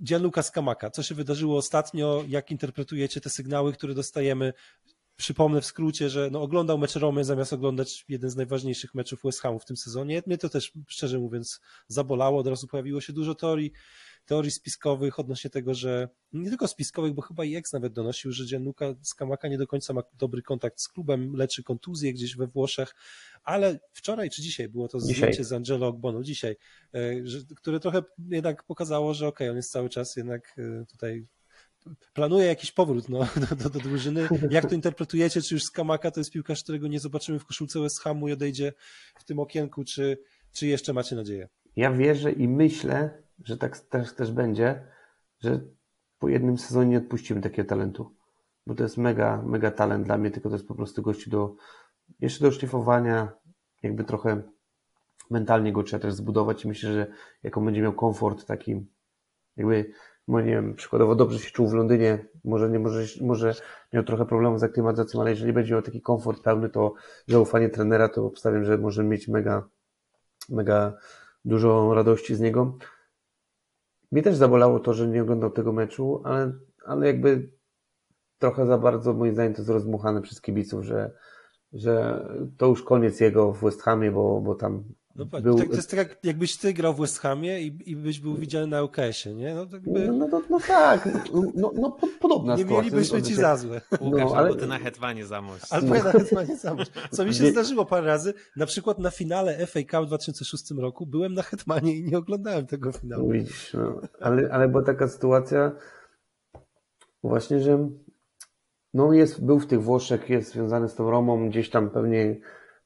Gianluca 0.04 0.42
Skamaka. 0.42 0.90
Co 0.90 1.02
się 1.02 1.14
wydarzyło 1.14 1.56
ostatnio? 1.56 2.24
Jak 2.28 2.50
interpretujecie 2.50 3.20
te 3.20 3.30
sygnały, 3.30 3.72
które 3.72 3.94
dostajemy? 3.94 4.52
Przypomnę 5.16 5.60
w 5.60 5.66
skrócie, 5.66 6.10
że 6.10 6.28
no, 6.32 6.42
oglądał 6.42 6.78
mecz 6.78 6.96
Romy 6.96 7.24
zamiast 7.24 7.52
oglądać 7.52 8.04
jeden 8.08 8.30
z 8.30 8.36
najważniejszych 8.36 8.94
meczów 8.94 9.20
West 9.24 9.40
Hamu 9.40 9.58
w 9.58 9.64
tym 9.64 9.76
sezonie. 9.76 10.22
Mnie 10.26 10.38
to 10.38 10.48
też, 10.48 10.72
szczerze 10.88 11.18
mówiąc, 11.18 11.60
zabolało. 11.88 12.40
Od 12.40 12.46
razu 12.46 12.66
pojawiło 12.66 13.00
się 13.00 13.12
dużo 13.12 13.34
teorii 13.34 13.72
teorii 14.26 14.50
spiskowych 14.50 15.18
odnośnie 15.18 15.50
tego, 15.50 15.74
że 15.74 16.08
nie 16.32 16.48
tylko 16.48 16.68
spiskowych, 16.68 17.12
bo 17.12 17.22
chyba 17.22 17.44
i 17.44 17.56
ex 17.56 17.72
nawet 17.72 17.92
donosił, 17.92 18.32
że 18.32 18.44
Gianluca 18.44 18.94
Skamaka 19.02 19.48
nie 19.48 19.58
do 19.58 19.66
końca 19.66 19.92
ma 19.92 20.02
dobry 20.18 20.42
kontakt 20.42 20.80
z 20.80 20.88
klubem, 20.88 21.36
leczy 21.36 21.62
kontuzję 21.62 22.12
gdzieś 22.12 22.36
we 22.36 22.46
Włoszech, 22.46 22.94
ale 23.42 23.80
wczoraj 23.92 24.30
czy 24.30 24.42
dzisiaj 24.42 24.68
było 24.68 24.88
to 24.88 25.00
zdjęcie 25.00 25.26
dzisiaj. 25.26 25.44
z 25.44 25.52
Angelo 25.52 25.86
Ogbono, 25.86 26.22
dzisiaj, 26.22 26.56
e, 26.92 27.00
które 27.56 27.80
trochę 27.80 28.02
jednak 28.28 28.64
pokazało, 28.64 29.14
że 29.14 29.26
okej, 29.26 29.46
okay, 29.46 29.50
on 29.50 29.56
jest 29.56 29.72
cały 29.72 29.88
czas 29.88 30.16
jednak 30.16 30.54
e, 30.58 30.86
tutaj 30.86 31.26
planuje 32.12 32.46
jakiś 32.46 32.72
powrót 32.72 33.08
no, 33.08 33.28
do, 33.50 33.56
do, 33.56 33.70
do 33.70 33.80
drużyny. 33.80 34.28
Jak 34.50 34.68
to 34.68 34.74
interpretujecie? 34.74 35.42
Czy 35.42 35.54
już 35.54 35.64
Skamaka 35.64 36.10
to 36.10 36.20
jest 36.20 36.32
piłkarz, 36.32 36.62
którego 36.62 36.88
nie 36.88 37.00
zobaczymy 37.00 37.38
w 37.38 37.44
koszulce 37.44 37.80
West 37.80 38.00
Hamu 38.00 38.28
i 38.28 38.32
odejdzie 38.32 38.72
w 39.18 39.24
tym 39.24 39.38
okienku, 39.38 39.84
czy, 39.84 40.18
czy 40.52 40.66
jeszcze 40.66 40.92
macie 40.92 41.16
nadzieję? 41.16 41.48
Ja 41.76 41.92
wierzę 41.92 42.32
i 42.32 42.48
myślę, 42.48 43.22
że 43.44 43.56
tak 43.56 43.78
też, 43.78 44.14
też 44.14 44.32
będzie, 44.32 44.86
że 45.40 45.60
po 46.18 46.28
jednym 46.28 46.58
sezonie 46.58 46.90
nie 46.90 46.98
odpuścimy 46.98 47.40
takiego 47.40 47.68
talentu. 47.68 48.14
Bo 48.66 48.74
to 48.74 48.82
jest 48.82 48.96
mega, 48.96 49.42
mega 49.42 49.70
talent 49.70 50.06
dla 50.06 50.18
mnie, 50.18 50.30
tylko 50.30 50.48
to 50.48 50.54
jest 50.54 50.68
po 50.68 50.74
prostu 50.74 51.02
gościu 51.02 51.30
do, 51.30 51.56
jeszcze 52.20 52.44
do 52.44 52.52
szlifowania, 52.52 53.32
jakby 53.82 54.04
trochę 54.04 54.42
mentalnie 55.30 55.72
go 55.72 55.82
trzeba 55.82 56.02
też 56.02 56.14
zbudować 56.14 56.64
i 56.64 56.68
myślę, 56.68 56.92
że 56.92 57.06
jak 57.42 57.56
on 57.56 57.64
będzie 57.64 57.82
miał 57.82 57.92
komfort 57.92 58.46
taki, 58.46 58.86
jakby, 59.56 59.92
no 60.28 60.40
nie 60.40 60.50
wiem, 60.50 60.74
przykładowo 60.74 61.14
dobrze 61.14 61.38
się 61.38 61.50
czuł 61.50 61.68
w 61.68 61.74
Londynie, 61.74 62.26
może 62.44 62.70
nie, 62.70 62.78
może, 62.78 63.02
może 63.20 63.54
miał 63.92 64.04
trochę 64.04 64.26
problemów 64.26 64.60
z 64.60 64.62
aklimatyzacją, 64.62 65.20
ale 65.20 65.30
jeżeli 65.30 65.52
będzie 65.52 65.72
miał 65.72 65.82
taki 65.82 66.02
komfort 66.02 66.42
pełny, 66.42 66.68
to 66.68 66.94
zaufanie 67.26 67.68
trenera, 67.68 68.08
to 68.08 68.26
obstawiam, 68.26 68.64
że 68.64 68.78
może 68.78 69.04
mieć 69.04 69.28
mega, 69.28 69.68
mega 70.48 70.92
dużo 71.44 71.94
radości 71.94 72.34
z 72.34 72.40
niego. 72.40 72.78
Mnie 74.12 74.22
też 74.22 74.36
zabolało 74.36 74.80
to, 74.80 74.94
że 74.94 75.08
nie 75.08 75.22
oglądał 75.22 75.50
tego 75.50 75.72
meczu, 75.72 76.22
ale, 76.24 76.52
ale 76.86 77.06
jakby 77.06 77.52
trochę 78.38 78.66
za 78.66 78.78
bardzo 78.78 79.14
moim 79.14 79.34
zdaniem 79.34 79.54
to 79.54 79.60
jest 79.60 79.70
rozmuchane 79.70 80.22
przez 80.22 80.40
kibiców, 80.40 80.84
że, 80.84 81.10
że 81.72 82.26
to 82.58 82.66
już 82.66 82.82
koniec 82.82 83.20
jego 83.20 83.52
w 83.52 83.60
West 83.60 83.82
Hamie, 83.82 84.10
bo, 84.10 84.40
bo 84.40 84.54
tam 84.54 84.84
no, 85.16 85.24
był... 85.24 85.58
tak, 85.58 85.68
to 85.68 85.74
jest 85.74 85.90
tak, 85.90 86.18
jakbyś 86.22 86.56
ty 86.56 86.72
grał 86.72 86.94
w 86.94 87.00
West 87.00 87.18
Hamie 87.18 87.62
i, 87.62 87.90
i 87.90 87.96
byś 87.96 88.20
był 88.20 88.34
widziany 88.34 88.66
na 88.66 88.82
UKS-ie, 88.82 89.34
nie? 89.34 89.54
No, 89.54 89.66
tak 89.66 89.82
by... 89.82 90.06
no, 90.06 90.12
no, 90.12 90.28
no, 90.28 90.42
no, 90.50 90.58
tak, 90.68 91.08
no, 91.54 91.72
no 91.74 91.96
podobna 92.20 92.54
Nie 92.56 92.62
sytuacja. 92.62 92.84
mielibyśmy 92.84 93.22
ci 93.22 93.34
za 93.34 93.56
złe. 93.56 93.80
Łukasz, 94.00 94.24
no, 94.24 94.36
ale... 94.36 94.48
albo 94.48 94.54
ty 94.54 94.66
na 94.66 94.78
hetwanie 94.78 95.26
zamość. 95.26 95.64
Albo 95.70 95.94
ja 95.94 96.04
na 96.04 96.12
hetwanie 96.12 96.56
zamość. 96.56 96.90
Co 97.10 97.24
mi 97.24 97.34
się 97.34 97.50
zdarzyło 97.50 97.84
parę 97.84 98.06
razy, 98.06 98.34
na 98.56 98.66
przykład 98.66 98.98
na 98.98 99.10
finale 99.10 99.66
FA 99.66 99.80
Cup 99.80 100.04
w 100.04 100.06
2006 100.06 100.70
roku 100.70 101.06
byłem 101.06 101.34
na 101.34 101.42
hetmanie 101.42 101.96
i 101.96 102.04
nie 102.04 102.18
oglądałem 102.18 102.66
tego 102.66 102.92
finału. 102.92 103.30
Widzisz, 103.30 103.74
no. 103.74 104.00
ale, 104.20 104.48
ale 104.52 104.68
była 104.68 104.82
taka 104.82 105.08
sytuacja 105.08 105.72
właśnie, 107.22 107.60
że 107.60 107.88
no 108.94 109.12
jest, 109.12 109.44
był 109.44 109.60
w 109.60 109.66
tych 109.66 109.82
Włoszech, 109.82 110.30
jest 110.30 110.52
związany 110.52 110.88
z 110.88 110.94
tą 110.94 111.10
Romą, 111.10 111.48
gdzieś 111.48 111.70
tam 111.70 111.90
pewnie, 111.90 112.36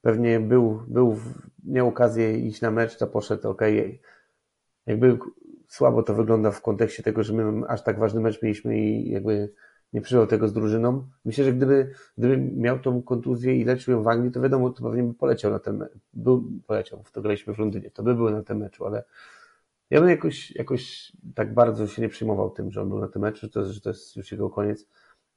pewnie 0.06 0.40
był, 0.40 0.82
był, 0.88 1.18
miał 1.64 1.88
okazję 1.88 2.38
iść 2.38 2.60
na 2.60 2.70
mecz, 2.70 2.96
to 2.96 3.06
poszedł, 3.06 3.48
ok, 3.48 3.62
jakby 4.86 5.18
słabo 5.68 6.02
to 6.02 6.14
wygląda 6.14 6.50
w 6.50 6.62
kontekście 6.62 7.02
tego, 7.02 7.22
że 7.22 7.32
my 7.32 7.68
aż 7.68 7.82
tak 7.82 7.98
ważny 7.98 8.20
mecz 8.20 8.42
mieliśmy 8.42 8.78
i 8.78 9.10
jakby 9.10 9.52
nie 9.92 10.00
przyjął 10.00 10.26
tego 10.26 10.48
z 10.48 10.52
drużyną. 10.52 11.08
Myślę, 11.24 11.44
że 11.44 11.52
gdyby, 11.52 11.90
gdyby 12.18 12.38
miał 12.38 12.78
tą 12.78 13.02
kontuzję 13.02 13.56
i 13.56 13.64
leczył 13.64 13.94
ją 13.94 14.02
w 14.02 14.08
Anglii, 14.08 14.32
to 14.32 14.40
wiadomo, 14.40 14.70
to 14.70 14.82
pewnie 14.82 15.02
by 15.02 15.14
poleciał 15.14 15.50
na 15.50 15.58
ten 15.58 15.76
mecz. 15.76 15.92
Był, 16.14 16.44
poleciał, 16.66 17.02
w 17.04 17.12
to 17.12 17.22
graliśmy 17.22 17.54
w 17.54 17.58
Londynie, 17.58 17.90
to 17.90 18.02
by 18.02 18.14
był 18.14 18.30
na 18.30 18.42
tym 18.42 18.58
meczu, 18.58 18.86
ale 18.86 19.04
ja 19.90 20.00
bym 20.00 20.10
jakoś, 20.10 20.50
jakoś 20.50 21.12
tak 21.34 21.54
bardzo 21.54 21.86
się 21.86 22.02
nie 22.02 22.08
przejmował 22.08 22.50
tym, 22.50 22.70
że 22.70 22.82
on 22.82 22.88
był 22.88 22.98
na 22.98 23.08
tym 23.08 23.22
meczu, 23.22 23.40
że 23.40 23.48
to, 23.48 23.64
że 23.64 23.80
to 23.80 23.90
jest 23.90 24.16
już 24.16 24.32
jego 24.32 24.50
koniec. 24.50 24.86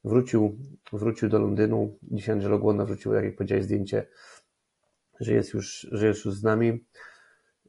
Wrócił, 0.04 0.58
wrócił 0.94 1.30
do 1.30 1.40
Londynu. 1.40 1.98
Dzisiaj 2.04 2.36
Angelo 2.36 2.60
Głonna 2.60 2.86
wrócił, 2.86 3.14
jak 3.14 3.36
powiedziałeś, 3.36 3.64
zdjęcie, 3.64 4.06
że 5.20 5.34
jest 5.34 5.54
już, 5.54 5.88
że 5.92 6.08
jest 6.08 6.26
już 6.26 6.36
z 6.36 6.44
nami. 6.44 6.86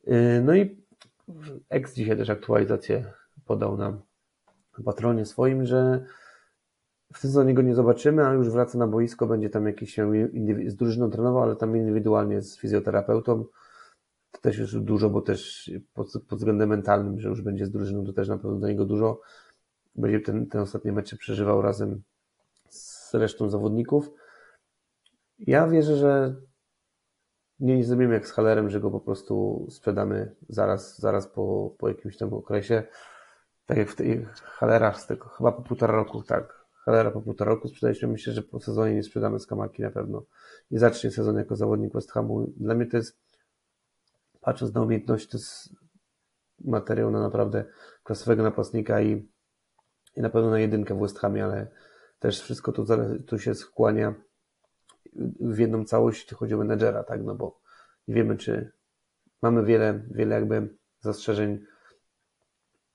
Yy, 0.06 0.42
no 0.44 0.54
i 0.54 0.84
ex 1.68 1.94
dzisiaj 1.94 2.16
też 2.16 2.30
aktualizację 2.30 3.12
podał 3.44 3.76
nam 3.76 4.02
na 4.78 4.84
patronie 4.84 5.26
swoim, 5.26 5.66
że 5.66 6.04
w 7.12 7.18
sezonie 7.18 7.54
go 7.54 7.62
nie 7.62 7.74
zobaczymy, 7.74 8.26
ale 8.26 8.36
już 8.36 8.50
wraca 8.50 8.78
na 8.78 8.86
boisko, 8.86 9.26
będzie 9.26 9.50
tam 9.50 9.66
jakiś 9.66 9.94
się 9.94 10.12
z 10.66 10.76
drużyną 10.76 11.10
trenował, 11.10 11.42
ale 11.42 11.56
tam 11.56 11.76
indywidualnie 11.76 12.42
z 12.42 12.58
fizjoterapeutą. 12.58 13.44
To 14.30 14.40
też 14.40 14.58
już 14.58 14.74
dużo, 14.74 15.10
bo 15.10 15.20
też 15.20 15.70
pod, 15.94 16.12
pod 16.28 16.38
względem 16.38 16.68
mentalnym, 16.68 17.20
że 17.20 17.28
już 17.28 17.42
będzie 17.42 17.66
z 17.66 17.70
drużyną, 17.70 18.06
to 18.06 18.12
też 18.12 18.28
na 18.28 18.38
pewno 18.38 18.58
do 18.58 18.68
niego 18.68 18.84
dużo. 18.84 19.20
Będzie 19.94 20.20
ten, 20.20 20.46
ten 20.46 20.60
ostatni 20.60 20.92
mecz 20.92 21.16
przeżywał 21.16 21.62
razem 21.62 22.02
z 22.68 23.14
resztą 23.14 23.48
zawodników. 23.48 24.10
Ja 25.38 25.68
wierzę, 25.68 25.96
że 25.96 26.36
nie 27.60 27.84
zrobimy 27.84 28.14
jak 28.14 28.28
z 28.28 28.32
Halerem, 28.32 28.70
że 28.70 28.80
go 28.80 28.90
po 28.90 29.00
prostu 29.00 29.66
sprzedamy 29.70 30.34
zaraz, 30.48 30.98
zaraz 30.98 31.26
po, 31.26 31.74
po 31.78 31.88
jakimś 31.88 32.16
tam 32.16 32.34
okresie. 32.34 32.82
Tak 33.66 33.78
jak 33.78 33.88
w 33.88 33.96
tych 33.96 34.32
Halerach 34.32 35.00
z 35.00 35.06
tego, 35.06 35.28
chyba 35.28 35.52
po 35.52 35.62
półtora 35.62 35.94
roku, 35.94 36.22
tak. 36.22 36.60
Halera 36.84 37.10
po 37.10 37.20
półtora 37.20 37.50
roku 37.50 37.68
sprzedaliśmy. 37.68 38.08
Myślę, 38.08 38.32
że 38.32 38.42
po 38.42 38.60
sezonie 38.60 38.94
nie 38.94 39.02
sprzedamy 39.02 39.38
Skamaki 39.38 39.82
na 39.82 39.90
pewno. 39.90 40.22
Nie 40.70 40.78
zacznie 40.78 41.10
sezon 41.10 41.36
jako 41.36 41.56
zawodnik 41.56 41.94
West 41.94 42.12
Hamu. 42.12 42.52
Dla 42.56 42.74
mnie 42.74 42.86
to 42.86 42.96
jest, 42.96 43.18
patrząc 44.40 44.74
na 44.74 44.82
umiejętność, 44.82 45.28
to 45.28 45.36
jest 45.36 45.68
materiał 46.64 47.10
na 47.10 47.20
naprawdę 47.20 47.64
klasowego 48.02 48.42
napastnika 48.42 49.00
i, 49.00 49.28
i 50.16 50.20
na 50.20 50.30
pewno 50.30 50.50
na 50.50 50.58
jedynkę 50.58 50.94
w 50.94 51.00
West 51.00 51.18
Hamie, 51.18 51.44
ale 51.44 51.66
też 52.18 52.40
wszystko 52.40 52.72
tu, 52.72 52.86
tu 53.26 53.38
się 53.38 53.54
skłania 53.54 54.14
w 55.40 55.58
jedną 55.58 55.84
całość, 55.84 56.20
jeśli 56.20 56.36
chodzi 56.36 56.54
o 56.54 56.58
menedżera, 56.58 57.04
tak, 57.04 57.22
no 57.22 57.34
bo 57.34 57.60
nie 58.08 58.14
wiemy, 58.14 58.36
czy 58.36 58.72
mamy 59.42 59.64
wiele, 59.64 60.02
wiele 60.10 60.34
jakby 60.34 60.76
zastrzeżeń 61.00 61.58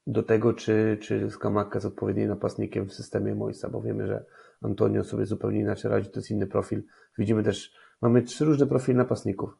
do 0.08 0.24
tego, 0.24 0.54
czy, 0.54 0.98
czy 1.02 1.32
Skamaka 1.32 1.78
jest 1.78 1.86
odpowiednim 1.86 2.28
napastnikiem 2.28 2.90
w 2.90 2.94
systemie 2.94 3.36
Moisa, 3.36 3.70
bo 3.70 3.82
wiemy, 3.82 4.08
że 4.08 4.26
Antonio 4.62 5.04
sobie 5.04 5.26
zupełnie 5.26 5.60
inaczej 5.60 5.92
radzi, 5.92 6.10
to 6.10 6.20
jest 6.20 6.32
inny 6.32 6.48
profil. 6.48 6.84
Widzimy 7.18 7.44
też, 7.44 7.74
mamy 8.02 8.22
trzy 8.22 8.46
różne 8.46 8.68
profile 8.68 8.98
napastników, 8.98 9.58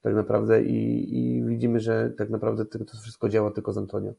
tak 0.00 0.14
naprawdę 0.14 0.62
i, 0.62 1.18
i 1.18 1.44
widzimy, 1.44 1.80
że 1.80 2.10
tak 2.18 2.30
naprawdę 2.30 2.64
to, 2.64 2.78
wszystko 3.02 3.28
działa 3.28 3.50
tylko 3.50 3.72
z 3.72 3.78
Antonio. 3.78 4.12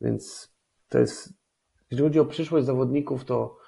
Więc 0.00 0.52
to 0.88 0.98
jest, 0.98 1.32
jeśli 1.90 2.04
chodzi 2.04 2.20
o 2.20 2.24
przyszłość 2.24 2.66
zawodników, 2.66 3.24
to 3.24 3.58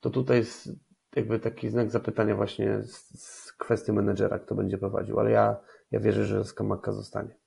to 0.00 0.10
tutaj 0.10 0.38
jest 0.38 0.68
jakby 1.16 1.38
taki 1.38 1.68
znak 1.68 1.90
zapytania 1.90 2.34
właśnie 2.34 2.82
z, 2.82 3.22
z 3.22 3.52
kwestii 3.52 3.92
menedżera, 3.92 4.38
kto 4.38 4.54
będzie 4.54 4.78
prowadził, 4.78 5.20
ale 5.20 5.30
ja, 5.30 5.56
ja 5.90 6.00
wierzę, 6.00 6.26
że 6.26 6.44
Skamaka 6.44 6.92
zostanie. 6.92 7.40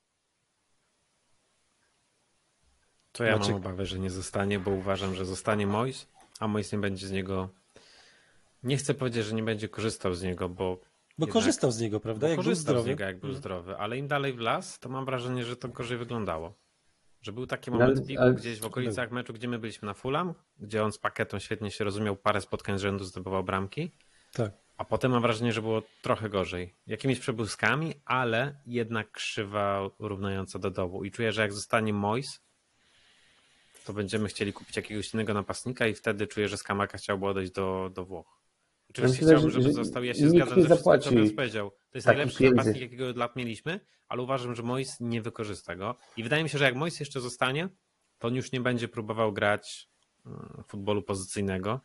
To 3.11 3.23
ja 3.23 3.37
mam 3.37 3.53
obawę, 3.53 3.85
że 3.85 3.99
nie 3.99 4.09
zostanie, 4.09 4.59
bo 4.59 4.71
uważam, 4.71 5.15
że 5.15 5.25
zostanie 5.25 5.67
Mois, 5.67 6.07
a 6.39 6.47
Mois 6.47 6.71
nie 6.71 6.79
będzie 6.79 7.07
z 7.07 7.11
niego. 7.11 7.49
Nie 8.63 8.77
chcę 8.77 8.93
powiedzieć, 8.93 9.25
że 9.25 9.35
nie 9.35 9.43
będzie 9.43 9.69
korzystał 9.69 10.13
z 10.13 10.23
niego, 10.23 10.49
bo. 10.49 10.79
Bo 11.17 11.27
korzystał 11.27 11.71
z 11.71 11.79
niego, 11.79 11.99
prawda? 11.99 12.27
Jak 12.27 12.37
korzystał 12.37 12.83
z 12.83 12.85
niego, 12.85 13.03
jak 13.03 13.19
był 13.19 13.29
mhm. 13.29 13.41
zdrowy, 13.41 13.77
ale 13.77 13.97
im 13.97 14.07
dalej 14.07 14.33
w 14.33 14.39
las, 14.39 14.79
to 14.79 14.89
mam 14.89 15.05
wrażenie, 15.05 15.45
że 15.45 15.55
to 15.55 15.67
gorzej 15.67 15.97
wyglądało. 15.97 16.53
Że 17.23 17.31
był 17.31 17.47
taki 17.47 17.71
moment 17.71 17.97
ale, 17.97 18.07
piku 18.07 18.21
ale... 18.21 18.33
gdzieś 18.33 18.59
w 18.59 18.65
okolicach 18.65 19.11
meczu, 19.11 19.33
gdzie 19.33 19.47
my 19.47 19.59
byliśmy 19.59 19.85
na 19.85 19.93
Fulham, 19.93 20.33
gdzie 20.59 20.83
on 20.83 20.91
z 20.91 20.97
paketą 20.97 21.39
świetnie 21.39 21.71
się 21.71 21.83
rozumiał, 21.83 22.15
parę 22.15 22.41
spotkań 22.41 22.77
z 22.77 22.81
rzędu 22.81 23.03
zdobywał 23.03 23.43
bramki. 23.43 23.91
Tak. 24.33 24.51
A 24.77 24.85
potem 24.85 25.11
mam 25.11 25.21
wrażenie, 25.21 25.53
że 25.53 25.61
było 25.61 25.81
trochę 26.01 26.29
gorzej. 26.29 26.75
Jakimiś 26.87 27.19
przebłyskami, 27.19 27.93
ale 28.05 28.55
jednak 28.65 29.11
krzywa 29.11 29.89
równająca 29.99 30.59
do 30.59 30.71
dołu. 30.71 31.03
I 31.03 31.11
czuję, 31.11 31.31
że 31.31 31.41
jak 31.41 31.53
zostanie 31.53 31.93
Mois, 31.93 32.41
to 33.85 33.93
będziemy 33.93 34.27
chcieli 34.27 34.53
kupić 34.53 34.75
jakiegoś 34.75 35.13
innego 35.13 35.33
napastnika 35.33 35.87
i 35.87 35.93
wtedy 35.93 36.27
czuję, 36.27 36.47
że 36.47 36.57
Skamaka 36.57 36.97
chciałby 36.97 37.25
odejść 37.27 37.51
do, 37.51 37.91
do 37.93 38.05
Włoch. 38.05 38.42
Oczywiście 38.93 39.25
ja 39.25 39.31
chciałbym, 39.31 39.49
żeby 39.49 39.73
został. 39.73 40.03
Ja 40.03 40.13
się 40.13 40.29
zgadzam 40.29 40.61
ze 40.61 40.67
wszystkim, 40.67 40.99
co 41.01 41.09
Piotr 41.09 41.35
powiedział. 41.35 41.71
To 41.71 41.97
jest 41.97 42.07
najlepszy 42.07 42.37
pieniędzy. 42.37 42.55
napastnik, 42.55 42.81
jakiego 42.81 43.09
od 43.09 43.17
lat 43.17 43.35
mieliśmy, 43.35 43.79
ale 44.07 44.21
uważam, 44.21 44.55
że 44.55 44.63
Mois 44.63 44.99
nie 44.99 45.21
wykorzysta 45.21 45.75
go. 45.75 45.95
I 46.17 46.23
wydaje 46.23 46.43
mi 46.43 46.49
się, 46.49 46.57
że 46.57 46.65
jak 46.65 46.75
Mois 46.75 46.99
jeszcze 46.99 47.21
zostanie, 47.21 47.69
to 48.17 48.27
on 48.27 48.35
już 48.35 48.51
nie 48.51 48.61
będzie 48.61 48.87
próbował 48.87 49.33
grać 49.33 49.89
mm, 50.25 50.63
futbolu 50.67 51.03
pozycyjnego, 51.03 51.81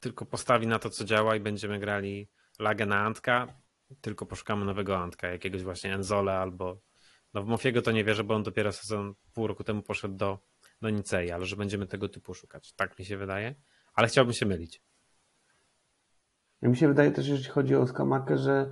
tylko 0.00 0.26
postawi 0.26 0.66
na 0.66 0.78
to, 0.78 0.90
co 0.90 1.04
działa 1.04 1.36
i 1.36 1.40
będziemy 1.40 1.78
grali 1.78 2.28
lagę 2.58 2.86
na 2.86 2.98
Antka, 2.98 3.60
tylko 4.00 4.26
poszukamy 4.26 4.64
nowego 4.64 4.98
Antka, 4.98 5.28
jakiegoś 5.28 5.62
właśnie 5.62 5.94
Enzola 5.94 6.32
albo 6.32 6.80
no 7.34 7.42
w 7.42 7.46
Mofiego 7.46 7.82
to 7.82 7.92
nie 7.92 8.04
wierzę, 8.04 8.24
bo 8.24 8.34
on 8.34 8.42
dopiero 8.42 8.72
sezon 8.72 9.14
pół 9.34 9.46
roku 9.46 9.64
temu 9.64 9.82
poszedł 9.82 10.14
do, 10.14 10.38
do 10.82 10.90
Nicei, 10.90 11.30
ale 11.30 11.46
że 11.46 11.56
będziemy 11.56 11.86
tego 11.86 12.08
typu 12.08 12.34
szukać. 12.34 12.72
Tak 12.72 12.98
mi 12.98 13.04
się 13.04 13.16
wydaje, 13.16 13.54
ale 13.94 14.08
chciałbym 14.08 14.34
się 14.34 14.46
mylić. 14.46 14.82
Mi 16.62 16.76
się 16.76 16.88
wydaje 16.88 17.10
też, 17.10 17.28
jeśli 17.28 17.50
chodzi 17.50 17.76
o 17.76 17.86
Skamakę, 17.86 18.38
że 18.38 18.70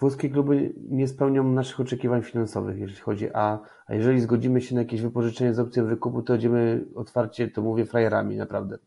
włoskie 0.00 0.30
kluby 0.30 0.74
nie 0.76 1.08
spełnią 1.08 1.52
naszych 1.52 1.80
oczekiwań 1.80 2.22
finansowych, 2.22 2.78
jeśli 2.78 2.96
chodzi 2.96 3.28
a, 3.34 3.58
a 3.86 3.94
jeżeli 3.94 4.20
zgodzimy 4.20 4.60
się 4.60 4.74
na 4.74 4.80
jakieś 4.80 5.00
wypożyczenie 5.00 5.54
z 5.54 5.58
opcją 5.58 5.86
wykupu, 5.86 6.22
to 6.22 6.32
będziemy 6.32 6.84
otwarcie, 6.94 7.48
to 7.48 7.62
mówię, 7.62 7.86
frajerami, 7.86 8.36
naprawdę. 8.36 8.78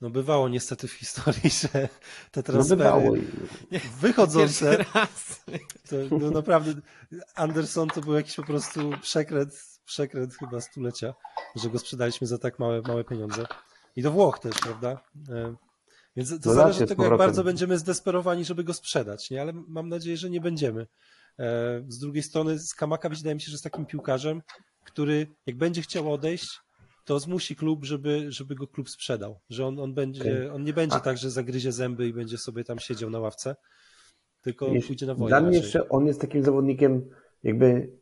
No 0.00 0.10
bywało 0.10 0.48
niestety 0.48 0.88
w 0.88 0.92
historii, 0.92 1.50
że 1.50 1.88
te 2.30 2.42
transfery 2.42 2.82
no 3.70 3.78
wychodzące, 4.00 4.84
to, 5.88 5.96
no 6.20 6.30
naprawdę 6.30 6.72
Anderson 7.34 7.88
to 7.88 8.00
był 8.00 8.14
jakiś 8.14 8.36
po 8.36 8.42
prostu 8.42 8.90
przekręt, 9.02 9.78
przekręt 9.84 10.34
chyba 10.34 10.60
stulecia, 10.60 11.14
że 11.56 11.70
go 11.70 11.78
sprzedaliśmy 11.78 12.26
za 12.26 12.38
tak 12.38 12.58
małe, 12.58 12.82
małe 12.82 13.04
pieniądze. 13.04 13.46
I 13.96 14.02
do 14.02 14.10
Włoch 14.10 14.38
też, 14.38 14.54
prawda? 14.62 15.00
E, 15.28 15.54
więc 16.16 16.30
to 16.30 16.36
no 16.44 16.54
zależy 16.54 16.84
od 16.84 16.88
tego, 16.88 17.04
jak 17.04 17.18
bardzo 17.18 17.44
będziemy 17.44 17.78
zdesperowani, 17.78 18.44
żeby 18.44 18.64
go 18.64 18.74
sprzedać, 18.74 19.30
nie? 19.30 19.40
Ale 19.40 19.52
mam 19.52 19.88
nadzieję, 19.88 20.16
że 20.16 20.30
nie 20.30 20.40
będziemy. 20.40 20.86
E, 21.38 21.82
z 21.88 21.98
drugiej 21.98 22.22
strony 22.22 22.58
Skamaka 22.58 23.08
wydaje 23.08 23.34
mi 23.34 23.40
się, 23.40 23.46
że 23.46 23.52
jest 23.52 23.64
takim 23.64 23.86
piłkarzem, 23.86 24.42
który 24.84 25.26
jak 25.46 25.56
będzie 25.56 25.82
chciał 25.82 26.12
odejść, 26.12 26.60
to 27.04 27.20
zmusi 27.20 27.56
klub, 27.56 27.84
żeby, 27.84 28.32
żeby 28.32 28.54
go 28.54 28.66
klub 28.66 28.90
sprzedał. 28.90 29.40
Że 29.50 29.66
on, 29.66 29.78
on, 29.78 29.94
będzie, 29.94 30.52
on 30.52 30.64
nie 30.64 30.72
będzie 30.72 30.96
A... 30.96 31.00
tak, 31.00 31.18
że 31.18 31.30
zagryzie 31.30 31.72
zęby 31.72 32.08
i 32.08 32.12
będzie 32.12 32.38
sobie 32.38 32.64
tam 32.64 32.78
siedział 32.78 33.10
na 33.10 33.20
ławce, 33.20 33.56
tylko 34.40 34.66
Jeśli, 34.66 34.86
pójdzie 34.86 35.06
na 35.06 35.14
wojnę. 35.14 35.28
Dla 35.28 35.48
mnie 35.48 35.58
jeszcze 35.58 35.88
on 35.88 36.06
jest 36.06 36.20
takim 36.20 36.44
zawodnikiem, 36.44 37.10
jakby 37.42 37.92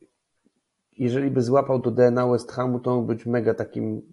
jeżeli 0.98 1.30
by 1.30 1.42
złapał 1.42 1.80
to 1.80 1.90
DNA 1.90 2.26
West 2.26 2.52
Hamu, 2.52 2.80
to 2.80 2.90
on 2.90 3.06
być 3.06 3.26
mega 3.26 3.54
takim 3.54 4.12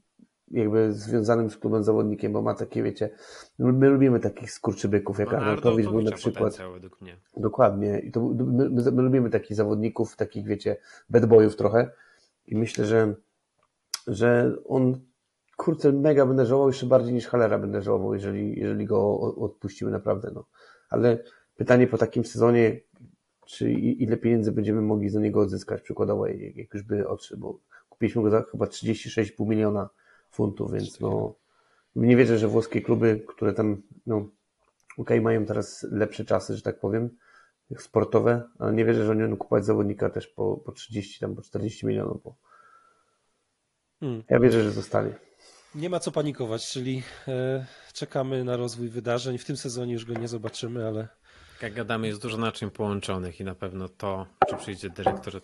jakby 0.52 0.94
związanym 0.94 1.50
z 1.50 1.58
klubem 1.58 1.84
zawodnikiem, 1.84 2.34
bo 2.34 2.42
ma 2.42 2.54
takie, 2.54 2.84
wiecie, 2.84 3.10
my 3.60 3.90
lubimy 3.90 4.20
takich 4.20 4.52
skurczybyków, 4.52 5.20
jak 5.20 5.34
Arnoltowicz 5.34 5.86
był 5.90 6.02
na 6.02 6.12
przykład. 6.12 6.58
Dokładnie. 7.38 8.00
I 8.00 8.12
to 8.12 8.22
my, 8.22 8.70
my, 8.70 8.92
my, 8.92 9.02
lubimy 9.02 9.30
takich 9.30 9.58
zawodników, 9.58 10.16
takich, 10.16 10.46
wiecie, 10.46 10.78
bad 11.10 11.26
boyów 11.26 11.56
trochę. 11.56 11.92
I 12.48 12.56
myślę, 12.56 12.86
że, 12.86 13.16
że 14.08 14.56
on 14.66 15.00
kurczę, 15.58 15.92
mega 15.92 16.26
będę 16.26 16.46
żałował 16.46 16.70
jeszcze 16.70 16.86
bardziej 16.86 17.14
niż 17.14 17.28
Halera 17.28 17.60
będę 17.60 17.82
żałował, 17.82 18.14
jeżeli, 18.14 18.60
jeżeli 18.60 18.86
go 18.86 19.20
odpuścimy 19.20 19.92
naprawdę, 19.92 20.32
no. 20.34 20.46
Ale 20.90 21.24
pytanie 21.56 21.88
po 21.88 21.98
takim 21.98 22.26
sezonie, 22.26 22.80
czy 23.46 23.72
ile 23.72 24.18
pieniędzy 24.18 24.52
będziemy 24.52 24.82
mogli 24.82 25.10
za 25.10 25.20
niego 25.20 25.40
odzyskać 25.40 25.82
przykładowo, 25.82 26.28
jak 26.28 26.74
już 26.74 26.84
by 26.84 27.08
odszedł, 27.08 27.42
bo 27.42 27.60
kupiliśmy 27.90 28.22
go 28.22 28.30
za 28.30 28.42
chyba 28.42 28.66
36,5 28.66 29.48
miliona 29.48 29.90
funtów, 30.36 30.72
więc 30.72 31.00
no 31.00 31.36
nie 31.96 32.18
wierzę, 32.18 32.38
że 32.38 32.48
włoskie 32.48 32.82
kluby, 32.82 33.26
które 33.28 33.54
tam, 33.54 33.82
no 34.06 34.16
okej, 34.18 34.32
okay, 34.98 35.22
mają 35.22 35.46
teraz 35.46 35.88
lepsze 35.92 36.26
czasy, 36.26 36.56
że 36.56 36.62
tak 36.62 36.80
powiem, 36.80 37.10
sportowe, 37.78 38.44
ale 38.60 38.74
nie 38.74 38.86
wierzę, 38.86 39.06
że 39.06 39.12
oni 39.12 39.22
będą 39.22 39.38
kupować 39.38 39.66
zawodnika 39.66 40.10
też 40.10 40.28
po, 40.28 40.58
po 40.58 40.72
30, 40.72 41.20
tam 41.20 41.36
po 41.36 41.42
40 41.42 41.86
milionów, 41.86 42.24
bo 42.24 42.36
hmm. 44.00 44.24
ja 44.30 44.40
wierzę, 44.40 44.64
że 44.64 44.72
zostanie. 44.72 45.14
Nie 45.76 45.90
ma 45.90 46.00
co 46.00 46.12
panikować, 46.12 46.70
czyli 46.70 47.04
e, 47.28 47.66
czekamy 47.94 48.44
na 48.44 48.58
rozwój 48.58 48.90
wydarzeń. 48.90 49.38
W 49.38 49.46
tym 49.46 49.58
sezonie 49.58 49.94
już 49.94 50.06
go 50.06 50.14
nie 50.14 50.28
zobaczymy, 50.28 50.88
ale. 50.88 51.08
Jak 51.62 51.74
gadamy, 51.74 52.08
jest 52.08 52.22
dużo 52.22 52.38
naczyń 52.38 52.72
połączonych 52.72 53.40
i 53.40 53.44
na 53.44 53.56
pewno 53.56 53.90
to, 53.90 54.26
czy 54.50 54.56
przyjdzie 54.56 54.90
dyrektor, 54.90 55.42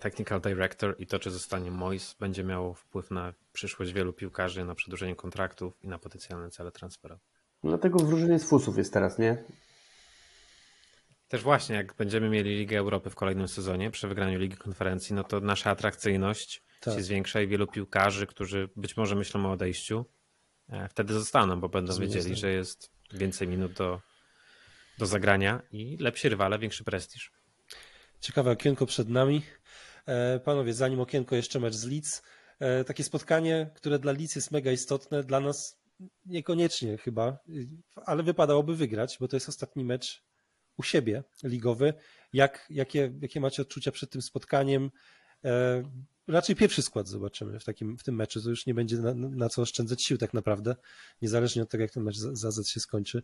technical 0.00 0.40
director 0.40 0.94
i 0.98 1.06
to, 1.06 1.18
czy 1.18 1.30
zostanie 1.30 1.70
Mois, 1.70 2.14
będzie 2.20 2.44
miało 2.44 2.74
wpływ 2.74 3.10
na 3.10 3.32
przyszłość 3.52 3.92
wielu 3.92 4.12
piłkarzy, 4.12 4.64
na 4.64 4.74
przedłużenie 4.74 5.16
kontraktów 5.16 5.78
i 5.82 5.88
na 5.88 5.98
potencjalne 5.98 6.50
cele 6.50 6.70
transferowe. 6.70 7.20
Dlatego 7.64 7.98
wróżenie 7.98 8.38
z 8.38 8.48
fusów 8.48 8.78
jest 8.78 8.92
teraz, 8.92 9.18
nie? 9.18 9.44
Też 11.28 11.42
właśnie, 11.42 11.76
jak 11.76 11.94
będziemy 11.94 12.28
mieli 12.28 12.58
Ligę 12.58 12.78
Europy 12.78 13.10
w 13.10 13.14
kolejnym 13.14 13.48
sezonie, 13.48 13.90
przy 13.90 14.08
wygraniu 14.08 14.38
Ligi 14.38 14.56
Konferencji, 14.56 15.14
no 15.14 15.24
to 15.24 15.40
nasza 15.40 15.70
atrakcyjność 15.70 16.62
tak. 16.80 16.94
się 16.94 17.02
zwiększa 17.02 17.40
i 17.40 17.46
wielu 17.46 17.66
piłkarzy, 17.66 18.26
którzy 18.26 18.68
być 18.76 18.96
może 18.96 19.14
myślą 19.14 19.46
o 19.46 19.52
odejściu, 19.52 20.04
e, 20.68 20.88
wtedy 20.88 21.14
zostaną, 21.14 21.60
bo 21.60 21.68
będą 21.68 21.98
wiedzieli, 21.98 22.36
że 22.36 22.50
jest 22.50 22.90
więcej 23.12 23.48
minut 23.48 23.72
do, 23.72 24.00
do 24.98 25.06
zagrania 25.06 25.62
i 25.72 25.96
lepsi 26.00 26.28
rywale, 26.28 26.58
większy 26.58 26.84
prestiż. 26.84 27.32
Ciekawe 28.24 28.50
okienko 28.50 28.86
przed 28.86 29.08
nami. 29.08 29.42
E, 30.06 30.40
panowie, 30.40 30.74
zanim 30.74 31.00
okienko, 31.00 31.36
jeszcze 31.36 31.60
mecz 31.60 31.74
z 31.74 31.84
Leeds. 31.84 32.22
E, 32.58 32.84
takie 32.84 33.04
spotkanie, 33.04 33.70
które 33.74 33.98
dla 33.98 34.12
Leeds 34.12 34.36
jest 34.36 34.50
mega 34.50 34.72
istotne, 34.72 35.24
dla 35.24 35.40
nas 35.40 35.80
niekoniecznie 36.26 36.98
chyba, 36.98 37.38
ale 38.06 38.22
wypadałoby 38.22 38.76
wygrać, 38.76 39.16
bo 39.20 39.28
to 39.28 39.36
jest 39.36 39.48
ostatni 39.48 39.84
mecz 39.84 40.24
u 40.76 40.82
siebie 40.82 41.24
ligowy. 41.42 41.94
Jak, 42.32 42.66
jakie, 42.70 43.12
jakie 43.20 43.40
macie 43.40 43.62
odczucia 43.62 43.92
przed 43.92 44.10
tym 44.10 44.22
spotkaniem? 44.22 44.90
raczej 46.28 46.56
pierwszy 46.56 46.82
skład 46.82 47.08
zobaczymy 47.08 47.60
w, 47.60 47.64
takim, 47.64 47.98
w 47.98 48.02
tym 48.02 48.14
meczu. 48.14 48.42
To 48.42 48.50
już 48.50 48.66
nie 48.66 48.74
będzie 48.74 48.96
na, 48.96 49.14
na 49.14 49.48
co 49.48 49.62
oszczędzać 49.62 50.04
sił 50.04 50.18
tak 50.18 50.34
naprawdę, 50.34 50.76
niezależnie 51.22 51.62
od 51.62 51.70
tego, 51.70 51.82
jak 51.82 51.90
ten 51.90 52.02
mecz 52.02 52.16
Z 52.16 52.68
się 52.68 52.80
skończy. 52.80 53.22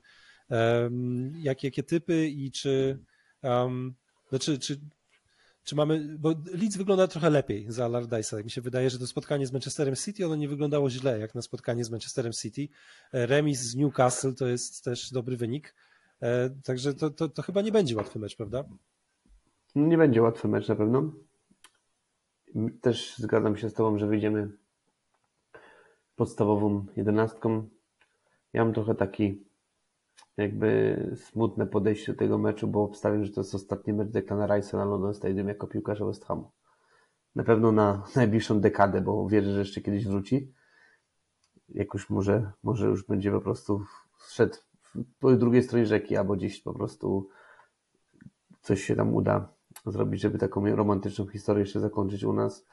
Um, 0.48 1.32
jak, 1.36 1.64
jakie 1.64 1.82
typy 1.82 2.28
i 2.28 2.50
czy, 2.50 2.98
um, 3.42 3.94
znaczy, 4.30 4.58
czy, 4.58 4.80
czy 5.64 5.76
mamy, 5.76 6.16
bo 6.18 6.28
Leeds 6.28 6.76
wygląda 6.76 7.06
trochę 7.06 7.30
lepiej 7.30 7.72
za 7.72 7.88
Allardyce'a. 7.88 8.36
Tak 8.36 8.44
mi 8.44 8.50
się 8.50 8.60
wydaje, 8.60 8.90
że 8.90 8.98
to 8.98 9.06
spotkanie 9.06 9.46
z 9.46 9.52
Manchesterem 9.52 9.96
City, 9.96 10.26
ono 10.26 10.36
nie 10.36 10.48
wyglądało 10.48 10.90
źle, 10.90 11.18
jak 11.18 11.34
na 11.34 11.42
spotkanie 11.42 11.84
z 11.84 11.90
Manchesterem 11.90 12.32
City. 12.32 12.68
E, 13.12 13.26
remis 13.26 13.60
z 13.60 13.76
Newcastle 13.76 14.34
to 14.34 14.46
jest 14.46 14.84
też 14.84 15.12
dobry 15.12 15.36
wynik. 15.36 15.74
E, 16.22 16.50
także 16.50 16.94
to, 16.94 17.10
to, 17.10 17.28
to 17.28 17.42
chyba 17.42 17.62
nie 17.62 17.72
będzie 17.72 17.96
łatwy 17.96 18.18
mecz, 18.18 18.36
prawda? 18.36 18.64
Nie 19.74 19.98
będzie 19.98 20.22
łatwy 20.22 20.48
mecz 20.48 20.68
na 20.68 20.76
pewno. 20.76 21.12
Też 22.80 23.18
zgadzam 23.18 23.56
się 23.56 23.70
z 23.70 23.74
Tobą, 23.74 23.98
że 23.98 24.06
wyjdziemy 24.06 24.50
podstawową 26.16 26.86
jedenastką. 26.96 27.68
Ja 28.52 28.64
mam 28.64 28.74
trochę 28.74 28.94
taki 28.94 29.42
jakby 30.36 30.96
smutne 31.16 31.66
podejście 31.66 32.12
do 32.12 32.18
tego 32.18 32.38
meczu, 32.38 32.68
bo 32.68 32.82
obstawiam, 32.82 33.24
że 33.24 33.32
to 33.32 33.40
jest 33.40 33.54
ostatni 33.54 33.92
mecz 33.92 34.08
Declana 34.08 34.48
Rice'a 34.48 34.76
na 34.76 34.84
London 34.84 35.14
Stadium 35.14 35.48
jako 35.48 35.66
piłkarza 35.66 36.04
West 36.04 36.24
Hamu. 36.24 36.50
Na 37.34 37.44
pewno 37.44 37.72
na 37.72 38.02
najbliższą 38.16 38.60
dekadę, 38.60 39.00
bo 39.00 39.28
wierzę, 39.28 39.52
że 39.52 39.58
jeszcze 39.58 39.80
kiedyś 39.80 40.06
wróci. 40.06 40.52
Jak 41.68 41.94
już 41.94 42.10
może, 42.10 42.52
może 42.62 42.86
już 42.86 43.06
będzie 43.06 43.32
po 43.32 43.40
prostu 43.40 43.84
szedł 44.28 44.56
po 45.20 45.36
drugiej 45.36 45.62
stronie 45.62 45.86
rzeki, 45.86 46.16
albo 46.16 46.36
gdzieś 46.36 46.62
po 46.62 46.74
prostu 46.74 47.28
coś 48.60 48.84
się 48.84 48.96
tam 48.96 49.14
uda 49.14 49.52
zrobić, 49.86 50.20
żeby 50.20 50.38
taką 50.38 50.76
romantyczną 50.76 51.26
historię 51.26 51.60
jeszcze 51.60 51.80
zakończyć 51.80 52.24
u 52.24 52.32
nas. 52.32 52.66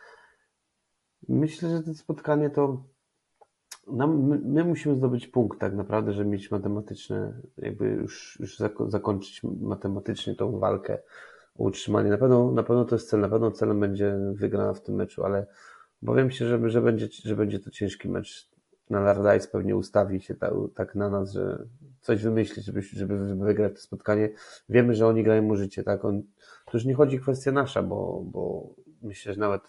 Myślę, 1.29 1.69
że 1.69 1.83
to 1.83 1.93
spotkanie 1.93 2.49
to 2.49 2.83
nam, 3.91 4.27
my, 4.27 4.39
my, 4.43 4.63
musimy 4.63 4.95
zdobyć 4.95 5.27
punkt 5.27 5.59
tak 5.59 5.73
naprawdę, 5.73 6.13
żeby 6.13 6.29
mieć 6.29 6.51
matematyczne, 6.51 7.33
jakby 7.57 7.85
już, 7.89 8.37
już 8.39 8.59
zakończyć 8.87 9.41
matematycznie 9.61 10.35
tą 10.35 10.59
walkę 10.59 10.97
o 11.57 11.63
utrzymanie. 11.63 12.09
Na 12.09 12.17
pewno, 12.17 12.51
na 12.51 12.63
pewno 12.63 12.85
to 12.85 12.95
jest 12.95 13.09
cel, 13.09 13.19
na 13.19 13.29
pewno 13.29 13.51
celem 13.51 13.79
będzie 13.79 14.17
wygrana 14.33 14.73
w 14.73 14.81
tym 14.81 14.95
meczu, 14.95 15.23
ale 15.23 15.47
obawiam 16.03 16.31
się, 16.31 16.47
że, 16.47 16.69
że, 16.69 16.81
będzie, 16.81 17.07
że 17.25 17.35
będzie 17.35 17.59
to 17.59 17.71
ciężki 17.71 18.09
mecz. 18.09 18.49
Na 18.89 18.99
Lardais 18.99 19.47
pewnie 19.47 19.75
ustawi 19.75 20.21
się 20.21 20.35
tak, 20.35 20.53
tak 20.75 20.95
na 20.95 21.09
nas, 21.09 21.31
że 21.31 21.65
coś 22.01 22.23
wymyślić, 22.23 22.65
żeby, 22.65 22.81
żeby 22.81 23.35
wygrać 23.35 23.73
to 23.73 23.79
spotkanie. 23.79 24.29
Wiemy, 24.69 24.95
że 24.95 25.07
oni 25.07 25.23
grają 25.23 25.41
mu 25.41 25.55
życie, 25.55 25.83
tak? 25.83 26.05
On, 26.05 26.23
to 26.65 26.77
już 26.77 26.85
nie 26.85 26.93
chodzi 26.93 27.19
kwestia 27.19 27.51
nasza, 27.51 27.83
bo, 27.83 28.23
bo 28.25 28.69
myślę, 29.01 29.33
że 29.33 29.39
nawet 29.39 29.61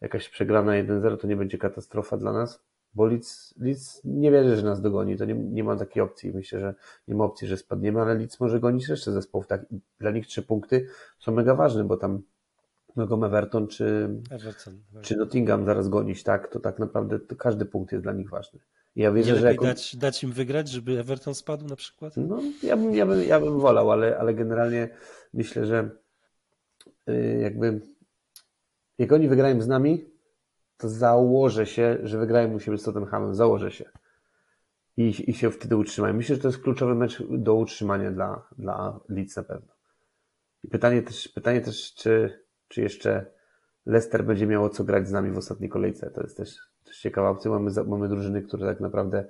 jakaś 0.00 0.28
przegrana 0.28 0.72
1-0 0.72 1.16
to 1.16 1.26
nie 1.26 1.36
będzie 1.36 1.58
katastrofa 1.58 2.16
dla 2.16 2.32
nas, 2.32 2.62
bo 2.94 3.06
Leeds, 3.06 3.54
Leeds 3.58 4.00
nie 4.04 4.30
wierzy, 4.30 4.56
że 4.56 4.62
nas 4.62 4.82
dogoni, 4.82 5.16
to 5.16 5.24
nie, 5.24 5.34
nie 5.34 5.64
ma 5.64 5.76
takiej 5.76 6.02
opcji. 6.02 6.32
Myślę, 6.34 6.60
że 6.60 6.74
nie 7.08 7.14
ma 7.14 7.24
opcji, 7.24 7.48
że 7.48 7.56
spadniemy, 7.56 8.00
ale 8.00 8.14
Leeds 8.14 8.40
może 8.40 8.60
gonić 8.60 8.88
jeszcze 8.88 9.12
zespołów. 9.12 9.46
Tak, 9.46 9.66
dla 9.98 10.10
nich 10.10 10.26
trzy 10.26 10.42
punkty 10.42 10.86
są 11.18 11.32
mega 11.32 11.54
ważne, 11.54 11.84
bo 11.84 11.96
tam 11.96 12.22
mogą 12.96 13.24
Everton 13.24 13.68
czy, 13.68 14.08
Everton, 14.30 14.82
czy 15.02 15.16
Nottingham 15.16 15.64
zaraz 15.64 15.88
gonić, 15.88 16.22
tak? 16.22 16.48
To 16.48 16.60
tak 16.60 16.78
naprawdę 16.78 17.18
to 17.18 17.36
każdy 17.36 17.64
punkt 17.64 17.92
jest 17.92 18.04
dla 18.04 18.12
nich 18.12 18.30
ważny. 18.30 18.60
Ja 18.96 19.12
wierzę, 19.12 19.32
nie 19.32 19.38
że 19.38 19.46
jako... 19.46 19.64
dać, 19.64 19.96
dać 19.96 20.24
im 20.24 20.32
wygrać, 20.32 20.68
żeby 20.68 21.00
Everton 21.00 21.34
spadł 21.34 21.66
na 21.66 21.76
przykład? 21.76 22.16
No, 22.16 22.42
ja 22.62 22.76
bym, 22.76 22.94
ja 22.94 23.06
bym, 23.06 23.22
ja 23.22 23.40
bym 23.40 23.60
wolał, 23.60 23.90
ale, 23.90 24.18
ale 24.18 24.34
generalnie 24.34 24.88
myślę, 25.32 25.66
że 25.66 25.90
Y, 27.08 27.38
jakby 27.42 27.80
jak 28.98 29.12
oni 29.12 29.28
wygrają 29.28 29.62
z 29.62 29.68
nami, 29.68 30.04
to 30.82 30.88
założę 30.88 31.66
się, 31.66 31.98
że 32.02 32.18
wygrają 32.18 32.54
u 32.54 32.60
siebie 32.60 32.78
z 32.78 32.82
Tottenhamem, 32.82 33.34
założę 33.34 33.70
się. 33.70 33.84
I, 34.96 35.30
I 35.30 35.34
się 35.34 35.50
wtedy 35.50 35.76
utrzymają. 35.76 36.14
Myślę, 36.14 36.36
że 36.36 36.42
to 36.42 36.48
jest 36.48 36.62
kluczowy 36.62 36.94
mecz 36.94 37.22
do 37.30 37.54
utrzymania 37.54 38.10
dla, 38.10 38.48
dla 38.58 39.00
Leeds 39.08 39.36
na 39.36 39.42
pewno. 39.42 39.72
I 40.64 40.68
pytanie 40.68 41.02
też, 41.02 41.28
pytanie 41.28 41.60
też 41.60 41.94
czy, 41.94 42.38
czy 42.68 42.80
jeszcze 42.80 43.26
Leicester 43.86 44.24
będzie 44.24 44.46
miało 44.46 44.70
co 44.70 44.84
grać 44.84 45.08
z 45.08 45.12
nami 45.12 45.30
w 45.30 45.38
ostatniej 45.38 45.70
kolejce. 45.70 46.10
To 46.10 46.22
jest 46.22 46.36
też, 46.36 46.56
też 46.84 47.00
ciekawa 47.00 47.30
opcja. 47.30 47.50
Mamy, 47.50 47.70
mamy 47.86 48.08
drużyny, 48.08 48.42
które 48.42 48.66
tak 48.66 48.80
naprawdę 48.80 49.24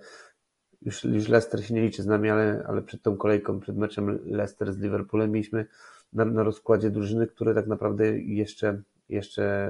już, 0.83 1.05
już 1.05 1.29
Leicester 1.29 1.67
się 1.67 1.75
nie 1.75 1.83
liczy 1.83 2.03
z 2.03 2.07
nami, 2.07 2.31
ale, 2.31 2.65
ale 2.69 2.83
przed 2.83 3.03
tą 3.03 3.17
kolejką, 3.17 3.61
przed 3.61 3.77
meczem 3.77 4.19
Leicester 4.25 4.73
z 4.73 4.79
Liverpoolem 4.79 5.31
mieliśmy 5.31 5.67
na, 6.13 6.25
na 6.25 6.43
rozkładzie 6.43 6.91
drużyny, 6.91 7.27
które 7.27 7.55
tak 7.55 7.67
naprawdę 7.67 8.19
jeszcze, 8.19 8.83
jeszcze 9.09 9.69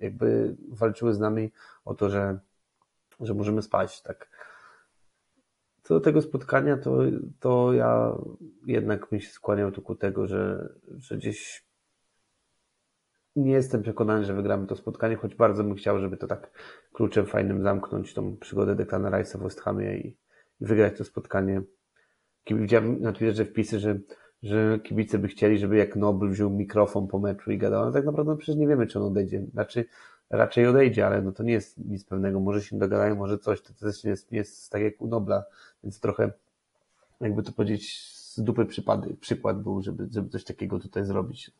jakby 0.00 0.56
walczyły 0.68 1.14
z 1.14 1.18
nami 1.18 1.52
o 1.84 1.94
to, 1.94 2.10
że, 2.10 2.38
że 3.20 3.34
możemy 3.34 3.62
spać. 3.62 4.02
Tak. 4.02 4.28
Co 5.82 5.94
do 5.94 6.00
tego 6.00 6.22
spotkania, 6.22 6.76
to, 6.76 6.98
to 7.40 7.72
ja 7.72 8.12
jednak 8.66 9.10
bym 9.10 9.20
się 9.20 9.30
skłaniał 9.30 9.72
tu 9.72 9.82
ku 9.82 9.94
tego, 9.94 10.26
że, 10.26 10.68
że 10.96 11.16
gdzieś 11.16 11.66
nie 13.36 13.52
jestem 13.52 13.82
przekonany, 13.82 14.24
że 14.24 14.34
wygramy 14.34 14.66
to 14.66 14.76
spotkanie, 14.76 15.16
choć 15.16 15.34
bardzo 15.34 15.64
bym 15.64 15.74
chciał, 15.74 16.00
żeby 16.00 16.16
to 16.16 16.26
tak 16.26 16.50
kluczem 16.92 17.26
fajnym 17.26 17.62
zamknąć 17.62 18.14
tą 18.14 18.36
przygodę 18.36 18.74
Declana 18.74 19.10
Rice'a 19.10 19.38
w 19.38 19.42
West 19.42 19.60
Hamie 19.60 19.96
i, 19.98 20.08
i 20.60 20.66
wygrać 20.66 20.98
to 20.98 21.04
spotkanie. 21.04 21.62
Widziałem 22.50 23.00
na 23.00 23.12
Twitterze 23.12 23.44
wpisy, 23.44 23.80
że 23.80 23.98
że 24.46 24.78
kibice 24.78 25.18
by 25.18 25.28
chcieli, 25.28 25.58
żeby 25.58 25.76
jak 25.76 25.96
Nobel 25.96 26.30
wziął 26.30 26.50
mikrofon 26.50 27.08
po 27.08 27.18
meczu 27.18 27.52
i 27.52 27.58
gadał, 27.58 27.82
ale 27.82 27.92
tak 27.92 28.04
naprawdę 28.04 28.32
no 28.32 28.36
przecież 28.36 28.56
nie 28.56 28.68
wiemy, 28.68 28.86
czy 28.86 28.98
on 28.98 29.04
odejdzie. 29.04 29.42
Znaczy, 29.52 29.84
raczej 30.30 30.66
odejdzie, 30.66 31.06
ale 31.06 31.22
no 31.22 31.32
to 31.32 31.42
nie 31.42 31.52
jest 31.52 31.78
nic 31.78 32.04
pewnego. 32.04 32.40
Może 32.40 32.62
się 32.62 32.78
dogadają, 32.78 33.16
może 33.16 33.38
coś. 33.38 33.60
To 33.60 33.72
też 33.74 34.04
nie 34.04 34.10
jest, 34.10 34.32
nie 34.32 34.38
jest 34.38 34.70
tak 34.70 34.82
jak 34.82 35.02
u 35.02 35.06
Nobla, 35.06 35.44
więc 35.84 36.00
trochę, 36.00 36.32
jakby 37.20 37.42
to 37.42 37.52
powiedzieć, 37.52 38.02
z 38.08 38.40
dupy 38.40 38.66
przypady, 38.66 39.16
przykład 39.20 39.62
był, 39.62 39.82
żeby, 39.82 40.08
żeby 40.10 40.28
coś 40.28 40.44
takiego 40.44 40.78
tutaj 40.78 41.04
zrobić. 41.04 41.50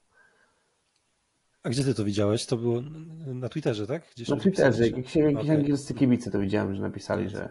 A 1.62 1.68
gdzie 1.68 1.84
ty 1.84 1.94
to 1.94 2.04
widziałeś? 2.04 2.46
To 2.46 2.56
było 2.56 2.82
na 3.26 3.48
Twitterze, 3.48 3.86
tak? 3.86 4.02
Gdzieś 4.14 4.28
na 4.28 4.36
Twitterze. 4.36 4.86
Jakieś, 4.86 5.16
jakieś 5.16 5.40
okay. 5.40 5.56
angielscy 5.56 5.94
kibice 5.94 6.30
to 6.30 6.38
widziałem, 6.38 6.74
że 6.74 6.82
napisali, 6.82 7.28
że... 7.28 7.48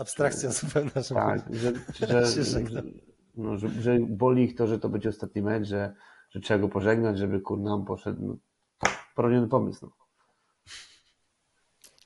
Abstrakcja 0.00 0.50
zupełna. 0.50 0.90
Tak, 1.14 1.54
że, 1.54 1.72
że, 2.08 2.44
że, 2.44 2.82
no, 3.38 3.56
że, 3.56 3.68
że 3.68 3.98
boli 4.08 4.44
ich 4.44 4.54
to, 4.54 4.66
że 4.66 4.78
to 4.78 4.88
będzie 4.88 5.08
ostatni 5.08 5.42
mecz, 5.42 5.64
że, 5.64 5.94
że 6.30 6.40
trzeba 6.40 6.60
go 6.60 6.68
pożegnać, 6.68 7.18
żeby 7.18 7.40
kurna 7.40 7.74
on 7.74 7.84
poszedł. 7.84 8.26
No, 8.26 8.36
poroniony 9.14 9.48
pomysł. 9.48 9.86
No. 9.86 9.92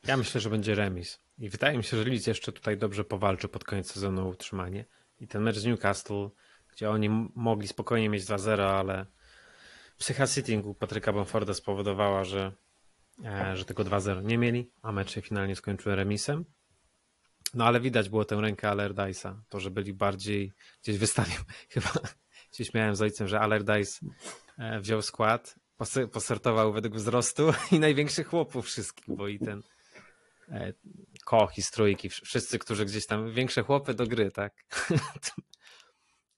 Ja 0.07 0.17
myślę, 0.17 0.41
że 0.41 0.51
będzie 0.51 0.75
remis. 0.75 1.19
I 1.39 1.49
wydaje 1.49 1.77
mi 1.77 1.85
się, 1.85 1.97
że 1.97 2.05
Leeds 2.05 2.27
jeszcze 2.27 2.53
tutaj 2.53 2.79
dobrze 2.79 3.05
powalczy 3.05 3.49
pod 3.49 3.65
koniec 3.65 3.93
sezonu 3.93 4.23
o 4.23 4.29
utrzymanie. 4.29 4.85
I 5.21 5.29
ten 5.29 5.43
mecz 5.43 5.59
z 5.59 5.65
Newcastle, 5.65 6.29
gdzie 6.73 6.91
oni 6.91 7.31
mogli 7.35 7.69
spokojnie 7.69 8.09
mieć 8.09 8.25
2-0, 8.25 8.61
ale 8.61 9.07
psycha 9.99 10.27
sittingu 10.27 10.75
Patryka 10.75 11.13
Bamforda 11.13 11.55
spowodowała, 11.55 12.25
że, 12.25 12.53
e, 13.25 13.57
że 13.57 13.65
tego 13.65 13.85
2-0 13.85 14.25
nie 14.25 14.39
mieli, 14.39 14.73
a 14.83 14.93
mecz 14.93 15.11
się 15.11 15.23
finalnie 15.23 15.57
skończył 15.57 15.95
remisem. 15.95 16.45
No 17.55 17.65
ale 17.65 17.81
widać 17.81 18.09
było 18.09 18.25
tę 18.25 18.37
rękę 18.37 18.69
Allardyce'a, 18.69 19.35
to, 19.49 19.61
że 19.61 19.71
byli 19.71 19.95
bardziej 19.95 20.53
gdzieś 20.83 20.99
wystawił. 20.99 21.41
Chyba 21.73 21.91
się 22.53 22.65
śmiałem 22.65 22.97
z 22.97 23.03
ojcem, 23.03 23.29
że 23.29 23.41
Allardyce 23.41 24.07
e, 24.59 24.81
wziął 24.81 25.03
skład, 25.03 25.57
posortował 26.13 26.73
według 26.73 26.95
wzrostu 26.95 27.53
i 27.73 27.79
największych 27.79 28.29
chłopów 28.29 28.67
wszystkich, 28.67 29.17
bo 29.17 29.29
i 29.29 29.39
ten 29.39 29.63
e, 30.49 30.73
Koch 31.25 31.59
i 31.59 31.63
Strójki, 31.63 32.09
wszyscy, 32.09 32.59
którzy 32.59 32.85
gdzieś 32.85 33.07
tam, 33.07 33.33
większe 33.33 33.63
chłopy 33.63 33.95
do 33.95 34.07
gry, 34.07 34.31
tak? 34.31 34.55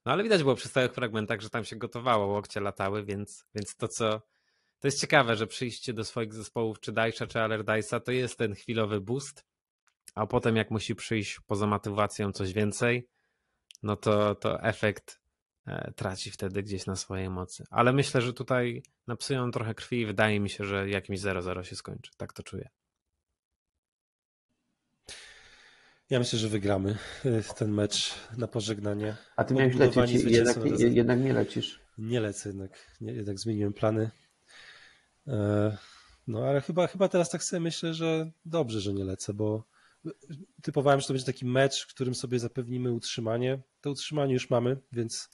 No 0.07 0.13
ale 0.13 0.23
widać 0.23 0.43
było 0.43 0.55
przy 0.55 0.69
stałych 0.69 0.93
fragmentach, 0.93 1.41
że 1.41 1.51
tam 1.51 1.65
się 1.65 1.77
gotowało, 1.77 2.27
łokcie 2.27 2.61
latały, 2.61 3.05
więc, 3.05 3.47
więc 3.55 3.77
to 3.77 3.89
co, 3.89 4.23
to 4.81 4.89
jest 4.89 5.01
ciekawe, 5.01 5.37
że 5.37 5.47
przyjście 5.47 5.93
do 5.93 6.05
swoich 6.05 6.35
zespołów, 6.35 6.81
czy 6.81 6.93
Dajsza, 6.93 7.27
czy 7.27 7.39
Allardyce'a, 7.39 8.01
to 8.01 8.13
jest 8.13 8.39
ten 8.39 8.55
chwilowy 8.55 9.01
boost, 9.01 9.45
a 10.15 10.27
potem 10.27 10.57
jak 10.57 10.71
musi 10.71 10.95
przyjść 10.95 11.41
poza 11.47 11.67
motywacją 11.67 12.33
coś 12.33 12.53
więcej, 12.53 13.09
no 13.83 13.97
to, 13.97 14.35
to 14.35 14.63
efekt 14.63 15.21
e, 15.67 15.93
traci 15.97 16.31
wtedy 16.31 16.63
gdzieś 16.63 16.87
na 16.87 16.97
swojej 16.97 17.31
mocy. 17.31 17.65
Ale 17.71 17.93
myślę, 17.93 18.23
że 18.23 18.33
tutaj 18.33 18.83
napsują 19.07 19.51
trochę 19.51 19.75
krwi 19.75 20.01
i 20.01 20.07
wydaje 20.07 20.41
mi 20.41 20.51
się, 20.51 20.65
że 20.65 20.89
jakimś 20.89 21.21
0-0 21.21 21.63
się 21.63 21.77
skończy. 21.77 22.11
Tak 22.17 22.33
to 22.33 22.43
czuję. 22.43 22.69
Ja 26.11 26.19
myślę, 26.19 26.39
że 26.39 26.49
wygramy 26.49 26.99
e, 27.25 27.43
ten 27.43 27.73
mecz 27.73 28.15
na 28.37 28.49
pożegnanie. 28.49 29.17
A 29.37 29.45
ty 29.45 29.55
miałeś 29.55 29.75
lecieć, 29.77 30.23
jednak, 30.25 30.57
jednak 30.79 31.21
nie 31.21 31.33
lecisz. 31.33 31.81
Nie 31.99 32.21
lecę, 32.21 32.49
jednak, 32.49 32.97
nie, 33.01 33.13
jednak 33.13 33.39
zmieniłem 33.39 33.73
plany. 33.73 34.11
E, 35.27 35.77
no 36.27 36.45
ale 36.45 36.61
chyba, 36.61 36.87
chyba 36.87 37.09
teraz 37.09 37.31
tak 37.31 37.45
sobie 37.45 37.61
myślę, 37.61 37.95
że 37.95 38.31
dobrze, 38.45 38.81
że 38.81 38.93
nie 38.93 39.05
lecę, 39.05 39.35
bo 39.35 39.65
typowałem, 40.63 41.01
że 41.01 41.07
to 41.07 41.13
będzie 41.13 41.27
taki 41.27 41.47
mecz, 41.47 41.85
w 41.85 41.95
którym 41.95 42.15
sobie 42.15 42.39
zapewnimy 42.39 42.93
utrzymanie. 42.93 43.63
To 43.81 43.91
utrzymanie 43.91 44.35
już 44.35 44.51
mamy, 44.51 44.77
więc 44.93 45.31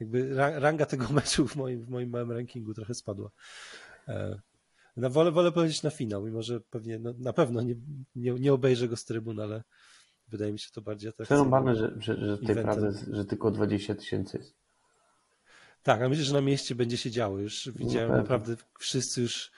jakby 0.00 0.34
ranga 0.34 0.86
tego 0.86 1.08
meczu 1.12 1.48
w 1.48 1.56
moim, 1.56 1.84
w 1.84 1.88
moim 1.88 2.10
małym 2.10 2.32
rankingu 2.32 2.74
trochę 2.74 2.94
spadła. 2.94 3.30
No, 4.96 5.10
wolę, 5.10 5.32
wolę 5.32 5.52
powiedzieć 5.52 5.82
na 5.82 5.90
finał, 5.90 6.24
mimo 6.24 6.42
że 6.42 6.60
pewnie, 6.60 6.98
no, 6.98 7.14
na 7.18 7.32
pewno 7.32 7.62
nie, 7.62 7.74
nie, 8.16 8.32
nie 8.32 8.52
obejrzę 8.52 8.88
go 8.88 8.96
z 8.96 9.04
trybun, 9.04 9.40
ale 9.40 9.62
wydaje 10.28 10.52
mi 10.52 10.58
się 10.58 10.70
to 10.70 10.82
bardziej 10.82 11.08
atrakcyjne. 11.08 11.44
Przerąbane, 11.44 11.76
że, 11.76 11.94
że, 11.98 12.16
że 12.16 12.38
tej 12.38 12.56
prawdy, 12.56 12.92
że 13.12 13.24
tylko 13.24 13.50
20 13.50 13.94
tysięcy 13.94 14.38
jest. 14.38 14.54
Tak, 15.82 16.02
a 16.02 16.08
myślę, 16.08 16.24
że 16.24 16.34
na 16.34 16.40
mieście 16.40 16.74
będzie 16.74 16.96
się 16.96 17.10
działo. 17.10 17.38
Już 17.38 17.70
widziałem 17.76 18.10
no 18.10 18.16
naprawdę, 18.16 18.56
wszyscy 18.78 19.22
już 19.22 19.50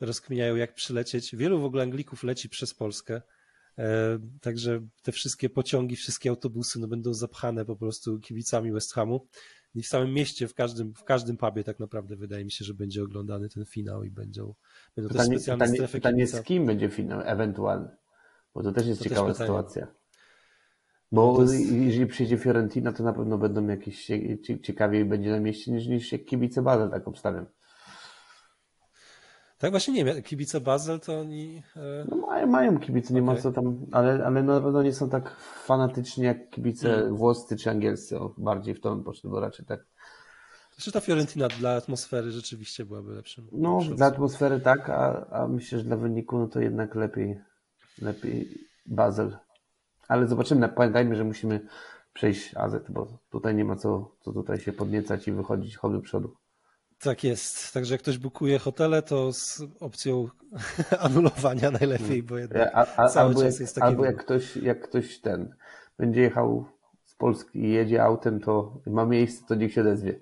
rozkminiają, 0.00 0.56
jak 0.56 0.74
przylecieć. 0.74 1.36
Wielu 1.36 1.60
w 1.60 1.64
ogóle 1.64 1.82
Anglików 1.82 2.22
leci 2.22 2.48
przez 2.48 2.74
Polskę. 2.74 3.22
E, 3.78 4.18
także 4.40 4.80
te 5.02 5.12
wszystkie 5.12 5.50
pociągi, 5.50 5.96
wszystkie 5.96 6.30
autobusy 6.30 6.80
no, 6.80 6.88
będą 6.88 7.14
zapchane 7.14 7.64
po 7.64 7.76
prostu 7.76 8.18
kibicami 8.18 8.72
West 8.72 8.92
Hamu. 8.92 9.26
I 9.74 9.82
w 9.82 9.86
samym 9.86 10.14
mieście, 10.14 10.48
w 10.48 10.54
każdym, 10.54 10.94
w 10.94 11.04
każdym 11.04 11.36
pubie 11.36 11.64
tak 11.64 11.80
naprawdę 11.80 12.16
wydaje 12.16 12.44
mi 12.44 12.50
się, 12.50 12.64
że 12.64 12.74
będzie 12.74 13.02
oglądany 13.02 13.48
ten 13.48 13.64
finał 13.64 14.04
i 14.04 14.10
będą, 14.10 14.54
będą 14.96 15.08
pytanie, 15.08 15.30
też 15.30 15.38
specjalne 15.38 15.64
pytanie, 15.64 15.76
strefy 15.76 15.92
pytanie 15.92 16.26
z 16.26 16.42
kim 16.42 16.66
będzie 16.66 16.88
finał 16.88 17.20
ewentualnie? 17.24 17.88
Bo 18.54 18.62
to 18.62 18.72
też 18.72 18.86
jest 18.86 19.02
to 19.02 19.08
ciekawa 19.08 19.28
też 19.28 19.36
sytuacja. 19.36 19.86
Bo 21.12 21.42
jest... 21.42 21.70
jeżeli 21.70 22.06
przyjdzie 22.06 22.38
Fiorentina, 22.38 22.92
to 22.92 23.04
na 23.04 23.12
pewno 23.12 23.38
będą 23.38 23.66
jakieś 23.66 24.10
ciekawiej 24.62 25.04
będzie 25.04 25.30
na 25.30 25.40
mieście 25.40 25.72
niż, 25.72 25.86
niż 25.86 26.14
kibice 26.26 26.62
Basel, 26.62 26.90
tak 26.90 27.08
obstawiam. 27.08 27.46
Tak 29.58 29.70
właśnie 29.70 29.94
nie 29.94 30.04
wiem, 30.04 30.22
kibice 30.22 30.60
Basel 30.60 31.00
to 31.00 31.20
oni... 31.20 31.62
E... 31.76 32.04
No 32.10 32.16
mają, 32.16 32.46
mają 32.46 32.78
kibice, 32.78 33.14
nie 33.14 33.22
okay. 33.22 33.34
ma 33.34 33.40
co 33.40 33.52
tam, 33.52 33.86
ale, 33.92 34.26
ale 34.26 34.42
na 34.42 34.60
pewno 34.60 34.82
nie 34.82 34.92
są 34.92 35.10
tak 35.10 35.36
fanatyczni 35.64 36.24
jak 36.24 36.50
kibice 36.50 36.88
hmm. 36.88 37.16
włoscy 37.16 37.56
czy 37.56 37.70
angielscy, 37.70 38.18
o, 38.18 38.34
bardziej 38.38 38.74
w 38.74 38.80
to 38.80 38.96
poszli, 38.96 39.30
bo 39.30 39.40
raczej 39.40 39.66
tak. 39.66 39.86
Zresztą 40.72 40.92
ta 40.92 41.00
Fiorentina 41.00 41.48
dla 41.48 41.70
atmosfery 41.70 42.30
rzeczywiście 42.30 42.84
byłaby 42.84 43.14
lepszym. 43.14 43.48
No, 43.52 43.80
dla 43.96 44.06
atmosfery 44.06 44.60
tak, 44.60 44.90
a, 44.90 45.26
a 45.30 45.48
myślę, 45.48 45.78
że 45.78 45.84
dla 45.84 45.96
wyniku 45.96 46.38
no 46.38 46.46
to 46.46 46.60
jednak 46.60 46.94
lepiej, 46.94 47.40
lepiej 48.02 48.48
Basel. 48.86 49.38
Ale 50.08 50.28
zobaczymy, 50.28 50.68
pamiętajmy, 50.68 51.16
że 51.16 51.24
musimy 51.24 51.60
przejść 52.12 52.56
AZ, 52.56 52.72
bo 52.88 53.18
tutaj 53.30 53.54
nie 53.54 53.64
ma 53.64 53.76
co, 53.76 54.14
co 54.20 54.32
tutaj 54.32 54.60
się 54.60 54.72
podniecać 54.72 55.28
i 55.28 55.32
wychodzić 55.32 55.76
chod 55.76 55.92
do 55.92 56.00
przodu. 56.00 56.36
Tak 57.00 57.24
jest. 57.24 57.74
Także 57.74 57.94
jak 57.94 58.02
ktoś 58.02 58.18
bukuje 58.18 58.58
hotele, 58.58 59.02
to 59.02 59.32
z 59.32 59.62
opcją 59.80 60.28
anulowania 61.00 61.70
najlepiej, 61.70 62.22
bo 62.22 62.38
jednak 62.38 62.70
a, 62.74 62.86
a, 62.96 63.08
cały 63.08 63.28
albo 63.28 63.42
czas 63.42 63.54
jak, 63.54 63.60
jest 63.60 63.74
taki. 63.74 63.86
Albo 63.86 64.04
jak 64.04 64.16
ktoś, 64.16 64.56
jak 64.56 64.88
ktoś 64.88 65.20
ten 65.20 65.54
będzie 65.98 66.20
jechał 66.20 66.64
z 67.04 67.14
Polski 67.14 67.58
i 67.58 67.70
jedzie 67.70 68.02
autem, 68.02 68.40
to 68.40 68.80
ma 68.86 69.06
miejsce, 69.06 69.44
to 69.48 69.54
niech 69.54 69.72
się 69.72 69.80
odezwie. 69.80 70.20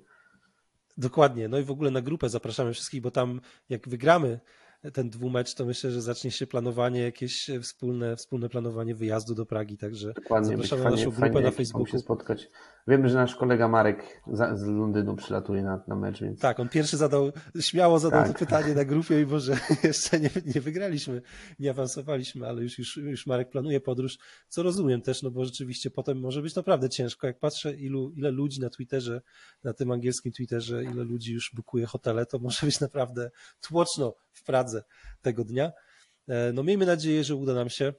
Dokładnie. 0.98 1.48
No 1.48 1.58
i 1.58 1.62
w 1.62 1.70
ogóle 1.70 1.90
na 1.90 2.02
grupę 2.02 2.28
zapraszamy 2.28 2.72
wszystkich, 2.72 3.00
bo 3.00 3.10
tam 3.10 3.40
jak 3.68 3.88
wygramy 3.88 4.40
ten 4.92 5.10
dwumecz, 5.10 5.54
to 5.54 5.64
myślę, 5.64 5.90
że 5.90 6.02
zacznie 6.02 6.30
się 6.30 6.46
planowanie, 6.46 7.00
jakieś 7.00 7.50
wspólne, 7.62 8.16
wspólne 8.16 8.48
planowanie 8.48 8.94
wyjazdu 8.94 9.34
do 9.34 9.46
Pragi, 9.46 9.78
także 9.78 10.12
Dokładnie, 10.12 10.48
zapraszamy 10.48 10.84
na 10.84 10.90
naszą 10.90 11.10
grupę 11.10 11.40
na 11.40 11.50
Facebooku. 11.50 11.86
się 11.86 11.98
spotkać. 11.98 12.48
Wiemy, 12.88 13.08
że 13.08 13.14
nasz 13.14 13.36
kolega 13.36 13.68
Marek 13.68 14.22
z 14.54 14.66
Londynu 14.66 15.16
przylatuje 15.16 15.62
na, 15.62 15.84
na 15.88 15.96
mecz, 15.96 16.20
więc... 16.20 16.40
Tak, 16.40 16.60
on 16.60 16.68
pierwszy 16.68 16.96
zadał, 16.96 17.32
śmiało 17.60 17.98
zadał 17.98 18.22
tak. 18.22 18.32
to 18.32 18.38
pytanie 18.38 18.74
na 18.74 18.84
grupie, 18.84 19.16
mimo 19.16 19.40
że 19.40 19.56
jeszcze 19.84 20.20
nie, 20.20 20.30
nie 20.54 20.60
wygraliśmy, 20.60 21.22
nie 21.58 21.70
awansowaliśmy, 21.70 22.48
ale 22.48 22.62
już, 22.62 22.78
już, 22.78 22.96
już 22.96 23.26
Marek 23.26 23.50
planuje 23.50 23.80
podróż, 23.80 24.18
co 24.48 24.62
rozumiem 24.62 25.02
też, 25.02 25.22
no 25.22 25.30
bo 25.30 25.44
rzeczywiście 25.44 25.90
potem 25.90 26.20
może 26.20 26.42
być 26.42 26.54
naprawdę 26.54 26.88
ciężko, 26.88 27.26
jak 27.26 27.38
patrzę 27.38 27.74
ilu, 27.74 28.12
ile 28.16 28.30
ludzi 28.30 28.60
na 28.60 28.70
Twitterze, 28.70 29.22
na 29.64 29.72
tym 29.72 29.90
angielskim 29.90 30.32
Twitterze, 30.32 30.84
ile 30.84 31.04
ludzi 31.04 31.32
już 31.32 31.52
bukuje 31.54 31.86
hotele, 31.86 32.26
to 32.26 32.38
może 32.38 32.66
być 32.66 32.80
naprawdę 32.80 33.30
tłoczno 33.60 34.14
w 34.32 34.44
Pradze 34.44 34.84
tego 35.22 35.44
dnia. 35.44 35.72
E, 36.28 36.52
no 36.52 36.62
miejmy 36.62 36.86
nadzieję, 36.86 37.24
że 37.24 37.36
uda 37.36 37.54
nam 37.54 37.68
się 37.68 37.92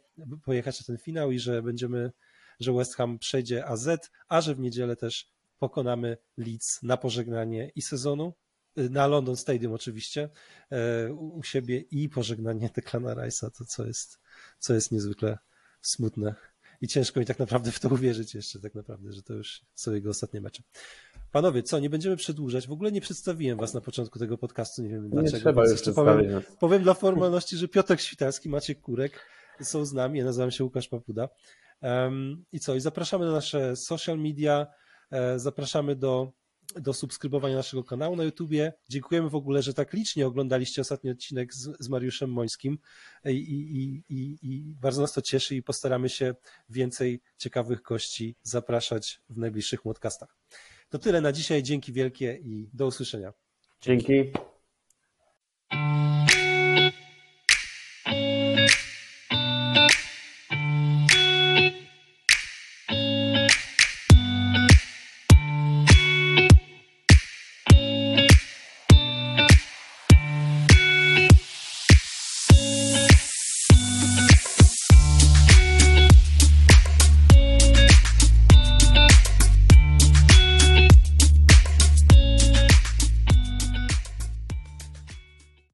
pojechać 0.46 0.80
na 0.80 0.86
ten 0.86 0.98
finał 0.98 1.32
i 1.32 1.40
że 1.40 1.62
będziemy, 1.62 2.12
że 2.60 2.74
West 2.74 2.96
Ham 2.96 3.20
przejdzie 3.20 3.66
AZ, 3.66 3.90
a 4.28 4.42
że 4.42 4.56
w 4.56 4.60
niedzielę 4.60 4.96
też 4.96 5.32
pokonamy 5.60 6.18
Leeds 6.38 6.84
na 6.84 6.98
pożegnanie 6.98 7.72
i 7.76 7.82
sezonu, 7.82 8.34
e, 8.76 8.90
na 8.90 9.08
London 9.08 9.36
Stadium 9.36 9.74
oczywiście, 9.74 10.30
e, 10.72 11.14
u 11.14 11.44
siebie 11.44 11.80
i 11.80 12.10
pożegnanie 12.10 12.70
Declana 12.76 13.16
Rice'a, 13.16 13.52
to 13.58 13.66
co 13.66 13.86
jest, 13.86 14.20
co 14.60 14.74
jest 14.74 14.92
niezwykle 14.92 15.38
smutne 15.82 16.36
i 16.82 16.88
ciężko 16.88 17.20
mi 17.20 17.26
tak 17.26 17.40
naprawdę 17.40 17.72
w 17.72 17.80
to 17.80 17.90
uwierzyć 17.90 18.36
jeszcze 18.36 18.60
tak 18.60 18.76
naprawdę, 18.76 19.14
że 19.14 19.24
to 19.24 19.34
już 19.34 19.62
są 19.76 19.94
jego 19.94 20.10
ostatnie 20.10 20.42
mecze. 20.42 20.64
Panowie, 21.32 21.64
co, 21.64 21.80
nie 21.80 21.90
będziemy 21.90 22.18
przedłużać. 22.18 22.68
W 22.68 22.72
ogóle 22.72 22.92
nie 22.92 23.02
przedstawiłem 23.02 23.58
was 23.58 23.74
na 23.74 23.82
początku 23.82 24.20
tego 24.20 24.38
podcastu, 24.38 24.82
nie 24.82 24.90
wiem 24.90 25.04
nie 25.04 25.10
dlaczego. 25.10 25.38
Trzeba 25.38 25.62
już 25.62 25.72
jeszcze 25.72 25.94
powiem, 25.94 26.42
powiem 26.60 26.84
dla 26.84 26.94
formalności, 26.94 27.58
że 27.58 27.68
Piotr 27.68 28.00
Świtalski, 28.00 28.50
Maciek 28.50 28.82
Kurek 28.82 29.26
są 29.62 29.86
z 29.86 29.94
nami, 29.94 30.20
ja 30.20 30.26
nazywam 30.26 30.52
się 30.52 30.64
Łukasz 30.64 30.88
Papuda. 30.88 31.30
I 32.52 32.60
co, 32.60 32.76
i 32.76 32.80
zapraszamy 32.80 33.26
na 33.26 33.32
nasze 33.32 33.76
social 33.76 34.20
media, 34.20 34.68
e, 35.12 35.40
zapraszamy 35.40 35.96
do 35.96 36.32
do 36.76 36.94
subskrybowania 36.94 37.56
naszego 37.56 37.84
kanału 37.84 38.16
na 38.16 38.24
YouTubie. 38.24 38.74
Dziękujemy 38.90 39.30
w 39.30 39.36
ogóle, 39.36 39.62
że 39.62 39.74
tak 39.74 39.94
licznie 39.94 40.28
oglądaliście 40.28 40.82
ostatni 40.82 41.10
odcinek 41.10 41.54
z, 41.54 41.70
z 41.80 41.90
Mariuszem 41.90 42.32
Mońskim 42.32 42.78
I, 43.26 43.30
i, 43.30 44.04
i, 44.10 44.38
i, 44.42 44.76
bardzo 44.82 45.02
nas 45.02 45.14
to 45.14 45.22
cieszy 45.22 45.56
i 45.56 45.64
postaramy 45.64 46.10
się 46.10 46.36
więcej 46.70 47.22
ciekawych 47.38 47.82
gości 47.82 48.36
zapraszać 48.44 49.22
w 49.30 49.38
najbliższych 49.38 49.82
podcastach. 49.82 50.38
To 50.90 51.00
tyle 51.00 51.22
na 51.22 51.32
dzisiaj. 51.32 51.64
Dzięki 51.64 51.94
wielkie 51.94 52.40
i 52.44 52.70
do 52.74 52.88
usłyszenia. 52.88 53.34
Dzięki. 53.82 54.32